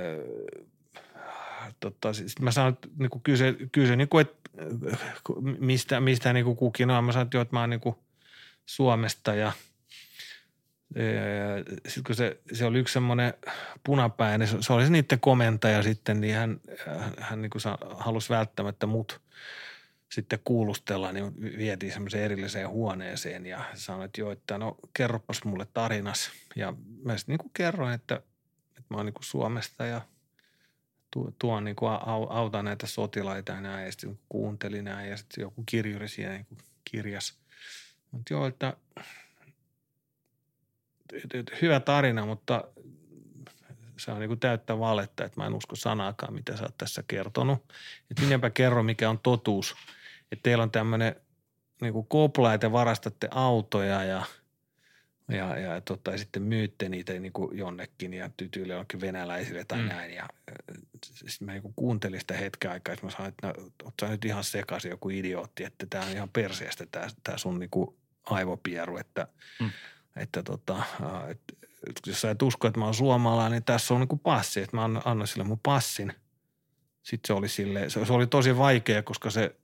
[1.80, 4.50] tota, sitten mä sanoin, että niin kuin kyse, kyse niin kuin, että
[5.58, 7.04] mistä, mistä niin kuin kukin on.
[7.04, 7.96] Mä sanoin, että, jo, että mä oon niin kuin
[8.66, 9.52] Suomesta ja,
[11.86, 13.34] sitten kun se, se oli yksi semmoinen
[13.84, 16.60] punapäinen, se, oli se niiden komentaja sitten, niin hän,
[17.18, 17.62] hän niin kuin
[17.96, 19.20] halusi välttämättä mut
[20.12, 25.66] sitten kuulustella, niin vietiin semmoiseen erilliseen huoneeseen ja sanoi, että joo, että no kerropas mulle
[25.74, 26.30] tarinas.
[26.56, 28.14] Ja mä sitten niin kerroin, että,
[28.68, 30.00] että mä oon niin kuin Suomesta ja–
[31.38, 31.92] tuon niin kuin
[32.28, 36.46] auta näitä sotilaita ja näin, ja sitten kuuntelin näin, ja sitten joku kirjuri siinä niin
[36.46, 37.38] kuin kirjas.
[38.10, 38.76] Mutta joo, että,
[41.12, 42.64] että, että hyvä tarina, mutta
[43.96, 47.04] se on niin kuin täyttä valetta, että mä en usko sanaakaan, mitä sä oot tässä
[47.08, 47.72] kertonut.
[48.10, 49.74] Että minäpä kerro, mikä on totuus.
[50.32, 51.16] Että teillä on tämmöinen
[51.80, 54.22] niin kuin kopla, että varastatte autoja ja–
[55.28, 59.78] ja, ja, tota, ja sitten myytte niitä niin kuin jonnekin ja tytyille jonnekin venäläisille tai
[59.78, 59.88] mm.
[59.88, 60.14] näin.
[60.14, 60.28] Ja
[61.04, 63.54] sitten mä niin kuuntelin sitä hetken aikaa, että mä sanoin, että no,
[63.84, 67.58] oot sä nyt ihan sekaisin joku idiootti, että tämä on ihan perseestä tämä, tämä sun
[67.58, 69.28] niin kuin aivopieru, että,
[69.60, 69.70] mm.
[70.18, 70.82] Että tota,
[71.28, 71.54] että,
[71.88, 74.60] että jos sä et usko, että mä oon suomalainen, niin tässä on niin kuin passi,
[74.60, 76.12] että mä annan, sille mun passin.
[77.02, 79.56] Sitten se oli sille, se, se oli tosi vaikea, koska se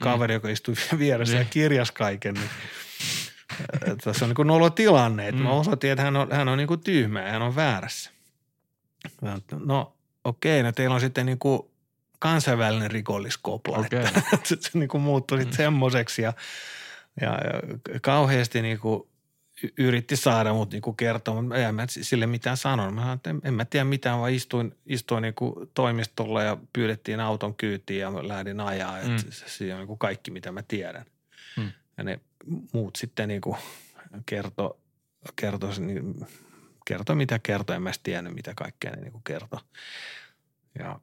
[0.00, 0.36] kaveri, mm.
[0.36, 1.50] joka istui vieressä ja niin.
[1.50, 2.50] kirjas kaiken, niin
[4.04, 5.46] tässä on niin nolo tilanne, että mm.
[5.46, 8.10] mä osoitin, että hän on, hän on niin kuin tyhmä ja hän on väärässä.
[9.64, 11.62] No okei, no teillä on sitten niin kuin
[12.18, 13.98] kansainvälinen rikolliskopla, okay.
[13.98, 14.22] että
[14.60, 15.56] se niin kuin muuttui sitten mm.
[15.56, 16.32] semmoiseksi ja,
[17.20, 17.28] ja,
[17.92, 19.08] ja kauheasti niin kuin
[19.78, 22.94] yritti saada mut niinku kertoa, mutta en mä sille mitään sanonut.
[22.94, 27.20] Mä sanoin, että en, en mä tiedä mitään, vaan istuin, istuin niinku toimistolla ja pyydettiin
[27.20, 29.02] auton kyytiin ja lähdin ajaa.
[29.02, 29.16] Mm.
[29.16, 31.04] Että se on niinku kaikki, mitä mä tiedän.
[31.56, 31.72] Mm.
[31.96, 32.20] Ja ne
[32.72, 33.56] muut sitten niin kuin
[34.26, 34.74] kertoi,
[35.78, 36.26] niin
[36.86, 39.60] kertoi mitä kertoi, en mä tiennyt mitä kaikkea ne niin kuin kertoi.
[40.78, 41.00] Ja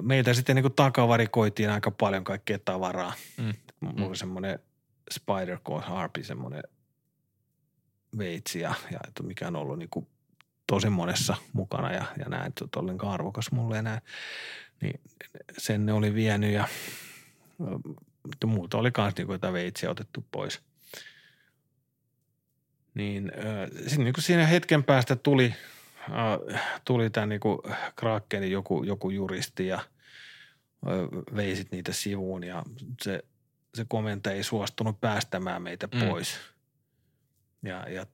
[0.00, 3.12] meiltä sitten niin kuin takavarikoitiin aika paljon kaikkea tavaraa.
[3.36, 3.54] Mm.
[3.80, 4.06] Mulla mm.
[4.06, 4.58] oli semmoinen
[5.10, 6.62] Spider Code Harpy, semmoinen
[8.18, 10.06] veitsi ja, ja että mikä on ollut niin kuin
[10.66, 14.00] tosi monessa mukana ja, ja näin, että oli niin arvokas mulle enää.
[14.82, 15.00] Niin
[15.58, 16.68] sen ne oli vienyt ja
[18.26, 20.60] mutta muuta oli myös niin jotain veitsiä otettu pois–
[22.96, 25.54] niin äh, niin kuin siinä hetken päästä tuli,
[26.10, 27.40] äh, tuli tämä niin
[27.96, 29.80] Krakenin joku, joku juristi ja
[31.36, 32.62] veisit niitä sivuun ja
[33.02, 33.24] se,
[33.74, 36.08] se komentaja ei suostunut päästämään meitä Mm.
[36.08, 36.38] pois.
[37.66, 38.06] Ja, ja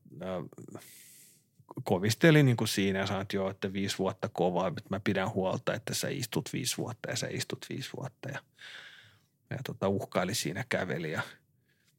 [1.85, 5.31] kovisteli niin kuin siinä ja sanoi, että joo, että viisi vuotta kovaa, että mä pidän
[5.31, 8.39] huolta, että sä istut viisi vuotta ja sä istut viisi vuotta ja,
[9.51, 11.23] ja tota, uhkaili siinä käveli ja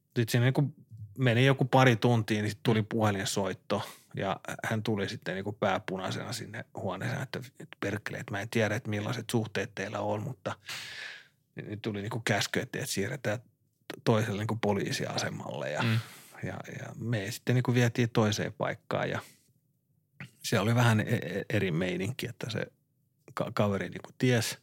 [0.04, 0.74] sitten siinä niin kuin
[1.18, 3.82] meni joku pari tuntia, niin sitten tuli puhelinsoitto
[4.16, 7.40] ja hän tuli sitten niin kuin pääpunaisena sinne huoneeseen, että,
[7.80, 10.56] perkele, että mä en tiedä, että millaiset suhteet teillä on, mutta
[11.56, 13.38] niin tuli niin kuin käsky, että että siirretään
[14.04, 15.98] toiselle niin kuin poliisiasemalle ja, Mm.
[16.46, 19.20] Ja, ja me sitten niin kuin vietiin toiseen paikkaan ja
[20.42, 22.66] siellä oli vähän e- e- eri meininki, että se
[23.34, 24.58] ka- kaveri niin kuin ties,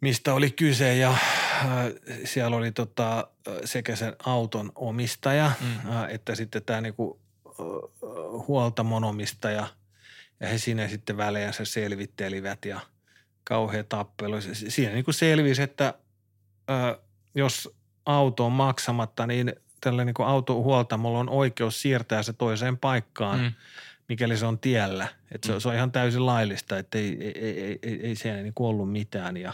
[0.00, 1.18] mistä oli kyse ja äh,
[2.24, 3.18] siellä oli tota,
[3.48, 5.90] äh, sekä sen auton omistaja Mm.
[5.92, 7.54] äh, että sitten tämä niinku, äh,
[8.48, 9.66] huoltamon omistaja
[10.40, 12.80] ja he siinä sitten väleensä selvittelivät ja
[13.44, 14.40] kauhea tappelu.
[14.40, 15.94] Si- Siinä niinku selvisi, että
[16.70, 17.76] äh, jos
[18.06, 23.52] auto on maksamatta, niin tällä niinku autohuoltamolla on oikeus siirtää se toiseen paikkaan, Mm.
[24.08, 25.08] mikäli se on tiellä.
[25.32, 25.54] Että Mm.
[25.54, 28.92] se, se on ihan täysin laillista, että ei, ei, ei, ei, ei, siellä niinku ollut
[28.92, 29.36] mitään.
[29.36, 29.52] Ja,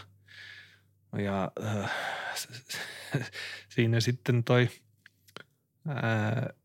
[1.17, 1.91] ja äh,
[3.69, 4.69] siinä sitten toi
[5.89, 6.55] äh,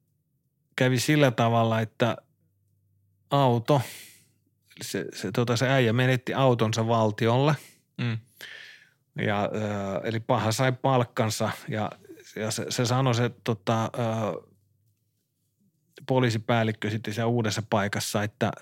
[0.76, 2.16] kävi sillä tavalla, että
[3.30, 3.82] auto,
[4.82, 7.54] se, se, tota, se äijä menetti autonsa valtiolle.
[7.96, 8.18] Mm.
[9.26, 9.50] Ja, äh,
[10.04, 11.90] eli paha sai palkkansa ja,
[12.36, 14.48] ja se, se sanoi se tota, äh,
[16.06, 18.52] poliisipäällikkö sitten siellä uudessa paikassa, että,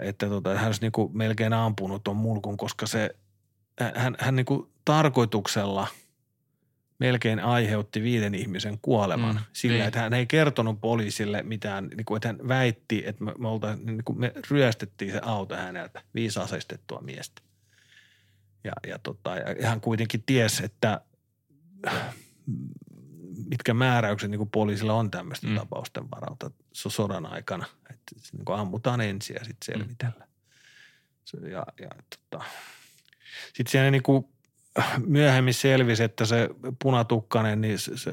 [0.00, 3.10] että tota, hän olisi niinku melkein ampunut ton mulkun, koska se,
[3.94, 5.86] hän, hän niinku tarkoituksella
[6.98, 9.86] melkein aiheutti viiden ihmisen kuoleman Mm, sillä, niin.
[9.86, 13.78] että hän ei kertonut poliisille mitään, niin kuin, että hän väitti, että me, me, oltais,
[13.78, 17.42] niin kuin me ryöstettiin se auto häneltä, viisi aseistettua miestä.
[18.64, 21.00] Ja, ja, tota, ja hän kuitenkin tiesi, että
[23.50, 25.54] mitkä määräykset niin kuin poliisilla on tämmöisten Mm.
[25.54, 25.58] mm.
[25.58, 27.66] tapausten varalta so- sodan aikana.
[27.90, 30.28] Että se niin kuin ammutaan ensin ja sitten selvitellään.
[31.24, 32.44] Se, ja, ja, tota.
[33.46, 34.24] Sitten siellä niin kuin
[35.06, 36.48] myöhemmin selvisi, että se
[36.82, 38.12] punatukkanen, niin se, se,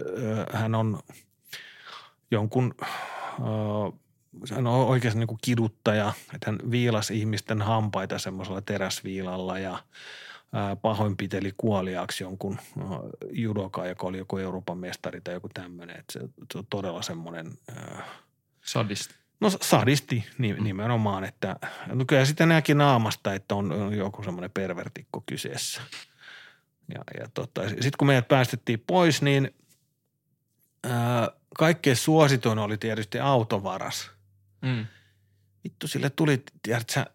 [0.53, 0.99] hän on
[2.31, 2.85] jonkun, ö,
[4.55, 9.83] hän on oikeasti niin kuin kiduttaja, että hän viilasi ihmisten hampaita semmoisella teräsviilalla ja
[10.81, 12.85] pahoinpiteli kuoliaaksi jonkun ää,
[13.31, 15.99] judoka, joka oli joku Euroopan mestari tai joku tämmöinen.
[15.99, 16.19] Että se,
[16.53, 18.05] se on todella semmoinen, ää,
[18.61, 19.11] Sadist.
[19.39, 20.63] no sadisti Mm.
[20.63, 21.55] nimenomaan, että
[21.93, 25.81] no kyllä sitten näki naamasta, että on, joku semmoinen pervertikko kyseessä.
[26.93, 29.55] Ja, ja tota, sitten kun meidät päästettiin pois, niin
[30.83, 34.11] ää, kaikkein suosituin oli tietysti autovaras.
[34.61, 34.85] Mm.
[35.63, 37.05] Vittu, sille tuli, tiedätkö,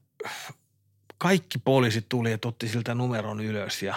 [1.25, 3.95] kaikki poliisit tuli ja otti siltä numeron ylös ja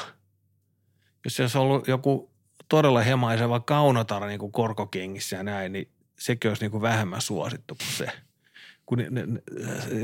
[1.23, 2.31] jos se olisi ollut joku
[2.69, 5.88] todella hemaiseva kaunotar niin kuin korkokengissä ja näin, niin
[6.19, 8.07] sekin olisi niin kuin vähemmän suosittu kuin se.
[8.85, 9.41] Kun ne, ne,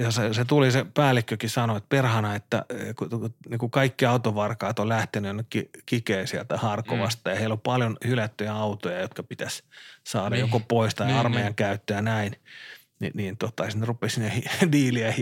[0.04, 4.06] ja se, se, tuli, se päällikkökin sanoi, että perhana, että eh, kun, niin kuin kaikki
[4.06, 7.34] autovarkaat on lähtenyt jonnekin kikeen sieltä Harkovasta mm.
[7.34, 9.64] ja heillä on paljon hylättyjä autoja, jotka pitäisi
[10.08, 10.40] saada Niin.
[10.42, 11.56] joko pois tai Niin, armeijan niin.
[11.56, 12.36] käyttöä näin.
[13.00, 15.14] Niin, niin tota, sinne rupesi sinne diiliä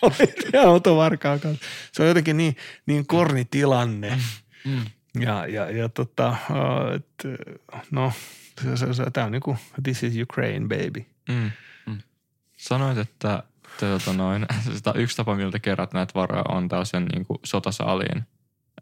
[0.00, 1.64] poliisi autovarkaan kanssa.
[1.92, 2.56] Se on jotenkin niin,
[2.86, 4.20] niin korni tilanne.
[4.64, 4.84] Mm.
[5.20, 7.40] Ja, ja, ja tota, äh, et,
[7.90, 8.12] no,
[8.62, 11.04] se, se, se, tämä on niin kuin, this is Ukraine baby.
[11.28, 11.50] Mm.
[12.56, 13.42] Sanoit, että
[13.80, 18.26] te, tota noin, sitä yksi tapa, miltä kerät näitä varoja on tällaisen niin kuin sotasaaliin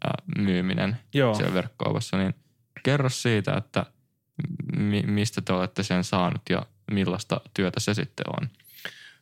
[0.03, 1.35] ää, myyminen Joo.
[1.35, 2.35] siellä verkkokaupassa, niin
[2.83, 3.85] kerro siitä, että
[4.77, 8.49] mi- mistä te olette sen saanut ja millaista työtä se sitten on.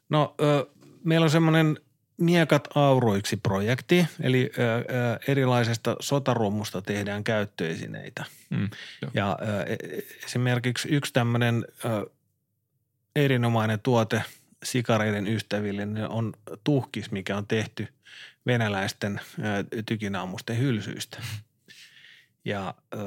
[0.10, 0.68] No ö,
[1.04, 1.80] meillä on semmoinen
[2.18, 4.84] Miekat auroiksi projekti, eli ö, ö,
[5.28, 8.26] erilaisesta sotarummusta tehdään käyttöesineitä.
[8.50, 8.70] Mm.
[9.14, 12.10] Ja ö, e- esimerkiksi yksi tämmöinen ö,
[13.16, 14.24] erinomainen tuote
[14.64, 17.88] sikareiden ystäville on tuhkis, mikä on tehty
[18.46, 21.18] venäläisten ö, tykinaamusten hylsyistä.
[22.46, 22.98] Ja ö,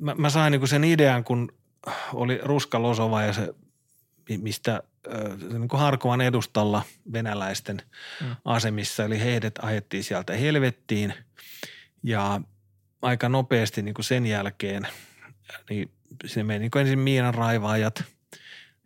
[0.00, 1.52] mä, mä sain niinku sen idean, kun
[2.12, 3.54] oli Ruska Losova ja se,
[4.28, 4.82] mi- mistä
[5.50, 6.82] se niinku Harkovan edustalla
[7.12, 7.82] venäläisten
[8.20, 8.36] Mm.
[8.44, 11.14] asemissa, eli heidät ajettiin sieltä helvettiin.
[12.02, 12.40] Ja
[13.02, 14.88] aika nopeasti niin kuin sen jälkeen,
[15.70, 15.90] niin
[16.26, 18.04] sinne meni niin kuin ensin miinan raivaajat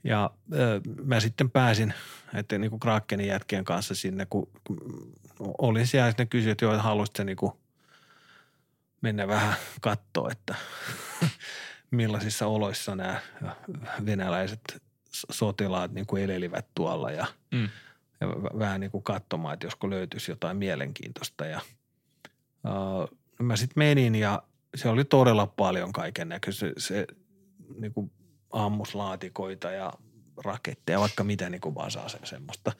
[0.04, 1.94] ja ö, mä sitten pääsin
[2.34, 4.78] että niin kuin Krakenin jätkien kanssa sinne, kun, kun
[5.58, 7.52] olin siellä ja sitten ne kysyivät, että joo, haluaisitko niin kuin
[9.00, 10.54] mennä vähän katsoa, että
[11.90, 13.20] millaisissa oloissa nämä
[14.06, 14.82] venäläiset
[15.30, 17.68] sotilaat niin kuin elelivät tuolla ja Mm.
[18.20, 18.28] ja
[18.58, 21.46] vähän niin kuin katsomaan, että josko löytyisi jotain mielenkiintoista.
[21.46, 21.60] Ja
[22.64, 24.42] uh, mä sitten menin ja
[24.74, 26.66] se oli todella paljon kaiken näköistä.
[26.66, 27.06] Se, se
[27.78, 28.10] niin kuin
[28.50, 29.92] ammuslaatikoita ja
[30.44, 32.72] raketteja, vaikka mitä niin kuin vaan saa sen semmoista.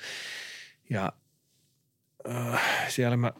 [0.91, 1.13] Ja
[2.29, 2.59] uh,
[2.89, 3.33] siellä mä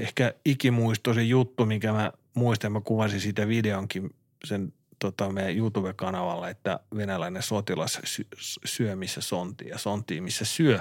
[0.00, 4.10] ehkä ikimuistoisin juttu, mikä mä muistan, mä kuvasin siitä videonkin
[4.44, 8.28] sen tota, meidän YouTube-kanavalla, että venäläinen sotilas sy-
[8.64, 10.80] syö missä sonti ja sonti missä syö.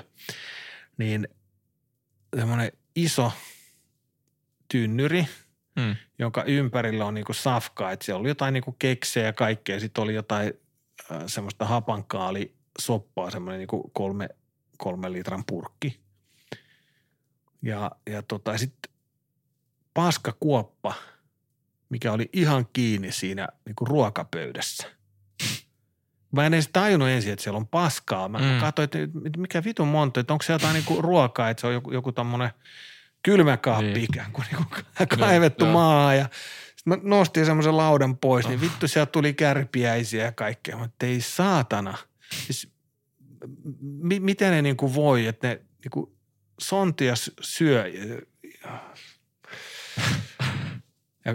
[0.98, 1.28] Niin
[2.38, 3.32] semmoinen iso
[4.72, 5.28] tynnyri,
[5.76, 5.96] Mm.
[6.20, 9.80] jonka ympärillä on niinku safkaa, että siellä oli jotain niinku keksejä ja kaikkea.
[9.80, 10.54] Sitten oli jotain
[11.12, 14.30] äh, semmoista hapankaali soppaa, semmoinen niinku kolme,
[14.78, 16.00] kolme litran purkki.
[17.62, 18.94] Ja, ja tota, sitten
[19.94, 20.94] paskakuoppa,
[21.90, 24.88] mikä oli ihan kiinni siinä niinku ruokapöydässä.
[26.32, 28.30] Mä en edes tajunnut ensin, että siellä on paskaa.
[28.30, 28.60] Mä Mm.
[28.60, 28.84] katsoin,
[29.26, 32.12] että mikä vitun monta, että onko se jotain niinku ruokaa, että se on joku, joku
[32.12, 32.50] tommonen
[33.24, 34.04] kylmäkaappi Niin.
[34.04, 34.66] ikään kuin, niinku
[35.20, 35.74] kaivettu joo.
[35.74, 36.18] maahan.
[36.18, 36.30] Ja
[36.76, 40.78] sitten mä nostin semmoisen laudan pois, niin vittu sieltä tuli kärpiäisiä ja kaikkea.
[40.78, 41.98] Mä että ei saatana.
[42.46, 42.72] Siis,
[43.82, 46.16] mi- miten ne niinku voi, että ne niinku
[46.62, 47.86] sontia sy- syö.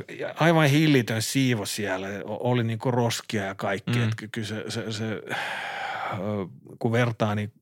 [0.09, 2.09] Ja, ja aivan hillitön siivo siellä.
[2.25, 3.99] Oli niinku roskia ja kaikki.
[3.99, 4.03] Mm.
[4.09, 5.23] Että kyllä se, se, se,
[6.79, 7.53] kun vertaa, niin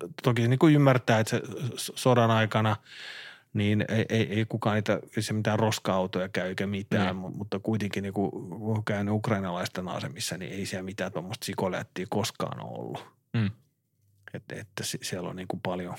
[0.00, 1.42] to- toki niin kuin ymmärtää, että se
[1.96, 2.76] sodan aikana
[3.52, 7.22] niin ei, ei, ei kukaan niitä, ei se mitään roska-autoja käy eikä mitään, Mm.
[7.36, 12.06] mutta kuitenkin niin kuin, kun on käynyt ukrainalaisten asemissa, niin ei siellä mitään tuommoista sikolättiä
[12.10, 13.04] koskaan ole ollut.
[13.32, 13.50] Mm.
[14.34, 15.94] Että, että si- siellä on niin kuin paljon,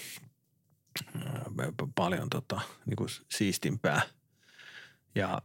[1.95, 4.02] paljon tota, niin kuin siistimpää.
[5.15, 5.41] Ja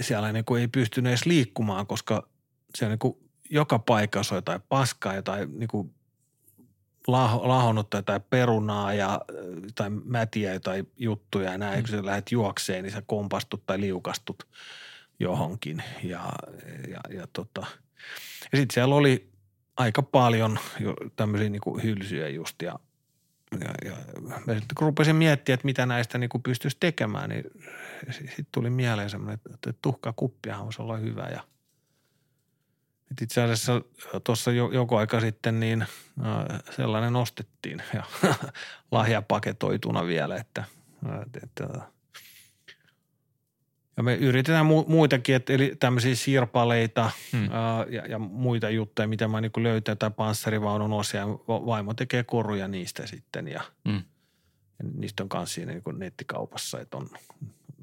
[0.00, 2.28] siellä niin kuin ei pystynyt edes liikkumaan, koska
[2.74, 3.16] siellä niin kuin
[3.50, 5.94] joka paikassa on jotain paskaa, jotain niin kuin
[7.06, 9.20] laho, lahonnutta jotain perunaa ja
[9.74, 11.78] tai mätiä jotain juttuja ja näin.
[11.78, 11.82] Mm.
[11.82, 14.48] Kun sä lähdet juokseen, niin sä kompastut tai liukastut
[15.20, 15.82] johonkin.
[16.02, 16.32] Ja,
[16.88, 17.66] ja, ja, tota.
[18.52, 19.30] ja sitten siellä oli
[19.76, 22.78] aika paljon jo tämmöisiä niin kuin hylsyjä just ja
[23.60, 23.96] ja, ja
[24.28, 27.44] mä sitten kun rupesin miettimään, että mitä näistä niin pystyisi tekemään, niin
[28.12, 31.28] sitten tuli mieleen semmoinen, että tuhkakuppiahan voisi olla hyvä.
[31.28, 31.40] Ja
[33.22, 33.82] itse asiassa
[34.24, 38.02] tuossa jo, joku aika sitten niin äh, sellainen ostettiin ja
[38.90, 40.64] lahjapaketoituna vielä, että,
[41.22, 41.93] että, että
[43.96, 47.48] ja me yritetään mu- muitakin, että eli tämmöisiä sirpaleita Hmm.
[47.52, 51.28] ää, ja, ja muita juttuja, mitä mä niin löytän, tai panssarivaunun osia.
[51.48, 54.02] Vaimo tekee koruja niistä sitten ja, Mm.
[54.78, 57.08] ja niistä on kanssa siinä niin nettikaupassa, että on,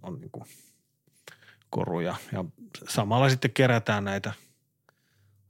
[0.03, 0.45] on niin kuin
[1.69, 2.15] koruja.
[2.31, 2.45] Ja
[2.87, 4.33] samalla sitten kerätään näitä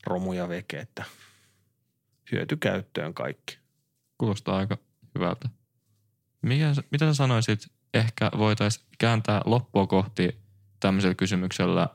[0.07, 1.03] romuja veke, että
[2.31, 3.57] hyötykäyttöön kaikki.
[4.17, 4.77] Kuulostaa aika
[5.15, 5.49] hyvältä.
[6.41, 10.40] Mikä, mitä sä sanoisit, ehkä voitaisiin kääntää loppua kohti
[10.81, 11.87] tämmöisellä kysymyksellä,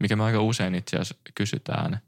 [0.00, 2.00] mikä me aika usein itse asiassa kysytään,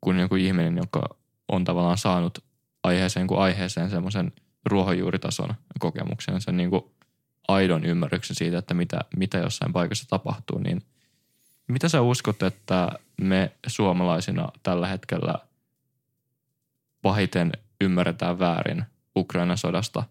[0.00, 1.16] kun joku ihminen, joka
[1.48, 2.38] on tavallaan saanut
[2.82, 4.32] aiheeseen kuin aiheeseen semmoisen
[4.66, 6.84] ruohonjuuritason kokemuksen, sen niin kuin
[7.48, 10.82] aidon ymmärryksen siitä, että mitä, mitä jossain paikassa tapahtuu, niin
[11.68, 12.88] mitä sä uskot, että
[13.20, 15.34] me suomalaisina tällä hetkellä
[17.02, 18.84] pahiten ymmärretään väärin
[19.16, 20.02] Ukrainan sodasta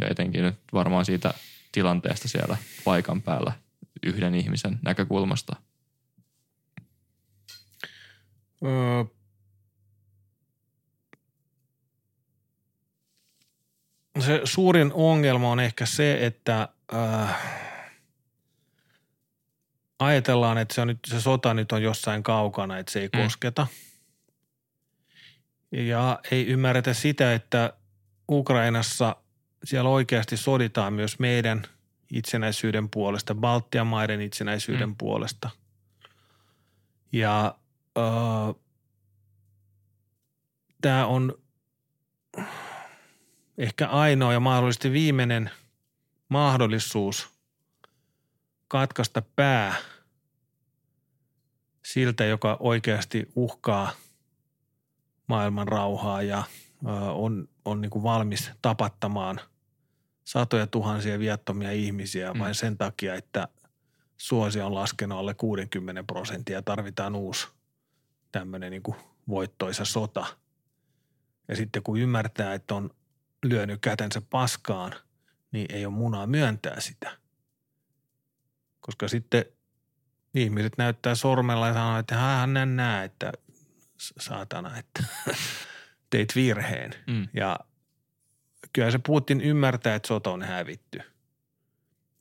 [0.00, 1.34] ja etenkin nyt varmaan siitä
[1.72, 3.52] tilanteesta siellä paikan päällä
[4.04, 5.56] yhden ihmisen näkökulmasta.
[8.64, 9.04] Öö,
[14.20, 17.36] se suurin ongelma on ehkä se, että äh,
[19.98, 23.22] ajatellaan, että se, on nyt, se sota nyt on jossain kaukana, että se ei Mm.
[23.22, 23.66] kosketa.
[25.72, 27.72] Ja ei ymmärretä sitä, että
[28.30, 29.16] Ukrainassa
[29.64, 31.62] siellä oikeasti soditaan myös meidän
[32.10, 34.96] itsenäisyyden puolesta, Baltian maiden itsenäisyyden Mm.
[34.96, 35.50] puolesta.
[37.12, 37.54] Ja
[37.98, 38.54] äh,
[40.80, 41.38] tämä on
[43.58, 45.50] ehkä ainoa ja mahdollisesti viimeinen
[46.28, 47.28] mahdollisuus
[48.68, 49.74] katkaista pää
[51.84, 53.92] siltä, joka oikeasti uhkaa
[55.26, 56.42] maailman rauhaa ja
[57.14, 59.40] on, on niin kuin valmis tapattamaan
[60.24, 62.40] satoja tuhansia viattomia ihmisiä Mm.
[62.40, 63.48] vain sen takia, että
[64.16, 67.48] suosio on laskenut alle 60 prosenttia ja tarvitaan uusi
[68.32, 68.96] tämmöinen niin kuin
[69.28, 70.26] voittoisa sota.
[71.48, 72.90] Ja sitten kun ymmärtää, että on
[73.44, 74.92] lyönyt kätensä paskaan,
[75.52, 77.18] niin ei ole munaa myöntää sitä.
[78.80, 79.44] Koska sitten
[80.34, 83.32] ihmiset näyttää sormella ja sanoo, että hän näe, että
[83.98, 85.04] saatana, että
[86.10, 86.94] teit virheen.
[87.06, 87.28] Mm.
[87.34, 87.58] Ja
[88.74, 91.00] kyllä se Putin ymmärtää, että sota on hävitty.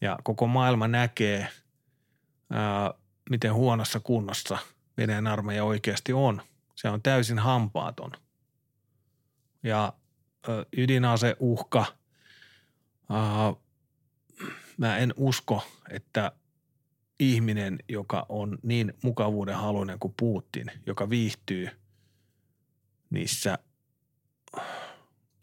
[0.02, 1.48] Ja koko maailma näkee,
[2.50, 2.94] ää,
[3.30, 4.58] miten huonossa kunnossa
[4.98, 6.42] Venäjän armeija oikeasti on.
[6.76, 8.12] Se on täysin hampaaton.
[9.64, 9.94] Ja
[10.48, 11.86] ää, ydinaseuhka,
[13.10, 13.54] ää,
[14.78, 16.32] mä en usko, että
[17.20, 21.70] ihminen, joka on niin mukavuuden haluinen kuin Putin, joka viihtyy
[23.10, 23.58] niissä–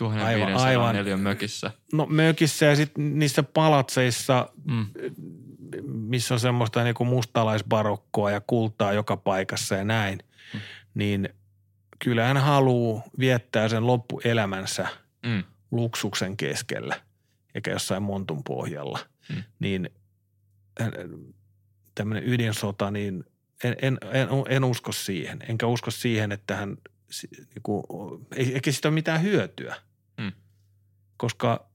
[0.00, 1.20] 1500 aivan, aivan.
[1.20, 1.70] mökissä.
[1.92, 4.86] No mökissä ja sitten niissä palatseissa, mm.
[5.84, 10.18] missä on semmoista niinku mustalaisbarokkoa ja kultaa joka paikassa ja näin,
[10.54, 10.60] mm.
[10.94, 11.28] niin
[11.98, 14.88] kyllä hän haluaa viettää sen loppuelämänsä
[15.26, 15.44] mm.
[15.70, 17.00] luksuksen keskellä
[17.54, 18.98] eikä jossain montun pohjalla.
[19.28, 19.42] Mm.
[19.58, 19.90] Niin
[21.94, 23.24] tämmöinen ydinsota, niin
[23.64, 25.38] en, en, en, en usko siihen.
[25.48, 26.76] Enkä usko siihen, että hän–
[27.34, 27.84] niin kuin,
[28.36, 29.76] eikä siitä ole mitään hyötyä–
[31.20, 31.66] koska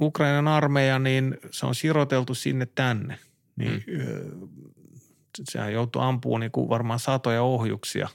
[0.00, 3.18] Ukrainan armeija, niin se on siroteltu sinne tänne.
[3.56, 4.48] Niin mm.
[5.50, 8.08] sehän joutuu ampumaan niin kuin varmaan satoja ohjuksia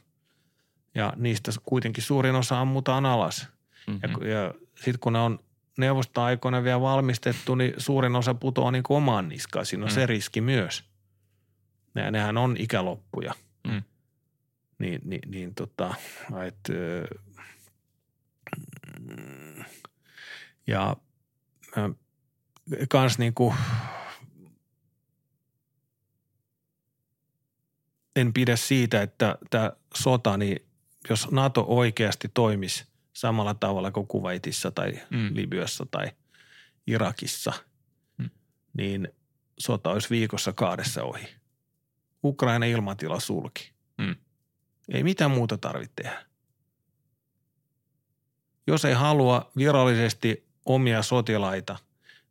[0.95, 3.47] ja niistä kuitenkin suurin osa ammutaan alas.
[3.87, 4.27] Mm-hmm.
[4.27, 5.39] Ja, ja sitten kun ne on
[5.77, 9.65] neuvostoaikoina vielä valmistettu, niin suurin osa putoaa niin kuin omaan niskaan.
[9.65, 9.95] Siinä on mm.
[9.95, 10.83] se riski myös.
[11.95, 13.33] Ja nehän on ikäloppuja.
[13.67, 13.83] Mm.
[14.79, 15.95] Niin, niin, niin tota,
[16.47, 16.73] että
[20.67, 20.95] ja
[22.89, 23.53] kans niinku
[28.15, 30.65] en pidä siitä, että tämä sota, niin
[31.09, 35.29] jos NATO oikeasti toimisi samalla tavalla kuin Kuwaitissa tai mm.
[35.33, 36.11] Libyassa tai
[36.87, 37.53] Irakissa,
[38.17, 38.29] mm.
[38.73, 39.07] niin
[39.59, 41.27] sota olisi viikossa kaadessa ohi.
[42.23, 43.71] Ukraina ilmatila sulki.
[43.97, 44.15] Mm.
[44.89, 46.25] Ei mitään muuta tarvitse tehdä.
[48.67, 51.77] Jos ei halua virallisesti omia sotilaita,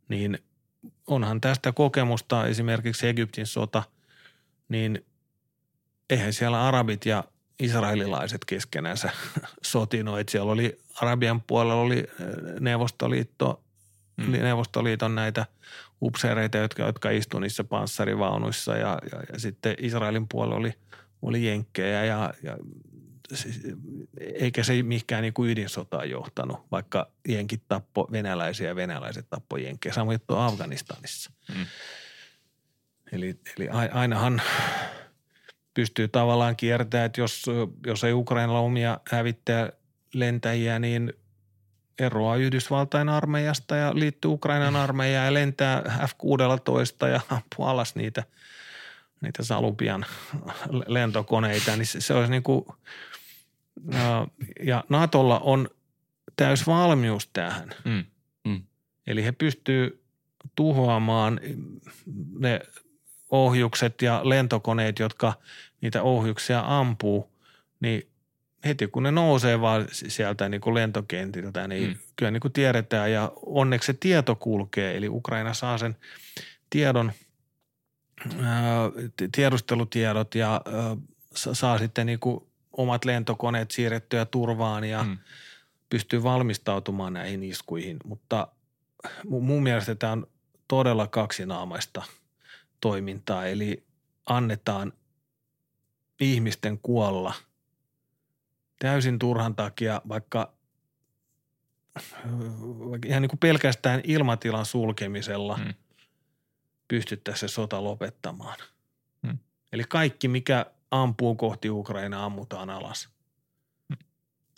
[0.08, 0.38] niin
[1.06, 3.82] onhan tästä kokemusta esimerkiksi Egyptin sota,
[4.68, 5.04] niin
[6.10, 7.24] eihän siellä arabit ja
[7.58, 9.10] israelilaiset keskenänsä
[9.62, 10.28] sotinut.
[10.28, 12.26] Siellä oli Arabian puolella oli äh,
[12.60, 13.62] Neuvostoliitto,
[14.16, 14.32] mm.
[14.32, 15.46] Neuvostoliiton näitä
[16.02, 20.74] upseereita, jotka, jotka istuivat niissä panssarivaunuissa ja, ja, ja sitten Israelin puolella oli,
[21.22, 22.56] oli jenkkejä ja, ja
[24.34, 29.92] eikä se mihinkään niin kuin ydinsotaan johtanut, vaikka jenkit tappo venäläisiä ja venäläiset tappo jenkkejä.
[29.92, 31.30] Sama juttu Afganistanissa.
[31.54, 31.66] Mm.
[33.12, 34.42] Eli, eli ainahan
[35.74, 37.42] pystyy tavallaan kiertämään, että jos,
[37.86, 39.72] jos ei Ukrainalla omia hävittäjä
[40.14, 41.12] lentäjiä, niin
[41.98, 48.24] eroaa Yhdysvaltain armeijasta ja liittyy Ukrainan armeijaan ja lentää F-16 ja ampuu alas niitä,
[49.20, 50.06] niitä Salupian
[50.86, 52.64] lentokoneita, niin se, se olisi niin kuin–
[54.62, 55.68] ja Natolla on
[56.36, 57.70] täys valmius tähän.
[57.84, 58.04] Mm.
[58.44, 58.62] Mm.
[59.06, 60.02] Eli he pystyy
[60.54, 61.40] tuhoamaan
[62.38, 62.60] ne
[63.30, 65.32] ohjukset ja lentokoneet, jotka
[65.80, 67.32] niitä ohjuksia ampuu,
[67.80, 68.08] niin
[68.64, 71.96] heti kun ne nousee vaan sieltä niin kuin lentokentiltä, niin mm.
[72.16, 74.96] kyllä niin kuin tiedetään ja onneksi se tieto kulkee.
[74.96, 75.96] Eli Ukraina saa sen
[76.70, 77.12] tiedon,
[79.32, 80.60] tiedustelutiedot ja
[81.34, 82.46] saa sitten niin kuin
[82.76, 85.18] omat lentokoneet siirrettyä turvaan ja mm.
[85.88, 87.96] pystyy valmistautumaan näihin iskuihin.
[88.04, 88.48] Mutta
[89.28, 90.26] mun mielestä tämä on
[90.68, 92.02] todella kaksinaamaista
[92.80, 93.84] toimintaa, eli
[94.26, 94.92] annetaan
[96.20, 97.34] ihmisten kuolla
[98.78, 100.52] täysin turhan takia, vaikka
[103.06, 105.74] ihan niin kuin pelkästään ilmatilan sulkemisella mm.
[106.88, 108.58] pystyttäisiin se sota lopettamaan.
[109.22, 109.38] Mm.
[109.72, 113.08] Eli kaikki, mikä ampuu kohti Ukrainaa, ammutaan alas.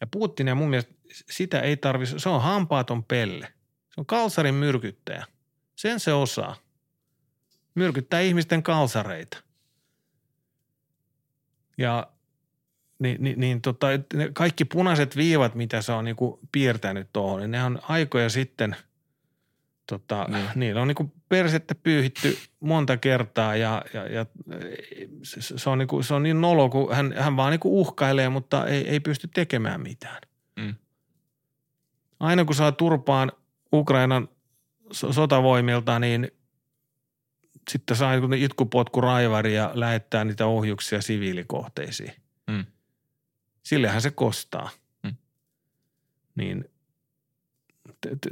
[0.00, 0.94] Ja Putin ja mun mielestä
[1.30, 3.46] sitä ei tarvitse, se on hampaaton pelle.
[3.94, 5.26] Se on kalsarin myrkyttäjä.
[5.76, 6.56] Sen se osaa.
[7.74, 9.42] Myrkyttää ihmisten kalsareita.
[11.78, 12.06] Ja
[12.98, 13.86] niin, niin, niin tota,
[14.32, 18.76] kaikki punaiset viivat, mitä se on niin kuin piirtänyt tuohon, niin ne on aikoja sitten–
[19.88, 20.48] tota, niin.
[20.54, 24.26] niillä on niinku persettä pyyhitty monta kertaa ja, ja, ja
[25.22, 28.66] se, se, on niinku, se on niin nolo, kun hän, hän vaan niinku uhkailee, mutta
[28.66, 30.20] ei, ei pysty tekemään mitään.
[30.56, 30.74] Mm.
[32.20, 33.32] Aina kun saa turpaan
[33.72, 34.28] Ukrainan
[34.92, 36.30] sotavoimilta, niin
[37.70, 42.12] sitten saa itkupotku raivari ja lähettää niitä ohjuksia siviilikohteisiin.
[42.46, 42.64] Mm.
[43.62, 44.70] Sillehän se kostaa.
[45.02, 45.14] Mm.
[46.34, 46.64] Niin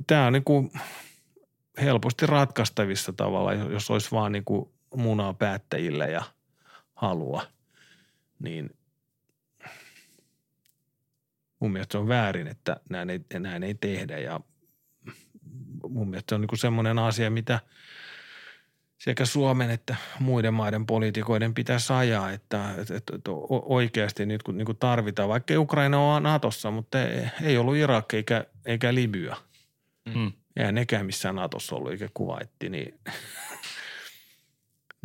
[0.07, 0.71] tämä on niin kuin–
[1.83, 6.23] helposti ratkaistavissa tavalla, jos olisi vaan niin kuin munaa päättäjille ja
[6.95, 7.43] halua,
[8.39, 8.77] niin
[11.61, 14.41] mun mielestä se on väärin, että näin ei, näin ei tehdä ja
[15.89, 17.61] mun mielestä se on niin semmoinen asia, mitä
[18.99, 24.77] sekä Suomen että muiden maiden poliitikoiden pitäisi ajaa, että, että, että oikeasti nyt kun niin
[24.81, 29.37] tarvitaan, vaikka Ukraina on Natossa, mutta ei, ei ollut Irak eikä, eikä Libya.
[30.15, 30.33] Mm.
[30.57, 33.01] Ja nekään missään Natossa ollut, eikä kuvaitti, niin,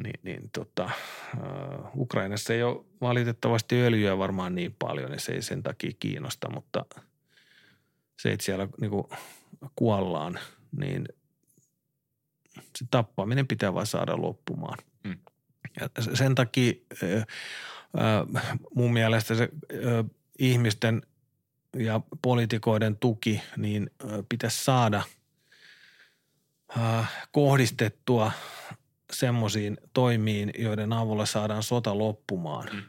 [0.03, 0.89] niin, niin tota,
[1.37, 6.49] uh, Ukrainassa ei ole valitettavasti öljyä varmaan niin paljon, niin se ei sen takia kiinnosta,
[6.49, 6.85] mutta
[8.19, 9.03] se, että siellä niin kuin
[9.75, 10.39] kuollaan,
[10.77, 11.07] niin
[12.55, 14.77] se tappaminen pitää vaan saada loppumaan.
[15.03, 15.17] Mm.
[15.79, 16.73] Ja sen takia
[17.03, 17.25] äh,
[18.75, 20.05] mun mielestä se äh,
[20.39, 21.01] ihmisten
[21.77, 25.20] ja poliitikoiden tuki niin äh, pitäisi saada äh,
[27.31, 28.31] kohdistettua
[29.13, 32.69] semmoisiin toimiin, joiden avulla saadaan sota loppumaan.
[32.73, 32.83] Mm.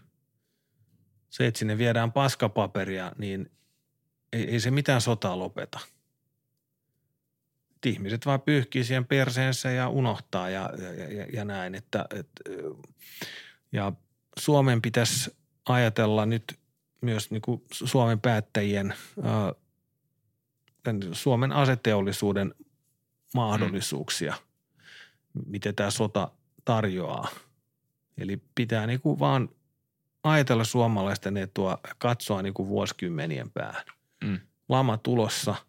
[1.30, 3.50] Se, että sinne viedään paskapaperia, niin
[4.32, 5.78] ei, ei se mitään sotaa lopeta–
[7.86, 11.74] ihmiset vaan pyyhkii siihen perseensä ja unohtaa ja, ja, ja, ja näin.
[11.74, 12.28] Että, et,
[13.72, 13.92] ja
[14.38, 15.36] Suomen pitäisi
[15.68, 16.58] ajatella nyt
[17.00, 19.52] myös niin kuin Suomen päättäjien, ää,
[21.12, 22.54] Suomen aseteollisuuden
[23.34, 24.34] mahdollisuuksia,
[25.46, 26.30] miten tämä sota
[26.64, 27.28] tarjoaa.
[28.18, 29.48] Eli pitää niin kuin vaan
[30.22, 33.84] ajatella suomalaisten etua, katsoa niin kuin vuosikymmenien päähän.
[34.24, 34.40] Mm.
[34.68, 35.54] Lama tulossa–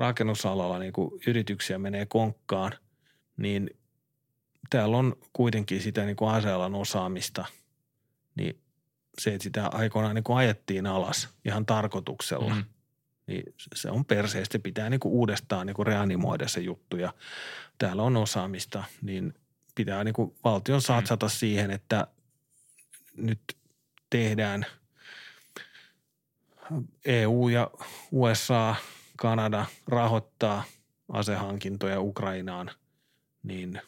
[0.00, 2.72] rakennusalalla niin kuin yrityksiä menee konkkaan,
[3.36, 3.70] niin
[4.70, 7.44] täällä on kuitenkin sitä niin kuin asealan osaamista,
[8.34, 8.60] niin
[9.18, 12.64] se, että sitä aikoinaan niin kuin ajettiin alas ihan tarkoituksella, mm.
[13.26, 14.58] Niin se on perseestä.
[14.58, 17.14] Pitää niin kuin uudestaan niin kuin reanimoida se juttu ja
[17.78, 19.34] täällä on osaamista, niin
[19.74, 21.30] pitää niin kuin valtion satsata mm.
[21.30, 22.06] siihen, että
[23.16, 23.40] nyt
[24.10, 24.66] tehdään
[27.04, 27.70] EU ja
[28.12, 28.74] USA–
[29.20, 30.64] Kanada rahoittaa
[31.08, 32.70] asehankintoja Ukrainaan,
[33.42, 33.82] niin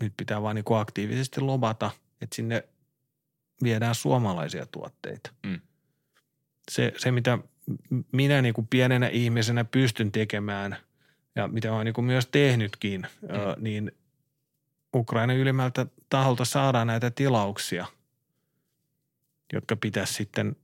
[0.00, 1.90] nyt pitää vaan niin aktiivisesti lobata,
[2.20, 2.68] että sinne
[3.62, 5.30] viedään suomalaisia tuotteita.
[5.46, 5.60] Mm.
[6.70, 7.38] Se, se, mitä
[8.12, 10.76] minä niin kuin pienenä ihmisenä pystyn tekemään
[11.36, 13.28] ja mitä olen niin myös tehnytkin, mm.
[13.64, 13.92] niin
[14.94, 17.86] Ukraina ylimmältä taholta saadaan näitä tilauksia,
[19.52, 20.56] jotka pitäisi sitten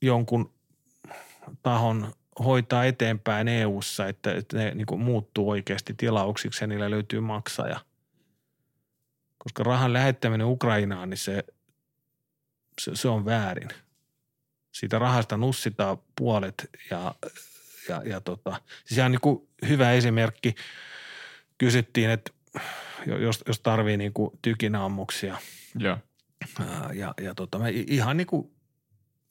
[0.00, 0.50] jonkun
[1.62, 2.12] tahon
[2.44, 7.80] hoitaa eteenpäin EU-ssa, että, että ne niin muuttuu oikeasti tilauksiksi ja niillä löytyy maksaja.
[9.38, 11.44] Koska rahan lähettäminen Ukrainaan, niin se,
[12.80, 13.68] se, se on väärin.
[14.72, 17.14] Siitä rahasta nussitaan puolet ja,
[17.88, 20.54] ja, ja tota, siis ihan niin hyvä esimerkki.
[21.58, 22.32] Kysyttiin, että
[23.06, 25.36] jos, jos tarvii niin tykinammuksia.
[25.78, 25.98] Ja,
[26.94, 28.52] ja, ja tota, mä ihan niin kuin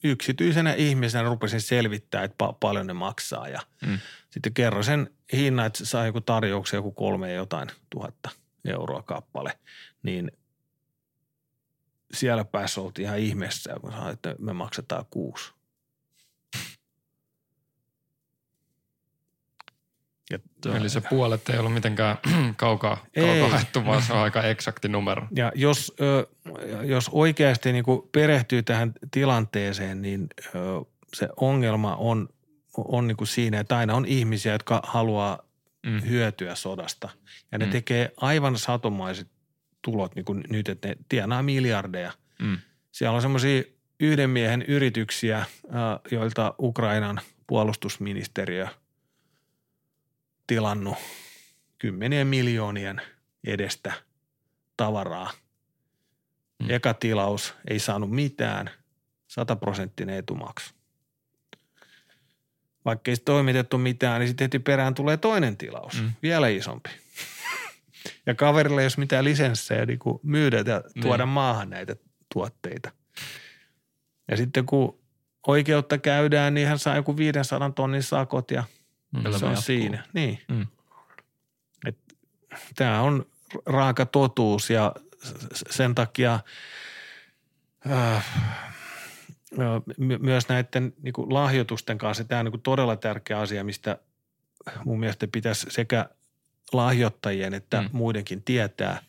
[0.03, 3.99] yksityisenä ihmisenä rupesin selvittää, että pa- paljon ne maksaa ja mm.
[4.29, 8.29] sitten kerro sen hinnan, että saa joku tarjouksen joku kolme jotain tuhatta
[8.65, 9.59] euroa kappale,
[10.03, 10.31] niin
[12.13, 15.51] siellä päässä oltiin ihan ihmeessä, kun sanoin, että me maksetaan kuusi.
[20.31, 20.39] Ja,
[20.75, 22.17] Eli se puolet ei ollut mitenkään
[22.55, 25.27] kaukaa, kaukaa haettu, vaan se on aika eksakti numero.
[25.35, 25.95] Ja jos,
[26.83, 30.27] jos oikeasti niin kuin perehtyy tähän tilanteeseen, niin
[31.13, 32.29] se ongelma on,
[32.77, 35.39] on niin kuin siinä, että aina on ihmisiä, jotka haluaa
[35.85, 36.01] mm.
[36.09, 37.09] hyötyä sodasta.
[37.51, 37.71] Ja ne mm.
[37.71, 39.27] tekee aivan satomaiset
[39.81, 42.11] tulot niin kuin nyt, että ne tienaa miljardeja.
[42.41, 42.57] Mm.
[42.91, 43.63] Siellä on semmoisia
[43.99, 45.45] yhden miehen yrityksiä,
[46.11, 48.67] joilta Ukrainan puolustusministeriö–
[50.51, 50.97] tilannut
[51.77, 53.01] kymmenien miljoonien
[53.47, 53.93] edestä
[54.77, 55.31] tavaraa.
[56.59, 56.69] Mm.
[56.69, 58.69] Eka tilaus ei saanut mitään,
[59.27, 60.73] sataprosenttinen etumaksu.
[62.85, 66.11] Vaikka ei toimitettu mitään, niin sitten heti perään tulee toinen tilaus, mm.
[66.23, 66.89] vielä isompi.
[68.25, 71.33] Ja kaverille ei ole mitään lisenssejä niin myydä ja tuoda niin.
[71.33, 71.95] maahan näitä
[72.33, 72.91] tuotteita.
[74.31, 74.99] Ja sitten kun
[75.47, 78.63] oikeutta käydään, niin hän saa joku 500 tonnin sakot ja–
[79.11, 79.21] Mm.
[79.21, 79.61] Se on jatkuu.
[79.61, 80.39] siinä, niin.
[80.47, 80.67] Mm.
[82.75, 83.25] Tämä on
[83.65, 84.95] raaka totuus ja
[85.69, 86.39] sen takia
[87.91, 88.25] äh,
[89.97, 93.97] myös näiden niin kuin lahjoitusten kanssa tämä on niin kuin todella tärkeä asia, mistä
[94.85, 96.09] mun mielestä pitäisi sekä
[96.73, 97.89] lahjoittajien että mm.
[97.91, 99.01] muidenkin tietää,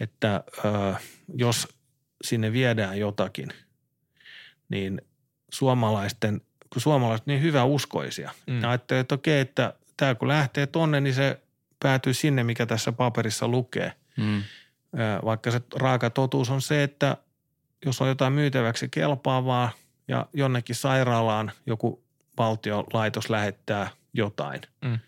[0.00, 1.02] että äh,
[1.34, 1.68] jos
[2.24, 3.48] sinne viedään jotakin,
[4.68, 5.02] niin
[5.52, 6.40] suomalaisten
[6.72, 8.30] kun suomalaiset niin hyvä uskoisia.
[8.46, 8.60] Mm.
[8.60, 11.40] Ne ajattelee, että okei, että tämä kun lähtee tonne, niin se
[11.80, 13.92] päätyy sinne, mikä tässä paperissa lukee.
[14.16, 14.42] Mm.
[15.24, 17.16] Vaikka se raaka totuus on se, että
[17.86, 19.70] jos on jotain myytäväksi kelpaavaa
[20.08, 22.02] ja jonnekin sairaalaan joku
[22.38, 24.98] valtiolaitos lähettää jotain, mm.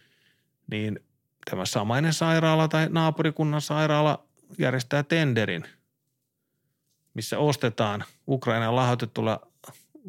[0.71, 1.01] niin
[1.51, 4.27] tämä samainen sairaala tai naapurikunnan sairaala
[4.59, 5.65] järjestää tenderin,
[7.15, 9.47] missä ostetaan Ukrainan lahjoitetulla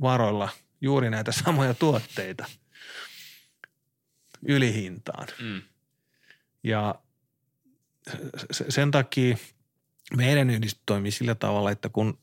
[0.01, 0.49] varoilla
[0.81, 2.45] juuri näitä samoja tuotteita
[4.47, 5.27] ylihintaan.
[5.41, 5.61] Mm.
[6.63, 6.95] Ja
[8.69, 9.37] sen takia
[10.17, 12.17] meidän yhdistys toimii sillä tavalla, että kun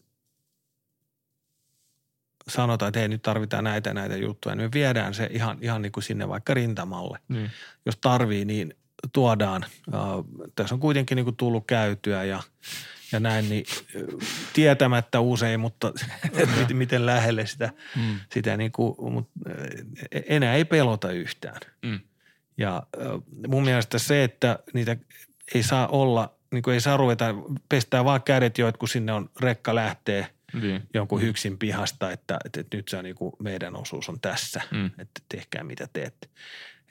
[2.49, 5.93] sanotaan, että hei nyt tarvitaan näitä näitä juttuja, niin me viedään se ihan, ihan niin
[5.93, 7.19] kuin sinne vaikka rintamalle.
[7.29, 7.51] Niin.
[7.87, 8.75] Jos tarvii, niin
[9.13, 9.65] tuodaan.
[10.55, 12.43] Tässä on kuitenkin niin kuin tullut käytyä ja,
[13.13, 13.65] ja näin, niin
[14.53, 15.93] tietämättä usein, mutta
[16.73, 18.21] miten lähelle sitä, mm.
[18.33, 19.33] sitä niin kuin, mutta
[20.27, 21.61] enää ei pelota yhtään.
[21.83, 22.01] Mm.
[22.59, 22.83] Ja
[23.49, 24.97] mun mielestä se, että niitä
[25.55, 27.35] ei saa olla, niin kuin ei saa ruveta,
[27.69, 30.83] pestää vaan kädet jo, että kun sinne on rekka lähtee niin.
[30.95, 34.63] jonkun hyksin pihasta, että, että, että nyt se on niin kuin meidän osuus on tässä,
[34.71, 34.87] mm.
[34.87, 36.29] että tehkää mitä teette.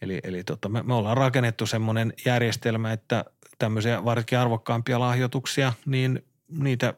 [0.02, 3.26] Eli, eli tota, me, me ollaan rakennettu semmoinen järjestelmä, että
[3.60, 6.94] tämmöisiä varsinkin arvokkaampia lahjoituksia, niin niitä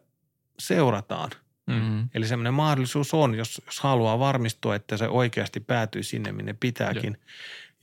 [0.59, 1.31] seurataan.
[1.67, 2.09] Mm-hmm.
[2.13, 7.17] Eli semmoinen mahdollisuus on, jos, jos haluaa varmistua, että se oikeasti päätyy sinne, minne pitääkin.
[7.21, 7.27] Ja.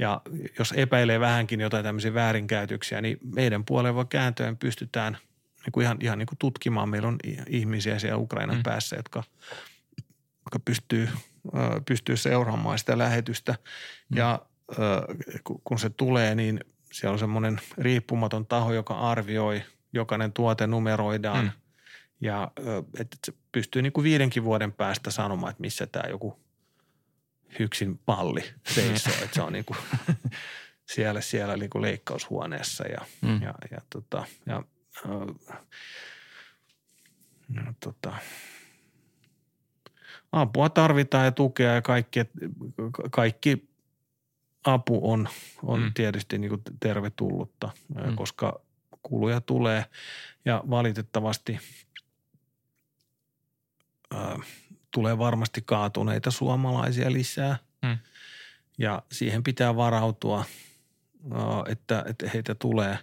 [0.01, 0.21] Ja
[0.59, 5.19] jos epäilee vähänkin jotain tämmöisiä väärinkäytöksiä, niin meidän puoleen voi kääntöön pystytään
[5.65, 6.89] niin kuin ihan, ihan niin kuin tutkimaan.
[6.89, 8.63] Meillä on ihmisiä siellä Ukrainan mm.
[8.63, 9.23] päässä, jotka,
[10.39, 11.09] jotka pystyy,
[11.87, 13.55] pystyy seuraamaan sitä lähetystä.
[14.09, 14.19] Mm.
[14.19, 14.47] Ja
[15.65, 16.61] kun se tulee, niin
[16.93, 21.51] siellä on semmoinen riippumaton taho, joka arvioi, jokainen tuote numeroidaan mm.
[22.21, 22.51] ja
[22.99, 26.41] että se pystyy niin kuin viidenkin vuoden päästä sanomaan, että missä tämä joku
[27.59, 29.79] hyksin palli seisoo, että se on niin kuin
[30.95, 33.43] siellä, siellä niin kuin leikkaushuoneessa ja, mm.
[33.43, 34.63] ja, ja, tota, ja,
[37.55, 38.13] ja, ja tota,
[40.33, 42.21] apua tarvitaan ja tukea ja kaikki,
[43.11, 43.68] kaikki
[44.69, 45.29] apu on,
[45.63, 45.93] on mm.
[45.95, 48.17] tietysti niin kuin tervetullutta, mm.
[48.17, 48.61] koska
[49.03, 49.85] kuluja tulee
[50.45, 51.59] ja valitettavasti
[54.15, 54.37] ää,
[54.91, 57.99] tulee varmasti kaatuneita suomalaisia lisää mm.
[58.79, 60.45] ja siihen pitää varautua,
[61.33, 62.99] ää, että, että heitä tulee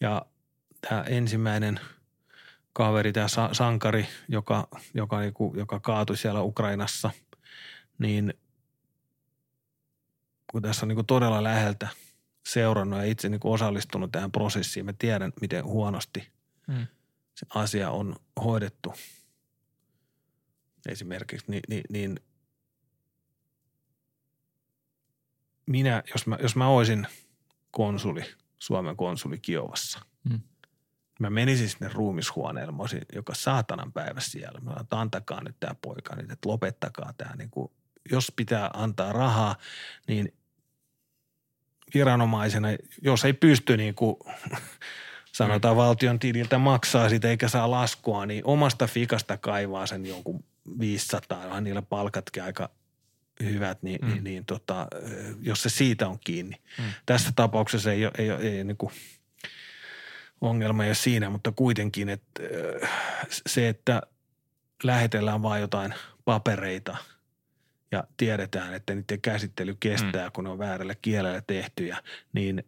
[0.00, 0.26] ja
[0.88, 1.80] tämä ensimmäinen
[2.72, 7.10] kaveri, tämä sankari, joka, joka, niinku, joka kaatui siellä Ukrainassa,
[7.98, 8.34] niin–
[10.50, 11.88] kun tässä on niin kuin todella läheltä
[12.46, 16.28] seurannut ja itse niin kuin osallistunut tähän prosessiin, mä tiedän, miten huonosti
[16.72, 16.86] hmm.
[17.34, 18.94] se asia on hoidettu
[20.88, 22.20] esimerkiksi, niin, niin, niin
[25.66, 27.06] minä, jos mä, jos mä olisin
[27.70, 28.22] konsuli,
[28.58, 30.40] Suomen konsuli Kiovassa, hmm.
[31.20, 34.60] mä menisin sinne ruumishuoneelle, mä olisin joka saatanan päivä siellä.
[34.60, 37.70] Mä että antakaa nyt tämä poika nyt, että lopettakaa tämä niin kuin,
[38.10, 39.56] jos pitää antaa rahaa,
[40.08, 40.32] niin
[41.94, 42.68] viranomaisena,
[43.02, 44.16] jos ei pysty niin kuin
[45.32, 45.78] sanotaan mm.
[45.78, 50.44] valtion tililtä maksaa sitä eikä saa laskua, niin omasta fikasta kaivaa sen jonkun
[50.80, 52.70] 500, onhan niillä palkatkin aika
[53.42, 54.08] hyvät, niin, mm.
[54.08, 54.86] niin, niin tota,
[55.42, 56.56] jos se siitä on kiinni.
[56.78, 56.84] Mm.
[57.06, 58.92] Tässä tapauksessa ei, ei, ei, ei niin kuin
[60.40, 62.42] ongelma ei ole siinä, mutta kuitenkin että
[63.46, 64.02] se, että
[64.82, 65.94] lähetellään vain jotain
[66.24, 66.96] papereita–
[67.92, 70.32] ja tiedetään, että niiden käsittely kestää, mm.
[70.32, 72.64] kun ne on väärällä kielellä tehtyjä, niin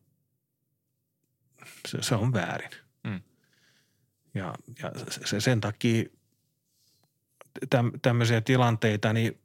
[1.89, 2.71] se, se on väärin.
[3.05, 3.21] Mm.
[4.35, 6.05] Ja, ja se, sen takia
[7.71, 9.39] täm, tämmöisiä tilanteita, niin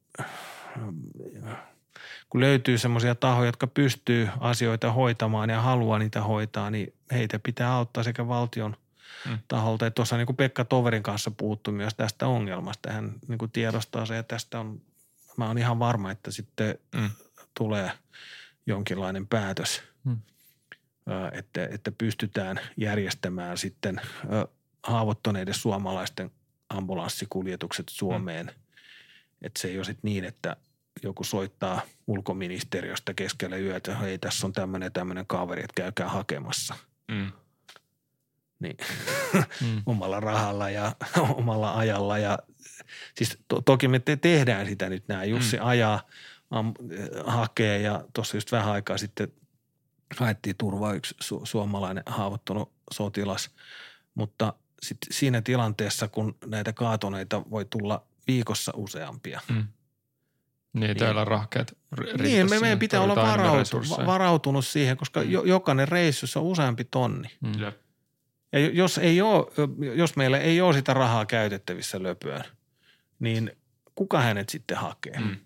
[2.30, 7.74] kun löytyy semmoisia tahoja, jotka pystyy asioita hoitamaan ja haluaa niitä hoitaa, niin heitä pitää
[7.74, 8.77] auttaa sekä valtion
[9.30, 9.40] mm.
[9.48, 9.92] taholta.
[9.92, 12.92] Tuossa niin kuin Pekka Toverin kanssa puhuttu myös tästä ongelmasta.
[12.92, 14.82] Hän niin kuin tiedostaa se, että tästä on
[15.38, 17.10] mä oon ihan varma, että sitten mm.
[17.58, 17.92] tulee
[18.66, 20.18] jonkinlainen päätös, mm.
[21.32, 24.02] että, että pystytään järjestämään sitten
[24.84, 26.32] haavoittuneiden suomalaisten
[26.70, 28.45] ambulanssikuljetukset Suomeen.
[28.45, 28.53] Mm.
[29.42, 30.56] Että se ei ole sitten niin, että
[31.03, 36.76] joku soittaa ulkoministeriöstä keskellä yötä, hei tässä on tämmöinen tämmöinen kaveri, että käykää hakemassa.
[37.08, 37.32] Mm.
[38.64, 38.77] Niin,
[39.61, 39.82] mm.
[39.92, 40.95] omalla rahalla ja
[41.40, 42.40] omalla ajalla ja
[43.16, 45.24] siis to, toki me te, tehdään sitä nyt nämä.
[45.24, 45.66] Jussi mm.
[45.66, 46.01] ajaa,
[46.51, 46.74] am,
[47.25, 49.27] hakee ja tuossa just vähän aikaa sitten
[50.17, 53.50] haettiin turvaa yksi su, suomalainen haavoittunut sotilas.
[54.16, 59.67] Mutta sitten siinä tilanteessa, kun näitä kaatoneita voi tulla viikossa useampia– mm.
[60.74, 61.77] Niin, niin täällä rahkeet
[62.22, 65.32] Niin, me, meidän pitää olla varautunut, varautunut siihen, koska mm.
[65.32, 67.32] jo, jokainen reissussa on useampi tonni.
[67.42, 67.51] Mm.
[68.53, 69.45] Ja jos, ei ole,
[69.95, 72.43] jos meillä ei ole sitä rahaa käytettävissä löpöön–
[73.23, 73.51] niin
[73.95, 75.19] kuka hänet sitten hakee?
[75.19, 75.38] Mm.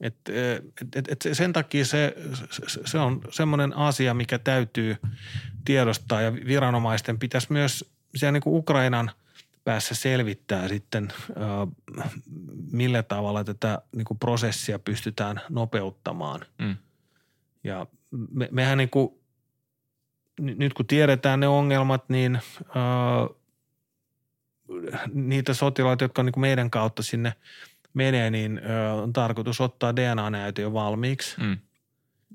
[0.00, 0.16] Et,
[0.96, 2.14] et, et, et sen takia se,
[2.84, 4.96] se on semmoinen asia, mikä täytyy
[5.64, 7.84] tiedostaa ja viranomaisten pitäisi myös
[8.16, 9.10] siellä niin kuin Ukrainan
[9.64, 11.08] päässä selvittää sitten,
[12.72, 16.40] millä tavalla tätä niin kuin prosessia pystytään nopeuttamaan.
[16.58, 16.76] Mm.
[17.64, 19.14] Ja me, mehän niin kuin,
[20.38, 22.38] nyt kun tiedetään ne ongelmat, niin
[25.12, 27.34] niitä sotilaita, jotka niin kuin meidän kautta sinne
[27.94, 28.60] menee, niin
[29.02, 31.40] on tarkoitus ottaa DNA-näyte jo valmiiksi.
[31.40, 31.58] Mm.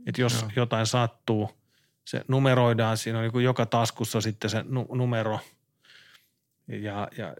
[0.07, 0.51] Että jos Joo.
[0.55, 1.49] jotain sattuu,
[2.05, 5.39] se numeroidaan, siinä on niin kuin joka taskussa sitten se nu- numero–
[6.67, 7.35] ja, ja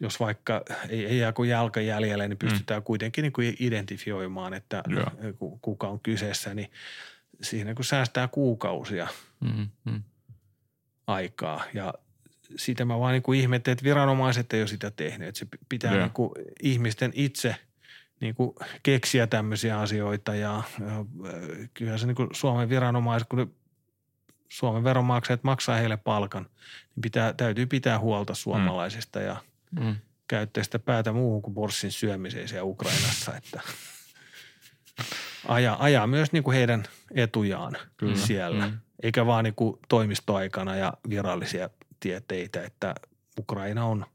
[0.00, 2.84] jos vaikka ei, ei jää kuin jalka jäljelle, niin pystytään mm.
[2.84, 5.58] kuitenkin niin kuin identifioimaan, että Joo.
[5.60, 6.70] kuka on kyseessä, niin
[7.42, 9.08] siinä kun säästää kuukausia
[9.40, 10.02] mm-hmm.
[11.06, 11.64] aikaa.
[11.74, 11.94] Ja
[12.56, 15.36] siitä mä vaan niin kuin ihmettelin, että viranomaiset ei ole sitä tehneet.
[15.36, 16.30] Se pitää niin kuin
[16.62, 17.56] ihmisten itse
[18.20, 21.04] niin kuin keksiä tämmöisiä asioita ja, ja
[21.74, 23.54] kyllähän se niin kuin Suomen viranomaiset, kun
[24.48, 26.42] Suomen veronmaksajat maksaa heille palkan,
[26.96, 29.36] niin pitää, täytyy pitää huolta suomalaisista ja
[29.80, 29.96] mm.
[30.28, 33.60] käyttää sitä päätä muuhun kuin borssin syömiseen siellä Ukrainassa, että
[35.48, 36.84] ajaa, ajaa myös niin kuin heidän
[37.14, 38.16] etujaan Kyllä.
[38.16, 38.78] siellä, mm.
[39.02, 41.70] Eikä vaan niin kuin toimistoaikana ja virallisia
[42.00, 42.94] tieteitä, että
[43.38, 44.06] Ukraina on,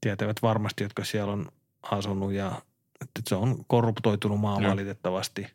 [0.00, 1.48] tietävät varmasti, jotka siellä on
[1.82, 2.62] asunut ja
[3.00, 4.70] että se on korruptoitunut maa Joo.
[4.70, 5.46] valitettavasti.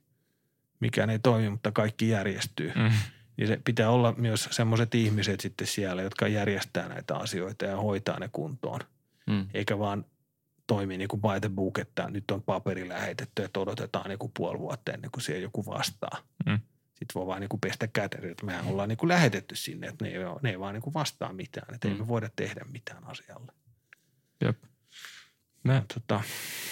[0.79, 2.71] Mikään ei toimi, mutta kaikki järjestyy.
[2.75, 2.91] Mm
[3.37, 8.19] niin se pitää olla myös semmoiset ihmiset sitten siellä, jotka järjestää näitä asioita ja hoitaa
[8.19, 8.79] ne kuntoon.
[9.27, 9.47] Mm.
[9.53, 10.05] Eikä vaan
[10.67, 14.31] toimi niin kuin by the book, että nyt on paperi lähetetty ja odotetaan niin kuin
[14.37, 16.17] puoli vuotta ennen kuin siellä joku vastaa.
[16.45, 16.59] Mm.
[16.99, 20.05] Sitten voi vaan niin kuin pestä käteen, että mehän ollaan niin kuin lähetetty sinne, että
[20.05, 21.93] ne ei, ne ei vaan niin kuin vastaa mitään, että mm.
[21.93, 23.51] ei me voida tehdä mitään asialle.
[24.45, 24.63] Jep.
[25.63, 26.21] Me, tota,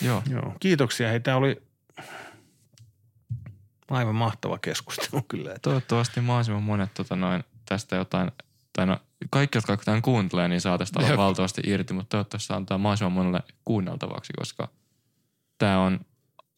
[0.02, 0.24] joo.
[0.30, 0.54] joo.
[0.60, 1.10] Kiitoksia.
[1.10, 1.62] Hei, tämä oli
[3.90, 5.56] Aivan mahtava keskustelu kyllä.
[5.62, 8.32] Toivottavasti mahdollisimman monet tota noin, tästä jotain,
[8.74, 12.78] tai no, kaikki, jotka tämän kuuntelee, niin saa tästä olla valtavasti irti, mutta toivottavasti antaa
[12.78, 14.70] mahdollisimman monelle kuunneltavaksi, koska
[15.58, 16.00] tämä on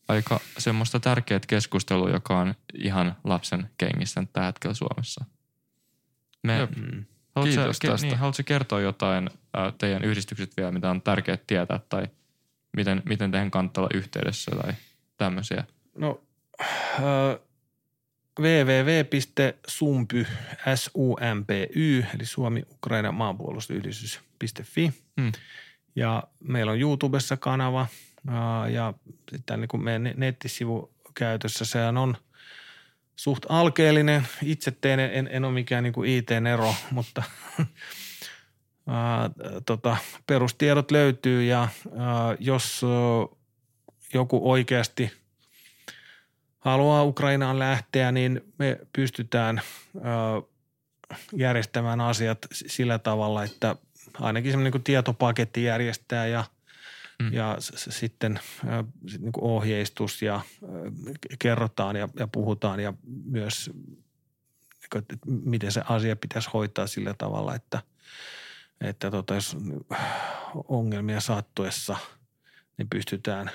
[0.07, 5.25] aika semmoista tärkeää keskustelua, joka on ihan lapsen kengissä tällä hetkellä Suomessa.
[6.43, 7.05] Me, mm.
[7.35, 8.07] haluatko, Kiitos ke, tästä.
[8.07, 12.07] Niin, haluatko kertoa jotain äh, teidän yhdistykset vielä, mitä on tärkeää tietää tai
[12.77, 14.73] miten, miten teidän kannattaa olla yhteydessä tai
[15.17, 15.63] tämmöisiä?
[15.97, 16.21] No
[18.39, 20.27] www.sumpy,
[20.75, 24.91] S-U-M-P-Y, eli Suomi-Ukraina maanpuolustusyhdistys.fi.
[25.21, 25.31] Hmm.
[25.95, 27.87] Ja meillä on YouTubessa kanava
[28.71, 28.93] ja
[29.31, 32.17] sitten niin kuin meidän nettisivu käytössä, sehän on
[33.15, 34.27] suht alkeellinen.
[34.43, 37.23] Itse teen, en, en ole mikään niin kuin IT-nero, mutta
[38.87, 39.29] ää,
[39.65, 39.97] tota,
[40.27, 41.59] perustiedot löytyy ja
[41.97, 42.81] ää, jos
[44.13, 45.11] joku oikeasti–
[46.67, 49.61] haluaa Ukrainaan lähteä, niin me pystytään
[51.35, 53.75] järjestämään asiat sillä tavalla, että
[54.19, 56.43] ainakin semmoinen niin tietopaketti järjestää ja,
[57.23, 57.33] mm.
[57.33, 60.43] ja s- sitten äh, sit niin ohjeistus ja äh,
[61.39, 62.93] kerrotaan ja, ja puhutaan ja
[63.25, 63.71] myös
[64.95, 67.81] että miten se asia pitäisi hoitaa sillä tavalla, että,
[68.81, 69.57] että tota, jos
[70.67, 71.97] ongelmia sattuessa,
[72.77, 73.51] niin pystytään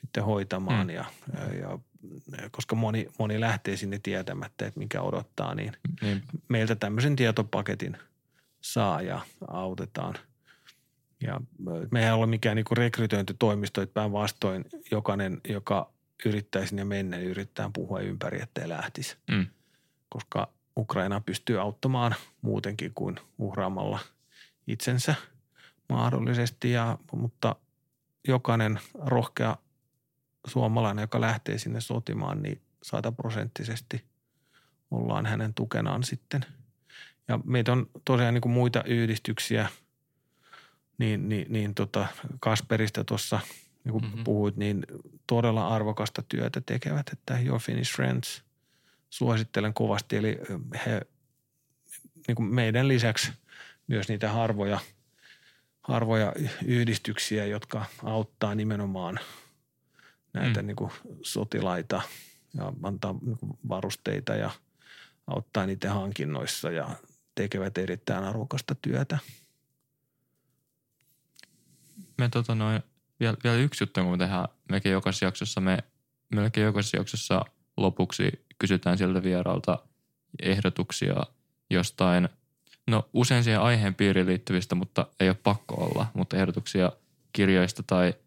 [0.00, 0.94] sitten hoitamaan mm.
[0.94, 1.04] ja,
[1.60, 1.78] ja
[2.50, 7.96] koska moni, moni lähtee sinne tietämättä, että mikä odottaa, niin niin meiltä tämmöisen tietopaketin
[8.60, 10.14] saa ja autetaan.
[11.20, 11.40] Ja
[11.90, 15.92] mehän ei ole mikään niin rekrytointitoimisto, että päinvastoin jokainen, joka
[16.24, 19.16] yrittää sinne mennä, niin yrittää puhua ympäri, ettei lähtisi.
[19.30, 19.46] Mm.
[20.08, 23.98] Koska Ukraina pystyy auttamaan muutenkin kuin uhraamalla
[24.66, 25.14] itsensä
[25.88, 27.56] mahdollisesti, ja, mutta
[28.28, 29.56] jokainen rohkea
[30.46, 34.04] suomalainen, joka lähtee sinne sotimaan, niin sataprosenttisesti
[34.90, 36.44] ollaan hänen tukenaan sitten.
[37.28, 39.68] Ja meitä on tosiaan niin kuin muita yhdistyksiä,
[40.98, 42.06] niin, niin, niin tota
[42.40, 43.40] Kasperista tuossa
[43.84, 44.24] niin kuin mm-hmm.
[44.24, 44.86] puhuit, niin
[45.26, 48.42] todella arvokasta työtä tekevät, että Your Finnish Friends
[49.10, 50.16] suosittelen kovasti.
[50.16, 50.38] Eli
[50.86, 51.00] he
[52.28, 53.32] niin kuin meidän lisäksi
[53.86, 54.80] myös niitä harvoja,
[55.82, 56.32] harvoja
[56.64, 59.20] yhdistyksiä, jotka auttaa nimenomaan–
[60.32, 60.66] näitä mm.
[60.66, 60.90] niin kuin
[61.22, 62.02] sotilaita
[62.54, 64.50] ja antaa niin kuin varusteita ja
[65.26, 66.90] auttaa niiden hankinnoissa ja
[67.34, 69.18] tekevät erittäin arvokasta työtä.
[72.18, 72.82] Me tota noin,
[73.20, 75.78] vielä, vielä yksi juttu, kun me tehdään melkein jokaisessa jaksossa, me
[76.34, 77.44] melkein jokaisessa jaksossa
[77.76, 79.78] lopuksi kysytään sieltä vieraalta
[80.42, 81.16] ehdotuksia
[81.70, 82.28] jostain,
[82.86, 86.92] no usein siihen aiheen piiriin liittyvistä, mutta ei ole pakko olla, mutta ehdotuksia
[87.32, 88.14] kirjoista tai–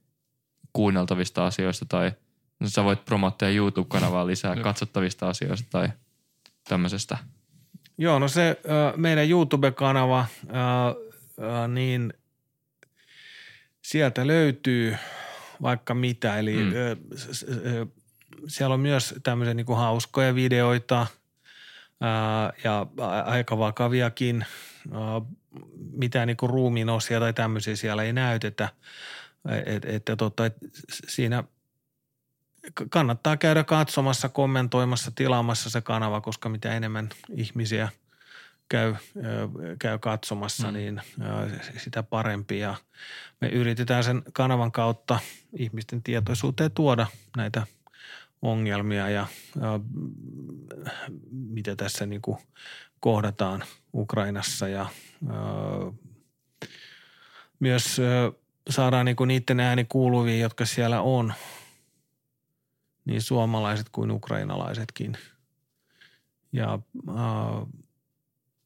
[0.73, 2.11] kuunneltavista asioista tai
[2.59, 5.89] no, sä voit promotteja YouTube-kanavaa lisää katsottavista asioista tai
[6.69, 7.17] tämmöisestä.
[7.97, 8.61] Joo, no se
[8.95, 10.25] meidän YouTube-kanava,
[11.67, 12.13] niin
[13.81, 14.97] sieltä löytyy
[15.61, 16.37] vaikka mitä.
[16.39, 16.73] Eli Mm.
[16.73, 16.97] ö,
[17.65, 17.85] ö,
[18.47, 21.07] siellä on myös tämmöisiä niin kuin hauskoja videoita
[22.01, 22.87] ää, ja
[23.25, 24.45] aika vakaviakin.
[24.91, 25.01] Ää,
[25.91, 28.69] mitään niin kuin ruumiinosia tai tämmöisiä siellä ei näytetä.
[29.65, 30.55] Et, et, et, tota, et
[31.07, 31.43] siinä
[32.89, 37.89] kannattaa käydä katsomassa, kommentoimassa, tilaamassa se kanava, koska mitä enemmän ihmisiä
[38.71, 38.95] käy,
[39.79, 40.73] käy katsomassa, Mm.
[40.73, 41.01] niin
[41.77, 42.59] sitä parempi.
[42.59, 42.75] Ja
[43.41, 45.19] me yritetään sen kanavan kautta
[45.57, 47.67] ihmisten tietoisuuteen tuoda näitä
[48.41, 49.27] ongelmia ja
[51.31, 52.37] mitä tässä niin kuin
[52.99, 54.85] kohdataan Ukrainassa ja
[55.29, 55.91] ö,
[57.59, 58.31] myös ö,
[58.69, 61.33] saadaan niin kuin niiden ääni kuuluviin, jotka siellä on,
[63.05, 65.17] niin suomalaiset kuin ukrainalaisetkin.
[66.53, 67.67] Ja äh,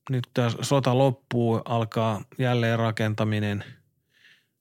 [0.10, 3.64] nyt tämä sota loppuu, alkaa jälleen rakentaminen,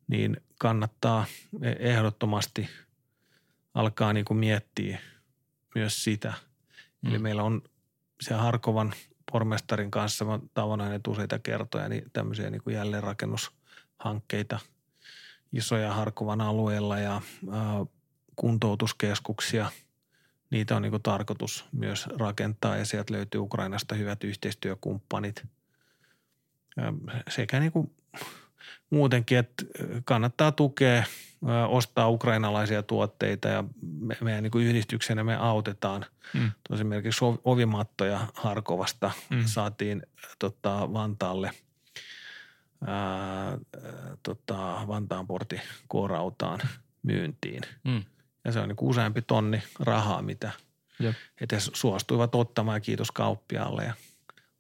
[0.08, 1.24] niin kannattaa
[1.62, 2.68] e- ehdottomasti
[3.74, 4.98] alkaa niin kuin miettiä
[5.74, 6.34] myös sitä.
[7.02, 7.10] Mm.
[7.10, 7.62] Eli meillä on
[8.20, 8.94] se Harkovan
[9.32, 14.58] pormestarin kanssa, mä tavannut hänet useita kertoja, niin tämmöisiä niin kuin jälleenrakennushankkeita
[15.52, 17.86] isoja Harkovan alueella ja ää,
[18.36, 19.70] kuntoutuskeskuksia.
[20.55, 25.47] Niitä on niin tarkoitus myös rakentaa ja sieltä löytyy Ukrainasta hyvät yhteistyökumppanit.
[27.28, 27.94] Sekä niin kuin
[28.91, 29.65] muutenkin, että
[30.05, 31.05] kannattaa tukea,
[31.68, 36.07] ostaa ukrainalaisia tuotteita ja me, meidän niin kuin yhdistyksenä me autetaan.
[36.34, 36.50] Mm.
[36.73, 39.42] Esimerkiksi ov- ovimattoja Harkovasta Mm.
[39.44, 40.02] saatiin
[40.39, 41.50] tota, Vantaalle
[42.86, 43.58] ää,
[44.23, 46.60] tota, Vantaan porti Kuorautaan
[47.02, 47.62] myyntiin.
[47.84, 48.05] Mm.
[48.44, 50.50] Ja se on niin useampi tonni rahaa, mitä
[51.00, 51.14] Jep.
[51.40, 52.82] he suostuivat ottamaan.
[52.82, 53.94] Kiitos kauppiaalle ja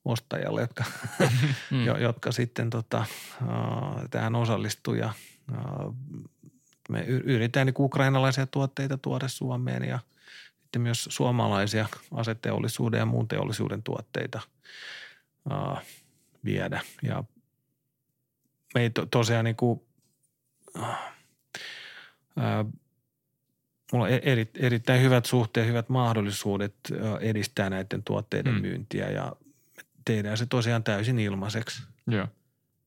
[0.04, 0.84] ostajalle, jotka,
[1.70, 1.84] Mm.
[1.84, 3.04] jo, jotka sitten tota,
[4.10, 5.12] tähän osallistui ja
[6.88, 9.98] me yritetään niin ukrainalaisia tuotteita tuoda Suomeen ja
[10.62, 14.40] sitten myös suomalaisia aseteollisuuden ja muun teollisuuden tuotteita
[15.50, 15.80] ää,
[16.44, 16.80] viedä.
[17.02, 17.24] Ja
[18.74, 19.82] me ei to, tosiaan niin kuin,
[23.94, 28.60] mulla on e- eri, erittäin hyvät suhteet, hyvät mahdollisuudet ää, edistää näiden tuotteiden Mm.
[28.60, 29.32] myyntiä ja
[30.04, 31.82] tehdään se tosiaan täysin ilmaiseksi.
[32.06, 32.26] Joo.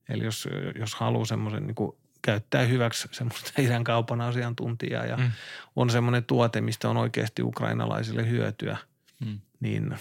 [0.10, 0.48] Eli jos,
[0.80, 5.32] jos haluaa semmoisen niin kuin käyttää hyväksi semmoista heidän kaupan asiantuntijaa ja Mm.
[5.76, 8.78] on semmoinen tuote, mistä on oikeasti ukrainalaisille hyötyä,
[9.26, 9.40] Mm.
[9.60, 9.96] niin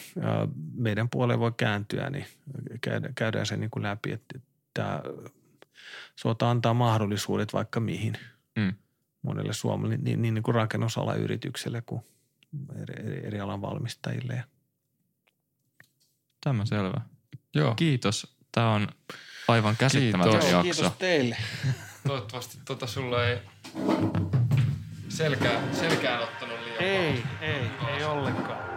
[0.75, 2.27] meidän puoleen voi kääntyä, niin
[2.81, 4.39] käydään, käydään se niin kuin läpi, että
[4.75, 5.01] tämä
[6.17, 8.13] sota antaa mahdollisuudet vaikka mihin
[8.57, 8.73] Mm.
[9.27, 12.03] Monelle Suomelle, niin, niin, niin kuin rakennusalan yritykselle kuin
[12.83, 14.35] eri, eri, eri alan valmistajille.
[14.35, 14.45] Ja
[16.41, 17.01] Tämä selvä.
[17.55, 17.75] Joo.
[17.75, 18.37] Kiitos.
[18.53, 18.89] Tämä on
[19.49, 20.79] aivan käsittämätön Kiitos.
[20.79, 20.91] jakso.
[20.99, 21.37] teille.
[22.07, 23.39] Toivottavasti tota sulle ei
[25.09, 28.76] selkää, selkään ottanut liian Ei, ei, ei ollenkaan.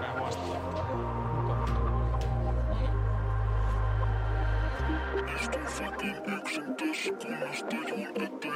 [5.41, 8.51] Istun fucking yksin tässä, kunnes tajun, ettei